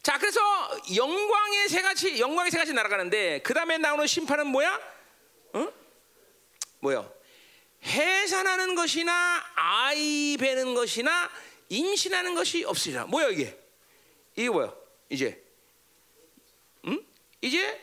자, 0.02 0.18
그래서 0.18 0.40
영광의 0.94 1.68
세 1.68 1.82
가지 1.82 2.20
영광의 2.20 2.50
세 2.50 2.58
가지 2.58 2.72
날아가는데 2.72 3.40
그 3.42 3.52
다음에 3.54 3.76
나오는 3.78 4.06
심판은 4.06 4.46
뭐야? 4.46 4.80
어? 5.54 5.72
뭐요? 6.80 7.12
해산하는 7.82 8.74
것이나 8.74 9.44
아이 9.54 10.36
베는 10.38 10.74
것이나 10.74 11.30
임신하는 11.68 12.34
것이 12.34 12.64
없으리라. 12.64 13.06
뭐야 13.06 13.28
이게? 13.30 13.58
이게 14.36 14.48
뭐야? 14.48 14.72
이제, 15.08 15.42
음? 16.84 17.04
이제 17.40 17.80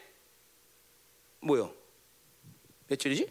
뭐요? 1.39 1.73
몇 2.87 2.97
절이지? 2.97 3.27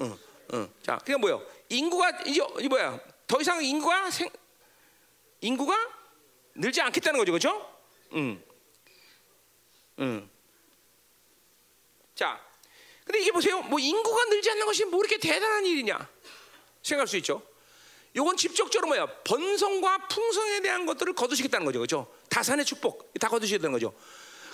응, 0.00 0.18
응. 0.52 0.74
자, 0.82 0.98
그게 0.98 1.16
뭐요? 1.16 1.42
인구가 1.74 2.10
이제 2.26 2.40
이 2.60 2.68
뭐야? 2.68 2.98
더 3.26 3.40
이상 3.40 3.62
인구가 3.62 4.10
생 4.10 4.28
인구가 5.40 5.76
늘지 6.54 6.80
않겠다는 6.80 7.18
거죠, 7.18 7.32
그렇죠? 7.32 7.78
응, 8.14 8.42
응. 9.98 10.30
자, 12.14 12.40
근데 13.04 13.20
이게 13.20 13.32
보세요. 13.32 13.60
뭐 13.62 13.78
인구가 13.78 14.24
늘지 14.26 14.50
않는 14.50 14.66
것이 14.66 14.84
뭐 14.84 15.00
이렇게 15.00 15.18
대단한 15.18 15.66
일이냐 15.66 16.08
생각할 16.82 17.06
수 17.08 17.16
있죠. 17.18 17.42
이건 18.16 18.36
직접적으로 18.36 18.88
뭐야? 18.88 19.06
번성과 19.24 20.06
풍성에 20.08 20.60
대한 20.60 20.86
것들을 20.86 21.14
거두시겠다는 21.14 21.66
거죠, 21.66 21.80
그렇죠? 21.80 22.14
다산의 22.30 22.64
축복 22.64 23.12
다 23.18 23.28
거두시겠다는 23.28 23.72
거죠. 23.72 23.92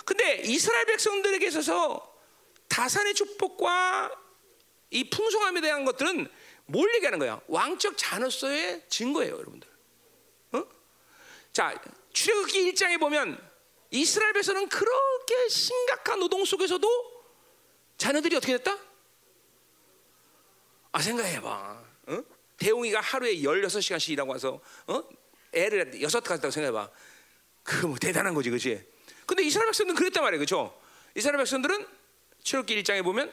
근데 0.03 0.41
이스라엘 0.45 0.85
백성들에게 0.85 1.45
있어서 1.47 2.11
다산의 2.67 3.13
축복과 3.13 4.11
이 4.89 5.09
풍성함에 5.09 5.61
대한 5.61 5.85
것들은 5.85 6.27
뭘 6.71 6.93
얘기하는 6.95 7.19
거야? 7.19 7.41
왕적 7.47 7.97
자녀로서의 7.97 8.85
증거예요, 8.87 9.33
여러분들. 9.35 9.67
어? 10.53 10.65
자, 11.51 11.79
출애굽기 12.13 12.71
1장에 12.71 12.97
보면 12.99 13.37
이스라엘 13.89 14.31
백성은 14.33 14.69
그렇게 14.69 15.49
심각한 15.49 16.19
노동 16.19 16.45
속에서도 16.45 16.87
자녀들이 17.97 18.37
어떻게 18.37 18.57
됐다? 18.57 18.77
아 20.93 21.01
생각해봐. 21.01 21.83
어? 22.07 22.23
대웅이가 22.57 23.01
하루에 23.01 23.35
16시간씩 23.35 24.11
일하고 24.11 24.31
와서 24.31 24.61
어? 24.87 25.03
애를 25.53 26.01
여섯 26.01 26.21
가졌다고 26.21 26.51
생각해봐. 26.51 26.89
그 27.63 27.85
뭐 27.87 27.97
대단한 27.99 28.33
거지, 28.33 28.49
그렇지? 28.49 28.83
근데 29.25 29.43
이스라엘 29.43 29.67
백성들은 29.67 29.95
그랬단 29.95 30.23
말이에요, 30.23 30.39
그렇죠? 30.39 30.81
이스라엘 31.15 31.37
백성들은 31.37 31.85
출애굽기 32.43 32.81
1장에 32.81 33.03
보면 33.03 33.31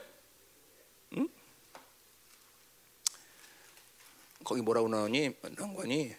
거기 4.49 4.63
뭐라고 4.63 4.89
나오니? 4.89 5.35
난관이 5.59 6.17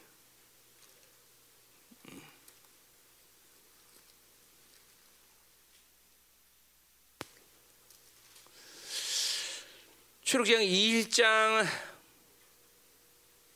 출애굽기 10.22 11.08
2장 11.10 11.66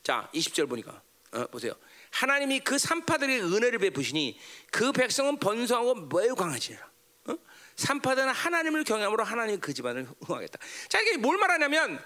자 0.01 0.27
20절 0.33 0.67
보니까 0.67 1.03
어, 1.33 1.45
보세요. 1.51 1.75
하나님이 2.09 2.61
그 2.61 2.79
산파들의 2.79 3.43
은혜를 3.43 3.77
베푸시니 3.77 4.39
그 4.71 4.91
백성은 4.91 5.37
번성하고 5.37 6.07
매우 6.07 6.33
강하지라. 6.33 6.79
어? 7.27 7.37
산파들은 7.75 8.29
하나님을 8.29 8.85
경외함으로 8.85 9.23
하나님 9.23 9.59
그 9.59 9.71
집안을 9.71 10.07
흥하겠다. 10.25 10.57
자 10.89 10.99
이게 10.99 11.17
뭘 11.17 11.37
말하냐면 11.37 12.03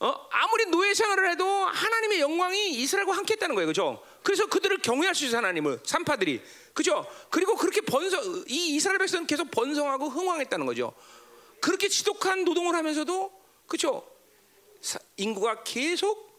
어? 0.00 0.28
아무리 0.30 0.66
노예 0.66 0.92
생활을 0.92 1.30
해도 1.30 1.46
하나님의 1.46 2.20
영광이 2.20 2.70
이스라엘과 2.70 3.16
함께 3.16 3.34
했다는 3.34 3.54
거예요, 3.54 3.66
그렇죠? 3.66 4.02
그래서 4.22 4.46
그들을 4.46 4.78
경외할 4.78 5.14
수 5.14 5.24
있어 5.26 5.36
하나님을 5.38 5.80
산파들이, 5.84 6.42
그렇죠? 6.72 7.06
그리고 7.30 7.56
그렇게 7.56 7.80
번성 7.80 8.44
이 8.48 8.74
이스라엘 8.74 8.98
백성은 8.98 9.26
계속 9.26 9.50
번성하고 9.50 10.08
흥왕했다는 10.08 10.66
거죠. 10.66 10.92
그렇게 11.60 11.88
지독한 11.88 12.44
노동을 12.44 12.74
하면서도 12.74 13.32
그렇죠? 13.66 14.06
인구가 15.16 15.62
계속 15.62 16.34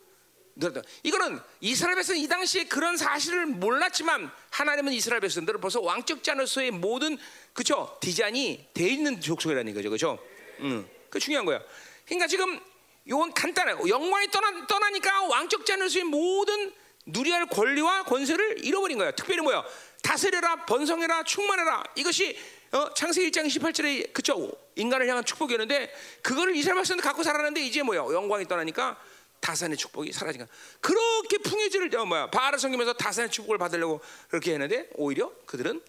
늘었다. 0.55 0.81
이거는 1.03 1.39
이스라엘 1.61 1.95
백성 1.95 2.15
이 2.15 2.27
당시에 2.27 2.65
그런 2.65 2.95
사실을 2.97 3.45
몰랐지만 3.45 4.31
하나님은 4.51 4.93
이스라엘 4.93 5.21
백성들을 5.21 5.59
벌써 5.59 5.81
왕적 5.81 6.23
자녀로서의 6.23 6.71
모든 6.71 7.17
그렇죠 7.53 7.97
디자인이 8.01 8.69
돼 8.73 8.87
있는 8.87 9.19
족속이라는 9.19 9.73
거죠, 9.73 9.89
그렇죠? 9.89 10.19
음, 10.59 10.87
그 11.09 11.19
중요한 11.19 11.45
거야. 11.45 11.61
그러니까 12.05 12.27
지금 12.27 12.59
이건 13.05 13.33
간단해요. 13.33 13.87
영광이 13.87 14.27
떠나, 14.31 14.65
떠나니까 14.65 15.23
왕적 15.27 15.65
자녀로서의 15.65 16.05
모든 16.05 16.73
누려야 17.05 17.37
할 17.37 17.45
권리와 17.45 18.03
권세를 18.03 18.65
잃어버린 18.65 18.97
거야. 18.97 19.11
특별히 19.11 19.41
뭐야? 19.41 19.63
다스려라, 20.01 20.65
번성해라, 20.65 21.23
충만해라. 21.23 21.83
이것이 21.95 22.35
어, 22.71 22.93
창세기 22.93 23.29
1장 23.29 23.45
18절에 23.45 24.11
그쵸 24.11 24.51
인간을 24.75 25.07
향한 25.07 25.23
축복이었는데 25.23 25.93
그거를 26.23 26.55
이스라엘 26.55 26.77
백성들 26.77 27.03
갖고 27.03 27.21
살았는데 27.23 27.61
이제 27.61 27.83
뭐야? 27.83 27.99
영광이 27.99 28.47
떠나니까 28.47 28.99
다산의 29.39 29.77
축복이 29.77 30.11
사라진가. 30.11 30.47
그렇게 30.81 31.37
풍해질을 31.37 31.95
어, 31.97 32.05
뭐야? 32.05 32.31
바알을 32.31 32.57
섬기면서 32.57 32.93
다산의 32.93 33.29
축복을 33.29 33.59
받으려고 33.59 34.01
그렇게 34.29 34.53
했는데 34.53 34.89
오히려 34.95 35.31
그들은 35.45 35.79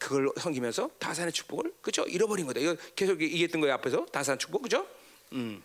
그걸 0.00 0.28
섬기면서 0.36 0.90
다산의 0.98 1.32
축복을 1.32 1.72
그죠 1.80 2.02
잃어버린 2.02 2.46
거다. 2.46 2.58
이거 2.58 2.76
계속 2.96 3.20
얘기했던 3.20 3.60
거예요 3.60 3.74
앞에서 3.74 4.06
다산 4.06 4.38
축복 4.38 4.62
그죠? 4.62 4.86
음. 5.32 5.62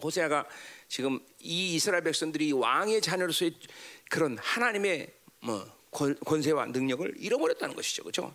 호세아가 0.00 0.46
지금 0.88 1.20
이 1.40 1.74
이스라엘 1.74 2.02
백성들이 2.04 2.52
왕의 2.52 3.00
자녀로서의 3.00 3.54
그런 4.10 4.38
하나님의 4.38 5.12
뭐 5.40 5.66
권세와 5.90 6.66
능력을 6.66 7.14
잃어버렸다는 7.18 7.74
것이죠, 7.74 8.02
그렇죠? 8.02 8.34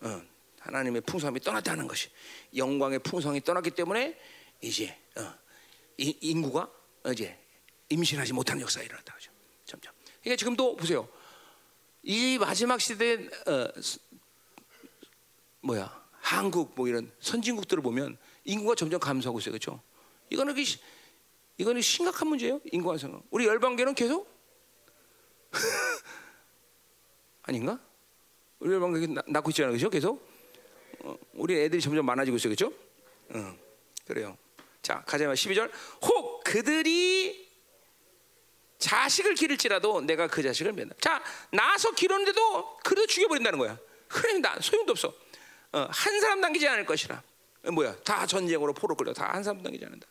어, 0.00 0.22
하나님의 0.60 1.02
풍성함이 1.02 1.40
떠났다는 1.40 1.88
것이 1.88 2.08
영광의 2.54 3.00
풍성이 3.00 3.40
떠났기 3.40 3.72
때문에 3.72 4.18
이제 4.60 4.96
어, 5.16 5.34
이, 5.98 6.16
인구가 6.20 6.70
이제 7.10 7.36
임신하지 7.88 8.32
못하는 8.32 8.62
역사가 8.62 8.84
일어났다 8.84 9.14
그죠. 9.14 9.30
점점. 9.64 9.92
그러니까 10.20 10.38
지금도 10.38 10.76
보세요. 10.76 11.08
이 12.02 12.38
마지막 12.38 12.80
시대 12.80 13.28
어, 13.46 13.68
뭐야 15.60 16.02
한국 16.20 16.72
뭐 16.76 16.88
이런 16.88 17.10
선진국들을 17.20 17.82
보면 17.82 18.16
인구가 18.44 18.74
점점 18.74 19.00
감소하고 19.00 19.40
있어요, 19.40 19.52
그렇죠? 19.52 19.82
이거는 20.32 20.54
그, 20.54 20.62
이거는 21.58 21.82
심각한 21.82 22.28
문제예요, 22.28 22.60
감소. 22.82 23.22
우리 23.30 23.46
열방계는 23.46 23.94
계속 23.94 24.26
아닌가? 27.42 27.78
우리 28.58 28.72
열방계 28.72 29.22
낳고 29.26 29.50
있잖아요, 29.50 29.72
그렇죠? 29.72 29.90
계속 29.90 30.26
어, 31.00 31.14
우리 31.34 31.60
애들이 31.60 31.82
점점 31.82 32.06
많아지고 32.06 32.36
있어요, 32.38 32.54
그렇죠? 32.54 32.74
어, 33.30 33.54
그래요. 34.06 34.38
자, 34.80 35.02
가자마 35.06 35.34
12절. 35.34 35.70
혹 36.02 36.42
그들이 36.44 37.50
자식을 38.78 39.34
기를지라도 39.34 40.00
내가 40.00 40.26
그 40.28 40.42
자식을 40.42 40.72
맨다. 40.72 40.94
자, 41.00 41.22
나서 41.52 41.92
기르는데도 41.92 42.78
그래도 42.78 43.06
죽여버린다는 43.06 43.58
거야. 43.58 43.78
그래, 44.08 44.38
나 44.38 44.58
소용도 44.60 44.92
없어. 44.92 45.14
어, 45.72 45.86
한 45.90 46.20
사람 46.20 46.40
남기지 46.40 46.66
않을 46.68 46.86
것이라. 46.86 47.22
뭐야? 47.72 47.96
다 48.02 48.26
전쟁으로 48.26 48.72
포로 48.72 48.96
끌려 48.96 49.12
다 49.12 49.26
한 49.32 49.42
사람 49.42 49.62
남기지 49.62 49.84
않는다. 49.84 50.06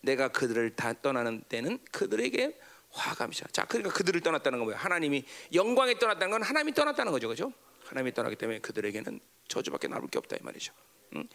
내가 0.00 0.28
그들을 0.28 0.70
다 0.76 0.92
떠나는 0.92 1.42
때는 1.48 1.78
그들에게 1.90 2.58
화감이죠. 2.90 3.46
자, 3.52 3.64
그러니까 3.66 3.92
그들을 3.92 4.20
떠났다는 4.20 4.58
건 4.58 4.66
뭐야? 4.66 4.78
하나님이 4.78 5.24
영광에 5.54 5.98
떠났다는 5.98 6.30
건 6.30 6.42
하나님이 6.42 6.74
떠났다는 6.74 7.12
거죠, 7.12 7.28
그렇죠? 7.28 7.52
하나님이 7.84 8.12
떠나기 8.14 8.36
때문에 8.36 8.58
그들에게는 8.60 9.20
저주밖에 9.48 9.88
남을 9.88 10.08
게 10.08 10.18
없다 10.18 10.36
이 10.36 10.38
말이죠. 10.42 10.72
응? 11.16 11.28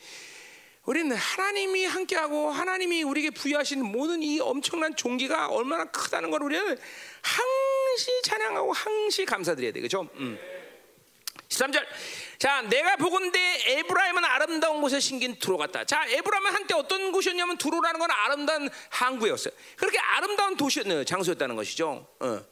우리는 0.86 1.16
하나님이 1.16 1.86
함께하고 1.86 2.52
하나님이 2.52 3.04
우리에게 3.04 3.32
부여하신 3.32 3.84
모든 3.84 4.22
이 4.22 4.40
엄청난 4.40 4.96
종기가 4.96 5.48
얼마나 5.48 5.86
크다는 5.86 6.30
걸 6.30 6.44
우리는 6.44 6.78
항시 7.22 8.22
찬양하고 8.24 8.72
항시 8.72 9.26
감사드려야 9.26 9.72
돼? 9.72 9.82
음. 10.16 10.38
13절. 11.50 11.86
자, 12.38 12.62
내가 12.64 12.96
보건대 12.98 13.40
에브라임은 13.66 14.24
아름다운 14.26 14.82
곳에 14.82 15.00
신긴 15.00 15.38
두로 15.40 15.58
같다. 15.58 15.86
자, 15.86 16.06
에브라임은 16.08 16.54
한때 16.54 16.74
어떤 16.74 17.12
곳이었냐면 17.12 17.58
두로라는 17.58 18.00
건 18.00 18.10
아름다운 18.12 18.70
항구였어요. 18.90 19.54
그렇게 19.78 19.98
아름다운 20.00 20.58
도시였네요. 20.58 21.04
장소였다는 21.06 21.56
것이죠. 21.56 22.08
어. 22.20 22.46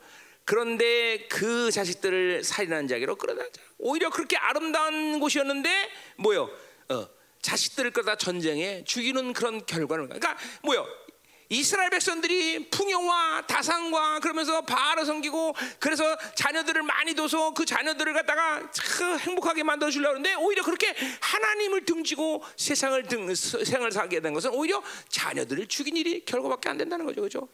그런데 0.45 1.25
그 1.29 1.71
자식들을 1.71 2.43
살인한 2.43 2.87
자기로 2.87 3.15
끌어다 3.15 3.43
오히려 3.77 4.09
그렇게 4.09 4.35
아름다운 4.35 5.19
곳이었는데 5.19 5.89
뭐요? 6.17 6.49
어. 6.89 7.07
자식들을 7.41 7.91
끌다 7.91 8.15
전쟁에 8.15 8.83
죽이는 8.85 9.33
그런 9.33 9.65
결과를 9.65 10.07
그러니까 10.07 10.37
뭐요? 10.63 10.87
이스라엘 11.53 11.91
백성들이 11.91 12.69
풍요와 12.69 13.43
다상과 13.45 14.19
그러면서 14.19 14.61
바알을 14.61 15.05
섬기고 15.05 15.53
그래서 15.79 16.17
자녀들을 16.35 16.81
많이 16.81 17.13
둬서 17.13 17.53
그 17.53 17.63
자녀들을 17.63 18.11
갖다가 18.13 18.71
참 18.71 19.19
행복하게 19.19 19.63
만들어 19.63 19.91
주려고 19.91 20.15
하는데 20.15 20.33
오히려 20.35 20.63
그렇게 20.63 20.93
하나님을 21.21 21.85
등지고 21.85 22.43
세상을 22.55 23.03
등 23.03 23.33
생을 23.35 23.91
살게 23.91 24.19
된 24.19 24.33
것은 24.33 24.51
오히려 24.51 24.81
자녀들을 25.09 25.67
죽인 25.67 25.95
일이 25.95 26.25
결과밖에 26.25 26.69
안 26.69 26.77
된다는 26.77 27.05
거죠. 27.05 27.21
그죠? 27.21 27.47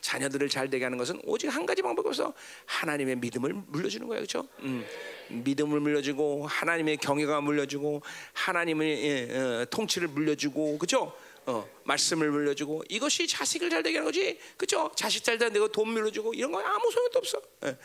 자녀들을 0.00 0.48
잘 0.48 0.70
되게 0.70 0.84
하는 0.84 0.96
것은 0.96 1.20
오직 1.24 1.48
한 1.48 1.66
가지 1.66 1.82
방법이 1.82 2.08
없어 2.08 2.32
하나님의 2.66 3.16
믿음을 3.16 3.52
물려주는 3.66 4.06
거예요, 4.06 4.20
그렇죠? 4.20 4.48
음, 4.60 4.84
믿음을 5.28 5.80
물려주고 5.80 6.46
하나님의 6.46 6.96
경외가 6.98 7.40
물려주고 7.40 8.02
하나님의 8.32 9.04
예, 9.04 9.36
어, 9.36 9.66
통치를 9.66 10.08
물려주고, 10.08 10.78
그렇죠? 10.78 11.14
어, 11.46 11.68
말씀을 11.84 12.30
물려주고 12.30 12.84
이것이 12.88 13.26
자식을 13.26 13.70
잘 13.70 13.82
되게 13.82 13.98
하는 13.98 14.06
거지, 14.06 14.38
그렇죠? 14.56 14.90
자식 14.96 15.22
잘 15.22 15.38
되고 15.38 15.68
돈 15.68 15.90
물려주고 15.90 16.34
이런 16.34 16.52
거 16.52 16.60
아무 16.60 16.90
소용도 16.90 17.18
없어, 17.18 17.40
예, 17.64 17.76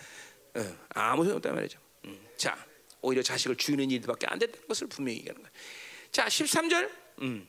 예, 0.58 0.76
아무 0.90 1.24
소용도 1.24 1.38
없단 1.38 1.56
말이죠. 1.56 1.80
음, 2.06 2.28
자, 2.38 2.58
오히려 3.02 3.22
자식을 3.22 3.56
죽이는 3.56 3.92
일밖에 3.92 4.28
안 4.28 4.40
된다는 4.40 4.68
것을 4.68 4.88
분명히 4.88 5.20
얘기하는 5.20 5.42
거예요. 5.42 5.54
자, 6.12 6.26
13절. 6.28 6.90
음. 7.22 7.48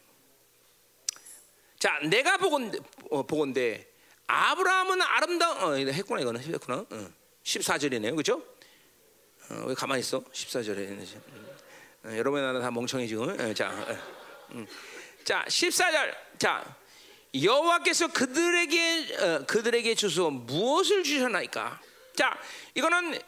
자, 1.78 1.98
내가 2.00 2.36
보건데, 2.36 2.78
어, 3.10 3.22
보건데 3.22 3.90
아브라함은 4.26 5.02
아름다운 5.02 5.58
어, 5.58 5.74
했구나 5.74 6.20
이거는 6.20 6.40
했구나. 6.40 6.84
어, 6.90 7.12
14절이네요. 7.42 8.14
그죠? 8.16 8.42
어, 9.50 9.64
왜 9.66 9.74
가만히 9.74 10.00
있어? 10.00 10.22
14절에. 10.22 11.06
어, 12.04 12.16
여러분 12.16 12.40
나는 12.42 12.60
다 12.60 12.70
멍청해 12.70 13.06
지금. 13.06 13.28
어, 13.28 13.54
자. 13.54 13.70
어, 13.70 13.96
음. 14.52 14.66
자, 15.24 15.44
14절. 15.46 16.14
자. 16.38 16.76
여호와께서 17.32 18.08
그들에게 18.08 19.16
어, 19.18 19.44
그들에게 19.46 19.94
주소 19.94 20.30
무엇을 20.30 21.04
주셨나이까? 21.04 21.80
자, 22.16 22.36
이거는 22.74 23.20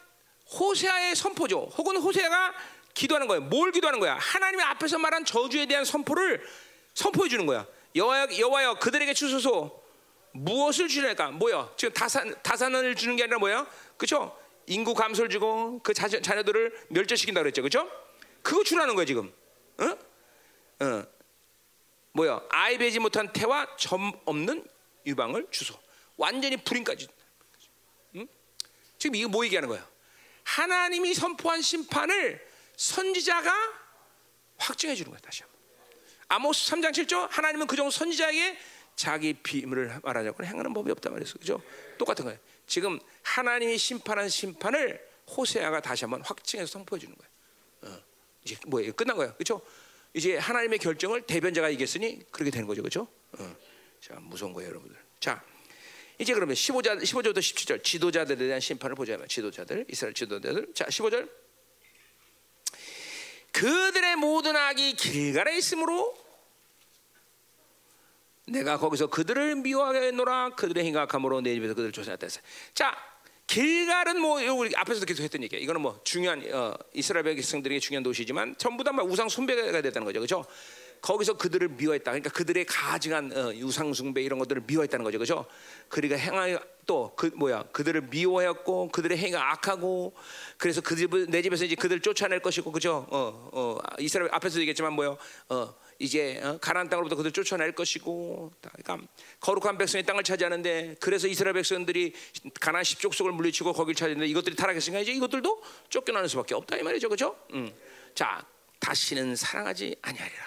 호세아의 0.59 1.15
선포죠. 1.15 1.69
혹은 1.77 1.97
호세아가 1.97 2.53
기도하는 2.93 3.27
거예요. 3.27 3.41
뭘 3.41 3.71
기도하는 3.71 3.99
거야? 3.99 4.15
하나님의 4.15 4.65
앞에서 4.65 4.97
말한 4.97 5.25
저주에 5.25 5.65
대한 5.67 5.85
선포를 5.85 6.45
선포해 6.93 7.29
주는 7.29 7.45
거야. 7.45 7.65
여호와 7.95 8.37
여호와여 8.37 8.73
그들에게 8.75 9.13
주소서 9.13 9.81
무엇을 10.33 10.87
주려니까 10.87 11.31
뭐야? 11.31 11.71
지금 11.77 11.93
다산 11.93 12.35
다산을 12.43 12.95
주는 12.95 13.15
게 13.15 13.23
아니라 13.23 13.39
뭐야? 13.39 13.67
그렇죠? 13.97 14.37
인구 14.67 14.93
감소를 14.93 15.29
주고 15.29 15.79
그 15.81 15.93
자, 15.93 16.07
자녀들을 16.07 16.87
멸절시킨다 16.89 17.41
그랬죠, 17.41 17.61
그렇죠? 17.61 17.89
그거 18.41 18.63
주라는 18.63 18.95
거야 18.95 19.05
지금. 19.05 19.33
어? 19.79 20.85
어. 20.85 21.03
뭐야? 22.13 22.41
아이 22.49 22.77
베지 22.77 22.99
못한 22.99 23.31
태와 23.33 23.75
점 23.77 24.11
없는 24.25 24.65
유방을 25.05 25.47
주소. 25.51 25.77
완전히 26.15 26.57
불임까지. 26.57 27.07
응? 28.15 28.27
지금 28.97 29.15
이거 29.15 29.29
뭐 29.29 29.43
얘기하는 29.45 29.67
거야? 29.67 29.87
하나님이 30.43 31.13
선포한 31.13 31.61
심판을 31.61 32.45
선지자가 32.77 33.51
확증해 34.57 34.95
주는 34.95 35.11
거야 35.11 35.19
다시 35.21 35.41
한번. 35.41 35.59
아모스 36.27 36.71
3장 36.71 36.91
7절 36.91 37.29
하나님은 37.29 37.67
그 37.67 37.75
정도 37.75 37.89
선지자에게 37.91 38.57
자기 38.95 39.33
비밀을 39.33 39.99
말하자고 40.03 40.43
행하는 40.45 40.73
법이 40.73 40.91
없단 40.91 41.13
말이죠. 41.13 41.39
그죠? 41.39 41.61
똑같은 41.97 42.25
거예요. 42.25 42.39
지금 42.67 42.99
하나님이 43.23 43.77
심판한 43.77 44.29
심판을 44.29 45.03
호세아가 45.35 45.81
다시 45.81 46.05
한번 46.05 46.21
확증해서 46.21 46.71
선포해 46.71 46.99
주는 46.99 47.15
거예요. 47.15 47.95
어. 47.97 48.03
이제 48.43 48.55
뭐예요? 48.67 48.93
끝난 48.93 49.17
거예요. 49.17 49.33
그렇죠? 49.33 49.61
이제 50.13 50.37
하나님의 50.37 50.79
결정을 50.79 51.23
대변자가 51.23 51.69
이겼으니 51.69 52.19
그렇게 52.31 52.51
되는 52.51 52.67
거죠. 52.67 52.81
그렇죠? 52.81 53.07
어. 53.37 53.55
자, 53.99 54.15
무서운 54.19 54.53
거예요, 54.53 54.69
여러분들. 54.69 54.97
자, 55.19 55.43
이제 56.19 56.33
그러면 56.33 56.55
15자 56.55 57.01
15절부터 57.01 57.37
17절 57.37 57.83
지도자들에 57.83 58.37
대한 58.37 58.59
심판을 58.59 58.95
보자면 58.95 59.27
지도자들, 59.27 59.85
이스라엘 59.89 60.13
지도자들. 60.13 60.73
자, 60.73 60.85
15절. 60.85 61.29
그들의 63.51 64.15
모든 64.17 64.55
악이 64.55 64.93
길가에 64.93 65.57
있으므로 65.57 66.17
내가 68.47 68.77
거기서 68.77 69.07
그들을 69.07 69.55
미워하게 69.55 70.11
노라 70.11 70.49
그들의 70.55 70.83
행각함으로 70.85 71.41
내 71.41 71.53
집에서 71.53 71.73
그들을 71.73 71.91
쫓아냈다 71.91 72.27
자 72.73 73.12
길갈은 73.47 74.19
뭐 74.21 74.41
우리 74.53 74.75
앞에서도 74.75 75.05
계속 75.05 75.23
했던 75.23 75.43
얘기야. 75.43 75.59
이거는 75.59 75.81
뭐 75.81 75.99
중요한 76.03 76.43
어, 76.53 76.73
이스라엘 76.93 77.23
백성들에게 77.23 77.79
중요한 77.79 78.03
도시지만 78.03 78.55
전부 78.57 78.83
다 78.83 78.91
우상 79.03 79.29
숭배가 79.29 79.81
됐다는 79.81 80.05
거죠, 80.05 80.19
그렇죠? 80.19 80.45
거기서 81.01 81.33
그들을 81.33 81.67
미워했다. 81.67 82.11
그러니까 82.11 82.29
그들의 82.29 82.65
가증한 82.65 83.31
어, 83.35 83.51
우상 83.61 83.93
숭배 83.93 84.23
이런 84.23 84.39
것들을 84.39 84.63
미워했다는 84.65 85.03
거죠, 85.03 85.17
그렇죠? 85.17 85.45
그리고 85.89 86.15
행하 86.15 86.57
또그 86.85 87.31
뭐야 87.35 87.63
그들을 87.71 88.01
미워했고 88.09 88.89
그들의 88.89 89.17
행위가 89.17 89.51
악하고 89.51 90.13
그래서 90.57 90.81
그 90.81 90.95
집, 90.95 91.11
내 91.29 91.41
집에서 91.41 91.65
이제 91.65 91.75
그들을 91.75 92.01
쫓아낼 92.01 92.39
것이고, 92.39 92.71
그죠? 92.71 93.05
어, 93.09 93.49
어, 93.51 93.77
이스라엘 93.99 94.29
앞에서 94.33 94.59
얘기했지만 94.61 94.93
뭐요? 94.93 95.17
어, 95.49 95.75
이제 96.03 96.37
어, 96.43 96.57
가나안 96.59 96.89
땅으로부터 96.89 97.15
그들 97.15 97.31
쫓아낼 97.31 97.71
것이고 97.71 98.51
그러니까 98.61 99.07
거룩한 99.39 99.77
백성의 99.77 100.05
땅을 100.05 100.23
차지하는데 100.23 100.97
그래서 100.99 101.29
이스라엘 101.29 101.53
백성들이 101.53 102.13
가나안 102.59 102.83
십족속을 102.83 103.31
물리치고 103.31 103.71
거기를 103.71 103.95
차지했는데 103.95 104.29
이것들이 104.29 104.57
타락했으니까 104.57 104.99
이제 104.99 105.13
이것들도 105.13 105.63
쫓겨나는 105.87 106.27
수밖에 106.27 106.55
없다 106.55 106.75
이 106.75 106.83
말이죠 106.83 107.07
그렇죠? 107.07 107.37
음. 107.53 107.73
자 108.13 108.45
다시는 108.79 109.37
사랑하지 109.37 109.95
아니하리라 110.01 110.43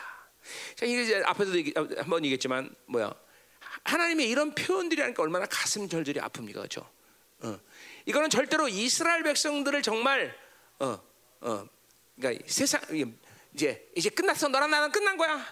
자 0.74 0.85
이게 0.85 1.03
이제 1.03 1.23
앞에서도 1.24 1.57
얘기, 1.57 1.73
한번 1.74 2.23
얘기했지만 2.24 2.74
뭐야 2.85 3.15
하나님의 3.85 4.28
이런 4.28 4.55
표현들이 4.55 5.01
하니까 5.01 5.23
얼마나 5.23 5.47
가슴 5.47 5.89
절절히 5.89 6.20
아픕니까 6.20 6.57
그렇죠? 6.57 6.87
어. 7.41 7.59
이거는 8.05 8.28
절대로 8.28 8.69
이스라엘 8.69 9.23
백성들을 9.23 9.81
정말 9.81 10.37
어, 10.81 11.01
어, 11.41 11.66
그러니까 12.15 12.45
세상 12.47 12.83
이제 13.57 13.89
이제 13.97 14.11
끝났어. 14.11 14.49
너랑 14.49 14.70
나는 14.70 14.93
끝난 14.93 15.16
거야. 15.16 15.43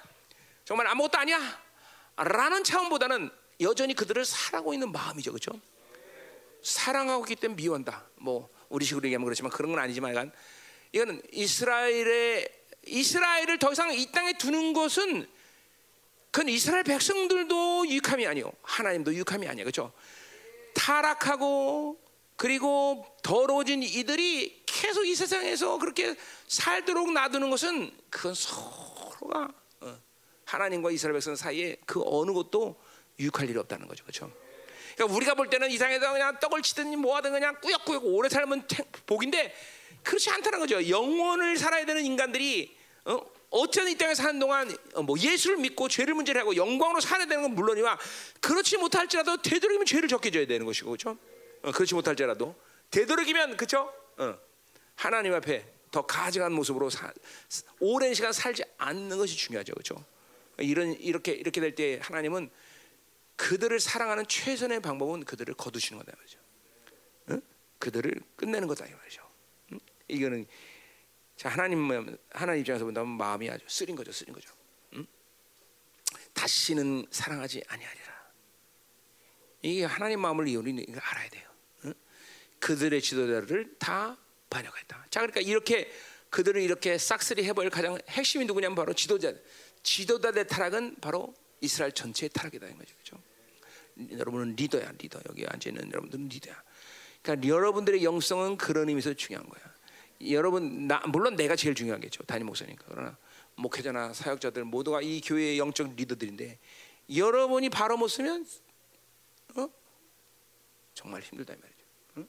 정말 0.67 0.87
아무것도 0.89 1.19
아니야. 1.19 1.41
라는 2.17 2.63
차원보다는 2.63 3.31
여전히 3.63 3.95
그들을 3.95 4.23
사랑하고 4.27 4.75
있는 4.75 4.93
마음이죠. 4.93 5.33
그렇죠? 5.33 5.59
사랑하고 6.63 7.25
있기 7.25 7.37
때문에 7.37 7.63
미워한다. 7.63 8.05
뭐 8.17 8.51
우리식으로 8.69 9.07
얘기하면 9.07 9.25
그렇지만 9.25 9.51
그런 9.51 9.73
건 9.73 9.81
아니지만 9.81 10.11
약간 10.11 10.33
이거는 10.93 11.23
이스라엘의 11.33 12.47
이스라엘을 12.87 13.59
더 13.59 13.73
이상 13.73 13.91
이 13.95 14.13
땅에 14.13 14.35
두는 14.35 14.75
것은 14.75 15.27
그건 16.31 16.51
이스라엘 16.51 16.85
백성들도 16.85 17.89
유익함이 17.89 18.27
아니요. 18.27 18.53
하나님도 18.63 19.15
유익함이 19.15 19.49
아니야. 19.49 19.65
그렇죠? 19.65 19.95
타락하고 20.75 21.99
그리고 22.37 23.07
더러워진 23.23 23.83
이들이 23.83 24.65
계속 24.67 25.07
이 25.07 25.15
세상에서 25.15 25.79
그렇게 25.79 26.17
살도록 26.49 27.13
놔두는 27.13 27.51
것은 27.51 27.91
그건 28.11 28.35
서로가 28.35 29.49
어, 29.81 29.99
하나님과 30.45 30.91
이스라엘 30.91 31.15
백성 31.15 31.37
사이에 31.37 31.77
그 31.87 32.03
어느 32.05 32.33
것도 32.33 32.77
유익할 33.19 33.49
일이 33.49 33.59
없다는 33.59 33.87
거죠. 33.87 34.05
그렇죠? 34.05 34.33
그러니까 34.97 35.17
우리가 35.17 35.35
볼 35.35 35.49
때는 35.49 35.71
이상해서 35.71 36.13
그냥 36.13 36.39
떡을 36.41 36.63
치든 36.63 36.99
뭐하든 36.99 37.33
그냥 37.33 37.57
꾸역꾸역 37.61 38.05
오래 38.07 38.29
살면 38.29 38.67
복인데 39.07 39.55
그렇지 40.03 40.31
않다는 40.31 40.59
거죠. 40.59 40.89
영원을 40.89 41.57
살아야 41.57 41.85
되는 41.87 42.05
인간들이 42.05 42.77
어? 43.05 43.21
어쩌면 43.51 43.93
이 43.93 43.97
땅에 43.97 44.15
사는 44.15 44.39
동안 44.41 44.77
어, 44.95 45.03
뭐 45.03 45.17
예수를 45.17 45.59
믿고 45.59 45.89
죄를 45.89 46.15
문제를 46.15 46.41
하고 46.41 46.57
영광으로 46.57 47.01
살아야 47.01 47.27
되는 47.27 47.43
건 47.43 47.55
물론이와 47.55 47.99
그렇지 48.41 48.79
못할지라도 48.79 49.37
되도록이면 49.43 49.87
죄를 49.87 50.09
적게 50.09 50.33
져야 50.33 50.47
되는 50.47 50.67
것이고 50.67 50.91
그렇죠? 50.91 51.17
어, 51.65 51.73
그렇지 51.73 51.95
못할지라도 51.95 52.55
되도록이면 52.91 53.57
그렇죠? 53.57 53.93
어, 54.19 54.39
하나님 54.95 55.35
앞에 55.35 55.67
더 55.91 56.05
가증한 56.07 56.53
모습으로 56.53 56.91
사, 56.91 57.13
오랜 57.81 58.15
시간 58.15 58.33
살지 58.33 58.65
않는 58.79 59.17
것이 59.17 59.37
중요하죠, 59.37 59.73
그렇죠? 59.73 60.05
이런 60.59 60.93
이렇게 60.95 61.33
이렇게 61.33 61.61
될 61.61 61.75
때 61.75 61.99
하나님은 62.03 62.51
그들을 63.37 63.81
사랑하는 63.81 64.27
최선의 64.29 64.81
방법은 64.81 65.25
그들을 65.25 65.55
거두시는 65.55 65.99
거다 65.99 66.17
말이죠. 66.17 66.39
응? 67.31 67.43
그들을 67.79 68.21
끝내는 68.37 68.69
거다 68.69 68.87
이 68.87 68.93
말이죠. 68.93 69.29
응? 69.73 69.81
이거는 70.07 70.47
자 71.37 71.49
하나님 71.49 72.17
하나님 72.31 72.61
입장에서 72.61 72.85
본다면 72.85 73.17
마음이 73.17 73.51
아주 73.51 73.65
쓰린 73.69 73.97
거죠, 73.97 74.13
쓰린 74.13 74.33
거죠. 74.33 74.53
응? 74.95 75.07
다시는 76.33 77.07
사랑하지 77.11 77.65
아니하리라. 77.67 78.15
이게 79.63 79.85
하나님 79.85 80.21
마음을 80.21 80.55
우리는 80.57 80.85
알아야 81.01 81.29
돼요. 81.31 81.54
그들의 82.65 83.03
지도자를 83.03 83.75
다 83.79 84.17
반역했다. 84.49 85.07
자, 85.11 85.21
그러니까 85.21 85.43
이렇게 85.43 85.93
그들을 86.31 86.63
이렇게 86.63 86.97
싹쓸이 86.97 87.45
해버릴 87.45 87.71
가장 87.71 87.99
핵심이 88.09 88.47
누구냐면 88.47 88.75
바로 88.75 88.95
지도자. 88.95 89.35
지도자의 89.83 90.49
타락은 90.49 90.97
바로 91.03 91.35
이스라엘 91.61 91.93
전체의 91.93 92.31
타락이다 92.31 92.67
이 92.67 92.71
거죠. 92.75 92.95
그렇죠? 92.95 93.23
여러분은 94.19 94.57
리더야, 94.57 94.93
리더. 94.97 95.21
여기 95.29 95.45
앉아 95.47 95.69
있는 95.69 95.93
여러분들은 95.93 96.29
리더야. 96.29 96.63
그러니까 97.21 97.47
여러분들의 97.47 98.03
영성은 98.03 98.57
그런 98.57 98.89
의미에서 98.89 99.13
중요한 99.13 99.47
거야. 99.47 99.63
여러분, 100.31 100.89
나, 100.89 101.01
물론 101.07 101.37
내가 101.37 101.57
제일 101.57 101.75
중요하겠죠. 101.75 102.23
담임 102.23 102.47
목사니까. 102.47 102.83
그러나 102.89 103.15
목회자나 103.57 104.15
사역자들 104.15 104.65
모두가 104.65 105.03
이 105.03 105.21
교회의 105.21 105.59
영적 105.59 105.97
리더들인데 105.97 106.59
여러분이 107.15 107.69
바로 107.69 107.99
못 107.99 108.09
쓰면 108.09 108.47
어? 109.57 109.69
정말 110.95 111.21
힘들다 111.21 111.53
이 111.53 111.57
말이죠. 111.59 111.85
응? 112.17 112.29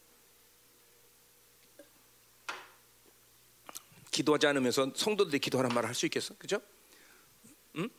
기도하지 4.16 4.48
않으면서 4.48 4.92
성도들이 4.96 5.40
기도하는 5.40 5.74
말을 5.76 5.88
할 5.90 5.96
수 5.96 6.06
있겠어? 6.06 6.34
그죠? 6.38 6.62
응? 7.76 7.90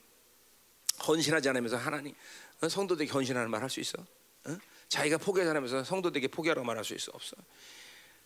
헌신하지 1.07 1.49
않으면서 1.51 1.77
하나님 1.77 2.15
어? 2.63 2.69
성도들에게 2.69 3.13
헌신하는 3.13 3.51
말 3.51 3.61
할 3.63 3.69
수 3.69 3.81
있어? 3.81 3.99
어? 4.47 4.59
자기가 4.89 5.19
포기하지 5.19 5.51
않으면서 5.51 5.85
성도들에게 5.85 6.29
포기하라고 6.29 6.65
말할 6.65 6.85
수 6.85 6.95
있어? 6.95 7.11
없어? 7.13 7.37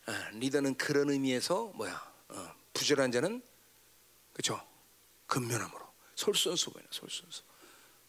아, 0.07 0.31
리더는 0.35 0.77
그런 0.77 1.11
의미에서 1.11 1.73
뭐야? 1.75 2.13
어, 2.29 2.55
부절한 2.75 3.11
자는 3.11 3.43
그죠? 4.33 4.61
근면함으로 5.27 5.81
솔선수범이나 6.15 6.89
솔선수. 6.93 7.43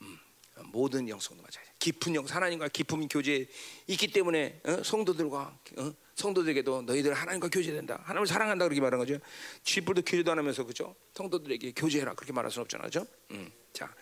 음, 0.02 0.20
모든 0.66 1.08
영성도 1.10 1.42
마찬가지. 1.42 1.72
깊은 1.80 2.14
영 2.16 2.26
하나님과 2.26 2.68
깊은 2.68 3.08
교제 3.08 3.48
있기 3.88 4.12
때문에 4.12 4.62
어? 4.66 4.84
성도들과 4.84 5.58
어? 5.78 5.94
성도들에게도 6.22 6.84
너희들 6.84 7.14
하나님과 7.14 7.50
교제된다. 7.50 8.00
하나님을 8.04 8.28
사랑한다 8.28 8.66
그렇게 8.66 8.80
말하는 8.80 9.06
거죠. 9.06 9.20
쥐뿔도 9.64 10.04
기도도 10.04 10.32
안 10.32 10.38
하면서 10.38 10.64
그죠? 10.64 10.96
성도들에게 11.14 11.74
교제해라 11.74 12.14
그렇게 12.14 12.32
말할 12.32 12.52
수는 12.52 12.64
없잖아요, 12.64 12.86
그죠? 12.86 13.06
음, 13.32 13.52
자 13.74 13.94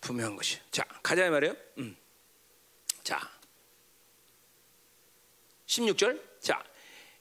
분명한 0.00 0.36
것이. 0.36 0.58
자 0.70 0.84
가자 1.02 1.28
말이에요. 1.30 1.56
음. 1.78 1.96
자 3.02 3.18
16절. 5.66 6.20
자 6.40 6.62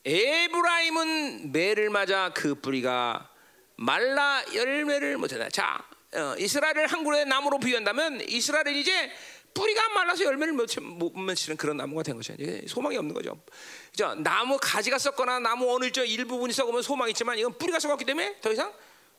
에브라임은 0.05 1.51
매를 1.51 1.89
맞아 1.89 2.31
그 2.33 2.55
뿌리가 2.55 3.29
말라 3.77 4.43
열매를 4.53 5.17
못한다. 5.17 5.49
자, 5.49 5.83
어, 6.13 6.35
이스라엘을 6.37 6.87
한 6.87 7.03
그루의 7.03 7.25
나무로 7.25 7.59
비유한다면 7.59 8.21
이스라엘은 8.21 8.73
이제 8.75 9.11
뿌리가 9.57 9.89
말라서 9.89 10.23
열매를 10.23 10.53
못 10.53 11.17
맺히는 11.17 11.57
그런 11.57 11.77
나무가 11.77 12.03
된 12.03 12.15
것이죠. 12.15 12.35
소망이 12.67 12.95
없는 12.97 13.13
거죠. 13.15 13.41
그죠? 13.89 14.13
나무 14.15 14.59
가지가 14.61 14.99
썩거나 14.99 15.39
나무 15.39 15.73
어느 15.73 15.91
저 15.91 16.05
일부분이 16.05 16.53
썩으면 16.53 16.83
소망이 16.83 17.11
있지만 17.11 17.39
이건 17.39 17.57
뿌리가 17.57 17.79
썩었기 17.79 18.05
때문에 18.05 18.39
더 18.39 18.51
이상 18.51 18.71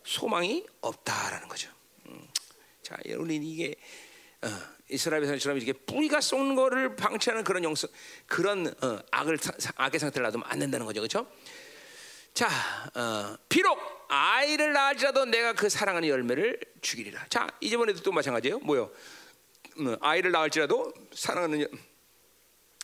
소망이 0.04 0.64
없다라는 0.80 1.48
거죠. 1.48 1.70
음. 2.06 2.28
자, 2.84 2.96
우리 3.16 3.36
이게 3.36 3.74
어, 4.42 4.48
이스라엘 4.88 5.24
사람처럼 5.24 5.58
이렇게 5.58 5.72
뿌리가 5.72 6.20
썩는 6.20 6.54
거를 6.54 6.94
방치하는 6.94 7.42
그런 7.42 7.64
영성, 7.64 7.90
그런 8.28 8.72
어, 8.80 8.98
악을 9.10 9.38
악의 9.74 9.98
상태를 9.98 10.22
놔두면 10.22 10.46
안 10.48 10.60
된다는 10.60 10.86
거죠, 10.86 11.00
그렇죠? 11.00 11.26
자, 12.32 12.48
어, 12.94 13.36
비록 13.48 13.76
아이를 14.08 14.72
낳을지라도 14.72 15.24
내가 15.24 15.54
그 15.54 15.68
사랑하는 15.68 16.08
열매를 16.08 16.60
주기리라. 16.80 17.26
자, 17.28 17.48
이번에도 17.60 18.00
또 18.02 18.12
마찬가지예요. 18.12 18.60
뭐요? 18.60 18.92
음, 19.78 19.96
아이를 20.00 20.32
낳을지라도 20.32 20.92
사랑하는 21.14 21.66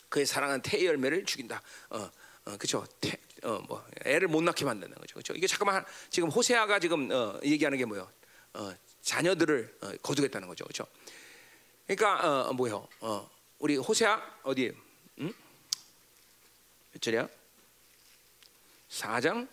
그의 0.09 0.25
사랑하는 0.25 0.61
태 0.61 0.83
열매를 0.83 1.25
죽인다. 1.25 1.61
어, 1.89 2.09
어 2.45 2.57
그렇죠. 2.57 2.85
태, 3.01 3.17
어, 3.43 3.59
뭐 3.67 3.85
애를 4.05 4.27
못 4.27 4.41
낳게 4.41 4.63
만드는 4.63 4.95
거죠. 4.95 5.13
그렇죠. 5.13 5.33
이게 5.33 5.45
잠깐만 5.45 5.83
지금 6.09 6.29
호세아가 6.29 6.79
지금 6.79 7.11
어, 7.11 7.39
얘기하는 7.43 7.77
게 7.77 7.85
뭐요? 7.85 8.09
어, 8.53 8.73
자녀들을 9.01 9.77
어, 9.81 9.91
거두겠다는 10.01 10.47
거죠. 10.47 10.63
그렇죠. 10.63 10.85
그러니까 11.85 12.47
어, 12.49 12.53
뭐요? 12.53 12.87
어, 13.01 13.29
우리 13.59 13.75
호세아 13.75 14.39
어디? 14.43 14.73
음? 15.19 15.33
몇 16.93 17.01
절이야? 17.01 17.27
4장 18.89 19.47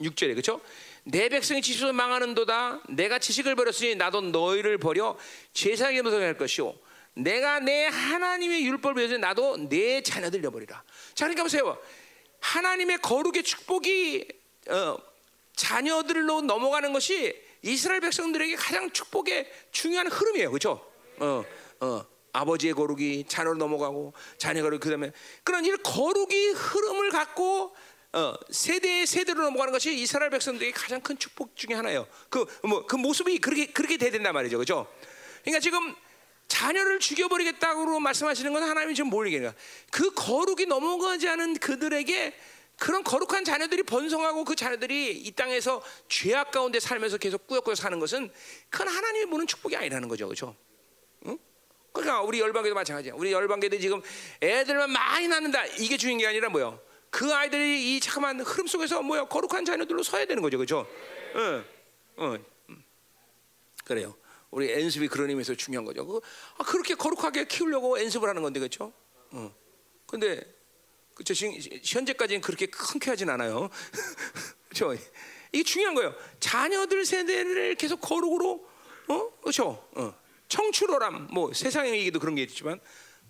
6절에 0.00 0.30
그렇죠? 0.30 0.60
내 1.04 1.28
백성이 1.28 1.60
지식을 1.62 1.92
망하는도다. 1.92 2.82
내가 2.88 3.18
지식을 3.18 3.54
버렸으니 3.54 3.94
나도 3.94 4.22
너희를 4.22 4.78
버려 4.78 5.16
제사장의 5.52 6.02
모습을 6.02 6.24
할 6.24 6.36
것이오. 6.36 6.74
내가 7.14 7.60
내 7.60 7.86
하나님의 7.86 8.64
율법을 8.64 8.94
버렸으니 8.94 9.18
나도 9.18 9.68
내 9.68 10.02
자녀들 10.02 10.40
잃어버리라. 10.40 10.82
자, 11.14 11.26
그러니까 11.26 11.42
보세요. 11.44 11.78
하나님의 12.40 12.98
거룩의 12.98 13.42
축복이 13.42 14.26
어, 14.68 14.96
자녀들로 15.54 16.40
넘어가는 16.40 16.92
것이 16.92 17.34
이스라엘 17.62 18.00
백성들에게 18.00 18.56
가장 18.56 18.90
축복의 18.90 19.50
중요한 19.70 20.08
흐름이에요. 20.08 20.50
그렇죠? 20.50 20.90
어, 21.18 21.44
어, 21.80 22.06
아버지의 22.32 22.74
거룩이 22.74 23.24
자녀로 23.28 23.56
넘어가고 23.56 24.12
자녀 24.38 24.62
거룩 24.62 24.80
그다음에 24.80 25.12
그런 25.44 25.64
일 25.64 25.76
거룩이 25.78 26.48
흐름을 26.48 27.10
갖고 27.10 27.74
어, 28.14 28.32
세대 28.48 29.04
세대로 29.06 29.42
넘어가는 29.42 29.72
것이 29.72 29.92
이스라엘 29.92 30.30
백성들에게 30.30 30.72
가장 30.72 31.00
큰 31.00 31.18
축복 31.18 31.56
중에 31.56 31.74
하나예요. 31.74 32.06
그 32.30 32.46
뭐그 32.62 32.86
그 32.86 32.96
모습이 32.96 33.38
그렇게 33.38 33.66
그렇게 33.66 33.96
돼야 33.96 34.12
된단 34.12 34.32
말이죠, 34.32 34.56
그렇죠? 34.56 34.86
그러니까 35.42 35.58
지금 35.58 35.92
자녀를 36.46 37.00
죽여버리겠다고 37.00 37.98
말씀하시는 37.98 38.52
건 38.52 38.62
하나님이 38.62 38.94
지금 38.94 39.10
뭘 39.10 39.26
얘기해요? 39.26 39.52
그 39.90 40.12
거룩이 40.14 40.66
넘어가지 40.66 41.28
않은 41.28 41.54
그들에게 41.54 42.34
그런 42.78 43.02
거룩한 43.02 43.44
자녀들이 43.44 43.82
번성하고 43.82 44.44
그 44.44 44.54
자녀들이 44.54 45.10
이 45.12 45.30
땅에서 45.32 45.82
죄악 46.08 46.52
가운데 46.52 46.78
살면서 46.78 47.18
계속 47.18 47.48
꾸역꾸역 47.48 47.76
사는 47.76 47.98
것은 47.98 48.30
그건 48.70 48.88
하나님이 48.88 49.26
보는 49.26 49.48
축복이 49.48 49.74
아니라는 49.74 50.08
거죠, 50.08 50.26
그렇죠? 50.28 50.54
응? 51.26 51.36
그러니까 51.90 52.22
우리 52.22 52.38
열방계도 52.38 52.76
마찬가지야. 52.76 53.14
우리 53.16 53.32
열방계도 53.32 53.78
지금 53.80 54.00
애들만 54.40 54.90
많이 54.90 55.26
낳는다. 55.26 55.66
이게 55.78 55.96
중요한 55.96 56.18
게 56.18 56.26
아니라 56.28 56.48
뭐요? 56.48 56.80
그 57.14 57.32
아이들이 57.32 57.94
이 57.94 58.00
잠깐만 58.00 58.40
흐름 58.40 58.66
속에서 58.66 59.00
뭐야 59.00 59.26
거룩한 59.28 59.64
자녀들로 59.64 60.02
서야 60.02 60.26
되는 60.26 60.42
거죠, 60.42 60.58
그렇죠? 60.58 60.84
응, 61.36 61.64
응, 62.18 62.44
그래요. 63.84 64.16
우리 64.50 64.72
연습이 64.72 65.06
그런 65.06 65.30
의미에서 65.30 65.54
중요한 65.54 65.84
거죠. 65.84 66.04
그, 66.04 66.20
아, 66.58 66.64
그렇게 66.64 66.96
거룩하게 66.96 67.46
키우려고 67.46 68.00
연습을 68.00 68.28
하는 68.28 68.42
건데, 68.42 68.58
그렇죠? 68.58 68.92
응. 69.32 69.54
근데 70.06 70.42
그렇죠. 71.14 71.34
지금 71.34 71.56
현재까지는 71.84 72.40
그렇게 72.40 72.66
흔쾌하진 72.72 73.30
않아요. 73.30 73.70
그렇죠? 74.68 75.00
이게 75.52 75.62
중요한 75.62 75.94
거예요. 75.94 76.16
자녀들 76.40 77.04
세대를 77.04 77.76
계속 77.76 78.00
거룩으로, 78.00 78.68
어, 79.06 79.30
그렇죠? 79.40 79.88
어. 79.92 80.12
청출어람, 80.48 81.28
뭐 81.30 81.52
세상의 81.52 81.92
얘기도 82.00 82.18
그런 82.18 82.34
게 82.34 82.42
있지만 82.42 82.80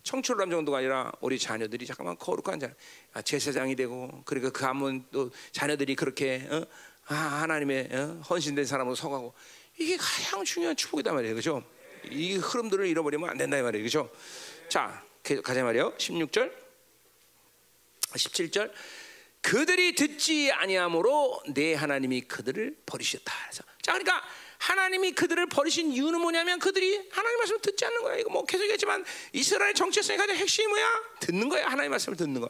청출람 0.04 0.50
정도가 0.50 0.78
아니라 0.78 1.10
우리 1.20 1.38
자녀들이 1.38 1.86
잠깐만 1.86 2.16
거룩한 2.18 2.60
자, 2.60 2.70
아, 3.14 3.22
제사장이 3.22 3.74
되고 3.74 4.22
그리고 4.24 4.50
그 4.50 4.60
가문 4.60 5.04
또 5.10 5.30
자녀들이 5.50 5.96
그렇게 5.96 6.46
어? 6.50 6.62
아, 7.06 7.14
하나님의 7.14 7.88
어? 7.90 8.20
헌신된 8.28 8.66
사람으로 8.66 8.94
서가고 8.94 9.34
이게 9.78 9.96
가장 9.96 10.44
중요한 10.44 10.76
축복이다 10.76 11.12
말이에요, 11.12 11.34
그렇죠? 11.34 11.64
이 12.10 12.36
흐름들을 12.36 12.86
잃어버리면 12.86 13.30
안 13.30 13.38
된다 13.38 13.56
이 13.56 13.62
말이에요, 13.62 13.82
그렇죠? 13.82 14.10
자, 14.68 15.02
가자 15.42 15.64
말이요, 15.64 15.94
16절, 15.96 16.52
17절. 18.12 18.72
그들이 19.40 19.94
듣지 19.94 20.52
아니함으로 20.52 21.42
내 21.48 21.74
하나님이 21.74 22.22
그들을 22.22 22.76
버리셨다. 22.86 23.32
자, 23.50 23.92
그러니까 23.92 24.22
하나님이 24.64 25.12
그들을 25.12 25.44
버리신 25.46 25.92
이유는 25.92 26.20
뭐냐면 26.20 26.58
그들이 26.58 27.06
하나님 27.10 27.38
말씀을 27.38 27.60
듣지 27.60 27.84
않는 27.84 28.02
거야. 28.02 28.16
이거 28.16 28.30
뭐 28.30 28.44
계속 28.46 28.62
얘기했지만 28.62 29.04
이스라엘 29.32 29.74
정체성의 29.74 30.16
가장 30.16 30.36
핵심이 30.36 30.66
뭐야? 30.68 31.02
듣는 31.20 31.50
거야. 31.50 31.66
하나님 31.66 31.90
말씀을 31.90 32.16
듣는 32.16 32.40
거. 32.40 32.48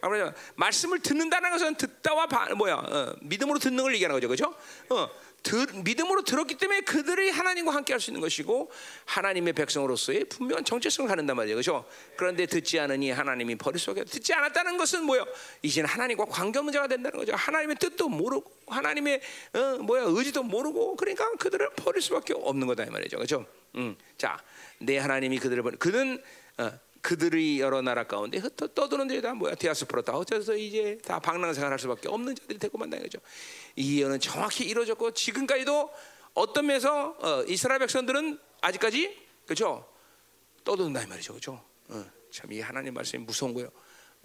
아무래도 0.00 0.32
말씀을 0.54 1.00
듣는다는 1.00 1.50
것은 1.50 1.74
듣다와 1.74 2.26
바, 2.28 2.54
뭐야? 2.54 2.74
어, 2.74 3.16
믿음으로 3.22 3.58
듣는 3.58 3.82
걸 3.82 3.94
얘기하는 3.94 4.14
거죠. 4.14 4.28
그렇죠? 4.28 4.54
어, 4.90 5.10
들, 5.42 5.66
믿음으로 5.84 6.22
들었기 6.22 6.56
때문에 6.56 6.80
그들이 6.80 7.30
하나님과 7.30 7.72
함께 7.72 7.92
할 7.92 8.00
수 8.00 8.10
있는 8.10 8.20
것이고 8.20 8.70
하나님의 9.04 9.52
백성으로서의 9.52 10.24
분명한 10.24 10.64
정체성을 10.64 11.08
갖는단 11.08 11.36
말이에요. 11.36 11.56
그렇죠? 11.56 11.84
그런데 12.16 12.46
듣지 12.46 12.78
않으니 12.80 13.10
하나님이 13.10 13.56
버릴 13.56 13.78
수 13.78 13.90
없게 13.90 14.04
듣지 14.04 14.34
않았다는 14.34 14.76
것은 14.76 15.04
뭐예요? 15.04 15.24
이제는 15.62 15.88
하나님과 15.88 16.26
관계 16.26 16.60
문제가 16.60 16.86
된다는 16.88 17.18
거죠. 17.18 17.34
하나님의 17.34 17.76
뜻도 17.76 18.08
모르고 18.08 18.50
하나님의 18.66 19.20
어, 19.54 19.58
뭐야 19.82 20.04
의지도 20.06 20.42
모르고 20.42 20.96
그러니까 20.96 21.30
그들을 21.38 21.70
버릴 21.76 22.02
수밖에 22.02 22.34
없는 22.34 22.66
거다 22.66 22.84
이 22.84 22.90
말이죠. 22.90 23.16
그렇죠? 23.16 23.46
음. 23.76 23.96
자, 24.18 24.38
내 24.78 24.98
하나님이 24.98 25.38
그들을 25.38 25.62
버리 25.62 25.76
그는 25.76 26.22
어, 26.58 26.70
그들의 27.00 27.60
여러 27.60 27.82
나라 27.82 28.04
가운데 28.04 28.38
흩어 28.38 28.66
떠드는 28.68 29.08
데다 29.08 29.34
뭐야 29.34 29.54
디아스포라 29.54 30.02
다 30.02 30.16
어째서 30.16 30.56
이제 30.56 30.98
다 31.04 31.18
방랑 31.18 31.54
생활할 31.54 31.78
수밖에 31.78 32.08
없는 32.08 32.34
자들이 32.34 32.58
되고 32.58 32.78
만다는 32.78 33.04
거죠. 33.04 33.18
이 33.76 34.00
예언은 34.00 34.20
정확히 34.20 34.64
이루어졌고 34.64 35.12
지금까지도 35.12 35.90
어떤 36.34 36.66
면에서 36.66 37.16
어, 37.20 37.44
이스라엘 37.44 37.78
백성들은 37.80 38.38
아직까지 38.60 39.26
그렇죠 39.44 39.88
떠돈다 40.64 41.02
이 41.02 41.06
말이죠, 41.06 41.32
그렇죠? 41.32 41.64
어, 41.88 42.04
참이 42.30 42.60
하나님 42.60 42.94
말씀이 42.94 43.24
무서운 43.24 43.54
거예요. 43.54 43.70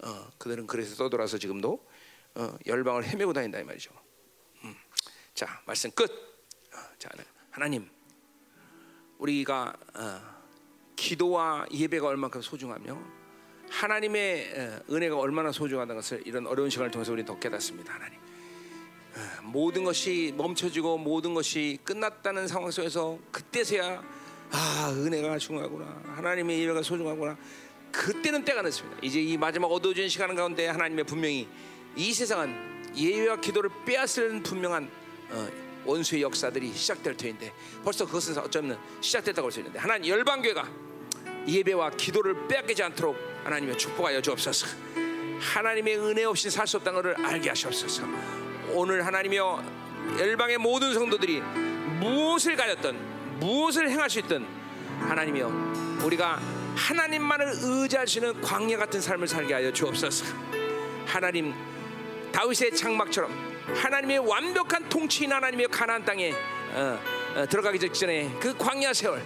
어, 0.02 0.30
그들은 0.38 0.66
그래서 0.66 0.96
떠돌아서 0.96 1.38
지금도 1.38 1.86
어, 2.34 2.56
열방을 2.66 3.04
헤매고 3.04 3.32
다닌다 3.32 3.60
이 3.60 3.64
말이죠. 3.64 3.92
음. 4.64 4.74
자 5.34 5.62
말씀 5.66 5.90
끝. 5.92 6.10
어, 6.10 6.78
자 6.98 7.08
하나님 7.50 7.88
우리가 9.18 9.72
어, 9.94 10.41
기도와 11.02 11.66
예배가 11.72 12.06
얼마큼 12.06 12.40
소중하며 12.42 12.96
하나님의 13.68 14.52
어, 14.56 14.80
은혜가 14.94 15.18
얼마나 15.18 15.50
소중하다는 15.50 15.96
것을 15.96 16.22
이런 16.24 16.46
어려운 16.46 16.70
시간을 16.70 16.92
통해서 16.92 17.12
우리 17.12 17.24
더 17.24 17.36
깨닫습니다. 17.40 17.92
하나님 17.92 18.20
어, 18.20 19.42
모든 19.42 19.82
것이 19.82 20.32
멈춰지고 20.36 20.98
모든 20.98 21.34
것이 21.34 21.78
끝났다는 21.82 22.46
상황 22.46 22.70
속에서 22.70 23.18
그때서야 23.32 24.00
아 24.52 24.92
은혜가 24.94 25.38
중요하구나 25.38 26.02
하나님의 26.14 26.60
예배가 26.60 26.82
소중하구나 26.82 27.36
그때는 27.90 28.44
때가 28.44 28.62
늦습니다. 28.62 28.96
이제 29.02 29.20
이 29.20 29.36
마지막 29.36 29.66
어두워진 29.72 30.08
시간 30.08 30.36
가운데 30.36 30.68
하나님의 30.68 31.04
분명히 31.04 31.48
이 31.96 32.12
세상은 32.12 32.94
예배와 32.94 33.40
기도를 33.40 33.70
빼앗을 33.84 34.40
분명한 34.44 34.88
어, 35.30 35.48
원수의 35.84 36.22
역사들이 36.22 36.72
시작될 36.72 37.16
터인데 37.16 37.52
벌써 37.82 38.06
그것은 38.06 38.38
어쩌면 38.38 38.78
시작됐다고 39.00 39.46
할 39.46 39.52
수 39.52 39.58
있는데 39.58 39.80
하나님 39.80 40.08
열방교회가 40.12 40.91
예배와 41.46 41.90
기도를 41.90 42.46
빼앗기지 42.48 42.82
않도록 42.82 43.16
하나님의 43.44 43.76
축복하여 43.76 44.20
주옵소서. 44.20 44.66
하나님의 45.40 45.98
은혜 45.98 46.24
없이 46.24 46.50
살 46.50 46.66
수 46.66 46.76
없다는 46.76 47.02
것을 47.02 47.26
알게 47.26 47.48
하시옵소서. 47.48 48.04
오늘 48.70 49.04
하나님이여 49.04 49.64
열방의 50.18 50.58
모든 50.58 50.94
성도들이 50.94 51.40
무엇을 52.00 52.56
가졌던 52.56 53.38
무엇을 53.40 53.90
행할 53.90 54.08
수 54.08 54.20
있든 54.20 54.46
하나님이여 55.00 55.48
우리가 56.04 56.40
하나님만을 56.76 57.52
있는 58.18 58.40
광야 58.40 58.78
같은 58.78 59.00
삶을 59.00 59.26
살게 59.28 59.54
하여 59.54 59.72
주옵소서. 59.72 60.24
하나님 61.06 61.52
다윗의 62.32 62.74
장막처럼 62.74 63.30
하나님의 63.74 64.18
완벽한 64.20 64.88
통치인 64.88 65.32
하나님의 65.32 65.68
가나안 65.68 66.04
땅에 66.04 66.32
어, 66.72 66.98
어, 67.36 67.46
들어가기 67.46 67.78
직전에 67.78 68.34
그 68.40 68.56
광야 68.56 68.92
세월 68.94 69.22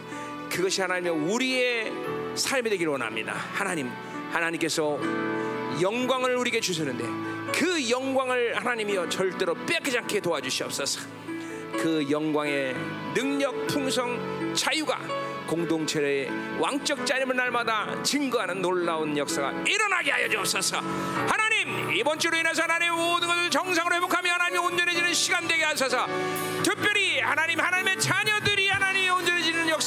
그것이 0.51 0.81
하나님의 0.81 1.13
우리의 1.13 1.93
삶이 2.35 2.71
되기를 2.71 2.93
원합니다. 2.93 3.35
하나님 3.53 3.91
하나님께서 4.31 4.99
영광을 5.81 6.37
우리에게 6.37 6.61
주셨는데 6.61 7.05
그 7.53 7.91
영광을 7.91 8.57
하나님이여 8.57 9.09
절대로 9.09 9.55
뺏기지 9.67 9.99
않게 9.99 10.21
도와주시옵소서. 10.21 11.01
그 11.73 12.07
영광의 12.11 12.75
능력, 13.15 13.67
풍성, 13.67 14.55
자유가 14.55 14.99
공동체의 15.47 16.29
왕적 16.59 17.07
자임을 17.07 17.37
날마다 17.37 18.03
증거하는 18.03 18.61
놀라운 18.61 19.17
역사가 19.17 19.53
일어나게 19.67 20.11
하여 20.11 20.29
주옵소서. 20.29 20.79
하나님 20.79 21.95
이번 21.95 22.19
주로 22.19 22.37
인해서 22.37 22.63
하나님 22.63 22.95
모든 22.95 23.29
것을 23.29 23.51
정상으로 23.51 23.97
회복하며 23.97 24.31
하나님이 24.31 24.59
온전해지는 24.59 25.15
시간 25.15 25.47
되게 25.47 25.65
하소서. 25.65 26.07
특별히 26.63 27.21
하나님 27.21 27.61
하나님의 27.61 27.99
자녀 28.01 28.36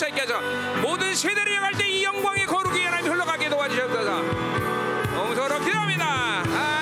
있게 0.10 0.22
하소서. 0.22 0.42
모든 0.82 1.16
세대를 1.16 1.52
이어갈 1.54 1.74
때이 1.74 2.04
영광의 2.04 2.46
거룩이 2.46 2.84
하나님 2.84 3.12
흘러가게 3.12 3.50
도와주옵소서. 3.50 4.24
용서로 5.16 5.60
기도합니다. 5.60 6.79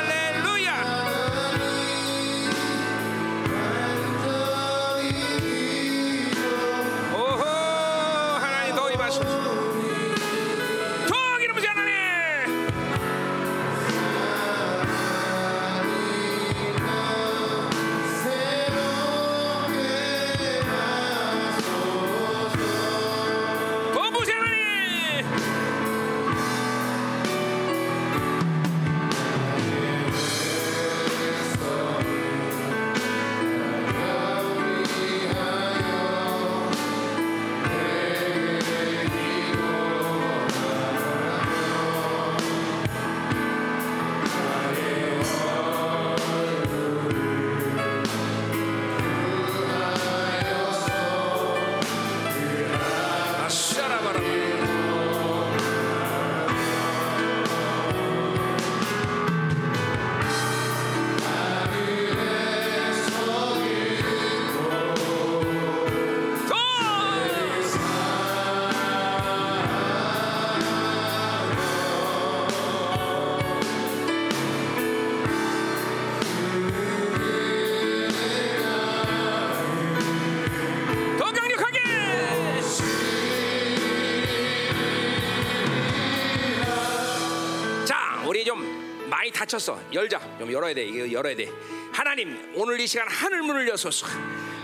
다쳤어. 89.48 89.80
열자. 89.94 90.20
좀 90.38 90.52
열어야 90.52 90.74
돼. 90.74 90.84
이거 90.84 91.10
열어야 91.10 91.36
돼. 91.36 91.50
하나님, 91.94 92.52
오늘 92.54 92.80
이 92.80 92.86
시간 92.86 93.08
하늘 93.10 93.42
문을 93.42 93.68
여소서. 93.70 94.06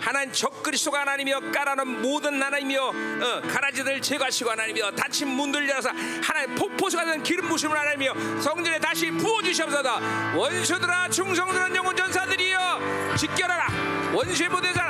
하나님 0.02 0.34
적그리스도가 0.34 1.00
하나님이여 1.00 1.40
깔아놓은 1.54 2.02
모든 2.02 2.44
하나님이여 2.44 2.88
어, 2.88 3.42
가라지들 3.48 4.02
제거하시고 4.02 4.52
하나님이여 4.52 4.92
닫힌 4.92 5.30
문들 5.30 5.70
열어서 5.70 5.92
하나님 6.22 6.56
폭포수가 6.56 7.06
된 7.06 7.24
기름 7.24 7.48
부심을 7.48 7.80
하나님이여 7.80 8.42
성전에 8.42 8.80
다시 8.80 9.10
부어주시옵소서 9.12 10.02
원수들아 10.36 11.08
충성들은 11.08 11.74
영혼 11.78 11.96
전사들이여 11.96 13.16
직결하라 13.18 14.12
원수의 14.14 14.50
하 14.50 14.83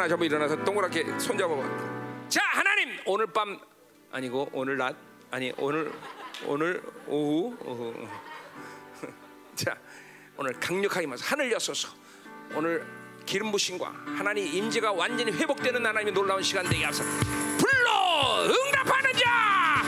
일어나, 0.00 0.08
저보 0.08 0.24
일어나서 0.24 0.64
동그랗게 0.64 1.18
손 1.18 1.36
잡아봐. 1.36 1.62
자, 2.28 2.40
하나님, 2.52 2.96
오늘 3.04 3.26
밤 3.26 3.58
아니고 4.10 4.48
오늘 4.52 4.78
낮 4.78 4.96
아니 5.30 5.52
오늘 5.58 5.92
오늘 6.46 6.82
오후 7.06 7.54
오후. 7.64 8.08
자, 9.54 9.76
오늘 10.38 10.52
강력하게 10.54 11.06
말서 11.06 11.24
하늘 11.26 11.52
여소서. 11.52 11.88
오늘 12.54 12.84
기름 13.26 13.52
부신과 13.52 13.92
하나님 14.16 14.46
임재가 14.46 14.92
완전히 14.92 15.32
회복되는 15.32 15.84
하나님의 15.84 16.14
놀라운 16.14 16.42
시간 16.42 16.66
되게 16.66 16.84
하소서. 16.84 17.08
불러 17.58 18.44
응답하는 18.44 19.12
자, 19.12 19.79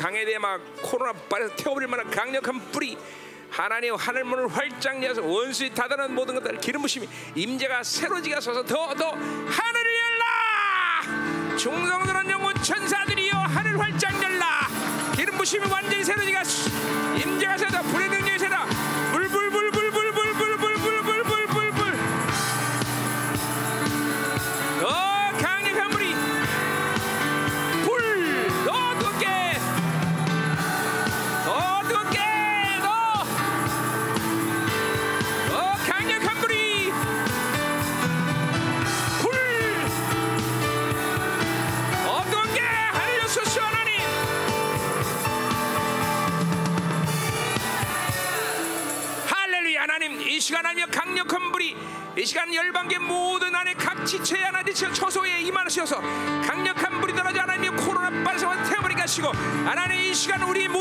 불이 0.00 0.02
강해대 0.02 0.38
막 0.38 0.60
코로나 0.82 1.12
빨아서 1.12 1.54
태워버릴 1.56 1.86
만한 1.88 2.10
강력한 2.10 2.58
불이 2.72 2.96
하나님 3.50 3.94
하늘 3.94 4.24
문을 4.24 4.48
활짝 4.48 5.02
여서 5.04 5.22
원수의 5.22 5.74
다다른 5.74 6.14
모든 6.14 6.34
것들 6.36 6.58
기름 6.58 6.82
부심이 6.82 7.08
임재가 7.34 7.82
새로지가 7.82 8.40
서서. 8.40 8.64
더 8.64 8.94
더 8.94 9.10
하늘을 9.10 9.96
열라! 10.00 11.56
중성들은 11.56 12.30
영혼 12.30 12.54
천사들이여 12.62 13.32
하늘 13.32 13.78
활짝 13.78 14.22
열라! 14.22 14.68
기름 15.14 15.36
부심이 15.36 15.66
완전히 15.70 16.02
새로지가 16.02 16.42
임재가 17.18 17.82
불의 17.82 18.08
능 18.08 18.19
지체 54.72 54.92
처소에 54.92 55.40
임하시어서 55.40 56.00
강력한 56.46 57.00
불이 57.00 57.12
떨어져 57.12 57.40
하나님의 57.40 57.70
코로나 57.70 58.08
빨리서 58.22 58.52
태워버리게 58.68 59.00
하시고 59.00 59.32
하나님 59.64 59.98
이 59.98 60.14
시간 60.14 60.40
우리 60.44 60.68
모든 60.68 60.79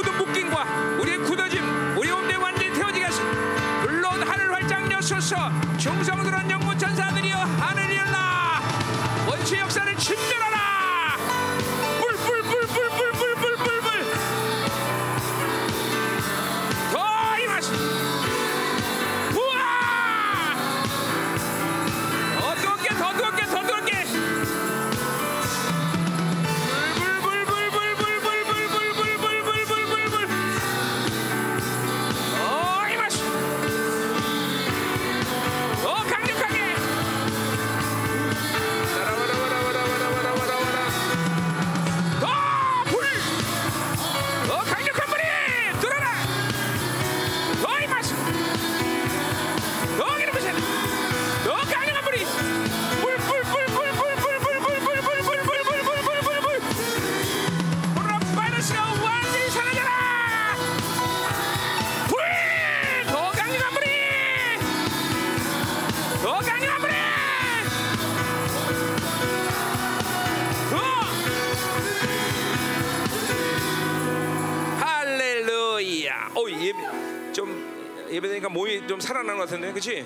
좀 78.40 78.50
예배되니까 78.50 78.50
몸이 78.50 78.88
좀 78.88 79.00
살아나는 79.00 79.38
것 79.38 79.44
같은데, 79.46 79.72
그렇지? 79.72 80.06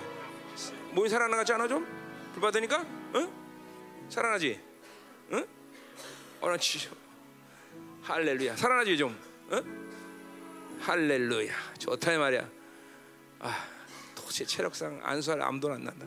몸이 0.92 1.10
같지 1.38 1.54
않아 1.54 1.68
좀? 1.68 1.86
불 2.34 2.42
받으니까, 2.42 2.86
응? 3.16 3.32
살아나지? 4.10 4.60
응? 5.32 5.46
어나 6.42 6.58
치. 6.58 6.90
할렐루야. 8.02 8.56
살아나지 8.56 8.98
좀? 8.98 9.18
응? 9.52 10.80
할렐루야. 10.82 11.54
좋다 11.80 12.14
이 12.14 12.18
말이야. 12.18 12.50
아, 13.40 13.66
도대체 14.16 14.46
체력상 14.46 15.00
안수할 15.04 15.42
암도 15.42 15.72
안 15.72 15.84
난다. 15.84 16.06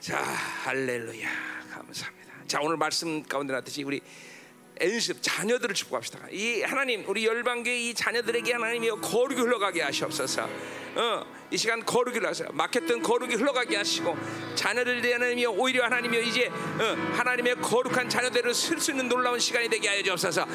자, 0.00 0.18
할렐루야. 0.64 1.28
감사합니다. 1.70 2.34
자, 2.46 2.60
오늘 2.60 2.76
말씀 2.76 3.22
가운데 3.22 3.52
나듯이 3.52 3.82
우리 3.82 4.00
엔습 4.78 5.18
자녀들을 5.22 5.74
축복합시다. 5.74 6.18
이 6.30 6.62
하나님 6.62 7.04
우리 7.08 7.24
열방계 7.24 7.88
이 7.88 7.94
자녀들에게 7.94 8.52
하나님이여 8.52 8.96
거룩이 8.96 9.40
흘러가게 9.40 9.82
하시옵소서. 9.82 10.48
어, 10.96 11.26
이 11.50 11.56
시간 11.56 11.84
거룩이 11.84 12.18
흘러서 12.18 12.44
막혔던 12.52 13.02
거룩이 13.02 13.34
흘러가게 13.34 13.76
하시고 13.76 14.16
자녀들 14.54 15.02
하나님이여 15.14 15.50
오히려 15.50 15.84
하나님이여 15.84 16.20
이제 16.22 16.48
어, 16.48 17.12
하나님의 17.16 17.56
거룩한 17.56 18.08
자녀들을 18.08 18.52
쓸 18.52 18.80
수 18.80 18.90
있는 18.90 19.08
놀라운 19.08 19.38
시간이 19.38 19.68
되게 19.68 19.88
하여 19.88 20.02
주옵소서. 20.02 20.46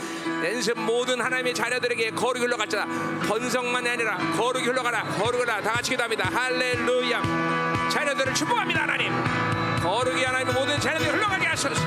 엔습 0.44 0.80
모든 0.80 1.22
하나님의 1.22 1.54
자녀들에게 1.54 2.12
거룩이 2.12 2.46
흘러가자. 2.46 2.86
번성만이 3.28 3.90
아니라 3.90 4.18
거룩이 4.36 4.66
흘러가라. 4.66 5.04
거룩이라 5.04 5.62
다 5.62 5.74
같이 5.74 5.92
기도합니다. 5.92 6.26
할렐루야. 6.26 7.90
자녀들을 7.92 8.34
축복합니다 8.34 8.84
하나님. 8.84 9.12
거룩이 9.82 10.24
하나님 10.24 10.54
모든 10.54 10.80
자녀들이 10.80 11.10
흘러가게 11.10 11.46
하소서. 11.48 11.82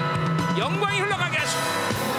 영광이 0.59 1.01
흘러가게 1.01 1.37
하소서. 1.39 2.14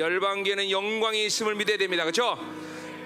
열방계는 0.00 0.70
영광이 0.70 1.26
있음을 1.26 1.54
믿어야 1.54 1.76
됩니다. 1.76 2.02
그렇죠? 2.04 2.38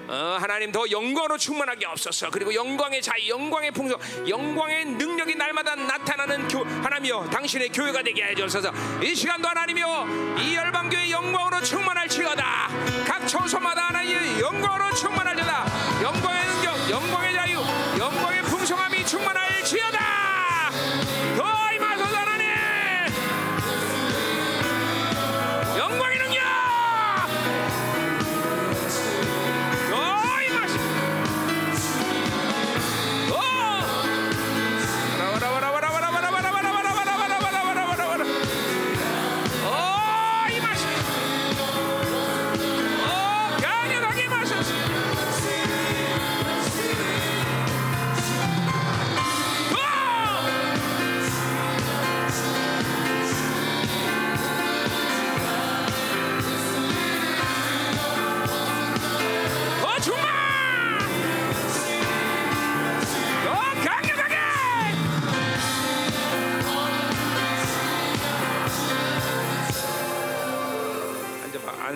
어, 0.06 0.36
하나님 0.38 0.70
더 0.70 0.84
영광으로 0.90 1.36
충만하게 1.38 1.86
없었어. 1.86 2.30
그리고 2.30 2.54
영광의 2.54 3.02
자유, 3.02 3.28
영광의 3.28 3.70
풍성, 3.72 3.98
영광의 4.28 4.84
능력이 4.84 5.34
날마다 5.34 5.74
나타나는 5.74 6.46
교, 6.48 6.62
하나님이여 6.62 7.30
당신의 7.30 7.70
교회가 7.70 8.02
되게 8.02 8.22
해주셔서 8.22 8.70
이 9.02 9.14
시간도 9.14 9.48
하나님이여 9.48 10.36
이 10.40 10.54
열방계의 10.54 11.10
영광으로 11.10 11.62
충만할지어다. 11.62 12.68
각 13.06 13.26
처소마다 13.26 13.88
하나님의 13.88 14.40
영광으로 14.40 14.94
충만할지어다. 14.94 16.02
영광의 16.02 16.46
능력, 16.46 16.90
영광의 16.90 17.32
자유, 17.32 17.58
영광의 17.98 18.42
풍성함이 18.42 19.06
충만할지어다. 19.06 20.03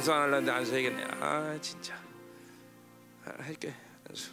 안수 0.09 0.13
안 0.13 0.23
하려는데 0.23 0.51
안수 0.51 0.75
해야겠네. 0.75 1.05
아 1.21 1.59
진짜. 1.61 1.95
아, 3.25 3.33
할게 3.39 3.75
안수. 4.09 4.31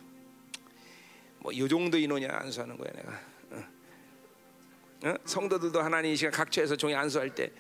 뭐이 1.40 1.68
정도 1.68 1.98
인원이야 1.98 2.30
안수하는 2.32 2.78
거야 2.78 2.92
내가. 2.94 3.20
어. 3.52 3.64
어? 5.10 5.16
성도들도 5.26 5.82
하나님 5.82 6.12
이 6.12 6.16
시간 6.16 6.32
각처에서 6.32 6.76
종이 6.76 6.96
안수할 6.96 7.36
때 7.36 7.52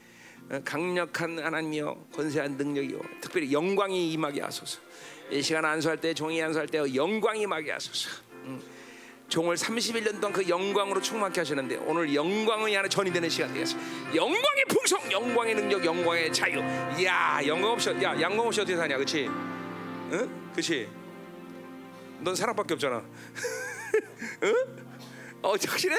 어, 0.49 0.61
강력한 0.63 1.39
하나님이여 1.39 2.07
권세한 2.13 2.55
능력이요 2.55 3.01
특별히 3.19 3.51
영광이 3.51 4.13
임하게 4.13 4.41
하소서. 4.41 4.79
이 5.31 5.41
시간 5.41 5.65
안수할 5.65 5.99
때 5.99 6.13
종이 6.13 6.41
안수할 6.41 6.67
때 6.67 6.79
영광이 6.95 7.41
임하게 7.41 7.71
하소서. 7.71 8.21
음. 8.45 8.61
종을 9.27 9.55
31년 9.55 10.19
동안 10.21 10.33
그 10.33 10.47
영광으로 10.47 11.01
충만케 11.01 11.41
하시는데 11.41 11.77
오늘 11.77 12.13
영광의 12.13 12.75
하나 12.75 12.87
전이 12.87 13.11
되는 13.11 13.27
시간 13.27 13.51
되겠어. 13.53 13.75
영광의 14.13 14.65
풍성, 14.69 15.11
영광의 15.11 15.55
능력, 15.55 15.83
영광의 15.83 16.31
자유. 16.31 16.59
야, 17.03 17.39
영광 17.45 17.71
없이 17.71 17.89
야, 18.03 18.19
영광 18.21 18.45
없이 18.45 18.61
어떻게 18.61 18.77
사냐, 18.77 18.95
그렇지? 18.97 19.25
응? 20.11 20.51
그렇지? 20.51 20.87
넌 22.19 22.35
사랑밖에 22.35 22.75
없잖아. 22.75 23.03
응? 24.43 24.55
어, 25.41 25.51
확실해? 25.51 25.95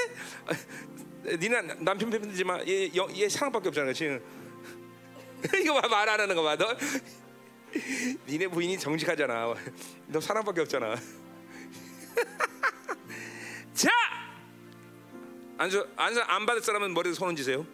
니는 1.38 1.84
남편 1.84 2.08
편이지만 2.10 2.66
얘, 2.68 2.90
영- 2.94 3.14
얘 3.16 3.28
사랑밖에 3.28 3.68
없잖아, 3.68 3.86
그렇지? 3.92 4.20
이거 5.62 5.80
봐, 5.80 5.88
말 5.88 6.08
안 6.08 6.20
하는 6.20 6.34
거 6.36 6.42
봐. 6.42 6.56
너 6.56 6.74
니네 8.28 8.46
부인이 8.48 8.78
정직하잖아. 8.78 9.52
너 10.06 10.20
사랑밖에 10.20 10.60
없잖아. 10.62 10.94
자 13.76 13.90
안수 15.58 15.86
안수 15.96 16.22
안 16.22 16.46
받을 16.46 16.62
사람은 16.62 16.94
머리에 16.94 17.12
손 17.12 17.28
얹으세요. 17.28 17.66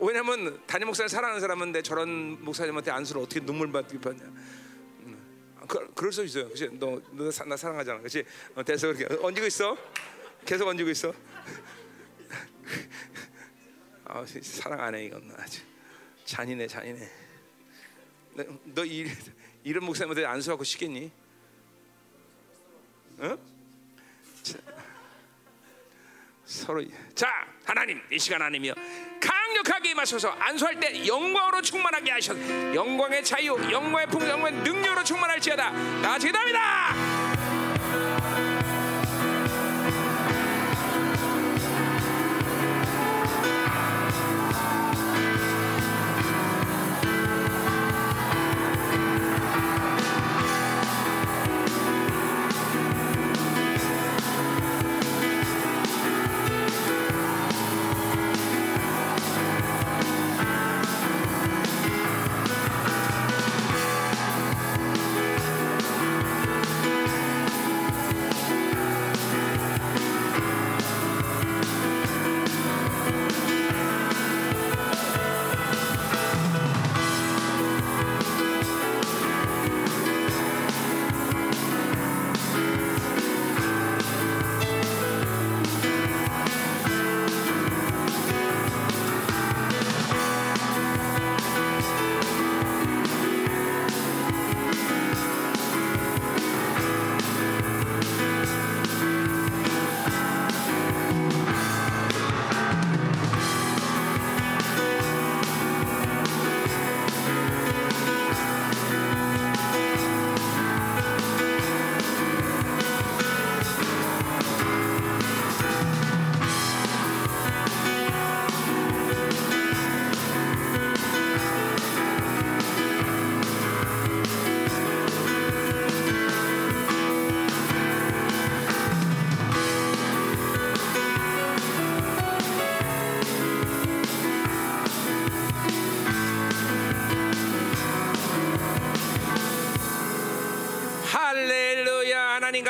왜냐하면 0.00 0.64
담임 0.66 0.86
목사를 0.86 1.08
사랑하는 1.10 1.40
사람은 1.40 1.72
내 1.72 1.82
저런 1.82 2.42
목사님한테 2.42 2.90
안수를 2.90 3.20
어떻게 3.22 3.40
눈물 3.40 3.70
받게 3.70 4.00
받냐. 4.00 4.24
음, 4.24 5.58
그, 5.68 5.92
그럴 5.92 6.10
수 6.10 6.24
있어요. 6.24 6.44
그렇지? 6.44 6.68
너너 6.78 7.30
나 7.46 7.56
사랑하잖아. 7.56 7.98
그렇지? 7.98 8.24
어, 8.54 8.64
됐어 8.64 8.90
그렇게 8.92 9.14
얹고 9.14 9.44
있어. 9.46 9.76
계속 10.46 10.68
얹고 10.68 10.88
있어. 10.88 11.12
아, 14.06 14.24
사랑 14.40 14.80
안 14.80 14.94
해 14.94 15.04
이건 15.04 15.30
아주 15.36 15.60
잔인해 16.24 16.66
잔인해. 16.66 17.06
너, 18.34 18.44
너 18.64 18.84
이, 18.86 19.06
이런 19.64 19.84
목사님한테 19.84 20.24
안수하고 20.24 20.64
싶겠니? 20.64 21.12
어? 23.18 23.57
서로 26.44 26.82
자 27.14 27.46
하나님 27.64 28.00
이 28.10 28.18
시간 28.18 28.40
하나님이여. 28.40 28.74
강력하게 29.20 29.90
임하셔서. 29.90 30.30
안수할 30.30 30.80
때 30.80 31.06
영광으로 31.06 31.60
충만하게 31.60 32.10
하셔서 32.12 32.74
영광의 32.74 33.22
자유 33.24 33.56
영광의 33.70 34.06
풍성 34.06 34.30
영광의 34.30 34.62
능력으로 34.62 35.04
충만할지어다. 35.04 35.72
다 36.02 36.08
같이 36.08 36.26
기도합니다 36.28 36.94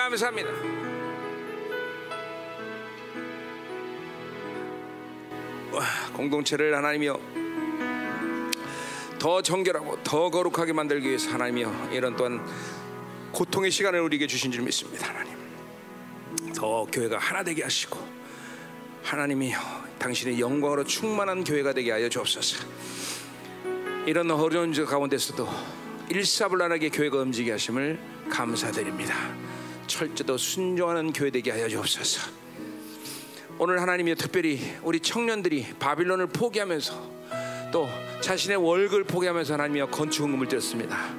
감사합니다. 0.08 0.50
와, 5.70 5.84
공동체를 6.14 6.74
하나님이여 6.74 7.20
더 9.18 9.42
정결하고 9.42 10.02
더 10.02 10.30
거룩하게 10.30 10.72
만들기 10.72 11.08
위해서 11.08 11.30
하나님이여 11.30 11.90
이런 11.92 12.16
또한 12.16 12.40
고통의 13.32 13.70
시간을 13.70 14.00
우리에게 14.00 14.26
주신 14.26 14.50
줄 14.50 14.62
믿습니다 14.62 15.08
하나님. 15.08 15.36
더 16.54 16.86
교회가 16.86 17.18
하나 17.18 17.44
되게 17.44 17.62
하시고 17.62 17.98
하나님이여 19.02 19.58
당신의 19.98 20.40
영광으로 20.40 20.84
충만한 20.84 21.44
교회가 21.44 21.74
되게 21.74 21.92
하여 21.92 22.08
주옵소서. 22.08 22.66
이런 24.06 24.30
어려운 24.30 24.72
저 24.72 24.86
가운데서도 24.86 25.46
일사불란하게 26.08 26.88
교회가 26.88 27.18
움직여 27.18 27.52
하심을 27.52 27.98
감사드립니다. 28.30 29.57
철저도 29.88 30.36
순종하는 30.38 31.12
교회 31.12 31.30
되게 31.30 31.50
하여 31.50 31.68
주옵소서. 31.68 32.30
오늘 33.58 33.82
하나님이 33.82 34.14
특별히 34.14 34.60
우리 34.82 35.00
청년들이 35.00 35.74
바빌론을 35.80 36.28
포기하면서 36.28 37.18
또 37.72 37.88
자신의 38.20 38.58
월급을 38.58 39.04
포기하면서 39.04 39.54
하나님이 39.54 39.90
건축 39.90 40.22
헌금을 40.22 40.46
드렸습니다. 40.46 41.12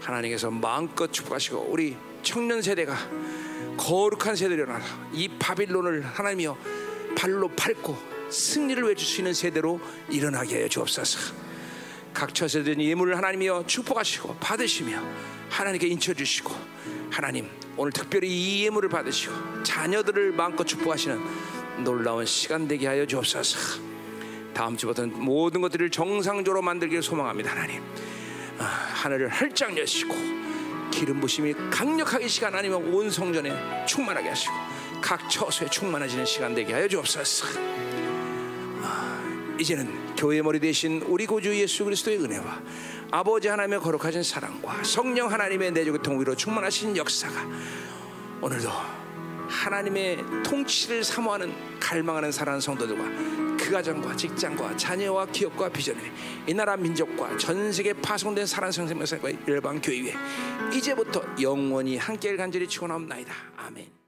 하나님께서 0.00 0.50
마음껏 0.50 1.12
축복하시고 1.12 1.66
우리 1.68 1.96
청년 2.22 2.62
세대가 2.62 2.96
거룩한 3.76 4.36
세대로 4.36 4.62
일어나서 4.62 4.86
이 5.12 5.28
바빌론을 5.38 6.02
하나님이여 6.04 6.56
발로 7.16 7.48
밟고 7.48 7.96
승리를 8.30 8.82
외칠 8.84 9.06
수 9.06 9.20
있는 9.20 9.34
세대로 9.34 9.80
일어나게 10.08 10.56
하여 10.56 10.68
주옵소서. 10.68 11.34
각 12.14 12.34
처세된 12.34 12.80
예물을 12.80 13.16
하나님이여 13.16 13.64
축복하시고 13.66 14.36
받으시며 14.36 15.02
하나님께 15.48 15.86
인쳐 15.88 16.14
주시고 16.14 16.54
하나님 17.10 17.48
오늘 17.80 17.92
특별히 17.92 18.28
이 18.28 18.66
예물을 18.66 18.90
받으시고 18.90 19.62
자녀들을 19.62 20.32
마음껏 20.32 20.64
축복하시는 20.64 21.18
놀라운 21.82 22.26
시간 22.26 22.68
되게 22.68 22.86
하여 22.86 23.06
주옵소서. 23.06 23.80
다음 24.52 24.76
주부터는 24.76 25.18
모든 25.18 25.62
것들을 25.62 25.88
정상적으로 25.88 26.60
만들기를 26.60 27.02
소망합니다 27.02 27.52
하나님. 27.52 27.82
아, 28.58 28.64
하늘을 28.64 29.28
활짝 29.28 29.78
여시고 29.78 30.14
기름 30.90 31.20
부심이 31.20 31.54
강력하게 31.70 32.28
시간 32.28 32.54
아니면 32.54 32.92
온 32.92 33.10
성전에 33.10 33.86
충만하게 33.86 34.28
하시고 34.28 34.52
각 35.00 35.30
처소에 35.30 35.70
충만해지는 35.70 36.26
시간 36.26 36.54
되게 36.54 36.74
하여 36.74 36.86
주옵소서. 36.86 37.46
아, 38.82 39.56
이제는 39.58 40.16
교회 40.16 40.42
머리 40.42 40.60
대신 40.60 41.00
우리 41.06 41.24
구주 41.24 41.58
예수 41.58 41.86
그리스도의 41.86 42.18
은혜와 42.18 42.60
아버지 43.10 43.48
하나님의 43.48 43.80
거룩하신 43.80 44.22
사랑과 44.22 44.82
성령 44.84 45.30
하나님의 45.30 45.72
내적의 45.72 46.00
통위로 46.02 46.36
충만하신 46.36 46.96
역사가 46.96 47.44
오늘도 48.40 48.70
하나님의 49.48 50.18
통치를 50.44 51.02
사모하는 51.02 51.52
갈망하는 51.80 52.30
사랑하는 52.30 52.60
성도들과 52.60 53.02
그 53.58 53.70
가정과 53.70 54.16
직장과 54.16 54.76
자녀와 54.76 55.26
기업과 55.26 55.68
비전에 55.68 56.00
이 56.46 56.54
나라 56.54 56.76
민족과 56.76 57.36
전 57.36 57.72
세계 57.72 57.92
파송된 57.92 58.46
사랑하는 58.46 58.72
성생명사과 58.72 59.30
열방 59.48 59.80
교회 59.82 60.00
위에 60.02 60.14
이제부터 60.72 61.22
영원히 61.40 61.96
함께 61.96 62.36
간절히 62.36 62.68
축원하옵나이다 62.68 63.34
아멘. 63.56 63.99